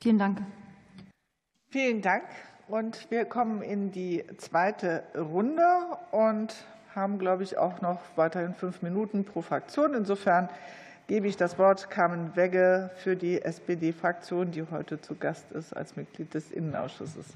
Vielen 0.00 0.18
Dank. 0.18 0.42
Vielen 1.70 2.00
Dank. 2.02 2.24
Und 2.70 3.10
wir 3.10 3.24
kommen 3.24 3.62
in 3.62 3.90
die 3.90 4.24
zweite 4.36 5.02
Runde 5.16 5.66
und 6.12 6.54
haben, 6.94 7.18
glaube 7.18 7.42
ich, 7.42 7.58
auch 7.58 7.80
noch 7.80 7.98
weiterhin 8.14 8.54
fünf 8.54 8.80
Minuten 8.80 9.24
pro 9.24 9.42
Fraktion. 9.42 9.92
Insofern 9.92 10.48
gebe 11.08 11.26
ich 11.26 11.36
das 11.36 11.58
Wort 11.58 11.90
Carmen 11.90 12.36
Wegge 12.36 12.90
für 12.94 13.16
die 13.16 13.42
SPD-Fraktion, 13.42 14.52
die 14.52 14.64
heute 14.70 15.00
zu 15.00 15.16
Gast 15.16 15.50
ist 15.50 15.76
als 15.76 15.96
Mitglied 15.96 16.32
des 16.32 16.52
Innenausschusses. 16.52 17.26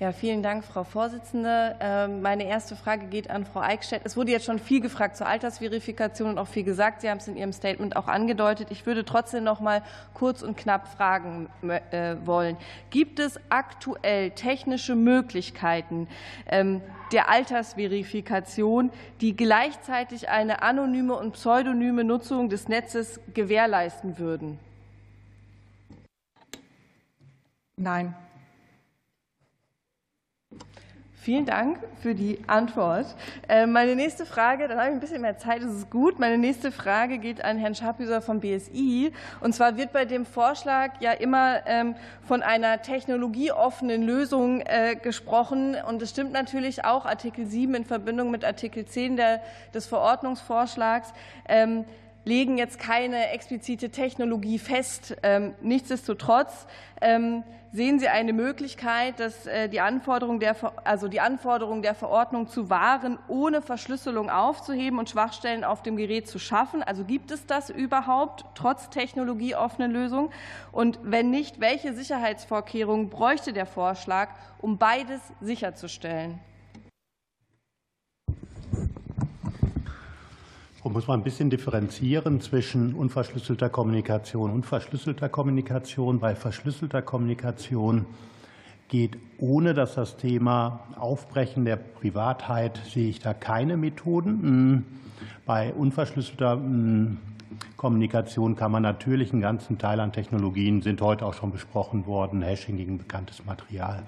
Ja, 0.00 0.12
vielen 0.12 0.44
Dank, 0.44 0.62
Frau 0.62 0.84
Vorsitzende. 0.84 1.74
Ähm, 1.80 2.22
meine 2.22 2.44
erste 2.44 2.76
Frage 2.76 3.06
geht 3.06 3.30
an 3.30 3.44
Frau 3.44 3.58
Eickstedt. 3.58 4.02
Es 4.04 4.16
wurde 4.16 4.30
jetzt 4.30 4.44
schon 4.44 4.60
viel 4.60 4.80
gefragt 4.80 5.16
zur 5.16 5.26
Altersverifikation 5.26 6.30
und 6.30 6.38
auch 6.38 6.46
viel 6.46 6.62
gesagt. 6.62 7.00
Sie 7.00 7.10
haben 7.10 7.18
es 7.18 7.26
in 7.26 7.36
Ihrem 7.36 7.52
Statement 7.52 7.96
auch 7.96 8.06
angedeutet. 8.06 8.68
Ich 8.70 8.86
würde 8.86 9.04
trotzdem 9.04 9.42
noch 9.42 9.58
mal 9.58 9.82
kurz 10.14 10.42
und 10.42 10.56
knapp 10.56 10.86
fragen 10.86 11.48
äh, 11.90 12.14
wollen. 12.24 12.56
Gibt 12.90 13.18
es 13.18 13.40
aktuell 13.48 14.30
technische 14.30 14.94
Möglichkeiten 14.94 16.06
ähm, 16.46 16.80
der 17.10 17.28
Altersverifikation, 17.28 18.92
die 19.20 19.36
gleichzeitig 19.36 20.28
eine 20.28 20.62
anonyme 20.62 21.16
und 21.16 21.32
pseudonyme 21.32 22.04
Nutzung 22.04 22.48
des 22.48 22.68
Netzes 22.68 23.18
gewährleisten 23.34 24.16
würden? 24.20 24.60
Nein. 27.76 28.14
Vielen 31.28 31.44
Dank 31.44 31.80
für 32.00 32.14
die 32.14 32.38
Antwort. 32.46 33.04
Äh, 33.50 33.66
meine 33.66 33.94
nächste 33.94 34.24
Frage, 34.24 34.66
dann 34.66 34.78
habe 34.78 34.88
ich 34.88 34.94
ein 34.94 35.00
bisschen 35.00 35.20
mehr 35.20 35.36
Zeit, 35.36 35.62
das 35.62 35.74
ist 35.74 35.90
gut. 35.90 36.18
Meine 36.18 36.38
nächste 36.38 36.72
Frage 36.72 37.18
geht 37.18 37.44
an 37.44 37.58
Herrn 37.58 37.74
Schapüser 37.74 38.22
vom 38.22 38.40
BSI. 38.40 39.12
Und 39.42 39.54
zwar 39.54 39.76
wird 39.76 39.92
bei 39.92 40.06
dem 40.06 40.24
Vorschlag 40.24 40.92
ja 41.02 41.12
immer 41.12 41.66
ähm, 41.66 41.96
von 42.22 42.42
einer 42.42 42.80
technologieoffenen 42.80 44.04
Lösung 44.04 44.62
äh, 44.62 44.96
gesprochen. 44.96 45.76
Und 45.86 46.00
es 46.00 46.08
stimmt 46.08 46.32
natürlich 46.32 46.86
auch 46.86 47.04
Artikel 47.04 47.44
7 47.44 47.74
in 47.74 47.84
Verbindung 47.84 48.30
mit 48.30 48.42
Artikel 48.42 48.86
10 48.86 49.20
des 49.74 49.86
Verordnungsvorschlags 49.86 51.12
ähm, 51.46 51.84
legen 52.24 52.58
jetzt 52.58 52.78
keine 52.78 53.30
explizite 53.30 53.90
Technologie 53.90 54.58
fest. 54.58 55.16
Ähm, 55.22 55.54
nichtsdestotrotz 55.60 56.66
Sehen 57.70 57.98
Sie 57.98 58.08
eine 58.08 58.32
Möglichkeit, 58.32 59.20
dass 59.20 59.46
äh, 59.46 59.68
die 59.68 59.80
Anforderung 59.80 60.40
der, 60.40 60.56
also 60.84 61.06
die 61.06 61.20
Anforderung 61.20 61.82
der 61.82 61.94
Verordnung 61.94 62.48
zu 62.48 62.70
Waren 62.70 63.18
ohne 63.28 63.60
Verschlüsselung 63.60 64.30
aufzuheben 64.30 64.98
und 64.98 65.10
Schwachstellen 65.10 65.64
auf 65.64 65.82
dem 65.82 65.98
Gerät 65.98 66.26
zu 66.26 66.38
schaffen? 66.38 66.82
Also 66.82 67.04
gibt 67.04 67.30
es 67.30 67.44
das 67.44 67.68
überhaupt 67.68 68.46
trotz 68.54 68.88
technologieoffenen 68.88 69.90
Lösung? 69.90 70.30
Und 70.72 70.98
wenn 71.02 71.28
nicht, 71.30 71.60
welche 71.60 71.92
Sicherheitsvorkehrungen 71.92 73.10
bräuchte 73.10 73.52
der 73.52 73.66
Vorschlag, 73.66 74.30
um 74.62 74.78
beides 74.78 75.20
sicherzustellen? 75.42 76.40
Und 80.88 80.94
muss 80.94 81.06
man 81.06 81.20
ein 81.20 81.22
bisschen 81.22 81.50
differenzieren 81.50 82.40
zwischen 82.40 82.94
unverschlüsselter 82.94 83.68
Kommunikation 83.68 84.50
und 84.50 84.64
verschlüsselter 84.64 85.28
Kommunikation. 85.28 86.18
Bei 86.18 86.34
verschlüsselter 86.34 87.02
Kommunikation 87.02 88.06
geht, 88.88 89.18
ohne 89.36 89.74
dass 89.74 89.96
das 89.96 90.16
Thema 90.16 90.80
Aufbrechen 90.96 91.66
der 91.66 91.76
Privatheit, 91.76 92.80
sehe 92.90 93.10
ich 93.10 93.18
da 93.18 93.34
keine 93.34 93.76
Methoden. 93.76 94.42
Hm. 94.42 94.84
Bei 95.44 95.74
unverschlüsselter 95.74 96.52
hm, 96.52 97.18
Kommunikation 97.76 98.56
kann 98.56 98.72
man 98.72 98.82
natürlich 98.82 99.30
einen 99.30 99.42
ganzen 99.42 99.76
Teil 99.76 100.00
an 100.00 100.14
Technologien, 100.14 100.80
sind 100.80 101.02
heute 101.02 101.26
auch 101.26 101.34
schon 101.34 101.52
besprochen 101.52 102.06
worden, 102.06 102.40
Hashing 102.40 102.78
gegen 102.78 102.96
bekanntes 102.96 103.44
Material, 103.44 104.04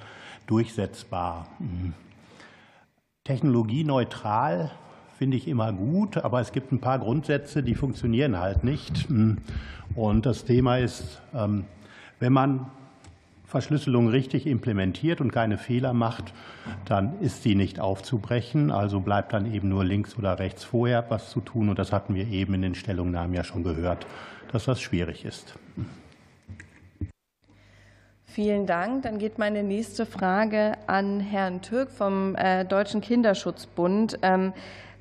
durchsetzbar. 0.47 1.47
Hm. 1.59 1.93
Technologieneutral 3.25 4.71
finde 5.21 5.37
ich 5.37 5.49
immer 5.49 5.71
gut, 5.71 6.17
aber 6.17 6.41
es 6.41 6.51
gibt 6.51 6.73
ein 6.73 6.81
paar 6.81 6.99
Grundsätze, 6.99 7.63
die 7.63 7.75
funktionieren 7.75 8.39
halt 8.39 8.65
nicht. 8.65 9.07
Und 9.95 10.25
das 10.25 10.47
Thema 10.47 10.79
ist, 10.79 11.21
ähm, 11.35 11.67
wenn 12.21 12.33
man 12.33 12.71
Verschlüsselung 13.45 14.09
richtig 14.09 14.47
implementiert 14.47 15.21
und 15.21 15.31
keine 15.31 15.59
Fehler 15.59 15.93
macht, 15.93 16.33
dann 16.87 17.21
ist 17.21 17.43
sie 17.43 17.55
nicht 17.55 17.81
aufzubrechen. 17.81 18.71
Also 18.71 19.01
bleibt 19.01 19.35
dann 19.35 19.53
eben 19.53 19.69
nur 19.69 19.85
links 19.85 20.17
oder 20.17 20.39
rechts 20.39 20.65
vorher 20.65 21.05
was 21.11 21.29
zu 21.29 21.41
tun. 21.41 21.69
Und 21.69 21.79
das 21.79 21.93
hatten 21.93 22.15
wir 22.15 22.27
eben 22.27 22.55
in 22.55 22.63
den 22.63 22.75
Stellungnahmen 22.75 23.35
ja 23.35 23.45
schon 23.45 23.63
gehört, 23.63 24.07
dass 24.53 24.65
das 24.65 24.81
schwierig 24.81 25.27
ist. 25.27 25.55
Vielen 28.25 28.65
Dank. 28.65 29.03
Dann 29.03 29.19
geht 29.19 29.39
meine 29.39 29.65
nächste 29.65 30.07
Frage 30.07 30.79
an 30.87 31.21
Herrn 31.21 31.61
Türk 31.61 31.91
vom 31.91 32.37
äh, 32.37 32.65
Deutschen 32.65 33.03
Kinderschutzbund. 33.03 34.19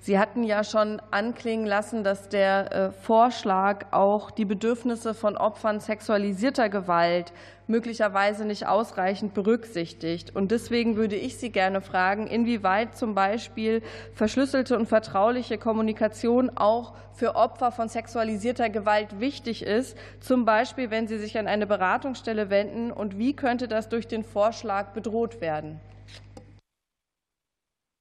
Sie 0.02 0.18
hatten 0.18 0.46
ja 0.46 0.64
schon 0.64 1.02
anklingen 1.12 1.66
lassen, 1.66 2.06
dass 2.06 2.30
der 2.30 2.72
äh, 2.72 2.92
Vorschlag 2.92 3.88
auch 3.92 4.32
die 4.32 4.46
Bedürfnisse 4.46 5.14
von 5.14 5.36
Opfern 5.36 5.82
sexualisierter 5.82 6.70
Gewalt 6.70 7.34
möglicherweise 7.68 8.46
nicht 8.46 8.66
ausreichend 8.66 9.34
berücksichtigt. 9.34 10.34
Und 10.36 10.52
deswegen 10.52 10.96
würde 10.96 11.18
ich 11.18 11.38
Sie 11.38 11.52
gerne 11.52 11.82
fragen, 11.82 12.28
inwieweit 12.28 12.96
zum 12.96 13.14
Beispiel 13.14 13.82
verschlüsselte 14.14 14.78
und 14.78 14.88
vertrauliche 14.88 15.58
Kommunikation 15.58 16.50
auch 16.50 16.94
für 17.14 17.36
Opfer 17.36 17.74
von 17.74 17.90
sexualisierter 17.90 18.70
Gewalt 18.70 19.20
wichtig 19.20 19.64
ist, 19.64 19.98
zum 20.22 20.46
Beispiel 20.46 20.92
wenn 20.92 21.08
sie 21.08 21.18
sich 21.18 21.38
an 21.38 21.48
eine 21.48 21.68
Beratungsstelle 21.68 22.50
wenden. 22.50 22.92
Und 22.92 23.18
wie 23.18 23.36
könnte 23.36 23.68
das 23.68 23.90
durch 23.90 24.08
den 24.08 24.24
Vorschlag 24.24 24.94
bedroht 24.94 25.42
werden? 25.42 25.82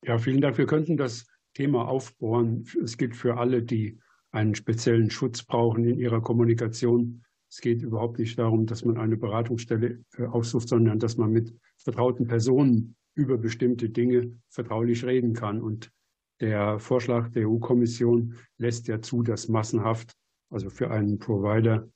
Ja, 0.05 0.17
vielen 0.17 0.41
Dank. 0.41 0.57
Wir 0.57 0.67
könnten 0.67 0.97
das 0.97 1.27
Thema 1.59 1.89
aufbohren. 1.89 2.65
Es 2.85 2.97
gilt 2.97 3.17
für 3.17 3.37
alle, 3.37 3.65
die 3.65 3.99
einen 4.31 4.55
speziellen 4.55 5.11
Schutz 5.11 5.43
brauchen 5.43 5.85
in 5.85 5.99
ihrer 5.99 6.21
Kommunikation. 6.21 7.25
Es 7.51 7.61
geht 7.61 7.83
überhaupt 7.83 8.21
nicht 8.21 8.39
darum, 8.39 8.65
dass 8.65 8.85
man 8.85 8.97
eine 8.97 9.17
Beratungsstelle 9.17 10.05
äh, 10.17 10.27
aufsucht, 10.27 10.69
sondern 10.69 11.01
dass 11.01 11.17
man 11.17 11.33
mit 11.33 11.53
vertrauten 11.79 12.29
Personen 12.29 12.95
über 13.17 13.39
bestimmte 13.39 13.91
Dinge 13.91 14.31
vertraulich 14.49 15.05
reden 15.05 15.33
kann. 15.33 15.61
Und 15.61 15.91
der 16.41 16.79
Vorschlag 16.79 17.31
der 17.31 17.49
EU-Kommission 17.49 18.37
lässt 18.59 18.87
ja 18.87 19.03
zu, 19.03 19.25
dass 19.25 19.49
massenhaft, 19.49 20.13
also 20.51 20.71
für 20.71 20.93
einen 20.93 21.19
Provider, 21.19 21.89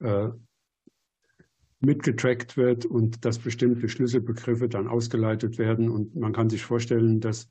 äh, 0.00 0.30
mitgetrackt 1.78 2.56
wird 2.56 2.86
und 2.86 3.24
dass 3.24 3.38
bestimmte 3.38 3.88
Schlüsselbegriffe 3.88 4.68
dann 4.68 4.88
ausgeleitet 4.88 5.58
werden. 5.58 5.90
Und 5.90 6.16
man 6.16 6.32
kann 6.32 6.50
sich 6.50 6.64
vorstellen, 6.64 7.20
dass 7.20 7.48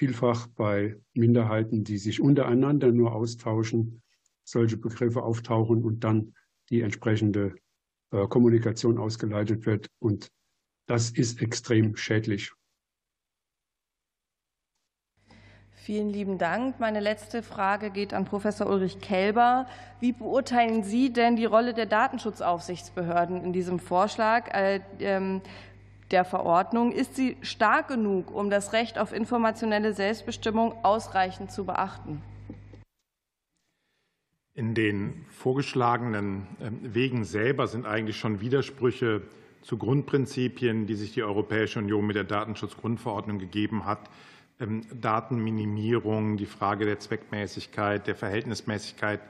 vielfach 0.00 0.46
bei 0.46 0.96
Minderheiten, 1.12 1.84
die 1.84 1.98
sich 1.98 2.22
untereinander 2.22 2.90
nur 2.90 3.14
austauschen, 3.14 4.00
solche 4.44 4.78
Begriffe 4.78 5.22
auftauchen 5.22 5.84
und 5.84 6.04
dann 6.04 6.32
die 6.70 6.80
entsprechende 6.80 7.54
äh, 8.10 8.26
Kommunikation 8.26 8.96
ausgeleitet 8.96 9.66
wird. 9.66 9.88
Und 9.98 10.32
das 10.86 11.10
ist 11.10 11.42
extrem 11.42 11.96
schädlich. 11.96 12.50
Vielen 15.72 16.08
lieben 16.08 16.38
Dank. 16.38 16.80
Meine 16.80 17.00
letzte 17.00 17.42
Frage 17.42 17.90
geht 17.90 18.14
an 18.14 18.24
Professor 18.24 18.68
Ulrich 18.68 19.00
Kelber. 19.00 19.66
Wie 20.00 20.12
beurteilen 20.12 20.82
Sie 20.82 21.12
denn 21.12 21.36
die 21.36 21.44
Rolle 21.44 21.74
der 21.74 21.86
Datenschutzaufsichtsbehörden 21.86 23.44
in 23.44 23.52
diesem 23.52 23.78
Vorschlag 23.78 24.48
äh, 24.54 24.80
ähm, 24.98 25.42
der 26.10 26.24
Verordnung? 26.24 26.92
Ist 26.92 27.16
sie 27.16 27.36
stark 27.42 27.88
genug, 27.88 28.34
um 28.34 28.50
das 28.50 28.72
Recht 28.72 28.98
auf 28.98 29.12
informationelle 29.12 29.92
Selbstbestimmung 29.92 30.74
ausreichend 30.84 31.52
zu 31.52 31.64
beachten? 31.64 32.22
In 34.54 34.74
den 34.74 35.24
vorgeschlagenen 35.30 36.46
ähm, 36.60 36.80
Wegen 36.82 37.24
selber 37.24 37.66
sind 37.66 37.86
eigentlich 37.86 38.18
schon 38.18 38.40
Widersprüche 38.40 39.22
zu 39.62 39.78
Grundprinzipien, 39.78 40.86
die 40.86 40.96
sich 40.96 41.12
die 41.12 41.22
Europäische 41.22 41.78
Union 41.78 42.06
mit 42.06 42.16
der 42.16 42.24
Datenschutzgrundverordnung 42.24 43.38
gegeben 43.38 43.84
hat. 43.84 44.10
Ähm, 44.58 44.82
Datenminimierung, 45.00 46.36
die 46.36 46.46
Frage 46.46 46.84
der 46.84 46.98
Zweckmäßigkeit, 46.98 48.06
der 48.06 48.16
Verhältnismäßigkeit 48.16 49.20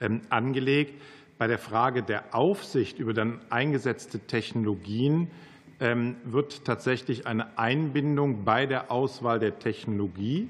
ähm, 0.00 0.22
angelegt. 0.30 1.00
Bei 1.38 1.46
der 1.46 1.58
Frage 1.58 2.02
der 2.02 2.34
Aufsicht 2.34 2.98
über 2.98 3.12
dann 3.12 3.40
eingesetzte 3.50 4.20
Technologien 4.20 5.30
wird 6.24 6.64
tatsächlich 6.64 7.26
eine 7.26 7.58
Einbindung 7.58 8.44
bei 8.44 8.66
der 8.66 8.90
Auswahl 8.90 9.40
der 9.40 9.58
Technologie 9.58 10.48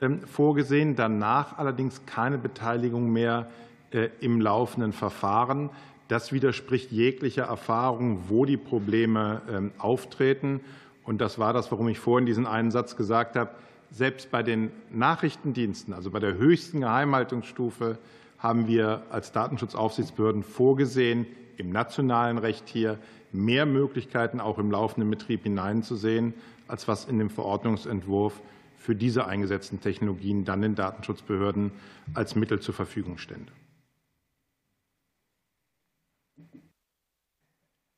ähm, 0.00 0.20
vorgesehen, 0.26 0.96
danach 0.96 1.58
allerdings 1.58 2.06
keine 2.06 2.38
Beteiligung 2.38 3.12
mehr 3.12 3.50
äh, 3.92 4.08
im 4.20 4.40
laufenden 4.40 4.92
Verfahren. 4.92 5.70
Das 6.08 6.32
widerspricht 6.32 6.90
jeglicher 6.90 7.44
Erfahrung, 7.44 8.24
wo 8.28 8.44
die 8.44 8.56
Probleme 8.56 9.42
ähm, 9.48 9.72
auftreten. 9.78 10.60
Und 11.04 11.20
das 11.20 11.38
war 11.38 11.52
das, 11.52 11.70
warum 11.70 11.88
ich 11.88 11.98
vorhin 11.98 12.26
diesen 12.26 12.46
einen 12.46 12.70
Satz 12.70 12.96
gesagt 12.96 13.36
habe. 13.36 13.50
Selbst 13.90 14.30
bei 14.30 14.42
den 14.42 14.72
Nachrichtendiensten, 14.90 15.94
also 15.94 16.10
bei 16.10 16.18
der 16.18 16.34
höchsten 16.34 16.80
Geheimhaltungsstufe, 16.80 17.98
haben 18.38 18.66
wir 18.66 19.02
als 19.10 19.32
Datenschutzaufsichtsbehörden 19.32 20.42
vorgesehen, 20.42 21.26
im 21.58 21.70
nationalen 21.70 22.38
Recht 22.38 22.68
hier 22.68 22.98
mehr 23.32 23.66
Möglichkeiten 23.66 24.40
auch 24.40 24.58
im 24.58 24.70
laufenden 24.70 25.10
Betrieb 25.10 25.42
hineinzusehen, 25.42 26.34
als 26.68 26.88
was 26.88 27.04
in 27.04 27.18
dem 27.18 27.30
Verordnungsentwurf 27.30 28.40
für 28.76 28.94
diese 28.94 29.26
eingesetzten 29.26 29.80
Technologien 29.80 30.44
dann 30.44 30.62
den 30.62 30.74
Datenschutzbehörden 30.74 31.70
als 32.14 32.34
Mittel 32.34 32.60
zur 32.60 32.74
Verfügung 32.74 33.18
stände. 33.18 33.52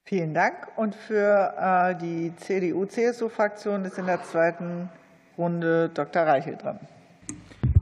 Vielen 0.06 0.34
Dank. 0.34 0.68
Und 0.76 0.94
für 0.94 1.54
äh, 1.58 1.96
die 1.96 2.32
CDU-CSU-Fraktion 2.36 3.86
ist 3.86 3.98
in 3.98 4.04
der 4.04 4.22
zweiten 4.22 4.90
Runde 5.38 5.88
Dr. 5.88 6.22
Reichel 6.22 6.56
dran. 6.56 6.78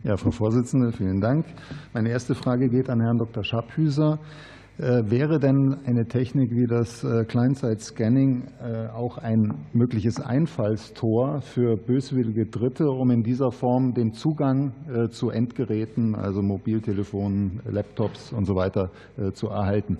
Ja, 0.04 0.16
Frau 0.16 0.30
Vorsitzende, 0.30 0.92
vielen 0.92 1.20
Dank. 1.20 1.46
Meine 1.92 2.10
erste 2.10 2.34
Frage 2.34 2.68
geht 2.68 2.88
an 2.88 3.00
Herrn 3.00 3.18
Dr. 3.18 3.42
Schabhüser. 3.42 4.20
Äh, 4.78 5.10
wäre 5.10 5.38
denn 5.38 5.76
eine 5.84 6.06
Technik 6.06 6.50
wie 6.50 6.66
das 6.66 7.04
äh, 7.04 7.24
Client-Side-Scanning 7.26 8.44
äh, 8.62 8.88
auch 8.88 9.18
ein 9.18 9.52
mögliches 9.74 10.18
Einfallstor 10.18 11.42
für 11.42 11.76
böswillige 11.76 12.46
Dritte, 12.46 12.90
um 12.90 13.10
in 13.10 13.22
dieser 13.22 13.52
Form 13.52 13.92
den 13.92 14.14
Zugang 14.14 14.72
zu 15.10 15.30
Endgeräten, 15.30 16.14
also 16.14 16.42
Mobiltelefonen, 16.42 17.60
Laptops 17.64 18.32
und 18.32 18.46
so 18.46 18.54
weiter, 18.54 18.90
zu 19.34 19.48
erhalten? 19.48 19.98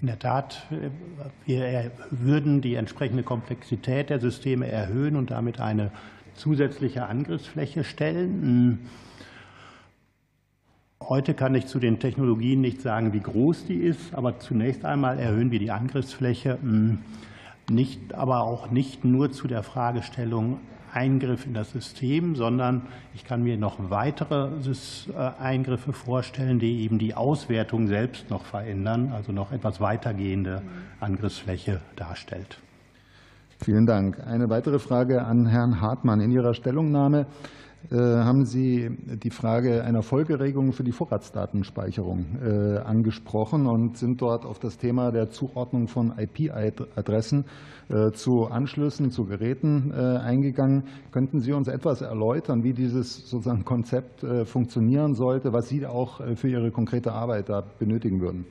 In 0.00 0.08
der 0.08 0.18
Tat, 0.18 0.66
wir 1.46 1.90
würden 2.10 2.60
die 2.60 2.74
entsprechende 2.74 3.22
Komplexität 3.22 4.10
der 4.10 4.20
Systeme 4.20 4.68
erhöhen 4.68 5.16
und 5.16 5.30
damit 5.30 5.60
eine 5.60 5.92
zusätzliche 6.34 7.06
Angriffsfläche 7.06 7.84
stellen. 7.84 8.80
Heute 11.12 11.34
kann 11.34 11.54
ich 11.54 11.66
zu 11.66 11.78
den 11.78 11.98
Technologien 11.98 12.62
nicht 12.62 12.80
sagen, 12.80 13.12
wie 13.12 13.20
groß 13.20 13.66
die 13.66 13.76
ist, 13.76 14.14
aber 14.14 14.38
zunächst 14.38 14.86
einmal 14.86 15.18
erhöhen 15.18 15.50
wir 15.50 15.58
die 15.58 15.70
Angriffsfläche, 15.70 16.56
hm, 16.58 17.00
nicht, 17.68 18.14
aber 18.14 18.44
auch 18.44 18.70
nicht 18.70 19.04
nur 19.04 19.30
zu 19.30 19.46
der 19.46 19.62
Fragestellung 19.62 20.60
Eingriff 20.90 21.44
in 21.44 21.52
das 21.52 21.70
System, 21.70 22.34
sondern 22.34 22.86
ich 23.12 23.26
kann 23.26 23.42
mir 23.42 23.58
noch 23.58 23.90
weitere 23.90 24.52
äh, 24.56 25.12
Eingriffe 25.38 25.92
vorstellen, 25.92 26.58
die 26.58 26.80
eben 26.80 26.98
die 26.98 27.12
Auswertung 27.12 27.88
selbst 27.88 28.30
noch 28.30 28.46
verändern, 28.46 29.12
also 29.14 29.32
noch 29.32 29.52
etwas 29.52 29.82
weitergehende 29.82 30.62
Angriffsfläche 30.98 31.82
darstellt. 31.94 32.56
Vielen 33.62 33.84
Dank. 33.84 34.18
Eine 34.26 34.48
weitere 34.48 34.78
Frage 34.78 35.26
an 35.26 35.44
Herrn 35.44 35.82
Hartmann. 35.82 36.20
In 36.20 36.30
Ihrer 36.30 36.54
Stellungnahme 36.54 37.26
haben 37.90 38.44
Sie 38.44 38.90
die 39.22 39.30
Frage 39.30 39.82
einer 39.84 40.02
Folgeregelung 40.02 40.72
für 40.72 40.84
die 40.84 40.92
Vorratsdatenspeicherung 40.92 42.38
äh, 42.40 42.78
angesprochen 42.78 43.66
und 43.66 43.96
sind 43.98 44.22
dort 44.22 44.44
auf 44.44 44.58
das 44.58 44.78
Thema 44.78 45.10
der 45.10 45.30
Zuordnung 45.30 45.88
von 45.88 46.12
IP-Adressen 46.16 47.44
äh, 47.88 48.12
zu 48.12 48.46
Anschlüssen, 48.46 49.10
zu 49.10 49.24
Geräten 49.24 49.92
eingegangen. 49.92 50.84
Könnten 51.10 51.40
Sie 51.40 51.52
uns 51.52 51.68
etwas 51.68 52.00
erläutern, 52.02 52.62
wie 52.62 52.72
dieses 52.72 53.28
sozusagen 53.28 53.64
Konzept 53.64 54.24
funktionieren 54.44 55.14
sollte, 55.14 55.52
was 55.52 55.68
Sie 55.68 55.86
auch 55.86 56.20
für 56.36 56.48
Ihre 56.48 56.70
konkrete 56.70 57.12
Arbeit 57.12 57.48
da 57.48 57.62
benötigen 57.78 58.20
würden? 58.20 58.46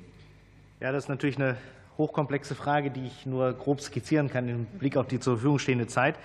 Ja, 0.80 0.91
das 0.91 1.06
ist 1.06 1.10
natürlich 1.10 1.38
eine 1.38 1.58
hochkomplexe 1.98 2.56
Frage, 2.56 2.91
die 2.91 3.06
ich 3.06 3.26
nur 3.26 3.53
grob 3.53 3.82
skizzieren 3.82 4.30
kann 4.30 4.48
im 4.48 4.66
Blick 4.80 4.98
auf 4.98 5.08
die 5.08 5.20
zur 5.20 5.36
Verfügung 5.36 5.60
stehende 5.60 5.88
Zeit. 5.88 6.16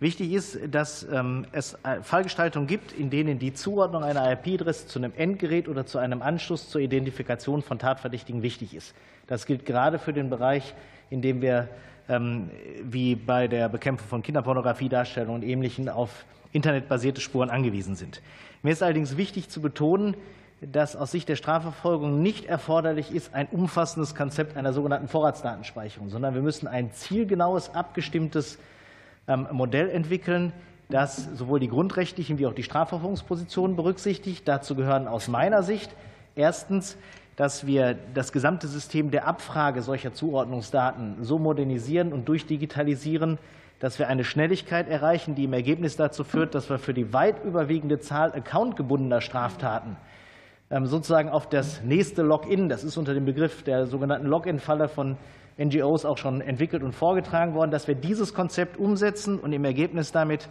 Wichtig 0.00 0.32
ist, 0.32 0.58
dass 0.70 1.06
ähm, 1.12 1.44
es 1.52 1.74
äh, 1.84 2.02
Fallgestaltungen 2.02 2.66
gibt, 2.66 2.90
in 2.92 3.10
denen 3.10 3.38
die 3.38 3.52
Zuordnung 3.52 4.02
einer 4.02 4.32
IP-Adresse 4.32 4.86
zu 4.86 4.98
einem 4.98 5.12
Endgerät 5.14 5.68
oder 5.68 5.84
zu 5.84 5.98
einem 5.98 6.22
Anschluss 6.22 6.70
zur 6.70 6.80
Identifikation 6.80 7.60
von 7.60 7.78
Tatverdächtigen 7.78 8.42
wichtig 8.42 8.74
ist. 8.74 8.94
Das 9.26 9.44
gilt 9.44 9.66
gerade 9.66 9.98
für 9.98 10.14
den 10.14 10.30
Bereich, 10.30 10.74
in 11.10 11.20
dem 11.20 11.42
wir 11.42 11.68
ähm, 12.08 12.48
wie 12.82 13.14
bei 13.14 13.46
der 13.46 13.68
Bekämpfung 13.68 14.08
von 14.08 14.22
Kinderpornografiedarstellungen 14.22 15.42
und 15.42 15.46
Ähnlichem 15.46 15.86
auf 15.90 16.24
internetbasierte 16.52 17.20
Spuren 17.20 17.50
angewiesen 17.50 17.94
sind. 17.94 18.22
Mir 18.62 18.72
ist 18.72 18.82
allerdings 18.82 19.18
wichtig 19.18 19.50
zu 19.50 19.60
betonen, 19.60 20.16
dass 20.62 20.96
aus 20.96 21.10
Sicht 21.10 21.28
der 21.28 21.36
Strafverfolgung 21.36 22.22
nicht 22.22 22.46
erforderlich 22.46 23.10
ist 23.14 23.34
ein 23.34 23.48
umfassendes 23.48 24.14
Konzept 24.14 24.56
einer 24.56 24.72
sogenannten 24.72 25.08
Vorratsdatenspeicherung, 25.08 26.08
sondern 26.08 26.34
wir 26.34 26.42
müssen 26.42 26.66
ein 26.66 26.90
zielgenaues, 26.92 27.74
abgestimmtes 27.74 28.58
Modell 29.26 29.90
entwickeln, 29.90 30.52
das 30.88 31.28
sowohl 31.34 31.60
die 31.60 31.68
grundrechtlichen 31.68 32.38
wie 32.38 32.46
auch 32.46 32.52
die 32.52 32.62
Strafverfolgungspositionen 32.62 33.76
berücksichtigt. 33.76 34.46
Dazu 34.46 34.74
gehören 34.74 35.06
aus 35.06 35.28
meiner 35.28 35.62
Sicht 35.62 35.90
erstens, 36.34 36.96
dass 37.36 37.66
wir 37.66 37.96
das 38.14 38.32
gesamte 38.32 38.66
System 38.66 39.10
der 39.10 39.26
Abfrage 39.26 39.82
solcher 39.82 40.12
Zuordnungsdaten 40.12 41.22
so 41.22 41.38
modernisieren 41.38 42.12
und 42.12 42.28
durchdigitalisieren, 42.28 43.38
dass 43.78 43.98
wir 43.98 44.08
eine 44.08 44.24
Schnelligkeit 44.24 44.88
erreichen, 44.88 45.34
die 45.34 45.44
im 45.44 45.52
Ergebnis 45.54 45.96
dazu 45.96 46.22
führt, 46.22 46.54
dass 46.54 46.68
wir 46.68 46.78
für 46.78 46.92
die 46.92 47.14
weit 47.14 47.42
überwiegende 47.44 47.98
Zahl 47.98 48.32
accountgebundener 48.32 49.22
Straftaten 49.22 49.96
ähm, 50.70 50.86
sozusagen 50.86 51.30
auf 51.30 51.48
das 51.48 51.82
nächste 51.82 52.22
Login, 52.22 52.68
das 52.68 52.84
ist 52.84 52.96
unter 52.96 53.14
dem 53.14 53.24
Begriff 53.24 53.62
der 53.62 53.86
sogenannten 53.86 54.26
Login-Falle 54.26 54.88
von 54.88 55.16
NGOs 55.62 56.04
auch 56.04 56.18
schon 56.18 56.40
entwickelt 56.40 56.82
und 56.82 56.92
vorgetragen 56.92 57.54
worden, 57.54 57.70
dass 57.70 57.86
wir 57.86 57.94
dieses 57.94 58.34
Konzept 58.34 58.76
umsetzen 58.78 59.38
und 59.38 59.52
im 59.52 59.64
Ergebnis 59.64 60.12
damit 60.12 60.48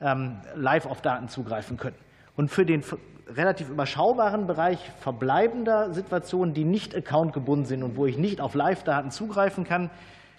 ähm, 0.00 0.38
live 0.54 0.86
auf 0.86 1.00
Daten 1.00 1.28
zugreifen 1.28 1.76
können. 1.76 1.96
Und 2.36 2.50
für 2.50 2.64
den 2.64 2.82
relativ 3.28 3.68
überschaubaren 3.68 4.46
Bereich 4.46 4.78
verbleibender 4.98 5.92
Situationen, 5.92 6.54
die 6.54 6.64
nicht 6.64 6.94
accountgebunden 6.96 7.66
sind 7.66 7.82
und 7.82 7.96
wo 7.96 8.06
ich 8.06 8.16
nicht 8.16 8.40
auf 8.40 8.54
Live-Daten 8.54 9.10
zugreifen 9.10 9.64
kann, 9.64 9.90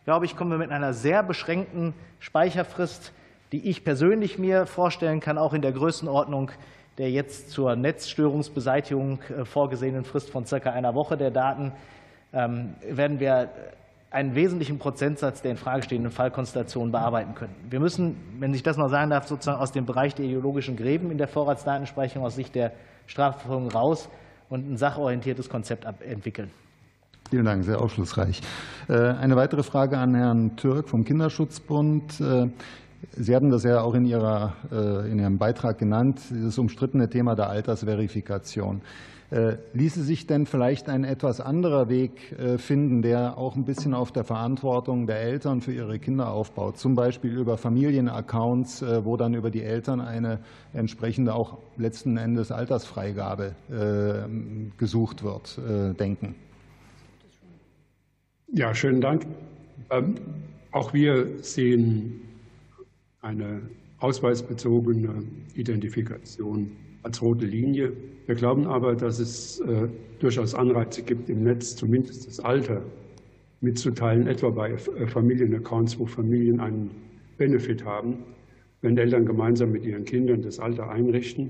glaube 0.06 0.26
ich, 0.26 0.36
kommen 0.36 0.52
wir 0.52 0.58
mit 0.58 0.72
einer 0.72 0.94
sehr 0.94 1.24
beschränkten 1.24 1.94
Speicherfrist, 2.20 3.14
die 3.52 3.70
ich 3.70 3.84
persönlich 3.84 4.40
mir 4.40 4.66
vorstellen 4.66 5.20
kann, 5.20 5.38
auch 5.38 5.54
in 5.54 5.62
der 5.62 5.72
Größenordnung 5.72 6.52
der 7.00 7.10
jetzt 7.10 7.50
zur 7.50 7.78
Netzstörungsbeseitigung 7.78 9.22
äh, 9.22 9.46
vorgesehenen 9.46 10.04
Frist 10.04 10.30
von 10.30 10.46
circa 10.46 10.72
einer 10.72 10.94
Woche 10.94 11.16
der 11.16 11.32
Daten, 11.32 11.72
ähm, 12.34 12.76
werden 12.84 13.20
wir 13.20 13.50
einen 14.12 14.34
wesentlichen 14.34 14.80
Prozentsatz 14.80 15.42
der 15.42 15.52
in 15.52 15.58
Frage 15.58 15.84
stehenden 15.84 16.12
Fallkonstellationen 16.12 16.92
bearbeiten 16.92 17.36
können. 17.36 17.56
Wir 17.70 17.80
müssen, 17.80 18.16
wenn 18.40 18.54
ich 18.54 18.64
das 18.64 18.78
mal 18.78 18.90
sagen 18.90 19.12
darf, 19.12 19.28
sozusagen 19.28 19.60
aus 19.60 19.72
dem 19.72 19.86
Bereich 19.86 20.16
der 20.16 20.26
ideologischen 20.26 20.76
Gräben 20.76 21.12
in 21.12 21.18
der 21.18 21.28
Vorratsdatenspeicherung 21.28 22.26
aus 22.26 22.36
Sicht 22.36 22.56
der 22.56 22.72
Strafverfolgung 23.06 23.70
raus 23.70 24.10
und 24.50 24.70
ein 24.70 24.78
sachorientiertes 24.78 25.50
Konzept 25.50 25.86
entwickeln. 26.02 26.50
Vielen 27.30 27.46
Dank, 27.46 27.64
sehr 27.64 27.80
aufschlussreich. 27.80 28.42
Äh, 28.88 28.94
eine 28.94 29.36
weitere 29.36 29.62
Frage 29.62 30.00
an 30.00 30.16
Herrn 30.16 30.56
Türk 30.56 30.90
vom 30.90 31.04
Kinderschutzbund. 31.04 32.20
Äh, 32.20 32.48
Sie 33.14 33.34
hatten 33.34 33.50
das 33.50 33.64
ja 33.64 33.82
auch 33.82 33.94
in, 33.94 34.06
Ihrer, 34.06 34.56
äh, 34.72 35.10
in 35.10 35.20
Ihrem 35.20 35.38
Beitrag 35.38 35.78
genannt, 35.78 36.20
dieses 36.30 36.58
umstrittene 36.58 37.08
Thema 37.08 37.36
der 37.36 37.50
Altersverifikation. 37.50 38.82
Äh, 39.32 39.58
ließe 39.74 40.02
sich 40.02 40.26
denn 40.26 40.48
vielleicht 40.48 40.90
ein 40.90 41.04
etwas 41.04 41.40
anderer 41.40 41.88
Weg 41.88 42.32
äh, 42.32 42.58
finden, 42.58 43.04
der 43.04 43.38
auch 43.38 43.56
ein 43.56 43.64
bisschen 43.64 43.94
auf 43.94 44.12
der 44.12 44.24
Verantwortung 44.24 45.06
der 45.06 45.22
Eltern 45.22 45.62
für 45.62 45.72
ihre 45.72 46.00
Kinder 46.00 46.32
aufbaut, 46.32 46.80
zum 46.80 46.96
Beispiel 46.96 47.38
über 47.38 47.56
Familienaccounts, 47.58 48.82
äh, 48.82 49.06
wo 49.06 49.18
dann 49.18 49.36
über 49.36 49.52
die 49.52 49.62
Eltern 49.62 50.02
eine 50.02 50.40
entsprechende 50.74 51.36
auch 51.36 51.60
letzten 51.78 52.18
Endes 52.18 52.52
Altersfreigabe 52.52 53.56
gesucht 54.78 55.24
wird, 55.24 55.60
denken? 56.00 56.36
Ja, 58.54 58.74
schönen 58.74 59.02
Dank. 59.02 59.26
Ähm, 59.90 60.16
auch 60.72 60.94
wir 60.94 61.44
sehen 61.44 62.22
eine 63.22 63.62
ausweisbezogene 64.00 65.24
Identifikation 65.56 66.72
als 67.04 67.22
rote 67.22 67.46
Linie. 67.46 67.94
Wir 68.26 68.36
glauben 68.36 68.68
aber, 68.68 68.96
dass 68.96 69.20
es 69.20 69.60
äh, 69.62 69.88
durchaus 70.20 70.54
Anreize 70.54 71.02
gibt, 71.04 71.30
im 71.30 71.44
Netz 71.44 71.76
zumindest 71.76 72.28
das 72.28 72.40
Alter 72.40 72.82
mitzuteilen, 73.62 74.28
etwa 74.28 74.50
bei 74.50 74.72
äh, 74.72 75.08
Familienaccounts, 75.08 76.00
wo 76.00 76.06
Familien 76.06 76.60
einen 76.60 76.92
Benefit 77.38 77.84
haben, 77.86 78.18
wenn 78.82 78.98
Eltern 78.98 79.26
gemeinsam 79.26 79.72
mit 79.72 79.86
ihren 79.86 80.06
Kindern 80.06 80.42
das 80.42 80.60
Alter 80.60 80.90
einrichten. 80.90 81.50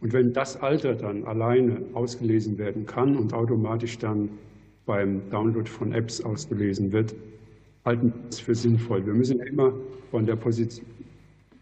Und 0.00 0.12
wenn 0.12 0.32
das 0.32 0.60
Alter 0.60 0.94
dann 0.94 1.24
alleine 1.24 1.80
ausgelesen 1.94 2.58
werden 2.58 2.86
kann 2.86 3.16
und 3.16 3.32
automatisch 3.32 3.98
dann 3.98 4.28
beim 4.84 5.28
Download 5.30 5.68
von 5.68 5.92
Apps 5.92 6.20
ausgelesen 6.20 6.92
wird, 6.92 7.14
halten 7.84 8.12
wir 8.12 8.28
es 8.28 8.40
für 8.40 8.54
sinnvoll. 8.54 9.04
Wir 9.06 9.14
müssen 9.14 9.40
immer 9.40 9.72
von 10.10 10.26
der 10.26 10.36
Position 10.36 10.86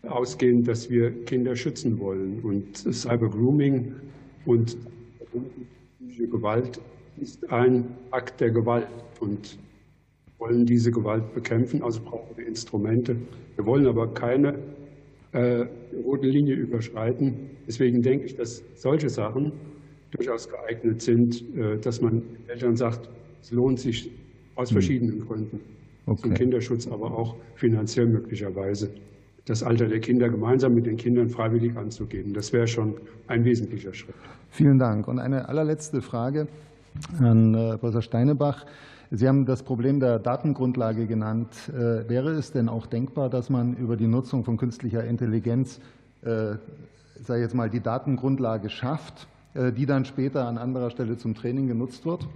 ausgehen, 0.09 0.63
dass 0.63 0.91
wir 0.91 1.11
Kinder 1.25 1.55
schützen 1.57 1.99
wollen. 1.99 2.41
Und 2.41 2.77
Cybergrooming 2.77 3.95
und 4.47 4.77
Gewalt 6.31 6.81
ist 7.21 7.51
ein 7.51 7.87
Akt 8.11 8.41
der 8.41 8.51
Gewalt 8.51 8.89
und 9.21 9.59
wollen 10.39 10.65
diese 10.67 10.91
Gewalt 10.91 11.33
bekämpfen, 11.35 11.83
also 11.83 12.03
brauchen 12.03 12.37
wir 12.37 12.47
Instrumente. 12.47 13.17
Wir 13.57 13.65
wollen 13.65 13.87
aber 13.87 14.13
keine 14.13 14.59
äh, 15.33 15.67
rote 16.05 16.27
Linie 16.27 16.55
überschreiten. 16.55 17.51
Deswegen 17.67 18.03
denke 18.03 18.27
ich, 18.27 18.37
dass 18.37 18.63
solche 18.75 19.09
Sachen 19.09 19.53
durchaus 20.11 20.49
geeignet 20.49 21.01
sind, 21.01 21.43
äh, 21.57 21.79
dass 21.79 22.01
man 22.01 22.23
Eltern 22.49 22.77
sagt, 22.77 23.09
es 23.41 23.51
lohnt 23.53 23.81
sich 23.81 24.11
aus 24.55 24.71
hm. 24.71 24.75
verschiedenen 24.75 25.21
Gründen, 25.21 25.61
okay. 26.07 26.23
zum 26.23 26.35
Kinderschutz, 26.35 26.87
aber 26.87 27.17
auch 27.17 27.37
finanziell 27.57 28.07
möglicherweise 28.07 28.91
das 29.47 29.63
Alter 29.63 29.87
der 29.87 30.01
Kinder 30.01 30.29
gemeinsam 30.29 30.75
mit 30.75 30.87
den 30.87 30.97
Kindern 30.97 31.29
freiwillig 31.29 31.77
anzugeben. 31.77 32.33
Das 32.33 32.53
wäre 32.53 32.67
schon 32.67 32.95
ein 33.27 33.45
wesentlicher 33.45 33.93
Schritt. 33.93 34.15
Vielen 34.51 34.79
Dank. 34.79 35.07
Und 35.07 35.19
eine 35.19 35.49
allerletzte 35.49 36.01
Frage 36.01 36.49
an 37.19 37.55
äh, 37.55 37.77
Professor 37.77 38.03
Steinebach. 38.03 38.65
Sie 39.11 39.29
haben 39.29 39.45
das 39.45 39.63
Problem 39.63 40.01
der 40.01 40.19
Datengrundlage 40.19 41.07
genannt. 41.07 41.51
Äh, 41.69 42.09
wäre 42.09 42.31
es 42.31 42.53
denn 42.53 42.69
auch 42.69 42.87
denkbar, 42.87 43.29
dass 43.29 43.51
man 43.51 43.75
über 43.75 43.97
die 43.97 44.07
Nutzung 44.07 44.45
von 44.45 44.57
künstlicher 44.57 45.05
Intelligenz, 45.05 45.79
äh, 46.23 46.57
sage 47.21 47.43
jetzt 47.43 47.55
mal, 47.55 47.69
die 47.69 47.81
Datengrundlage 47.81 48.71
schafft, 48.71 49.29
die 49.57 49.87
dann 49.87 50.05
später 50.05 50.49
an 50.49 50.59
anderer 50.59 50.91
Stelle 50.91 51.17
zum 51.17 51.37
Training 51.37 51.69
genutzt 51.69 52.05
wird? 52.05 52.27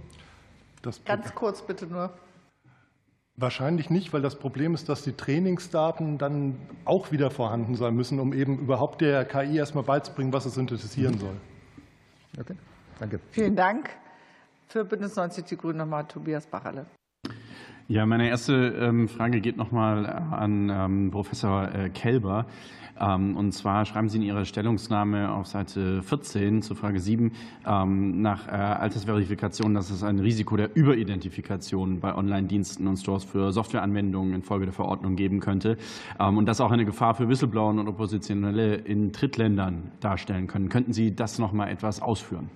Ganz 1.03 1.35
kurz 1.35 1.61
bitte 1.61 1.85
nur. 1.85 2.11
Wahrscheinlich 3.39 3.89
nicht, 3.89 4.11
weil 4.11 4.21
das 4.21 4.37
Problem 4.37 4.73
ist, 4.73 4.89
dass 4.89 5.01
die 5.03 5.13
Trainingsdaten 5.13 6.17
dann 6.17 6.57
auch 6.83 7.13
wieder 7.13 7.31
vorhanden 7.31 7.75
sein 7.75 7.95
müssen, 7.95 8.19
um 8.19 8.33
eben 8.33 8.59
überhaupt 8.59 8.99
der 8.99 9.23
KI 9.23 9.55
erstmal 9.55 9.85
beizubringen, 9.85 10.33
was 10.33 10.45
es 10.45 10.55
synthetisieren 10.55 11.17
soll. 11.17 11.35
Okay, 12.37 12.55
danke. 12.99 13.21
Vielen 13.31 13.55
Dank. 13.55 13.91
Für 14.67 14.83
Bündnis 14.83 15.15
90 15.15 15.45
Die 15.45 15.55
Grünen 15.55 15.77
nochmal 15.77 16.05
Tobias 16.05 16.47
Bacherle. 16.47 16.85
Ja, 17.87 18.05
meine 18.05 18.27
erste 18.27 18.53
ähm, 18.53 19.07
Frage 19.07 19.39
geht 19.39 19.55
nochmal 19.55 20.05
an 20.05 20.69
ähm, 20.69 21.09
Professor 21.09 21.73
äh, 21.73 21.89
Kelber. 21.89 22.45
Ähm, 22.99 23.37
und 23.37 23.53
zwar 23.53 23.85
schreiben 23.85 24.09
Sie 24.09 24.17
in 24.17 24.23
Ihrer 24.23 24.45
Stellungnahme 24.45 25.31
auf 25.31 25.47
Seite 25.47 26.03
14 26.03 26.61
zu 26.61 26.75
Frage 26.75 26.99
7 26.99 27.31
ähm, 27.65 28.21
nach 28.21 28.47
äh, 28.47 28.51
Altersverifikation, 28.51 29.73
dass 29.73 29.89
es 29.89 30.03
ein 30.03 30.19
Risiko 30.19 30.57
der 30.57 30.75
Überidentifikation 30.75 31.99
bei 31.99 32.13
Online-Diensten 32.13 32.87
und 32.87 32.97
Stores 32.97 33.23
für 33.23 33.51
Softwareanwendungen 33.51 34.33
infolge 34.33 34.65
der 34.65 34.73
Verordnung 34.73 35.15
geben 35.15 35.39
könnte 35.39 35.77
ähm, 36.19 36.37
und 36.37 36.45
das 36.45 36.61
auch 36.61 36.71
eine 36.71 36.85
Gefahr 36.85 37.15
für 37.15 37.29
Whistleblower 37.29 37.69
und 37.69 37.87
Oppositionelle 37.87 38.75
in 38.75 39.11
Drittländern 39.11 39.91
darstellen 39.99 40.47
können. 40.47 40.69
Könnten 40.69 40.93
Sie 40.93 41.15
das 41.15 41.39
noch 41.39 41.53
mal 41.53 41.69
etwas 41.69 42.01
ausführen? 42.01 42.49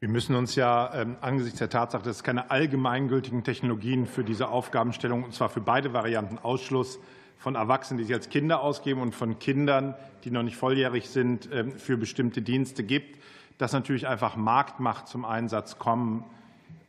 Wir 0.00 0.08
müssen 0.08 0.34
uns 0.34 0.54
ja 0.54 0.86
angesichts 1.20 1.58
der 1.58 1.68
Tatsache, 1.68 2.02
dass 2.02 2.16
es 2.16 2.22
keine 2.22 2.50
allgemeingültigen 2.50 3.44
Technologien 3.44 4.06
für 4.06 4.24
diese 4.24 4.48
Aufgabenstellung, 4.48 5.24
und 5.24 5.34
zwar 5.34 5.50
für 5.50 5.60
beide 5.60 5.92
Varianten 5.92 6.38
Ausschluss 6.38 6.98
von 7.40 7.54
Erwachsenen, 7.54 7.98
die 7.98 8.04
sich 8.04 8.14
als 8.14 8.28
Kinder 8.28 8.60
ausgeben 8.60 9.00
und 9.00 9.14
von 9.14 9.38
Kindern, 9.38 9.94
die 10.24 10.30
noch 10.30 10.42
nicht 10.42 10.56
volljährig 10.56 11.08
sind, 11.08 11.48
ähm, 11.52 11.72
für 11.72 11.96
bestimmte 11.96 12.42
Dienste 12.42 12.84
gibt, 12.84 13.18
dass 13.56 13.72
natürlich 13.72 14.06
einfach 14.06 14.36
Marktmacht 14.36 15.08
zum 15.08 15.24
Einsatz 15.24 15.78
kommen 15.78 16.24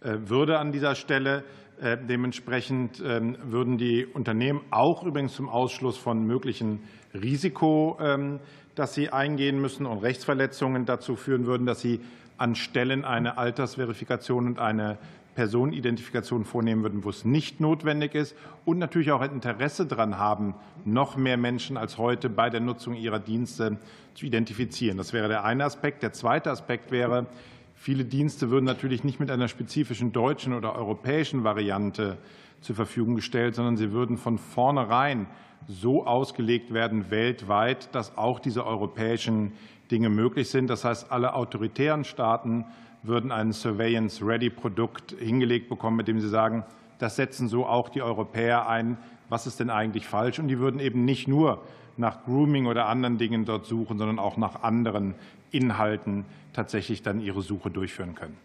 äh, 0.01 0.17
würde 0.25 0.59
an 0.59 0.73
dieser 0.73 0.95
Stelle. 0.95 1.45
Äh, 1.81 1.97
dementsprechend 1.97 3.01
ähm, 3.03 3.37
würden 3.43 3.77
die 3.77 4.05
Unternehmen 4.05 4.61
auch 4.71 5.03
übrigens 5.03 5.33
zum 5.33 5.47
Ausschluss 5.47 5.97
von 5.97 6.27
möglichen 6.27 6.83
Risiko, 7.13 7.97
ähm, 8.01 8.39
das 8.75 8.93
sie 8.93 9.09
eingehen 9.09 9.59
müssen 9.61 9.85
und 9.85 9.99
Rechtsverletzungen 9.99 10.85
dazu 10.85 11.15
führen 11.15 11.45
würden, 11.45 11.65
dass 11.65 11.79
sie 11.79 12.01
an 12.37 12.55
Stellen 12.55 13.05
eine 13.05 13.37
Altersverifikation 13.37 14.47
und 14.47 14.59
eine 14.59 14.97
Personenidentifikation 15.35 16.43
vornehmen 16.43 16.83
würden, 16.83 17.03
wo 17.03 17.09
es 17.09 17.25
nicht 17.25 17.59
notwendig 17.59 18.15
ist 18.15 18.35
und 18.65 18.79
natürlich 18.79 19.11
auch 19.11 19.21
ein 19.21 19.31
Interesse 19.31 19.85
daran 19.85 20.17
haben, 20.17 20.55
noch 20.83 21.15
mehr 21.15 21.37
Menschen 21.37 21.77
als 21.77 21.97
heute 21.97 22.29
bei 22.29 22.49
der 22.49 22.59
Nutzung 22.59 22.95
ihrer 22.95 23.19
Dienste 23.19 23.77
zu 24.13 24.25
identifizieren. 24.25 24.97
Das 24.97 25.13
wäre 25.13 25.27
der 25.27 25.43
eine 25.45 25.63
Aspekt. 25.63 26.03
Der 26.03 26.11
zweite 26.11 26.51
Aspekt 26.51 26.91
wäre, 26.91 27.27
viele 27.75 28.03
Dienste 28.03 28.49
würden 28.49 28.65
natürlich 28.65 29.03
nicht 29.03 29.19
mit 29.19 29.31
einer 29.31 29.47
spezifischen 29.47 30.11
deutschen 30.11 30.53
oder 30.53 30.75
europäischen 30.75 31.43
Variante 31.43 32.17
zur 32.59 32.75
Verfügung 32.75 33.15
gestellt, 33.15 33.55
sondern 33.55 33.77
sie 33.77 33.91
würden 33.91 34.17
von 34.17 34.37
vornherein 34.37 35.27
so 35.67 36.05
ausgelegt 36.05 36.73
werden 36.73 37.09
weltweit, 37.09 37.93
dass 37.95 38.17
auch 38.17 38.39
diese 38.39 38.65
europäischen 38.65 39.53
Dinge 39.91 40.09
möglich 40.09 40.49
sind. 40.49 40.69
Das 40.69 40.85
heißt, 40.85 41.11
alle 41.11 41.33
autoritären 41.33 42.03
Staaten 42.03 42.65
würden 43.03 43.31
ein 43.31 43.51
Surveillance-Ready-Produkt 43.51 45.15
hingelegt 45.19 45.69
bekommen, 45.69 45.97
mit 45.97 46.07
dem 46.07 46.19
sie 46.19 46.29
sagen, 46.29 46.63
das 46.99 47.15
setzen 47.15 47.47
so 47.47 47.65
auch 47.65 47.89
die 47.89 48.01
Europäer 48.01 48.67
ein. 48.67 48.97
Was 49.29 49.47
ist 49.47 49.59
denn 49.59 49.69
eigentlich 49.69 50.05
falsch? 50.05 50.39
Und 50.39 50.49
die 50.49 50.59
würden 50.59 50.79
eben 50.79 51.03
nicht 51.03 51.27
nur 51.27 51.63
nach 51.97 52.23
Grooming 52.25 52.67
oder 52.67 52.87
anderen 52.87 53.17
Dingen 53.17 53.45
dort 53.45 53.65
suchen, 53.65 53.97
sondern 53.97 54.19
auch 54.19 54.37
nach 54.37 54.63
anderen 54.63 55.15
Inhalten 55.51 56.25
tatsächlich 56.53 57.01
dann 57.01 57.19
ihre 57.19 57.41
Suche 57.41 57.71
durchführen 57.71 58.15
können. 58.15 58.37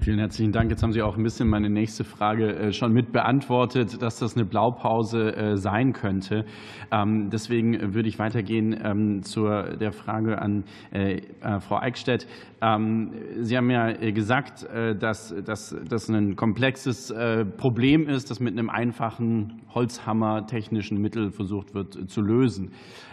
Vielen 0.00 0.18
herzlichen 0.18 0.52
Dank. 0.52 0.70
Jetzt 0.70 0.82
haben 0.82 0.92
Sie 0.92 1.02
auch 1.02 1.16
ein 1.16 1.22
bisschen 1.22 1.48
meine 1.48 1.68
nächste 1.68 2.04
Frage 2.04 2.54
äh, 2.54 2.72
schon 2.72 2.92
mit 2.92 3.12
beantwortet, 3.12 4.00
dass 4.00 4.18
das 4.18 4.36
eine 4.36 4.44
Blaupause 4.44 5.34
äh, 5.34 5.56
sein 5.56 5.92
könnte. 5.92 6.44
Ähm, 6.92 7.30
deswegen 7.30 7.94
würde 7.94 8.08
ich 8.08 8.18
weitergehen 8.18 8.78
ähm, 8.82 9.22
zu 9.22 9.44
der 9.44 9.92
Frage 9.92 10.40
an 10.40 10.64
äh, 10.90 11.20
Frau 11.60 11.78
Eickstedt. 11.78 12.26
Ähm, 12.60 13.12
Sie 13.40 13.56
haben 13.56 13.70
ja 13.70 13.92
gesagt, 14.10 14.66
dass 14.98 15.34
das 15.44 16.08
ein 16.08 16.34
komplexes 16.34 17.14
Problem 17.56 18.08
ist, 18.08 18.30
das 18.30 18.40
mit 18.40 18.58
einem 18.58 18.68
einfachen 18.68 19.62
Holzhammer 19.74 20.46
technischen 20.46 21.00
Mittel 21.00 21.30
versucht 21.30 21.74
wird 21.74 22.10
zu 22.10 22.20
lösen. 22.20 22.72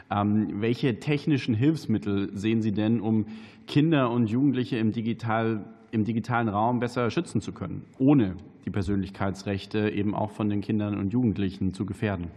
Welche 0.10 1.00
technischen 1.00 1.54
Hilfsmittel 1.54 2.30
sehen 2.34 2.62
Sie 2.62 2.72
denn, 2.72 3.00
um 3.02 3.26
Kinder 3.68 4.12
und 4.12 4.30
Jugendliche 4.30 4.78
im 4.78 4.92
digital 4.92 5.66
im 5.92 6.06
digitalen 6.06 6.50
Raum 6.50 6.80
besser 6.80 7.10
schützen 7.12 7.42
zu 7.42 7.52
können, 7.52 7.86
ohne 7.98 8.36
die 8.66 8.70
Persönlichkeitsrechte 8.70 9.90
eben 9.90 10.16
auch 10.16 10.32
von 10.32 10.50
den 10.50 10.62
Kindern 10.62 10.98
und 10.98 11.14
Jugendlichen 11.14 11.74
zu 11.74 11.86
gefährden. 11.86 12.32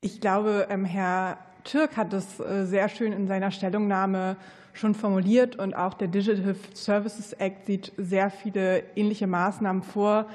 Ich 0.00 0.20
glaube, 0.20 0.68
ähm, 0.70 0.84
Herr 0.84 1.38
Türk 1.64 1.96
hat 1.96 2.12
das 2.12 2.40
äh, 2.40 2.64
sehr 2.64 2.88
schön 2.88 3.12
in 3.12 3.26
seiner 3.26 3.50
Stellungnahme 3.50 4.36
schon 4.72 4.94
formuliert 4.94 5.56
und 5.56 5.74
auch 5.74 5.94
der 5.94 6.08
Digital 6.08 6.54
Services 6.72 7.32
Act 7.32 7.66
sieht 7.66 7.92
sehr 7.96 8.30
viele 8.30 8.84
ähnliche 8.94 9.26
Maßnahmen 9.26 9.82
vor. 9.82 10.26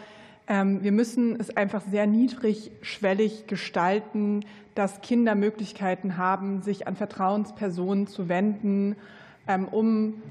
Ähm, 0.47 0.83
wir 0.83 0.91
müssen 0.91 1.39
es 1.39 1.55
einfach 1.55 1.81
sehr 1.89 2.05
niedrigschwellig 2.05 3.47
gestalten, 3.47 4.41
dass 4.75 5.01
Kinder 5.01 5.35
Möglichkeiten 5.35 6.17
haben, 6.17 6.61
sich 6.61 6.87
an 6.87 6.95
Vertrauenspersonen 6.95 8.07
zu 8.07 8.27
wenden 8.27 8.95
um 9.71 10.21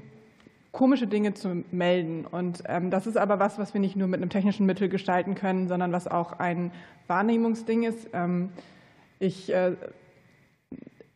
komische 0.71 1.07
Dinge 1.07 1.33
zu 1.33 1.63
melden. 1.71 2.25
Und 2.25 2.63
ähm, 2.67 2.89
das 2.89 3.07
ist 3.07 3.17
aber 3.17 3.39
was, 3.39 3.59
was 3.59 3.73
wir 3.73 3.79
nicht 3.79 3.95
nur 3.95 4.07
mit 4.07 4.21
einem 4.21 4.29
technischen 4.29 4.65
Mittel 4.65 4.89
gestalten 4.89 5.35
können, 5.35 5.67
sondern 5.67 5.91
was 5.91 6.07
auch 6.07 6.39
ein 6.39 6.71
Wahrnehmungsding 7.07 7.83
ist. 7.83 8.09
Ähm, 8.13 8.49
ich 9.19 9.53
äh, 9.53 9.73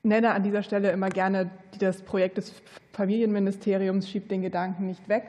nenne 0.04 0.32
an 0.32 0.44
dieser 0.44 0.64
Stelle 0.64 0.92
immer 0.92 1.10
gerne 1.10 1.50
das 1.80 2.02
Projekt 2.04 2.38
des 2.38 2.54
Familienministeriums, 2.94 4.10
schiebt 4.10 4.32
den 4.32 4.42
Gedanken 4.44 4.86
nicht 4.86 5.10
weg. 5.10 5.24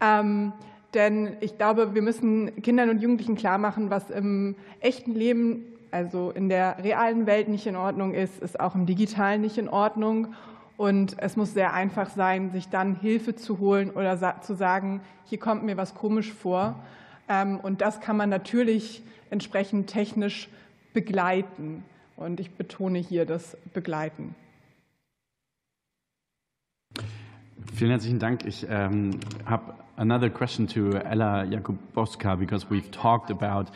Ähm, 0.00 0.52
denn 0.94 1.36
ich 1.40 1.56
glaube, 1.56 1.94
wir 1.94 2.02
müssen 2.02 2.62
Kindern 2.62 2.90
und 2.90 3.00
Jugendlichen 3.00 3.36
klar 3.36 3.58
machen, 3.58 3.90
was 3.90 4.10
im 4.10 4.56
echten 4.80 5.14
Leben, 5.14 5.64
also 5.90 6.30
in 6.30 6.48
der 6.48 6.82
realen 6.82 7.26
Welt 7.26 7.48
nicht 7.48 7.66
in 7.66 7.76
Ordnung 7.76 8.14
ist, 8.14 8.42
ist 8.42 8.60
auch 8.60 8.74
im 8.74 8.86
digitalen 8.86 9.40
nicht 9.40 9.58
in 9.58 9.68
Ordnung. 9.68 10.34
Und 10.76 11.16
es 11.18 11.36
muss 11.36 11.54
sehr 11.54 11.74
einfach 11.74 12.10
sein, 12.10 12.50
sich 12.50 12.68
dann 12.68 12.96
Hilfe 12.96 13.34
zu 13.34 13.58
holen 13.58 13.90
oder 13.90 14.40
zu 14.40 14.54
sagen, 14.54 15.00
hier 15.24 15.38
kommt 15.38 15.64
mir 15.64 15.76
was 15.76 15.94
komisch 15.94 16.32
vor. 16.32 16.76
Ähm, 17.28 17.58
und 17.60 17.80
das 17.80 18.00
kann 18.00 18.16
man 18.16 18.28
natürlich 18.28 19.02
entsprechend 19.30 19.88
technisch 19.88 20.48
begleiten. 20.92 21.84
Und 22.16 22.40
ich 22.40 22.50
betone 22.50 22.98
hier 22.98 23.26
das 23.26 23.56
Begleiten. 23.72 24.34
Vielen 27.74 27.90
herzlichen 27.90 28.18
Dank. 28.18 28.44
Ich 28.44 28.66
ähm, 28.68 29.18
habe 29.46 29.74
another 29.96 30.28
question 30.28 30.66
to 30.66 30.96
Ella 30.98 31.44
Jakubowska 31.44 32.36
because 32.36 32.66
we've 32.70 32.90
talked 32.90 33.30
about 33.30 33.70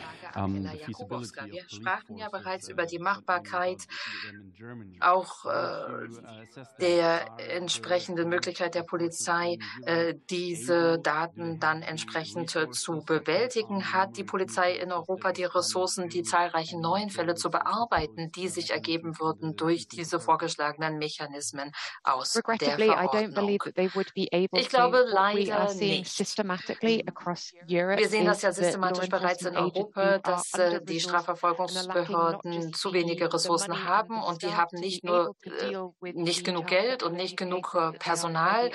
the 0.45 0.77
feasibility 0.85 1.51
Wir 1.51 1.69
sprachen 1.69 2.17
ja 2.17 2.29
bereits 2.29 2.69
über 2.69 2.85
die 2.85 2.99
Machbarkeit 2.99 3.87
auch 4.99 5.45
äh, 5.45 6.07
der 6.79 7.27
entsprechenden 7.55 8.29
Möglichkeit 8.29 8.75
der 8.75 8.83
Polizei, 8.83 9.57
äh, 9.85 10.13
diese 10.29 10.99
Daten 10.99 11.59
dann 11.59 11.81
entsprechend 11.81 12.49
zu 12.49 13.03
bewältigen. 13.05 13.93
Hat 13.93 14.17
die 14.17 14.23
Polizei 14.23 14.73
in 14.73 14.91
Europa 14.91 15.31
die 15.31 15.45
Ressourcen, 15.45 16.09
die 16.09 16.23
zahlreichen 16.23 16.81
neuen 16.81 17.09
Fälle 17.09 17.35
zu 17.35 17.49
bearbeiten, 17.49 18.31
die 18.31 18.47
sich 18.47 18.71
ergeben 18.71 19.19
würden 19.19 19.55
durch 19.55 19.87
diese 19.87 20.19
vorgeschlagenen 20.19 20.97
Mechanismen 20.97 21.71
aus 22.03 22.33
der 22.33 22.77
Verordnung? 22.77 23.61
Ich 24.51 24.69
glaube 24.69 25.05
leider 25.07 25.73
nicht. 25.73 26.19
Wir 27.67 28.09
sehen 28.09 28.25
das 28.25 28.41
ja 28.41 28.51
systematisch 28.51 29.09
bereits 29.09 29.43
in 29.43 29.57
Europa, 29.57 30.19
dass 30.27 30.53
äh, 30.53 30.81
die 30.83 30.99
Strafverfolgungsbehörden 30.99 32.73
zu 32.73 32.93
wenige 32.93 33.33
Ressourcen 33.33 33.85
haben 33.85 34.21
und 34.21 34.43
die 34.43 34.53
haben 34.53 34.77
nicht 34.79 35.03
nur 35.03 35.35
äh, 35.43 35.73
nicht 36.13 36.43
genug 36.43 36.67
Geld 36.67 37.03
und 37.03 37.13
nicht 37.13 37.37
genug 37.37 37.75
äh, 37.75 37.97
Personal, 37.97 38.71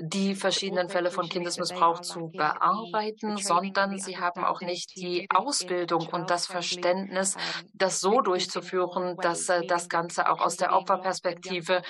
die 0.00 0.34
verschiedenen 0.34 0.88
Fälle 0.88 1.10
von 1.10 1.28
Kindesmissbrauch 1.28 2.00
zu 2.00 2.30
bearbeiten, 2.30 3.36
sondern 3.36 3.98
sie 3.98 4.18
haben 4.18 4.44
auch 4.44 4.60
nicht 4.60 4.96
die 4.96 5.26
Ausbildung 5.32 6.06
und 6.08 6.30
das 6.30 6.46
Verständnis, 6.46 7.36
das 7.74 8.00
so 8.00 8.20
durchzuführen, 8.20 9.16
dass 9.20 9.50
das 9.68 9.88
Ganze 9.88 10.30
auch 10.30 10.40
aus 10.40 10.56
der 10.56 10.74
Opferperspektive 10.74 11.82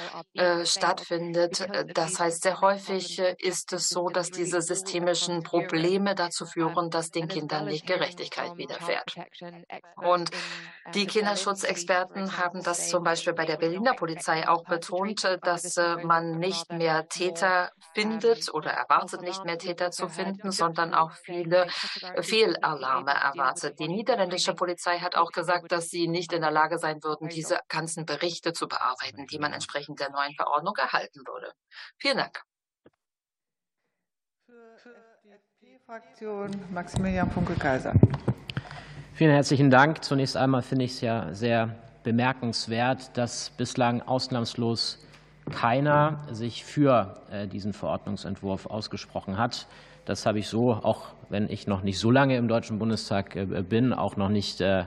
stattfindet. 0.64 1.66
Das 1.94 2.18
heißt, 2.18 2.42
sehr 2.42 2.60
häufig 2.60 3.18
ist 3.18 3.72
es 3.72 3.88
so, 3.88 4.08
dass 4.08 4.30
diese 4.30 4.60
systemischen 4.60 5.42
Probleme 5.42 6.14
dazu 6.14 6.46
führen, 6.46 6.90
dass 6.90 7.10
den 7.10 7.28
Kindern 7.28 7.66
nicht 7.66 7.86
Gerechtigkeit 7.86 8.56
widerfährt. 8.56 9.03
Und 9.97 10.31
die 10.94 11.06
Kinderschutzexperten 11.06 12.39
haben 12.39 12.62
das 12.62 12.89
zum 12.89 13.05
Beispiel 13.05 13.32
bei 13.32 13.44
der 13.44 13.56
Berliner 13.56 13.94
Polizei 13.94 14.48
auch 14.48 14.64
betont, 14.64 15.24
dass 15.43 15.76
äh, 15.76 15.97
man 16.02 16.39
nicht 16.39 16.72
mehr 16.72 17.09
Täter 17.09 17.72
findet 17.94 18.52
oder 18.52 18.70
erwartet, 18.70 19.22
nicht 19.22 19.44
mehr 19.44 19.59
Täter 19.59 19.90
zu 19.90 20.09
finden, 20.09 20.51
sondern 20.51 20.94
auch 20.94 21.12
viele 21.12 21.66
Fehlalarme 22.20 23.12
erwartet. 23.12 23.78
Die 23.78 23.89
niederländische 23.89 24.55
Polizei 24.55 24.98
hat 24.98 25.16
auch 25.16 25.31
gesagt, 25.31 25.72
dass 25.72 25.89
sie 25.89 26.09
nicht 26.09 26.32
in 26.32 26.43
der 26.43 26.51
Lage 26.51 26.78
sein 26.78 27.02
würden, 27.02 27.28
diese 27.28 27.59
ganzen 27.68 28.06
Berichte 28.06 28.52
zu 28.52 28.68
bearbeiten, 28.68 29.26
die 29.26 29.39
man 29.39 29.52
entsprechend 29.52 30.01
der 30.01 30.10
neuen 30.10 30.35
Verordnung 30.35 30.76
erhalten 30.76 31.20
würde. 31.26 31.52
Vielen 31.98 32.18
Dank. 32.18 32.43
Fraktion 35.86 36.51
Maximilian 36.72 37.31
Funke-Kaiser. 37.31 37.93
Vielen 39.16 39.30
herzlichen 39.30 39.70
Dank. 39.70 40.02
Zunächst 40.02 40.36
einmal 40.36 40.62
finde 40.62 40.86
ich 40.86 40.90
es 40.90 41.00
ja 41.00 41.32
sehr 41.32 41.70
bemerkenswert, 42.02 43.16
dass 43.16 43.50
bislang 43.50 44.02
ausnahmslos 44.02 45.06
keiner 45.52 46.18
sich 46.32 46.64
für 46.64 47.14
äh, 47.30 47.46
diesen 47.46 47.74
Verordnungsentwurf 47.74 48.66
ausgesprochen 48.66 49.38
hat. 49.38 49.68
Das 50.04 50.26
habe 50.26 50.40
ich 50.40 50.48
so, 50.48 50.72
auch 50.72 51.02
wenn 51.28 51.48
ich 51.48 51.68
noch 51.68 51.82
nicht 51.82 52.00
so 52.00 52.10
lange 52.10 52.36
im 52.36 52.48
Deutschen 52.48 52.80
Bundestag 52.80 53.36
äh, 53.36 53.44
bin, 53.44 53.92
auch 53.92 54.16
noch 54.16 54.30
nicht 54.30 54.60
äh, 54.60 54.82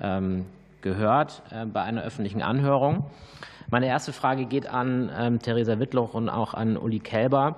ähm, 0.00 0.46
gehört 0.80 1.42
bei 1.72 1.82
einer 1.82 2.02
öffentlichen 2.02 2.42
Anhörung. 2.42 3.04
Meine 3.70 3.86
erste 3.86 4.12
Frage 4.12 4.46
geht 4.46 4.66
an 4.66 5.08
ähm, 5.16 5.38
Theresa 5.38 5.78
Wittloch 5.78 6.14
und 6.14 6.28
auch 6.28 6.54
an 6.54 6.76
Uli 6.76 6.98
Kelber. 6.98 7.54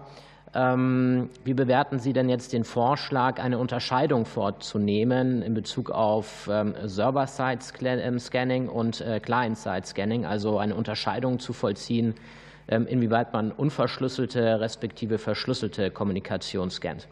Ähm, 0.55 1.31
wie 1.45 1.55
bewerten 1.55 1.99
Sie 1.99 2.13
denn 2.13 2.29
jetzt 2.29 2.53
den 2.53 2.63
Vorschlag, 2.63 3.43
eine 3.43 3.59
Unterscheidung 3.59 4.25
vorzunehmen 4.25 5.43
in 5.43 5.53
Bezug 5.53 5.91
auf 5.91 6.49
ähm, 6.51 6.75
Server-Side-Scanning 6.85 8.69
und 8.69 9.01
äh, 9.01 9.19
Client-Side-Scanning, 9.19 10.25
also 10.25 10.59
eine 10.59 10.77
Unterscheidung 10.77 11.41
zu 11.41 11.53
vollziehen, 11.53 12.15
ähm, 12.69 12.87
inwieweit 12.87 13.33
man 13.33 13.51
unverschlüsselte 13.51 14.61
respektive 14.61 15.19
verschlüsselte 15.19 15.91
Kommunikation 15.91 16.71
scannt? 16.71 17.09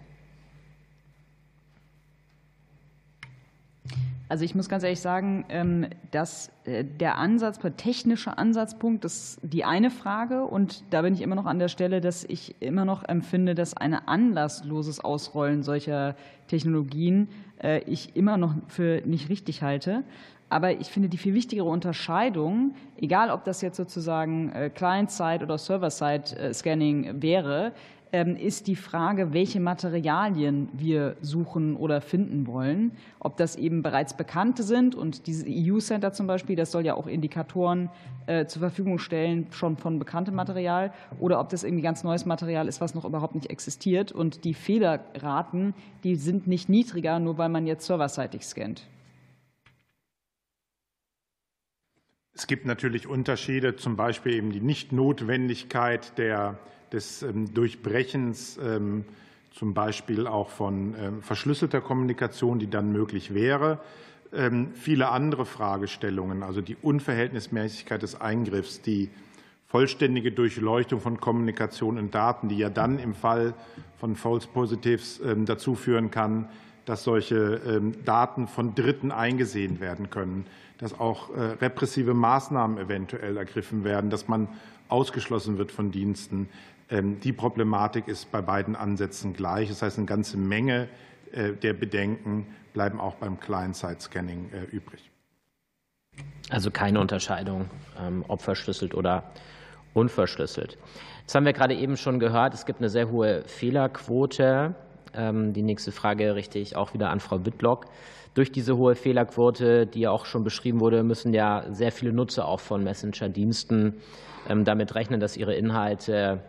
Also 4.33 4.47
ich 4.47 4.55
muss 4.55 4.71
ganz 4.71 4.83
ehrlich 4.83 5.03
sagen, 5.03 5.45
ähm, 5.51 5.89
dass 6.11 6.51
äh, 6.65 6.87
der 6.87 7.19
Ansatz, 7.19 7.59
der 7.59 7.77
technische 7.77 8.39
Ansatzpunkt, 8.39 9.05
ist 9.05 9.39
die 9.43 9.63
eine 9.63 9.91
Frage. 9.91 10.45
Und 10.47 10.85
da 10.89 11.03
bin 11.03 11.13
ich 11.13 11.21
immer 11.21 11.35
noch 11.35 11.45
an 11.45 11.59
der 11.59 11.69
Stelle, 11.69 12.01
dass 12.01 12.25
ich 12.25 12.57
immer 12.59 12.87
noch 12.87 13.07
empfinde, 13.07 13.55
dass 13.55 13.77
ein 13.77 13.93
anlassloses 13.93 15.01
Ausrollen 15.01 15.63
solcher 15.63 16.17
Technologien 16.47 17.29
äh, 17.63 17.81
ich 17.81 18.17
immer 18.17 18.39
noch 18.39 18.55
für 18.69 19.03
nicht 19.05 19.29
richtig 19.29 19.63
halte. 19.63 20.03
Aber 20.49 20.81
ich 20.81 20.87
finde 20.87 21.11
die 21.11 21.19
viel 21.19 21.35
wichtigere 21.35 21.69
Unterscheidung, 21.69 22.75
egal 22.97 23.29
ob 23.29 23.45
das 23.45 23.61
jetzt 23.61 23.77
sozusagen 23.77 24.51
äh, 24.53 24.71
Client-Side 24.71 25.45
oder 25.45 25.59
Server-Side-Scanning 25.59 27.21
wäre, 27.21 27.73
ist 28.13 28.67
die 28.67 28.77
Frage, 28.77 29.33
welche 29.33 29.59
Materialien 29.59 30.69
wir 30.75 31.17
suchen 31.23 31.77
oder 31.77 32.03
finden 32.03 32.47
wollen. 32.47 32.93
Ob 33.21 33.39
das 33.39 33.57
eben 33.57 33.83
bereits 33.83 34.15
bekannte 34.15 34.65
sind 34.65 34.95
und 34.95 35.27
dieses 35.27 35.47
EU-Center 35.49 36.13
zum 36.13 36.27
Beispiel, 36.27 36.55
das 36.55 36.71
soll 36.71 36.85
ja 36.85 36.93
auch 36.93 37.07
Indikatoren 37.07 37.89
äh, 38.27 38.45
zur 38.45 38.61
Verfügung 38.61 38.99
stellen, 38.99 39.47
schon 39.51 39.79
von 39.79 39.99
bekanntem 39.99 40.35
Material, 40.35 40.93
oder 41.21 41.41
ob 41.41 41.49
das 41.49 41.65
irgendwie 41.65 41.83
ganz 41.83 42.05
neues 42.05 42.27
Material 42.27 42.69
ist, 42.69 42.83
was 42.83 42.95
noch 42.95 43.07
überhaupt 43.07 43.35
nicht 43.35 43.49
existiert. 43.49 44.13
Und 44.13 44.45
die 44.45 44.53
Fehlerraten, 44.53 45.73
die 46.05 46.17
sind 46.17 46.47
nicht 46.47 46.69
niedriger, 46.69 47.19
nur 47.19 47.39
weil 47.39 47.49
man 47.49 47.67
jetzt 47.67 47.87
serverseitig 47.87 48.45
scannt. 48.45 48.87
Es 52.35 52.47
gibt 52.47 52.67
natürlich 52.67 53.07
Unterschiede, 53.07 53.77
zum 53.77 53.97
Beispiel 53.97 54.35
eben 54.35 54.53
die 54.53 54.61
Nichtnotwendigkeit 54.61 56.19
der 56.19 56.59
des 56.93 57.23
ähm, 57.23 57.53
Durchbrechens 57.55 58.59
ähm, 58.63 59.05
zum 59.53 59.75
Beispiel 59.75 60.27
auch 60.27 60.51
von 60.51 60.95
ähm, 60.99 61.23
verschlüsselter 61.23 61.81
Kommunikation, 61.81 62.59
die 62.59 62.71
dann 62.71 62.93
möglich 62.93 63.35
wäre. 63.35 63.81
Viele 64.73 65.11
andere 65.11 65.45
Fragestellungen, 65.45 66.43
also 66.43 66.63
die 66.63 66.79
Unverhältnismäßigkeit 66.81 68.01
des 68.01 68.19
Eingriffs, 68.19 68.81
die 68.81 69.11
vollständige 69.67 70.33
Durchleuchtung 70.33 71.03
von 71.03 71.21
Kommunikation 71.21 71.99
und 71.99 72.15
Daten, 72.15 72.49
die 72.49 72.57
ja 72.57 72.71
dann 72.71 72.99
im 72.99 73.13
Fall 73.13 73.53
von 73.99 74.17
False 74.17 74.49
Positives 74.49 75.21
dazu 75.45 75.75
führen 75.75 76.11
kann, 76.11 76.49
dass 76.87 77.05
solche 77.05 77.83
Daten 78.07 78.49
von 78.49 78.75
Dritten 78.75 79.13
eingesehen 79.13 79.81
werden 79.81 80.09
können, 80.09 80.47
dass 80.83 80.99
auch 80.99 81.31
äh, 81.31 81.41
repressive 81.61 82.13
Maßnahmen 82.13 82.77
eventuell 82.77 83.37
ergriffen 83.37 83.85
werden, 83.85 84.11
dass 84.11 84.27
man 84.27 84.49
ausgeschlossen 84.89 85.57
wird 85.57 85.71
von 85.71 85.93
Diensten. 85.93 86.49
Ähm, 86.93 87.19
die 87.21 87.33
Problematik 87.33 88.07
ist 88.07 88.31
bei 88.31 88.43
beiden 88.43 88.77
Ansätzen 88.77 89.33
gleich. 89.33 89.69
Das 89.69 89.81
heißt, 89.81 89.97
eine 89.97 90.07
ganze 90.07 90.37
Menge 90.37 90.89
äh, 91.33 91.55
der 91.55 91.73
Bedenken 91.73 92.47
bleiben 92.75 93.01
auch 93.01 93.15
beim 93.15 93.41
Client-Side-Scanning 93.41 94.51
äh, 94.53 94.65
übrig. 94.65 95.11
Also 96.51 96.71
keine 96.71 97.01
Unterscheidung, 97.01 97.71
ähm, 97.99 98.25
ob 98.29 98.43
verschlüsselt 98.43 98.95
oder 98.95 99.33
unverschlüsselt. 99.95 100.77
Das 101.25 101.35
haben 101.35 101.47
wir 101.47 101.55
gerade 101.55 101.75
eben 101.75 101.97
schon 101.97 102.19
gehört. 102.19 102.53
Es 102.53 102.67
gibt 102.67 102.81
eine 102.81 102.91
sehr 102.91 103.11
hohe 103.11 103.43
Fehlerquote. 103.47 104.75
Ähm, 105.15 105.55
die 105.55 105.63
nächste 105.63 105.93
Frage 105.93 106.35
richte 106.35 106.59
ich 106.59 106.77
auch 106.77 106.93
wieder 106.93 107.09
an 107.09 107.21
Frau 107.21 107.47
Wittlock. 107.47 107.87
Durch 108.35 108.53
diese 108.53 108.77
hohe 108.77 108.95
Fehlerquote, 108.95 109.87
die 109.87 110.01
ja 110.01 110.11
auch 110.11 110.27
schon 110.27 110.43
beschrieben 110.43 110.81
wurde, 110.81 111.03
müssen 111.03 111.33
ja 111.33 111.65
sehr 111.71 111.93
viele 111.93 112.13
Nutzer 112.13 112.47
auch 112.47 112.61
von 112.61 112.83
Messenger-Diensten 112.83 114.01
damit 114.65 114.95
rechnen, 114.95 115.21
dass 115.21 115.37
ihre 115.37 115.55
Inhalte 115.55 116.43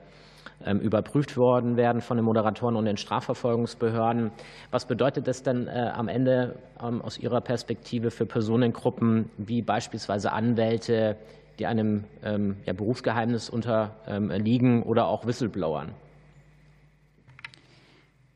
überprüft 0.80 1.38
worden 1.38 1.78
werden 1.78 2.02
von 2.02 2.18
den 2.18 2.26
Moderatoren 2.26 2.76
und 2.76 2.86
den 2.86 2.98
Strafverfolgungsbehörden. 2.98 4.32
Was 4.72 4.86
bedeutet 4.86 5.28
das 5.28 5.44
denn 5.44 5.68
äh, 5.68 5.92
am 5.94 6.08
Ende 6.08 6.56
ähm, 6.82 7.02
aus 7.02 7.18
Ihrer 7.18 7.42
Perspektive 7.42 8.12
für 8.12 8.26
Personengruppen 8.26 9.30
wie 9.38 9.62
beispielsweise 9.62 10.32
Anwälte, 10.32 11.18
die 11.60 11.66
einem 11.66 12.06
ähm, 12.24 12.58
Berufsgeheimnis 12.66 13.50
unterliegen 13.50 14.84
oder 14.84 15.08
auch 15.08 15.26
Whistleblowern? 15.26 15.94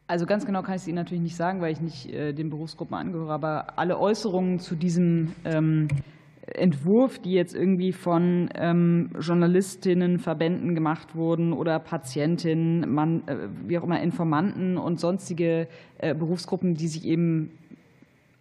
Also 0.09 0.25
ganz 0.25 0.45
genau 0.45 0.61
kann 0.61 0.75
ich 0.75 0.83
es 0.83 0.87
Ihnen 0.87 0.95
natürlich 0.95 1.21
nicht 1.21 1.35
sagen, 1.35 1.61
weil 1.61 1.73
ich 1.73 1.81
nicht 1.81 2.13
äh, 2.13 2.31
den 2.31 2.49
Berufsgruppen 2.49 2.95
angehöre, 2.95 3.33
aber 3.33 3.77
alle 3.77 3.99
Äußerungen 3.99 4.59
zu 4.59 4.75
diesem 4.75 5.33
ähm, 5.43 5.89
Entwurf, 6.53 7.19
die 7.19 7.33
jetzt 7.33 7.53
irgendwie 7.53 7.91
von 7.91 8.49
ähm, 8.55 9.11
Journalistinnen, 9.19 10.17
Verbänden 10.19 10.75
gemacht 10.75 11.13
wurden 11.13 11.51
oder 11.51 11.77
Patientinnen, 11.79 12.89
man, 12.91 13.27
äh, 13.27 13.49
wie 13.65 13.77
auch 13.77 13.83
immer 13.83 14.01
Informanten 14.01 14.77
und 14.77 14.99
sonstige 14.99 15.67
äh, 15.97 16.15
Berufsgruppen, 16.15 16.75
die 16.75 16.87
sich 16.87 17.05
eben 17.05 17.51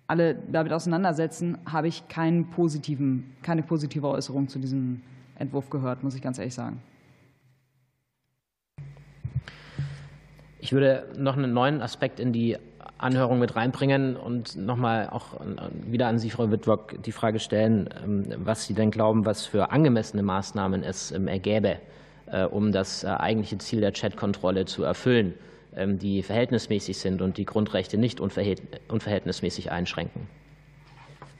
alle 0.07 0.37
damit 0.37 0.73
auseinandersetzen, 0.73 1.59
habe 1.66 1.89
ich 1.89 2.07
keinen 2.09 2.51
positiven, 2.51 3.33
keine 3.43 3.62
positive 3.62 4.07
Äußerung 4.07 4.47
zu 4.49 4.61
diesem 4.61 5.01
Entwurf 5.37 5.69
gehört, 5.69 6.05
muss 6.05 6.15
ich 6.15 6.23
ganz 6.23 6.39
ehrlich 6.39 6.55
sagen. 6.55 6.81
Ich 10.61 10.73
würde 10.73 11.12
noch 11.19 11.37
einen 11.37 11.53
neuen 11.53 11.83
Aspekt 11.83 12.20
in 12.20 12.33
die 12.33 12.57
Anhörung 12.98 13.39
mit 13.39 13.56
reinbringen 13.56 14.16
und 14.16 14.56
nochmal 14.56 15.09
auch 15.10 15.40
wieder 15.86 16.06
an 16.06 16.18
Sie, 16.18 16.31
Frau 16.31 16.51
Wittwock, 16.51 17.02
die 17.02 17.12
Frage 17.12 17.39
stellen, 17.40 17.89
ähm, 18.02 18.24
was 18.39 18.64
Sie 18.64 18.74
denn 18.74 18.90
glauben, 18.90 19.27
was 19.27 19.44
für 19.44 19.70
angemessene 19.70 20.23
Maßnahmen 20.23 20.82
es 20.82 21.12
ähm, 21.12 21.28
ergäbe, 21.28 21.77
äh, 22.27 22.44
um 22.44 22.73
das 22.73 23.05
äh, 23.05 23.09
eigentliche 23.09 23.59
Ziel 23.59 23.81
der 23.81 23.93
Chatkontrolle 23.93 24.64
zu 24.64 24.82
erfüllen, 24.82 25.35
ähm, 25.77 25.98
die 25.98 26.23
verhältnismäßig 26.23 26.97
sind 26.97 27.20
und 27.20 27.36
die 27.36 27.44
Grundrechte 27.44 27.98
nicht 27.98 28.20
unverhältnismäßig 28.20 29.70
einschränken. 29.70 30.28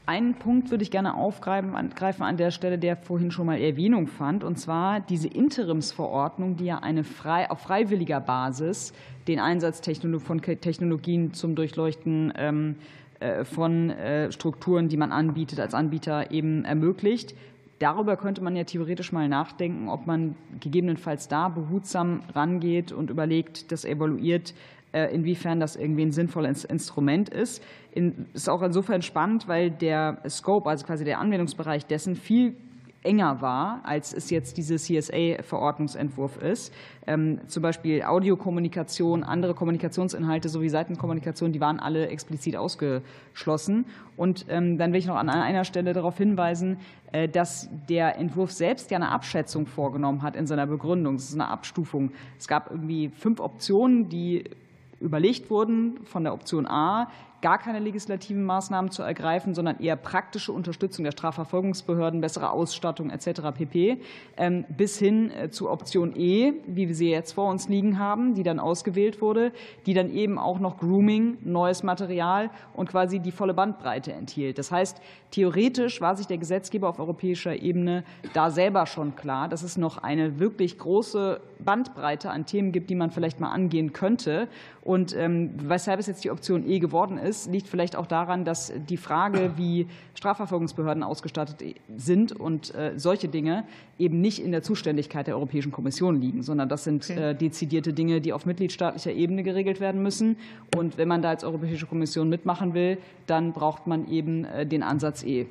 Einen 0.08 0.34
Punkt 0.34 0.70
würde 0.70 0.84
ich 0.84 0.92
gerne 0.92 1.14
aufgreifen 1.14 1.74
an 1.74 2.36
der 2.36 2.52
Stelle, 2.52 2.78
der 2.78 2.96
vorhin 2.96 3.32
schon 3.32 3.46
mal 3.46 3.60
Erwähnung 3.60 4.06
fand, 4.06 4.44
und 4.44 4.56
zwar 4.56 5.00
diese 5.00 5.26
Interimsverordnung, 5.26 6.54
die 6.54 6.66
ja 6.66 6.78
eine 6.78 7.02
frei, 7.02 7.50
auf 7.50 7.62
freiwilliger 7.62 8.20
Basis 8.20 8.92
den 9.26 9.40
Einsatz 9.40 9.82
von 10.20 10.40
Technologien 10.40 11.34
zum 11.34 11.56
Durchleuchten 11.56 12.32
ähm, 12.36 12.76
äh, 13.18 13.44
von 13.44 13.90
äh, 13.90 14.30
Strukturen, 14.30 14.88
die 14.88 14.96
man 14.96 15.10
anbietet, 15.10 15.58
als 15.58 15.74
Anbieter 15.74 16.30
eben 16.30 16.64
ermöglicht. 16.64 17.34
Darüber 17.80 18.16
könnte 18.16 18.44
man 18.44 18.54
ja 18.54 18.62
theoretisch 18.62 19.10
mal 19.10 19.28
nachdenken, 19.28 19.88
ob 19.88 20.06
man 20.06 20.36
gegebenenfalls 20.60 21.26
da 21.26 21.48
behutsam 21.48 22.20
rangeht 22.32 22.92
und 22.92 23.10
überlegt, 23.10 23.72
das 23.72 23.84
evaluiert, 23.84 24.54
äh, 24.92 25.12
inwiefern 25.12 25.58
das 25.58 25.74
irgendwie 25.74 26.02
ein 26.02 26.12
sinnvolles 26.12 26.64
Instrument 26.64 27.28
ist. 27.28 27.62
Ist 28.35 28.51
auch 28.51 28.62
insofern 28.62 29.01
spannend, 29.01 29.48
weil 29.48 29.70
der 29.70 30.18
Scope, 30.28 30.68
also 30.68 30.85
quasi 30.85 31.05
der 31.05 31.18
Anwendungsbereich 31.18 31.86
dessen, 31.86 32.14
viel 32.14 32.55
enger 33.06 33.40
war, 33.40 33.81
als 33.85 34.12
es 34.12 34.31
jetzt 34.31 34.59
dieser 34.59 34.77
CSA-Verordnungsentwurf 34.77 36.36
ist. 36.39 36.74
Ähm, 37.06 37.40
zum 37.47 37.62
Beispiel 37.62 38.02
Audiokommunikation, 38.02 39.23
andere 39.23 39.55
Kommunikationsinhalte 39.55 40.48
sowie 40.48 40.68
Seitenkommunikation, 40.68 41.52
die 41.52 41.60
waren 41.60 41.78
alle 41.78 42.09
explizit 42.09 42.56
ausgeschlossen. 42.56 43.86
Und 44.16 44.47
ähm, 44.48 44.77
dann 44.77 44.93
will 44.93 44.98
ich 44.98 45.06
noch 45.06 45.16
an 45.16 45.31
einer 45.31 45.64
Stelle 45.64 45.93
darauf 45.93 46.18
hinweisen, 46.18 46.78
äh, 47.12 47.28
dass 47.28 47.70
der 47.89 48.18
Entwurf 48.18 48.51
selbst 48.51 48.90
ja 48.90 48.97
eine 48.97 49.10
Abschätzung 49.10 49.66
vorgenommen 49.66 50.23
hat 50.23 50.36
in 50.36 50.47
seiner 50.47 50.66
Begründung. 50.66 51.14
Es 51.14 51.28
ist 51.28 51.35
eine 51.35 51.48
Abstufung. 51.48 52.10
Es 52.39 52.48
gab 52.48 52.70
irgendwie 52.70 53.09
fünf 53.09 53.40
Optionen, 53.40 54.09
die 54.09 54.44
überlegt 55.01 55.51
wurden 55.51 56.01
von 56.05 56.24
der 56.24 56.32
Option 56.32 56.66
A, 56.66 57.09
gar 57.47 57.59
keine 57.59 57.78
legislativen 57.78 58.43
Maßnahmen 58.43 58.90
zu 58.90 59.05
ergreifen, 59.05 59.55
sondern 59.55 59.78
eher 59.78 59.94
praktische 59.94 60.51
Unterstützung 60.51 61.05
der 61.05 61.12
Strafverfolgungsbehörden, 61.12 62.20
bessere 62.20 62.51
Ausstattung 62.51 63.09
etc. 63.09 63.40
pp. 63.55 64.01
Ähm, 64.36 64.64
bis 64.68 64.98
hin 64.98 65.31
äh, 65.31 65.48
zu 65.48 65.70
Option 65.70 66.12
E, 66.16 66.55
wie 66.66 66.89
wir 66.89 66.94
sie 66.97 67.09
jetzt 67.09 67.35
vor 67.35 67.48
uns 67.48 67.68
liegen 67.68 68.01
haben, 68.01 68.35
die 68.35 68.43
dann 68.43 68.59
ausgewählt 68.59 69.23
wurde, 69.23 69.52
die 69.86 69.94
dann 69.94 70.10
eben 70.10 70.40
auch 70.40 70.59
noch 70.59 70.78
Grooming, 70.78 71.39
neues 71.44 71.85
Material 71.85 72.51
und 72.74 72.89
quasi 72.89 73.20
die 73.20 73.31
volle 73.31 73.55
Bandbreite 73.55 74.12
enthielt. 74.12 74.59
Das 74.59 74.73
heißt, 74.73 75.01
theoretisch 75.31 76.01
war 76.01 76.16
sich 76.16 76.27
der 76.27 76.39
Gesetzgeber 76.39 76.89
auf 76.89 76.98
europäischer 76.98 77.55
Ebene 77.55 78.02
da 78.32 78.51
selber 78.51 78.86
schon 78.86 79.14
klar, 79.14 79.48
dass 79.48 79.62
es 79.62 79.77
noch 79.77 79.98
eine 79.98 80.40
wirklich 80.40 80.78
große 80.78 81.40
Bandbreite 81.60 82.28
an 82.31 82.44
Themen 82.44 82.73
gibt, 82.73 82.90
die 82.90 82.97
man 82.97 83.12
vielleicht 83.12 83.39
mal 83.39 83.52
angehen 83.52 83.93
könnte. 83.93 84.48
Und 84.86 85.16
ähm, 85.16 85.50
weshalb 85.56 85.98
es 85.98 86.06
jetzt 86.06 86.22
die 86.22 86.30
Option 86.30 86.64
E 86.64 86.78
geworden 86.78 87.18
ist, 87.18 87.50
liegt 87.50 87.66
vielleicht 87.66 87.96
auch 87.96 88.06
daran, 88.06 88.44
dass 88.44 88.72
die 88.88 88.96
Frage, 88.96 89.54
wie 89.56 89.88
Strafverfolgungsbehörden 90.14 91.02
ausgestattet 91.02 91.74
sind 91.96 92.30
und 92.30 92.72
äh, 92.72 92.92
solche 92.94 93.26
Dinge 93.26 93.64
eben 93.98 94.20
nicht 94.20 94.40
in 94.40 94.52
der 94.52 94.62
Zuständigkeit 94.62 95.26
der 95.26 95.34
Europäischen 95.34 95.72
Kommission 95.72 96.20
liegen, 96.20 96.44
sondern 96.44 96.68
das 96.68 96.84
sind 96.84 97.10
äh, 97.10 97.34
dezidierte 97.34 97.92
Dinge, 97.92 98.20
die 98.20 98.32
auf 98.32 98.46
mitgliedstaatlicher 98.46 99.10
Ebene 99.10 99.42
geregelt 99.42 99.80
werden 99.80 100.04
müssen. 100.04 100.36
Und 100.76 100.98
wenn 100.98 101.08
man 101.08 101.20
da 101.20 101.30
als 101.30 101.42
Europäische 101.42 101.86
Kommission 101.86 102.28
mitmachen 102.28 102.72
will, 102.72 102.98
dann 103.26 103.52
braucht 103.52 103.88
man 103.88 104.08
eben 104.08 104.44
äh, 104.44 104.66
den 104.66 104.84
Ansatz 104.84 105.24
E. 105.24 105.46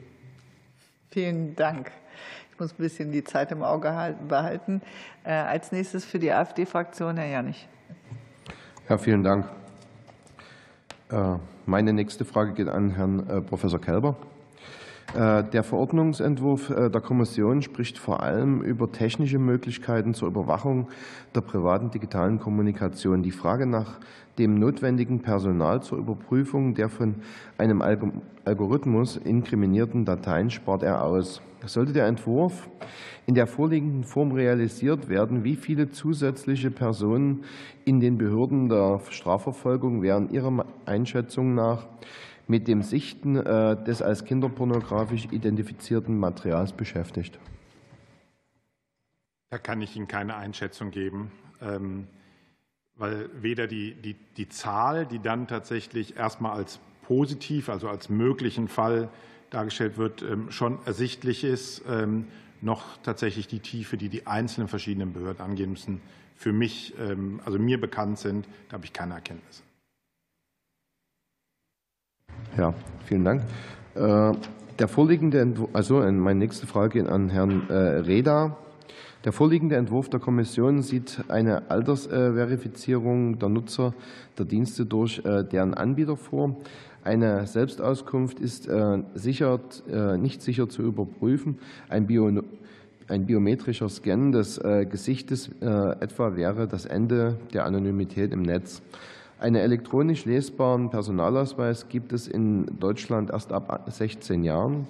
Vielen 1.12 1.58
Dank. 1.58 1.92
Ich 2.54 2.58
muss 2.58 2.72
ein 2.72 2.78
bisschen 2.78 3.12
die 3.12 3.26
Zeit 3.26 3.52
im 3.52 3.64
Auge 3.64 4.16
behalten. 4.30 4.82
Als 5.26 5.74
nächstes 5.74 6.06
für 6.06 6.20
die 6.20 6.32
AfD-Fraktion 6.32 7.18
Herr 7.18 7.28
Janich. 7.28 7.68
Ja, 8.88 9.00
vielen 9.00 9.24
Dank. 9.24 9.48
Äh, 11.10 11.38
meine 11.66 11.92
nächste 11.92 12.24
Frage 12.24 12.54
geht 12.54 12.68
an 12.68 12.92
Herrn 12.92 13.28
äh, 13.28 13.42
Professor 13.42 13.82
Kelber. 13.82 14.16
Äh, 15.16 15.44
der 15.44 15.64
Verordnungsentwurf 15.64 16.68
der 16.68 17.02
Kommission 17.02 17.64
spricht 17.64 17.98
vor 17.98 18.22
allem 18.22 18.62
über 18.62 18.92
technische 18.92 19.40
Möglichkeiten 19.40 20.14
zur 20.14 20.28
Überwachung 20.28 20.90
der 21.34 21.42
privaten 21.42 21.90
digitalen 21.90 22.40
Kommunikation. 22.40 23.24
Die 23.24 23.32
Frage 23.32 23.66
nach 23.66 24.00
dem 24.38 24.60
notwendigen 24.60 25.20
Personal 25.24 25.82
zur 25.82 25.98
Überprüfung 25.98 26.76
der 26.76 26.90
von 26.90 27.16
einem 27.58 27.82
Algorithmus 27.82 29.18
inkriminierten 29.18 30.06
Dateien 30.06 30.52
spart 30.52 30.84
er 30.84 31.04
aus. 31.04 31.42
Sollte 31.68 31.94
der 31.94 32.08
Entwurf 32.08 32.70
in 33.26 33.36
der 33.36 33.48
vorliegenden 33.48 34.04
Form 34.04 34.32
realisiert 34.32 35.10
werden, 35.10 35.44
wie 35.44 35.56
viele 35.56 35.90
zusätzliche 35.90 36.72
Personen 36.72 37.44
in 37.86 38.00
den 38.00 38.18
Behörden 38.18 38.70
der 38.70 39.02
Strafverfolgung 39.10 40.02
wären 40.02 40.30
Ihrer 40.30 40.66
Einschätzung 40.86 41.56
nach 41.56 41.88
mit 42.48 42.68
dem 42.68 42.84
Sichten 42.84 43.38
äh, 43.38 43.84
des 43.84 44.02
als 44.02 44.26
kinderpornografisch 44.26 45.28
identifizierten 45.32 46.18
Materials 46.18 46.74
beschäftigt? 46.74 47.40
Da 49.50 49.58
kann 49.58 49.82
ich 49.82 49.96
Ihnen 49.96 50.08
keine 50.08 50.36
Einschätzung 50.36 50.92
geben, 50.92 51.32
ähm, 51.62 52.08
weil 52.96 53.30
weder 53.42 53.68
die, 53.68 53.96
die, 53.96 54.16
die 54.38 54.50
Zahl, 54.50 55.06
die 55.06 55.20
dann 55.20 55.48
tatsächlich 55.48 56.18
erstmal 56.18 56.58
als 56.58 56.80
positiv, 57.04 57.70
also 57.70 57.88
als 57.88 58.10
möglichen 58.10 58.68
Fall 58.68 59.10
dargestellt 59.50 59.98
wird, 59.98 60.22
ähm, 60.22 60.52
schon 60.52 60.80
ersichtlich 60.86 61.44
ist, 61.44 61.84
ähm, 61.90 62.26
noch 62.62 62.98
tatsächlich 63.04 63.48
die 63.48 63.60
Tiefe, 63.60 63.98
die 63.98 64.10
die 64.10 64.28
einzelnen 64.28 64.68
verschiedenen 64.68 65.14
Behörden 65.14 65.42
angehen 65.42 65.72
müssen, 65.72 66.02
für 66.36 66.52
mich, 66.52 66.94
ähm, 67.00 67.40
also 67.46 67.60
mir 67.60 67.80
bekannt 67.80 68.20
sind. 68.20 68.48
Da 68.70 68.74
habe 68.74 68.86
ich 68.86 68.94
keine 68.94 69.14
Erkenntnisse. 69.14 69.64
Ja, 72.58 72.74
vielen 73.06 73.26
Dank. 73.26 73.44
Äh, 73.96 74.34
der 74.80 74.88
vorliegende 74.88 75.40
Entwurf, 75.40 75.70
also 75.74 76.02
äh, 76.02 76.12
meine 76.12 76.40
nächste 76.40 76.68
Frage 76.68 77.10
an 77.10 77.30
Herrn 77.30 77.70
äh, 77.70 77.74
Reda. 77.74 78.58
Der 79.24 79.32
vorliegende 79.32 79.76
Entwurf 79.76 80.10
der 80.10 80.20
Kommission 80.20 80.84
sieht 80.84 81.24
eine 81.30 81.72
Altersverifizierung 81.72 83.40
der 83.40 83.50
Nutzer 83.50 83.96
der 84.38 84.46
Dienste 84.46 84.86
durch 84.86 85.20
deren 85.24 85.74
Anbieter 85.74 86.16
vor. 86.16 86.58
Eine 87.06 87.46
Selbstauskunft 87.46 88.40
ist 88.40 88.68
äh, 88.68 89.04
sicher, 89.14 89.60
äh, 89.88 90.18
nicht 90.18 90.42
sicher 90.42 90.68
zu 90.68 90.82
überprüfen. 90.82 91.60
Ein, 91.88 92.08
Bio, 92.08 92.32
ein 93.08 93.26
biometrischer 93.28 93.90
Scan 93.90 94.32
des 94.32 94.58
äh, 94.58 94.88
Gesichtes 94.90 95.52
etwa 95.62 96.36
wäre 96.36 96.68
das 96.68 96.88
Ende 96.88 97.38
der 97.54 97.66
Anonymität 97.66 98.34
im 98.34 98.42
Netz. 98.42 98.82
Einen 99.38 99.58
elektronisch 99.58 100.26
lesbaren 100.26 100.90
Personalausweis 100.90 101.90
gibt 101.90 102.12
es 102.12 102.28
in 102.28 102.66
Deutschland 102.80 103.30
erst 103.30 103.54
ab 103.54 103.86
16 103.88 104.44
Jahren. 104.44 104.88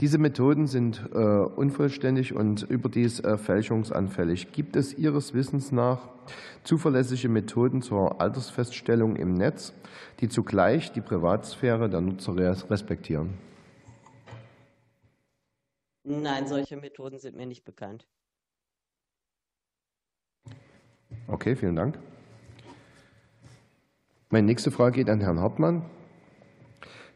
Diese 0.00 0.18
Methoden 0.18 0.66
sind 0.66 1.12
unvollständig 1.12 2.34
und 2.34 2.62
überdies 2.62 3.20
fälschungsanfällig. 3.20 4.52
Gibt 4.52 4.76
es 4.76 4.96
Ihres 4.96 5.34
Wissens 5.34 5.72
nach 5.72 6.08
zuverlässige 6.64 7.28
Methoden 7.28 7.82
zur 7.82 8.20
Altersfeststellung 8.20 9.16
im 9.16 9.34
Netz, 9.34 9.72
die 10.20 10.28
zugleich 10.28 10.92
die 10.92 11.00
Privatsphäre 11.00 11.88
der 11.88 12.00
Nutzer 12.00 12.36
respektieren? 12.70 13.34
Nein, 16.04 16.46
solche 16.48 16.76
Methoden 16.76 17.18
sind 17.18 17.36
mir 17.36 17.46
nicht 17.46 17.64
bekannt. 17.64 18.06
Okay, 21.28 21.54
vielen 21.54 21.76
Dank. 21.76 21.98
Meine 24.30 24.46
nächste 24.46 24.70
Frage 24.70 24.96
geht 24.96 25.10
an 25.10 25.20
Herrn 25.20 25.38
Hartmann. 25.38 25.84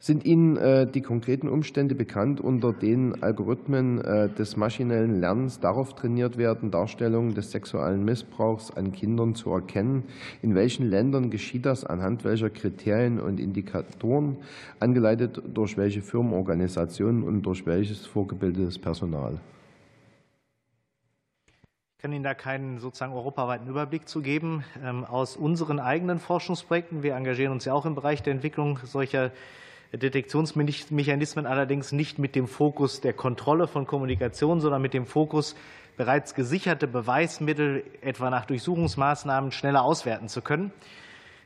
Sind 0.06 0.24
Ihnen 0.24 0.56
äh, 0.56 0.86
die 0.86 1.02
konkreten 1.02 1.48
Umstände 1.48 1.96
bekannt, 1.96 2.40
unter 2.40 2.72
denen 2.72 3.24
Algorithmen 3.24 4.00
äh, 4.00 4.28
des 4.28 4.56
maschinellen 4.56 5.18
Lernens 5.18 5.58
darauf 5.58 5.96
trainiert 5.96 6.38
werden, 6.38 6.70
Darstellungen 6.70 7.34
des 7.34 7.50
sexuellen 7.50 8.04
Missbrauchs 8.04 8.70
an 8.70 8.92
Kindern 8.92 9.34
zu 9.34 9.50
erkennen? 9.50 10.04
In 10.42 10.54
welchen 10.54 10.88
Ländern 10.88 11.28
geschieht 11.28 11.66
das? 11.66 11.84
Anhand 11.84 12.22
welcher 12.24 12.50
Kriterien 12.50 13.18
und 13.18 13.40
Indikatoren? 13.40 14.36
Angeleitet 14.78 15.42
durch 15.52 15.76
welche 15.76 16.02
Firmenorganisationen 16.02 17.24
und 17.24 17.42
durch 17.42 17.66
welches 17.66 18.06
vorgebildetes 18.06 18.78
Personal? 18.78 19.40
Ich 21.96 22.02
kann 22.02 22.12
Ihnen 22.12 22.22
da 22.22 22.34
keinen 22.34 22.78
sozusagen 22.78 23.12
europaweiten 23.12 23.66
Überblick 23.66 24.08
zu 24.08 24.22
geben. 24.22 24.62
Ähm, 24.84 25.04
aus 25.04 25.36
unseren 25.36 25.80
eigenen 25.80 26.20
Forschungsprojekten, 26.20 27.02
wir 27.02 27.16
engagieren 27.16 27.50
uns 27.50 27.64
ja 27.64 27.74
auch 27.74 27.86
im 27.86 27.96
Bereich 27.96 28.22
der 28.22 28.34
Entwicklung 28.34 28.78
solcher 28.84 29.32
Detektionsmechanismen, 29.92 31.46
allerdings 31.46 31.92
nicht 31.92 32.18
mit 32.18 32.34
dem 32.34 32.46
Fokus 32.46 33.00
der 33.00 33.12
Kontrolle 33.12 33.66
von 33.66 33.86
Kommunikation, 33.86 34.60
sondern 34.60 34.82
mit 34.82 34.94
dem 34.94 35.06
Fokus, 35.06 35.56
bereits 35.96 36.34
gesicherte 36.34 36.86
Beweismittel 36.86 37.84
etwa 38.02 38.30
nach 38.30 38.44
Durchsuchungsmaßnahmen 38.44 39.50
schneller 39.50 39.82
auswerten 39.82 40.28
zu 40.28 40.42
können. 40.42 40.72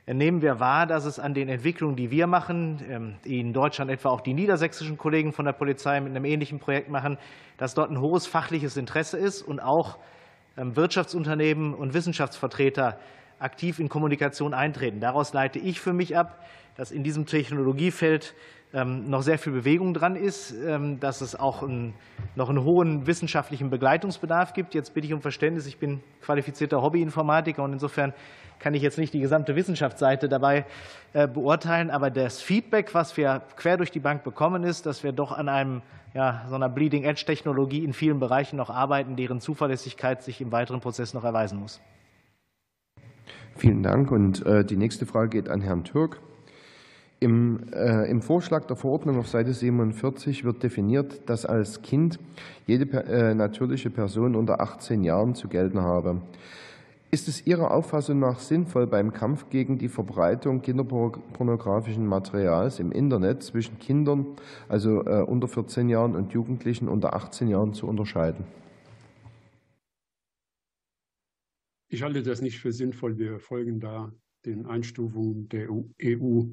Nehmen 0.07 0.43
wir 0.43 0.59
wahr, 0.59 0.87
dass 0.87 1.05
es 1.05 1.21
an 1.21 1.35
den 1.35 1.49
Entwicklungen, 1.49 1.95
die 1.95 2.11
wir 2.11 2.27
machen, 2.27 2.81
ähm, 2.89 3.15
in 3.23 3.53
Deutschland 3.53 3.91
etwa 3.93 4.09
auch 4.09 4.23
die 4.23 4.35
niedersächsischen 4.35 4.99
Kollegen 4.99 5.33
von 5.33 5.45
der 5.45 5.53
Polizei 5.53 6.01
mit 6.01 6.11
einem 6.11 6.25
ähnlichen 6.25 6.59
Projekt 6.59 6.89
machen, 6.89 7.17
dass 7.59 7.75
dort 7.75 7.91
ein 7.91 8.01
hohes 8.01 8.27
fachliches 8.27 8.77
Interesse 8.77 9.19
ist 9.19 9.43
und 9.43 9.61
auch 9.61 9.99
ähm, 10.57 10.75
Wirtschaftsunternehmen 10.75 11.75
und 11.75 11.95
Wissenschaftsvertreter 11.95 12.99
aktiv 13.39 13.79
in 13.79 13.89
Kommunikation 13.89 14.53
eintreten. 14.53 15.01
Daraus 15.01 15.33
leite 15.33 15.61
ich 15.61 15.81
für 15.81 15.93
mich 15.93 16.17
ab, 16.17 16.45
dass 16.81 16.93
in 16.93 17.03
diesem 17.03 17.27
Technologiefeld 17.27 18.35
ähm, 18.73 19.05
noch 19.11 19.21
sehr 19.21 19.37
viel 19.37 19.53
Bewegung 19.53 19.93
dran 19.93 20.17
ist, 20.17 20.55
ähm, 20.67 20.99
dass 20.99 21.21
es 21.21 21.39
auch 21.39 21.63
noch 22.37 22.49
einen 22.49 22.65
hohen 22.65 23.07
wissenschaftlichen 23.07 23.69
Begleitungsbedarf 23.69 24.55
gibt. 24.55 24.75
Jetzt 24.75 24.95
bitte 24.95 25.07
ich 25.07 25.13
um 25.13 25.21
Verständnis. 25.21 25.67
Ich 25.67 25.77
bin 25.77 26.01
qualifizierter 26.23 26.81
Hobbyinformatiker 26.81 27.63
und 27.63 27.75
insofern 27.75 28.15
kann 28.61 28.73
ich 28.73 28.81
jetzt 28.81 28.97
nicht 28.97 29.13
die 29.13 29.21
gesamte 29.21 29.57
Wissenschaftsseite 29.57 30.31
dabei 30.31 30.65
äh, 31.13 31.29
beurteilen. 31.29 31.91
Aber 31.91 32.09
das 32.09 32.41
Feedback, 32.41 32.95
was 32.95 33.15
wir 33.19 33.43
quer 33.57 33.77
durch 33.77 33.91
die 33.91 34.01
Bank 34.01 34.25
bekommen, 34.25 34.65
ist, 34.65 34.87
dass 34.87 35.05
wir 35.05 35.13
doch 35.13 35.33
an 35.33 35.51
einem 35.51 35.83
ja, 36.15 36.47
so 36.49 36.55
einer 36.55 36.71
Bleeding-Edge-Technologie 36.71 37.85
in 37.85 37.93
vielen 37.93 38.21
Bereichen 38.21 38.57
noch 38.57 38.71
arbeiten, 38.71 39.17
deren 39.17 39.41
Zuverlässigkeit 39.41 40.23
sich 40.23 40.41
im 40.41 40.51
weiteren 40.51 40.81
Prozess 40.81 41.13
noch 41.13 41.25
erweisen 41.25 41.61
muss. 41.61 41.83
Vielen 43.57 43.83
Dank. 43.83 44.11
Und 44.11 44.47
äh, 44.47 44.65
die 44.65 44.79
nächste 44.79 45.05
Frage 45.05 45.29
geht 45.29 45.51
an 45.51 45.61
Herrn 45.61 45.85
Türk. 45.85 46.23
Im, 47.23 47.61
äh, 47.75 48.11
Im, 48.11 48.23
Vorschlag 48.23 48.65
der 48.65 48.77
Verordnung 48.77 49.19
auf 49.19 49.29
Seite 49.29 49.53
47 49.53 50.43
wird 50.43 50.63
definiert, 50.63 51.29
dass 51.29 51.45
als 51.45 51.83
Kind 51.83 52.19
jede 52.67 52.91
äh, 53.05 53.35
natürliche 53.35 53.91
Person 53.91 54.35
unter 54.35 54.63
18 54.63 55.05
Jahren 55.05 55.35
zu 55.35 55.49
gelten 55.49 55.83
habe. 55.83 56.23
Ist 57.11 57.29
es 57.29 57.47
Ihrer 57.47 57.73
Auffassung 57.73 58.21
nach 58.21 58.39
sinnvoll, 58.39 58.87
beim 58.87 59.13
Kampf 59.13 59.51
gegen 59.51 59.77
die 59.77 59.89
Verbreitung 59.89 60.63
kinderpornografischen 60.63 62.07
Materials 62.07 62.79
im 62.79 62.91
Internet 62.91 63.43
zwischen 63.43 63.79
Kindern, 63.79 64.27
also 64.69 65.05
äh, 65.05 65.23
unter 65.23 65.47
14 65.47 65.91
Jahren, 65.91 66.17
und 66.17 66.33
Jugendlichen 66.33 66.89
unter 66.89 67.15
18 67.15 67.49
Jahren 67.49 67.75
zu 67.75 67.87
unterscheiden? 67.87 68.45
Ich 71.89 72.03
halte 72.03 72.23
das 72.23 72.41
nicht 72.41 72.61
für 72.61 72.73
sinnvoll. 72.73 73.19
Wir 73.19 73.41
folgen 73.41 73.79
da 73.79 74.11
den 74.47 74.65
Einstufungen 74.65 75.49
der 75.49 75.69
EU. 75.71 76.45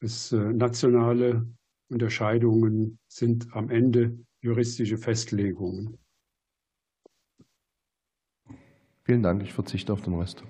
Das 0.00 0.32
äh, 0.32 0.36
nationale 0.36 1.44
Unterscheidungen 1.90 2.98
sind 3.08 3.48
am 3.52 3.70
Ende 3.70 4.16
juristische 4.40 4.96
Festlegungen. 4.96 5.98
Vielen 9.02 9.22
Dank. 9.22 9.42
Ich 9.42 9.52
verzichte 9.52 9.92
auf 9.92 10.02
den 10.02 10.14
Rest. 10.14 10.44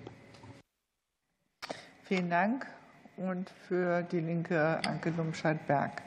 Vielen 2.03 2.29
Dank. 2.29 2.67
Und 3.17 3.51
für 3.51 4.03
die 4.03 4.21
Linke 4.21 4.81
Anke 4.87 5.11
Lumscheid-Berg. 5.17 6.03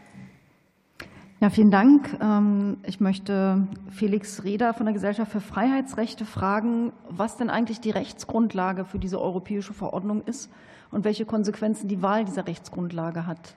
Ja, 1.39 1.49
vielen 1.49 1.71
Dank. 1.71 2.15
Ähm, 2.21 2.77
ich 2.83 2.99
möchte 2.99 3.67
Felix 3.89 4.43
Reda 4.43 4.73
von 4.73 4.85
der 4.85 4.93
Gesellschaft 4.93 5.31
für 5.31 5.41
Freiheitsrechte 5.41 6.25
fragen, 6.25 6.93
was 7.09 7.37
denn 7.37 7.49
eigentlich 7.49 7.81
die 7.81 7.89
Rechtsgrundlage 7.89 8.85
für 8.85 8.99
diese 8.99 9.19
europäische 9.19 9.73
Verordnung 9.73 10.23
ist 10.25 10.51
und 10.91 11.03
welche 11.05 11.25
Konsequenzen 11.25 11.87
die 11.87 12.01
Wahl 12.01 12.25
dieser 12.25 12.47
Rechtsgrundlage 12.47 13.25
hat. 13.25 13.55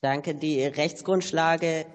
Danke. 0.00 0.34
Die 0.34 0.62
Rechtsgrundlage 0.62 1.86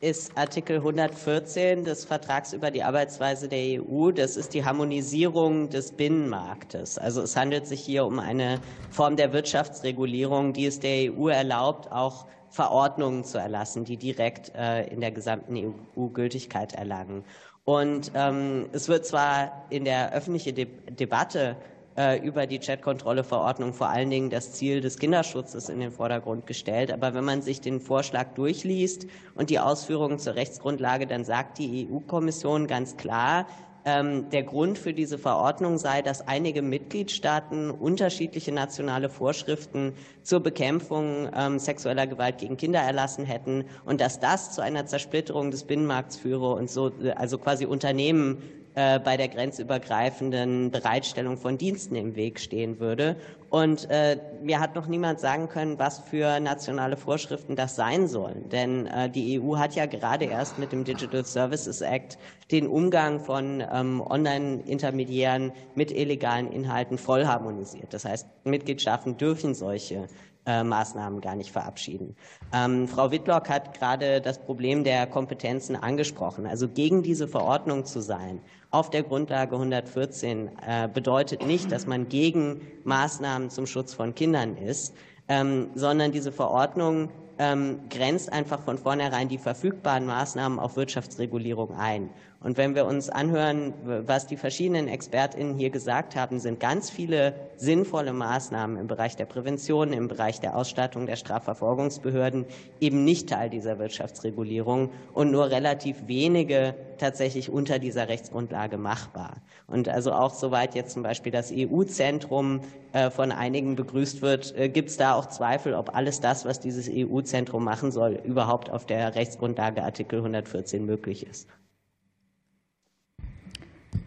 ist 0.00 0.36
Artikel 0.36 0.76
114 0.76 1.84
des 1.84 2.04
Vertrags 2.04 2.52
über 2.52 2.70
die 2.70 2.82
Arbeitsweise 2.82 3.48
der 3.48 3.82
EU. 3.82 4.10
Das 4.10 4.36
ist 4.36 4.52
die 4.52 4.64
Harmonisierung 4.64 5.70
des 5.70 5.92
Binnenmarktes. 5.92 6.98
Also 6.98 7.22
es 7.22 7.34
handelt 7.34 7.66
sich 7.66 7.80
hier 7.80 8.04
um 8.04 8.18
eine 8.18 8.60
Form 8.90 9.16
der 9.16 9.32
Wirtschaftsregulierung, 9.32 10.52
die 10.52 10.66
es 10.66 10.80
der 10.80 11.12
EU 11.12 11.28
erlaubt, 11.28 11.90
auch 11.90 12.26
Verordnungen 12.50 13.24
zu 13.24 13.38
erlassen, 13.38 13.84
die 13.84 13.96
direkt 13.96 14.54
äh, 14.54 14.86
in 14.86 15.00
der 15.00 15.10
gesamten 15.10 15.56
EU 15.56 16.06
Gültigkeit 16.08 16.74
erlangen. 16.74 17.24
Und 17.64 18.12
ähm, 18.14 18.66
es 18.72 18.88
wird 18.88 19.06
zwar 19.06 19.64
in 19.70 19.84
der 19.84 20.12
öffentlichen 20.12 20.54
De 20.54 20.68
Debatte 20.90 21.56
äh, 21.96 22.18
über 22.18 22.46
die 22.46 22.58
Chatkontrolle-Verordnung 22.58 23.72
vor 23.72 23.88
allen 23.88 24.10
Dingen 24.10 24.30
das 24.30 24.52
Ziel 24.52 24.80
des 24.80 24.98
Kinderschutzes 24.98 25.68
in 25.68 25.80
den 25.80 25.90
Vordergrund 25.90 26.46
gestellt. 26.46 26.92
Aber 26.92 27.14
wenn 27.14 27.24
man 27.24 27.42
sich 27.42 27.60
den 27.60 27.80
Vorschlag 27.80 28.34
durchliest 28.34 29.06
und 29.34 29.50
die 29.50 29.58
Ausführungen 29.58 30.18
zur 30.18 30.34
Rechtsgrundlage, 30.34 31.06
dann 31.06 31.24
sagt 31.24 31.58
die 31.58 31.88
EU-Kommission 31.90 32.66
ganz 32.66 32.96
klar, 32.96 33.46
ähm, 33.86 34.28
der 34.30 34.42
Grund 34.42 34.78
für 34.78 34.92
diese 34.92 35.16
Verordnung 35.16 35.78
sei, 35.78 36.02
dass 36.02 36.26
einige 36.26 36.60
Mitgliedstaaten 36.60 37.70
unterschiedliche 37.70 38.50
nationale 38.50 39.08
Vorschriften 39.08 39.94
zur 40.24 40.40
Bekämpfung 40.40 41.30
ähm, 41.34 41.60
sexueller 41.60 42.08
Gewalt 42.08 42.38
gegen 42.38 42.56
Kinder 42.56 42.80
erlassen 42.80 43.24
hätten 43.24 43.64
und 43.84 44.00
dass 44.00 44.18
das 44.18 44.52
zu 44.52 44.60
einer 44.60 44.86
Zersplitterung 44.86 45.52
des 45.52 45.62
Binnenmarkts 45.64 46.16
führe 46.16 46.54
und 46.54 46.68
so, 46.68 46.90
also 47.14 47.38
quasi 47.38 47.64
Unternehmen 47.64 48.42
äh, 48.76 49.00
bei 49.00 49.16
der 49.16 49.28
grenzübergreifenden 49.28 50.70
Bereitstellung 50.70 51.38
von 51.38 51.56
Diensten 51.56 51.96
im 51.96 52.14
Weg 52.14 52.38
stehen 52.38 52.78
würde. 52.78 53.16
Und 53.48 53.88
äh, 53.88 54.18
mir 54.42 54.60
hat 54.60 54.74
noch 54.74 54.86
niemand 54.86 55.18
sagen 55.18 55.48
können, 55.48 55.78
was 55.78 55.98
für 55.98 56.40
nationale 56.40 56.98
Vorschriften 56.98 57.56
das 57.56 57.74
sein 57.74 58.06
sollen. 58.06 58.50
Denn 58.50 58.86
äh, 58.86 59.08
die 59.08 59.40
EU 59.40 59.56
hat 59.56 59.74
ja 59.76 59.86
gerade 59.86 60.26
erst 60.26 60.58
mit 60.58 60.72
dem 60.72 60.84
Digital 60.84 61.24
Services 61.24 61.80
Act 61.80 62.18
den 62.50 62.66
Umgang 62.66 63.18
von 63.18 63.64
ähm, 63.72 64.02
Online-Intermediären 64.02 65.52
mit 65.74 65.90
illegalen 65.90 66.52
Inhalten 66.52 66.98
voll 66.98 67.24
harmonisiert. 67.24 67.94
Das 67.94 68.04
heißt, 68.04 68.28
Mitgliedstaaten 68.44 69.16
dürfen 69.16 69.54
solche 69.54 70.06
äh, 70.46 70.62
Maßnahmen 70.62 71.20
gar 71.20 71.36
nicht 71.36 71.52
verabschieden. 71.52 72.16
Ähm, 72.52 72.88
Frau 72.88 73.10
Whitlock 73.10 73.48
hat 73.48 73.78
gerade 73.78 74.20
das 74.20 74.38
Problem 74.38 74.84
der 74.84 75.06
Kompetenzen 75.06 75.76
angesprochen. 75.76 76.46
Also 76.46 76.68
gegen 76.68 77.02
diese 77.02 77.28
Verordnung 77.28 77.84
zu 77.84 78.00
sein, 78.00 78.40
auf 78.70 78.90
der 78.90 79.02
Grundlage 79.02 79.54
114, 79.54 80.50
äh, 80.66 80.88
bedeutet 80.92 81.46
nicht, 81.46 81.72
dass 81.72 81.86
man 81.86 82.08
gegen 82.08 82.60
Maßnahmen 82.84 83.50
zum 83.50 83.66
Schutz 83.66 83.94
von 83.94 84.14
Kindern 84.14 84.56
ist, 84.56 84.94
ähm, 85.28 85.70
sondern 85.74 86.12
diese 86.12 86.32
Verordnung 86.32 87.10
ähm, 87.38 87.80
grenzt 87.90 88.32
einfach 88.32 88.60
von 88.60 88.78
vornherein 88.78 89.28
die 89.28 89.38
verfügbaren 89.38 90.06
Maßnahmen 90.06 90.58
auf 90.58 90.76
Wirtschaftsregulierung 90.76 91.74
ein. 91.74 92.10
Und 92.40 92.58
wenn 92.58 92.74
wir 92.74 92.84
uns 92.86 93.08
anhören, 93.08 93.72
was 93.84 94.26
die 94.26 94.36
verschiedenen 94.36 94.88
ExpertInnen 94.88 95.56
hier 95.56 95.70
gesagt 95.70 96.16
haben, 96.16 96.38
sind 96.38 96.60
ganz 96.60 96.90
viele 96.90 97.34
sinnvolle 97.56 98.12
Maßnahmen 98.12 98.76
im 98.76 98.86
Bereich 98.86 99.16
der 99.16 99.24
Prävention, 99.24 99.92
im 99.92 100.06
Bereich 100.06 100.38
der 100.40 100.54
Ausstattung 100.54 101.06
der 101.06 101.16
Strafverfolgungsbehörden 101.16 102.44
eben 102.78 103.04
nicht 103.04 103.30
Teil 103.30 103.48
dieser 103.48 103.78
Wirtschaftsregulierung 103.78 104.90
und 105.14 105.30
nur 105.30 105.50
relativ 105.50 106.06
wenige 106.06 106.74
tatsächlich 106.98 107.50
unter 107.50 107.78
dieser 107.78 108.08
Rechtsgrundlage 108.08 108.76
machbar. 108.76 109.38
Und 109.66 109.88
also 109.88 110.12
auch 110.12 110.34
soweit 110.34 110.74
jetzt 110.74 110.92
zum 110.92 111.02
Beispiel 111.02 111.32
das 111.32 111.52
EU-Zentrum 111.52 112.60
äh, 112.92 113.10
von 113.10 113.32
einigen 113.32 113.76
begrüßt 113.76 114.22
wird, 114.22 114.54
äh, 114.56 114.68
gibt 114.68 114.90
es 114.90 114.98
da 114.98 115.14
auch 115.14 115.26
Zweifel, 115.26 115.74
ob 115.74 115.96
alles 115.96 116.20
das, 116.20 116.44
was 116.44 116.60
dieses 116.60 116.88
EU-Zentrum 116.88 117.64
machen 117.64 117.90
soll, 117.90 118.20
überhaupt 118.24 118.70
auf 118.70 118.86
der 118.86 119.14
Rechtsgrundlage 119.14 119.82
Artikel 119.82 120.18
114 120.18 120.84
möglich 120.84 121.26
ist. 121.26 121.48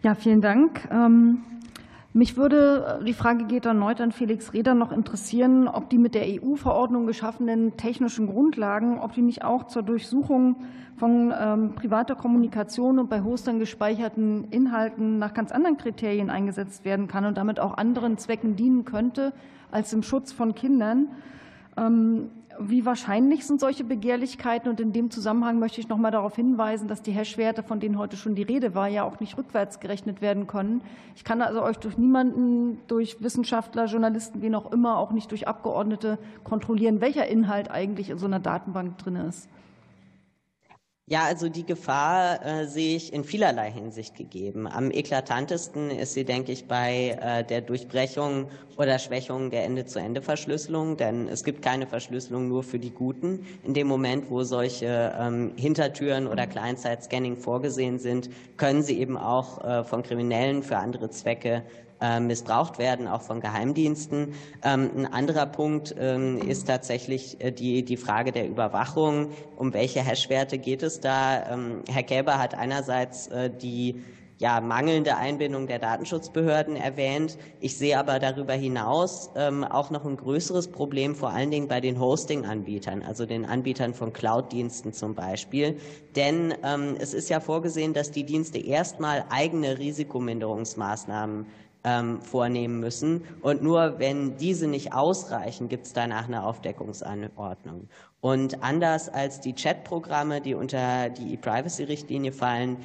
Ja, 0.02 0.14
vielen 0.14 0.40
Dank. 0.40 0.88
Ähm, 0.90 1.42
mich 2.12 2.36
würde, 2.36 3.00
die 3.06 3.12
Frage 3.12 3.44
geht 3.44 3.66
erneut 3.66 4.00
an 4.00 4.10
Felix 4.10 4.52
Reder, 4.52 4.74
noch 4.74 4.90
interessieren, 4.90 5.68
ob 5.68 5.90
die 5.90 5.98
mit 5.98 6.16
der 6.16 6.24
EU-Verordnung 6.26 7.06
geschaffenen 7.06 7.76
technischen 7.76 8.26
Grundlagen, 8.26 8.98
ob 8.98 9.12
die 9.12 9.22
nicht 9.22 9.44
auch 9.44 9.68
zur 9.68 9.82
Durchsuchung 9.82 10.56
von 10.96 11.32
ähm, 11.38 11.74
privater 11.76 12.16
Kommunikation 12.16 12.98
und 12.98 13.08
bei 13.08 13.22
Hostern 13.22 13.60
gespeicherten 13.60 14.48
Inhalten 14.50 15.18
nach 15.18 15.34
ganz 15.34 15.52
anderen 15.52 15.76
Kriterien 15.76 16.30
eingesetzt 16.30 16.84
werden 16.84 17.06
kann 17.06 17.24
und 17.26 17.36
damit 17.36 17.60
auch 17.60 17.76
anderen 17.76 18.18
Zwecken 18.18 18.56
dienen 18.56 18.84
könnte 18.84 19.32
als 19.70 19.92
im 19.92 20.02
Schutz 20.02 20.32
von 20.32 20.54
Kindern. 20.54 21.08
Ähm, 21.76 22.30
wie 22.58 22.84
wahrscheinlich 22.84 23.46
sind 23.46 23.60
solche 23.60 23.84
Begehrlichkeiten? 23.84 24.68
Und 24.68 24.80
in 24.80 24.92
dem 24.92 25.10
Zusammenhang 25.10 25.58
möchte 25.58 25.80
ich 25.80 25.88
noch 25.88 25.96
mal 25.96 26.10
darauf 26.10 26.36
hinweisen, 26.36 26.88
dass 26.88 27.02
die 27.02 27.12
Hashwerte, 27.12 27.62
von 27.62 27.80
denen 27.80 27.98
heute 27.98 28.16
schon 28.16 28.34
die 28.34 28.42
Rede 28.42 28.74
war, 28.74 28.88
ja 28.88 29.04
auch 29.04 29.20
nicht 29.20 29.38
rückwärts 29.38 29.80
gerechnet 29.80 30.20
werden 30.20 30.46
können. 30.46 30.82
Ich 31.16 31.24
kann 31.24 31.42
also 31.42 31.62
euch 31.62 31.78
durch 31.78 31.96
niemanden, 31.96 32.78
durch 32.86 33.22
Wissenschaftler, 33.22 33.86
Journalisten, 33.86 34.42
wen 34.42 34.54
auch 34.54 34.72
immer, 34.72 34.98
auch 34.98 35.12
nicht 35.12 35.30
durch 35.30 35.48
Abgeordnete 35.48 36.18
kontrollieren, 36.44 37.00
welcher 37.00 37.26
Inhalt 37.26 37.70
eigentlich 37.70 38.10
in 38.10 38.18
so 38.18 38.26
einer 38.26 38.40
Datenbank 38.40 38.98
drin 38.98 39.16
ist. 39.16 39.48
Ja, 41.10 41.24
also 41.24 41.48
die 41.48 41.66
Gefahr 41.66 42.46
äh, 42.46 42.66
sehe 42.68 42.94
ich 42.94 43.12
in 43.12 43.24
vielerlei 43.24 43.72
Hinsicht 43.72 44.14
gegeben. 44.14 44.68
Am 44.68 44.92
eklatantesten 44.92 45.90
ist 45.90 46.14
sie, 46.14 46.24
denke 46.24 46.52
ich, 46.52 46.68
bei 46.68 47.18
äh, 47.20 47.42
der 47.42 47.62
Durchbrechung 47.62 48.46
oder 48.76 48.96
Schwächung 49.00 49.50
der 49.50 49.64
Ende-zu-Ende-Verschlüsselung, 49.64 50.96
denn 50.96 51.26
es 51.26 51.42
gibt 51.42 51.62
keine 51.62 51.88
Verschlüsselung 51.88 52.46
nur 52.46 52.62
für 52.62 52.78
die 52.78 52.92
Guten. 52.92 53.44
In 53.64 53.74
dem 53.74 53.88
Moment, 53.88 54.30
wo 54.30 54.44
solche 54.44 55.12
ähm, 55.18 55.50
Hintertüren 55.56 56.28
oder 56.28 56.46
Client-Side-Scanning 56.46 57.38
vorgesehen 57.38 57.98
sind, 57.98 58.30
können 58.56 58.84
sie 58.84 59.00
eben 59.00 59.18
auch 59.18 59.64
äh, 59.64 59.82
von 59.82 60.04
Kriminellen 60.04 60.62
für 60.62 60.76
andere 60.76 61.10
Zwecke 61.10 61.64
missbraucht 62.20 62.78
werden, 62.78 63.08
auch 63.08 63.22
von 63.22 63.40
Geheimdiensten. 63.40 64.34
Ähm, 64.62 64.90
ein 64.96 65.12
anderer 65.12 65.46
Punkt 65.46 65.94
ähm, 65.98 66.38
ist 66.38 66.66
tatsächlich 66.66 67.40
äh, 67.40 67.52
die, 67.52 67.84
die 67.84 67.96
Frage 67.96 68.32
der 68.32 68.48
Überwachung. 68.48 69.30
Um 69.56 69.72
welche 69.72 70.00
Hashwerte 70.00 70.58
geht 70.58 70.82
es 70.82 71.00
da? 71.00 71.52
Ähm, 71.52 71.82
Herr 71.88 72.02
Käber 72.02 72.38
hat 72.38 72.54
einerseits 72.54 73.28
äh, 73.28 73.50
die 73.50 74.02
ja, 74.40 74.62
mangelnde 74.62 75.18
Einbindung 75.18 75.66
der 75.66 75.78
Datenschutzbehörden 75.78 76.74
erwähnt. 76.74 77.36
Ich 77.60 77.76
sehe 77.76 77.98
aber 77.98 78.18
darüber 78.18 78.54
hinaus 78.54 79.30
ähm, 79.36 79.64
auch 79.64 79.90
noch 79.90 80.06
ein 80.06 80.16
größeres 80.16 80.68
Problem, 80.68 81.14
vor 81.14 81.28
allen 81.28 81.50
Dingen 81.50 81.68
bei 81.68 81.82
den 81.82 82.00
Hosting-Anbietern, 82.00 83.02
also 83.02 83.26
den 83.26 83.44
Anbietern 83.44 83.92
von 83.92 84.14
Cloud-Diensten 84.14 84.94
zum 84.94 85.14
Beispiel. 85.14 85.76
Denn 86.16 86.54
ähm, 86.64 86.96
es 86.98 87.12
ist 87.12 87.28
ja 87.28 87.38
vorgesehen, 87.38 87.92
dass 87.92 88.12
die 88.12 88.24
Dienste 88.24 88.58
erstmal 88.58 89.26
eigene 89.28 89.78
Risikominderungsmaßnahmen 89.78 91.44
ähm, 91.84 92.20
vornehmen 92.20 92.80
müssen. 92.80 93.24
Und 93.42 93.62
nur 93.62 93.98
wenn 93.98 94.36
diese 94.36 94.66
nicht 94.66 94.92
ausreichen, 94.92 95.68
gibt 95.68 95.86
es 95.86 95.92
danach 95.92 96.28
eine 96.28 96.44
Aufdeckungsanordnung. 96.44 97.88
Und 98.20 98.62
anders 98.62 99.08
als 99.08 99.40
die 99.40 99.54
Chatprogramme, 99.54 100.42
die 100.42 100.54
unter 100.54 101.08
die 101.08 101.34
E-Privacy-Richtlinie 101.34 102.32
fallen, 102.32 102.76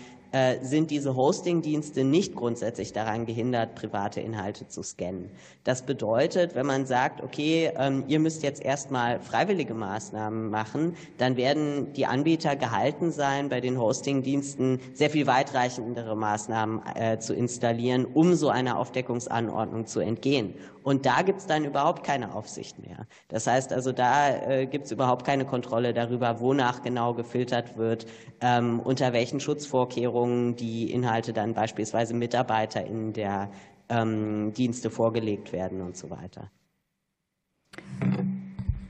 sind 0.62 0.92
diese 0.92 1.16
Hosting-Dienste 1.16 2.04
nicht 2.04 2.36
grundsätzlich 2.36 2.92
daran 2.92 3.26
gehindert, 3.26 3.76
private 3.76 4.20
Inhalte 4.20 4.68
zu 4.68 4.84
scannen. 4.84 5.30
Das 5.64 5.84
bedeutet, 5.84 6.56
wenn 6.56 6.66
man 6.66 6.86
sagt, 6.86 7.24
okay, 7.24 7.72
ähm, 7.78 8.04
ihr 8.08 8.20
müsst 8.20 8.44
jetzt 8.44 8.62
erstmal 8.64 9.20
freiwillige 9.20 9.74
Maßnahmen 9.74 10.50
machen, 10.50 10.96
dann 11.18 11.38
werden 11.38 11.94
die 11.94 12.06
Anbieter 12.06 12.56
gehalten 12.56 13.12
sein, 13.12 13.50
bei 13.50 13.62
den 13.62 13.80
Hosting-Diensten 13.80 14.80
sehr 14.94 15.10
viel 15.10 15.26
weitreichendere 15.26 16.16
Maßnahmen 16.16 16.82
äh, 16.96 17.20
zu 17.20 17.34
installieren, 17.34 18.06
um 18.06 18.36
so 18.36 18.50
einer 18.50 18.78
Aufdeckungsanordnung 18.78 19.86
zu 19.86 20.02
entgehen. 20.02 20.56
Und 20.86 21.08
da 21.08 21.24
gibt 21.24 21.40
es 21.40 21.48
dann 21.48 21.66
überhaupt 21.66 22.04
keine 22.04 22.36
Aufsicht 22.36 22.78
mehr. 22.78 23.08
Das 23.28 23.48
heißt 23.48 23.74
also, 23.74 23.92
da 23.92 24.30
äh, 24.30 24.68
gibt 24.68 24.86
es 24.86 24.92
überhaupt 24.92 25.26
keine 25.26 25.44
Kontrolle 25.44 25.96
darüber, 25.96 26.40
wonach 26.40 26.84
genau 26.84 27.16
gefiltert 27.16 27.76
wird, 27.76 28.06
ähm, 28.40 28.80
unter 28.80 29.12
welchen 29.12 29.40
Schutzvorkehrungen 29.40 30.56
die 30.56 30.92
Inhalte 30.92 31.34
dann 31.34 31.56
beispielsweise 31.56 32.14
Mitarbeiter 32.14 32.86
in 32.86 33.14
der 33.14 33.50
ähm, 33.90 34.54
Dienste 34.54 34.92
vorgelegt 34.92 35.54
werden 35.54 35.82
und 35.82 35.98
so 35.98 36.12
weiter. 36.12 36.52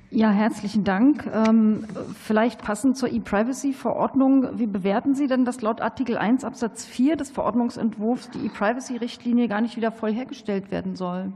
Ja, 0.09 0.31
herzlichen 0.31 0.83
Dank. 0.83 1.25
Ähm, 1.33 1.87
vielleicht 2.25 2.61
passend 2.61 2.97
zur 2.97 3.09
E-Privacy-Verordnung. 3.09 4.59
Wie 4.59 4.67
bewerten 4.67 5.15
Sie 5.15 5.27
denn, 5.27 5.45
dass 5.45 5.61
laut 5.61 5.79
Artikel 5.79 6.17
1 6.17 6.43
Absatz 6.43 6.83
4 6.83 7.15
des 7.15 7.31
Verordnungsentwurfs 7.31 8.31
die 8.31 8.47
E-Privacy-Richtlinie 8.47 9.47
gar 9.47 9.61
nicht 9.61 9.77
wieder 9.77 9.93
voll 9.93 10.13
hergestellt 10.13 10.71
werden 10.71 10.97
soll? 10.97 11.31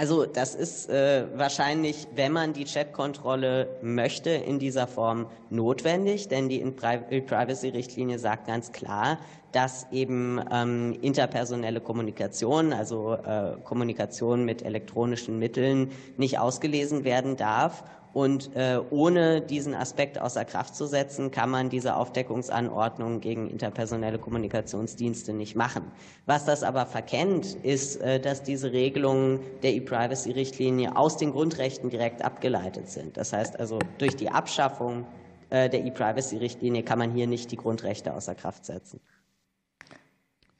Also 0.00 0.24
das 0.24 0.54
ist 0.54 0.88
äh, 0.88 1.26
wahrscheinlich, 1.34 2.08
wenn 2.14 2.32
man 2.32 2.54
die 2.54 2.64
Chatkontrolle 2.64 3.68
möchte, 3.82 4.30
in 4.30 4.58
dieser 4.58 4.86
Form 4.86 5.26
notwendig, 5.50 6.28
denn 6.28 6.48
die 6.48 6.60
Privacy-Richtlinie 6.64 8.18
sagt 8.18 8.46
ganz 8.46 8.72
klar, 8.72 9.18
dass 9.52 9.86
eben 9.92 10.40
ähm, 10.50 10.96
interpersonelle 11.02 11.82
Kommunikation, 11.82 12.72
also 12.72 13.12
äh, 13.12 13.58
Kommunikation 13.62 14.46
mit 14.46 14.62
elektronischen 14.62 15.38
Mitteln, 15.38 15.90
nicht 16.16 16.38
ausgelesen 16.38 17.04
werden 17.04 17.36
darf. 17.36 17.84
Und 18.12 18.54
äh, 18.56 18.80
ohne 18.90 19.40
diesen 19.40 19.74
Aspekt 19.74 20.20
außer 20.20 20.44
Kraft 20.44 20.74
zu 20.74 20.86
setzen, 20.86 21.30
kann 21.30 21.48
man 21.48 21.70
diese 21.70 21.94
Aufdeckungsanordnung 21.94 23.20
gegen 23.20 23.48
interpersonelle 23.48 24.18
Kommunikationsdienste 24.18 25.32
nicht 25.32 25.54
machen. 25.54 25.84
Was 26.26 26.44
das 26.44 26.64
aber 26.64 26.86
verkennt, 26.86 27.54
ist, 27.62 28.00
äh, 28.00 28.18
dass 28.18 28.42
diese 28.42 28.72
Regelungen 28.72 29.40
der 29.62 29.74
E-Privacy-Richtlinie 29.74 30.96
aus 30.96 31.18
den 31.18 31.30
Grundrechten 31.30 31.88
direkt 31.88 32.22
abgeleitet 32.22 32.88
sind. 32.88 33.16
Das 33.16 33.32
heißt 33.32 33.60
also, 33.60 33.78
durch 33.98 34.16
die 34.16 34.30
Abschaffung 34.30 35.06
äh, 35.50 35.68
der 35.68 35.84
E-Privacy-Richtlinie 35.84 36.82
kann 36.82 36.98
man 36.98 37.12
hier 37.12 37.28
nicht 37.28 37.52
die 37.52 37.56
Grundrechte 37.56 38.12
außer 38.12 38.34
Kraft 38.34 38.64
setzen. 38.64 39.00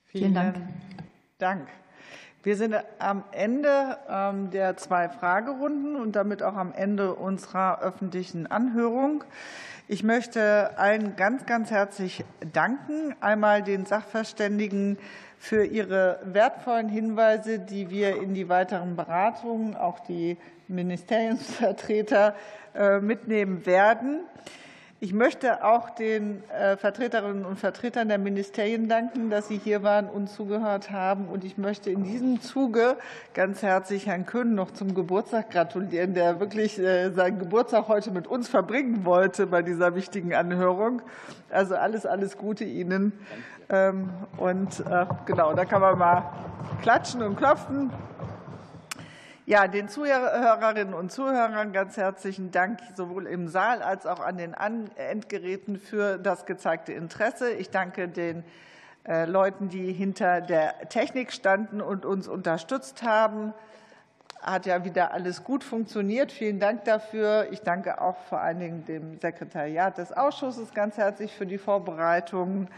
Vielen 0.05 0.35
Dank. 0.35 0.56
Dank. 1.39 1.68
Wir 2.42 2.56
sind 2.56 2.74
am 2.98 3.22
Ende 3.32 3.98
ähm, 4.08 4.50
der 4.50 4.78
zwei 4.78 5.10
Fragerunden 5.10 5.96
und 5.96 6.16
damit 6.16 6.42
auch 6.42 6.54
am 6.56 6.72
Ende 6.72 7.14
unserer 7.14 7.82
öffentlichen 7.82 8.46
Anhörung. 8.46 9.24
Ich 9.88 10.02
möchte 10.04 10.78
allen 10.78 11.16
ganz, 11.16 11.44
ganz 11.44 11.70
herzlich 11.70 12.24
danken. 12.54 13.14
Einmal 13.20 13.62
den 13.62 13.84
Sachverständigen 13.84 14.96
für 15.36 15.66
ihre 15.66 16.18
wertvollen 16.24 16.88
Hinweise, 16.88 17.58
die 17.58 17.90
wir 17.90 18.22
in 18.22 18.32
die 18.32 18.48
weiteren 18.48 18.96
Beratungen, 18.96 19.76
auch 19.76 20.00
die 20.00 20.38
Ministeriumsvertreter 20.66 22.34
äh, 22.74 23.00
mitnehmen 23.00 23.66
werden. 23.66 24.20
Ich 25.02 25.14
möchte 25.14 25.64
auch 25.64 25.89
den 25.89 26.44
äh, 26.51 26.77
Vertreterinnen 26.77 27.47
und 27.47 27.59
Vertretern 27.59 28.09
der 28.09 28.18
Ministerien 28.18 28.86
danken, 28.86 29.31
dass 29.31 29.48
sie 29.48 29.56
hier 29.56 29.82
waren 29.82 30.10
und 30.10 30.28
zugehört 30.28 30.90
haben. 30.90 31.27
Und 31.28 31.43
ich 31.43 31.56
möchte 31.56 31.89
in 31.89 32.05
diesem 32.05 32.43
Zuge 32.43 32.98
ganz 33.32 33.62
herzlich 33.62 34.06
Herrn 34.06 34.27
Köhn 34.27 34.55
noch 34.55 34.72
zum 34.72 34.94
Geburtstag 34.94 35.52
gratulieren, 35.52 36.12
der 36.12 36.39
wirklich 36.39 36.78
äh, 36.78 37.12
seinen 37.12 37.39
Geburtstag 37.39 37.89
heute 37.89 38.10
mit 38.10 38.27
uns 38.27 38.51
verbringen 38.51 39.06
wollte 39.06 39.47
bei 39.47 39.62
dieser 39.62 39.94
wichtigen 39.94 40.35
Anhörung. 40.35 41.01
Also 41.48 41.77
alles, 41.77 42.05
alles 42.05 42.36
Gute 42.36 42.64
Ihnen. 42.64 43.14
Ähm, 43.70 44.10
und 44.36 44.81
äh, 44.81 45.06
genau, 45.24 45.55
da 45.55 45.64
kann 45.64 45.81
man 45.81 45.97
mal 45.97 46.31
klatschen 46.82 47.22
und 47.22 47.36
klopfen. 47.36 47.90
Ja, 49.51 49.66
den 49.66 49.89
Zuhörerinnen 49.89 50.94
und 50.94 51.10
Zuhörern 51.10 51.72
ganz 51.72 51.97
herzlichen 51.97 52.52
Dank 52.52 52.78
sowohl 52.94 53.27
im 53.27 53.48
Saal 53.48 53.82
als 53.82 54.06
auch 54.06 54.20
an 54.20 54.36
den 54.36 54.55
Endgeräten 54.55 55.77
für 55.77 56.18
das 56.18 56.47
gezeigte 56.47 56.93
Interesse. 56.93 57.51
Ich 57.51 57.68
danke 57.68 58.06
den 58.06 58.44
äh, 59.05 59.24
Leuten, 59.24 59.68
die 59.68 59.93
hinter 59.93 60.40
der 60.40 60.89
Technik 60.89 61.32
standen 61.32 61.81
und 61.81 62.06
uns 62.06 62.28
unterstützt 62.28 63.02
haben. 63.02 63.52
Hat 64.40 64.66
ja 64.66 64.85
wieder 64.85 65.12
alles 65.12 65.43
gut 65.43 65.64
funktioniert. 65.64 66.31
Vielen 66.31 66.60
Dank 66.60 66.85
dafür. 66.85 67.48
Ich 67.51 67.62
danke 67.62 68.01
auch 68.01 68.18
vor 68.28 68.40
allen 68.40 68.60
Dingen 68.60 68.85
dem 68.85 69.18
Sekretariat 69.18 69.98
des 69.98 70.12
Ausschusses 70.12 70.72
ganz 70.74 70.97
herzlich 70.97 71.35
für 71.35 71.47
die 71.47 71.59
Vorbereitungen 71.59 72.68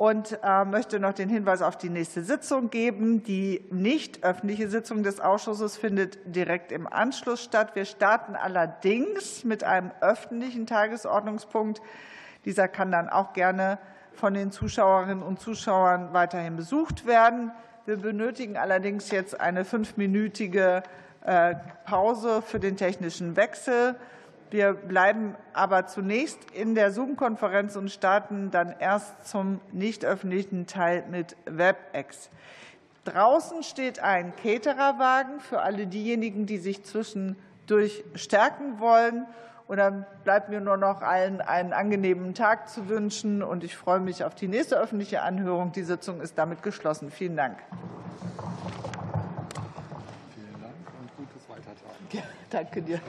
und 0.00 0.38
äh, 0.42 0.64
möchte 0.64 0.98
noch 0.98 1.12
den 1.12 1.28
Hinweis 1.28 1.60
auf 1.60 1.76
die 1.76 1.90
nächste 1.90 2.24
Sitzung 2.24 2.70
geben. 2.70 3.22
Die 3.22 3.66
nicht 3.70 4.24
öffentliche 4.24 4.66
Sitzung 4.70 5.02
des 5.02 5.20
Ausschusses 5.20 5.76
findet 5.76 6.18
direkt 6.24 6.72
im 6.72 6.86
Anschluss 6.86 7.44
statt. 7.44 7.72
Wir 7.74 7.84
starten 7.84 8.34
allerdings 8.34 9.44
mit 9.44 9.62
einem 9.62 9.90
öffentlichen 10.00 10.64
Tagesordnungspunkt. 10.64 11.82
Dieser 12.46 12.66
kann 12.66 12.90
dann 12.90 13.10
auch 13.10 13.34
gerne 13.34 13.78
von 14.14 14.32
den 14.32 14.52
Zuschauerinnen 14.52 15.22
und 15.22 15.38
Zuschauern 15.38 16.14
weiterhin 16.14 16.56
besucht 16.56 17.04
werden. 17.06 17.52
Wir 17.84 17.98
benötigen 17.98 18.56
allerdings 18.56 19.10
jetzt 19.10 19.38
eine 19.38 19.66
fünfminütige 19.66 20.82
äh, 21.26 21.56
Pause 21.84 22.40
für 22.40 22.58
den 22.58 22.78
technischen 22.78 23.36
Wechsel. 23.36 23.96
Wir 24.50 24.72
bleiben 24.72 25.36
aber 25.52 25.86
zunächst 25.86 26.38
in 26.50 26.74
der 26.74 26.90
Zoom-Konferenz 26.90 27.76
und 27.76 27.90
starten 27.90 28.50
dann 28.50 28.74
erst 28.78 29.28
zum 29.28 29.60
nicht 29.70 30.04
öffentlichen 30.04 30.66
Teil 30.66 31.04
mit 31.08 31.36
WebEx. 31.46 32.30
Draußen 33.04 33.62
steht 33.62 34.00
ein 34.00 34.34
Catererwagen 34.34 35.38
für 35.38 35.62
alle 35.62 35.86
diejenigen, 35.86 36.46
die 36.46 36.58
sich 36.58 36.84
zwischendurch 36.84 38.04
stärken 38.14 38.80
wollen. 38.80 39.26
Und 39.68 39.76
dann 39.76 40.04
bleibt 40.24 40.48
mir 40.48 40.60
nur 40.60 40.76
noch 40.76 41.00
allen 41.00 41.40
einen 41.40 41.72
angenehmen 41.72 42.34
Tag 42.34 42.68
zu 42.68 42.88
wünschen. 42.88 43.44
Und 43.44 43.62
ich 43.62 43.76
freue 43.76 44.00
mich 44.00 44.24
auf 44.24 44.34
die 44.34 44.48
nächste 44.48 44.76
öffentliche 44.76 45.22
Anhörung. 45.22 45.70
Die 45.70 45.84
Sitzung 45.84 46.20
ist 46.20 46.36
damit 46.36 46.64
geschlossen. 46.64 47.12
Vielen 47.12 47.36
Dank. 47.36 47.58
Vielen 50.34 50.60
Dank 50.60 50.74
und 51.00 51.16
gutes 51.16 51.48
Weitertragen. 51.48 52.28
Danke 52.50 52.82
dir. 52.82 53.00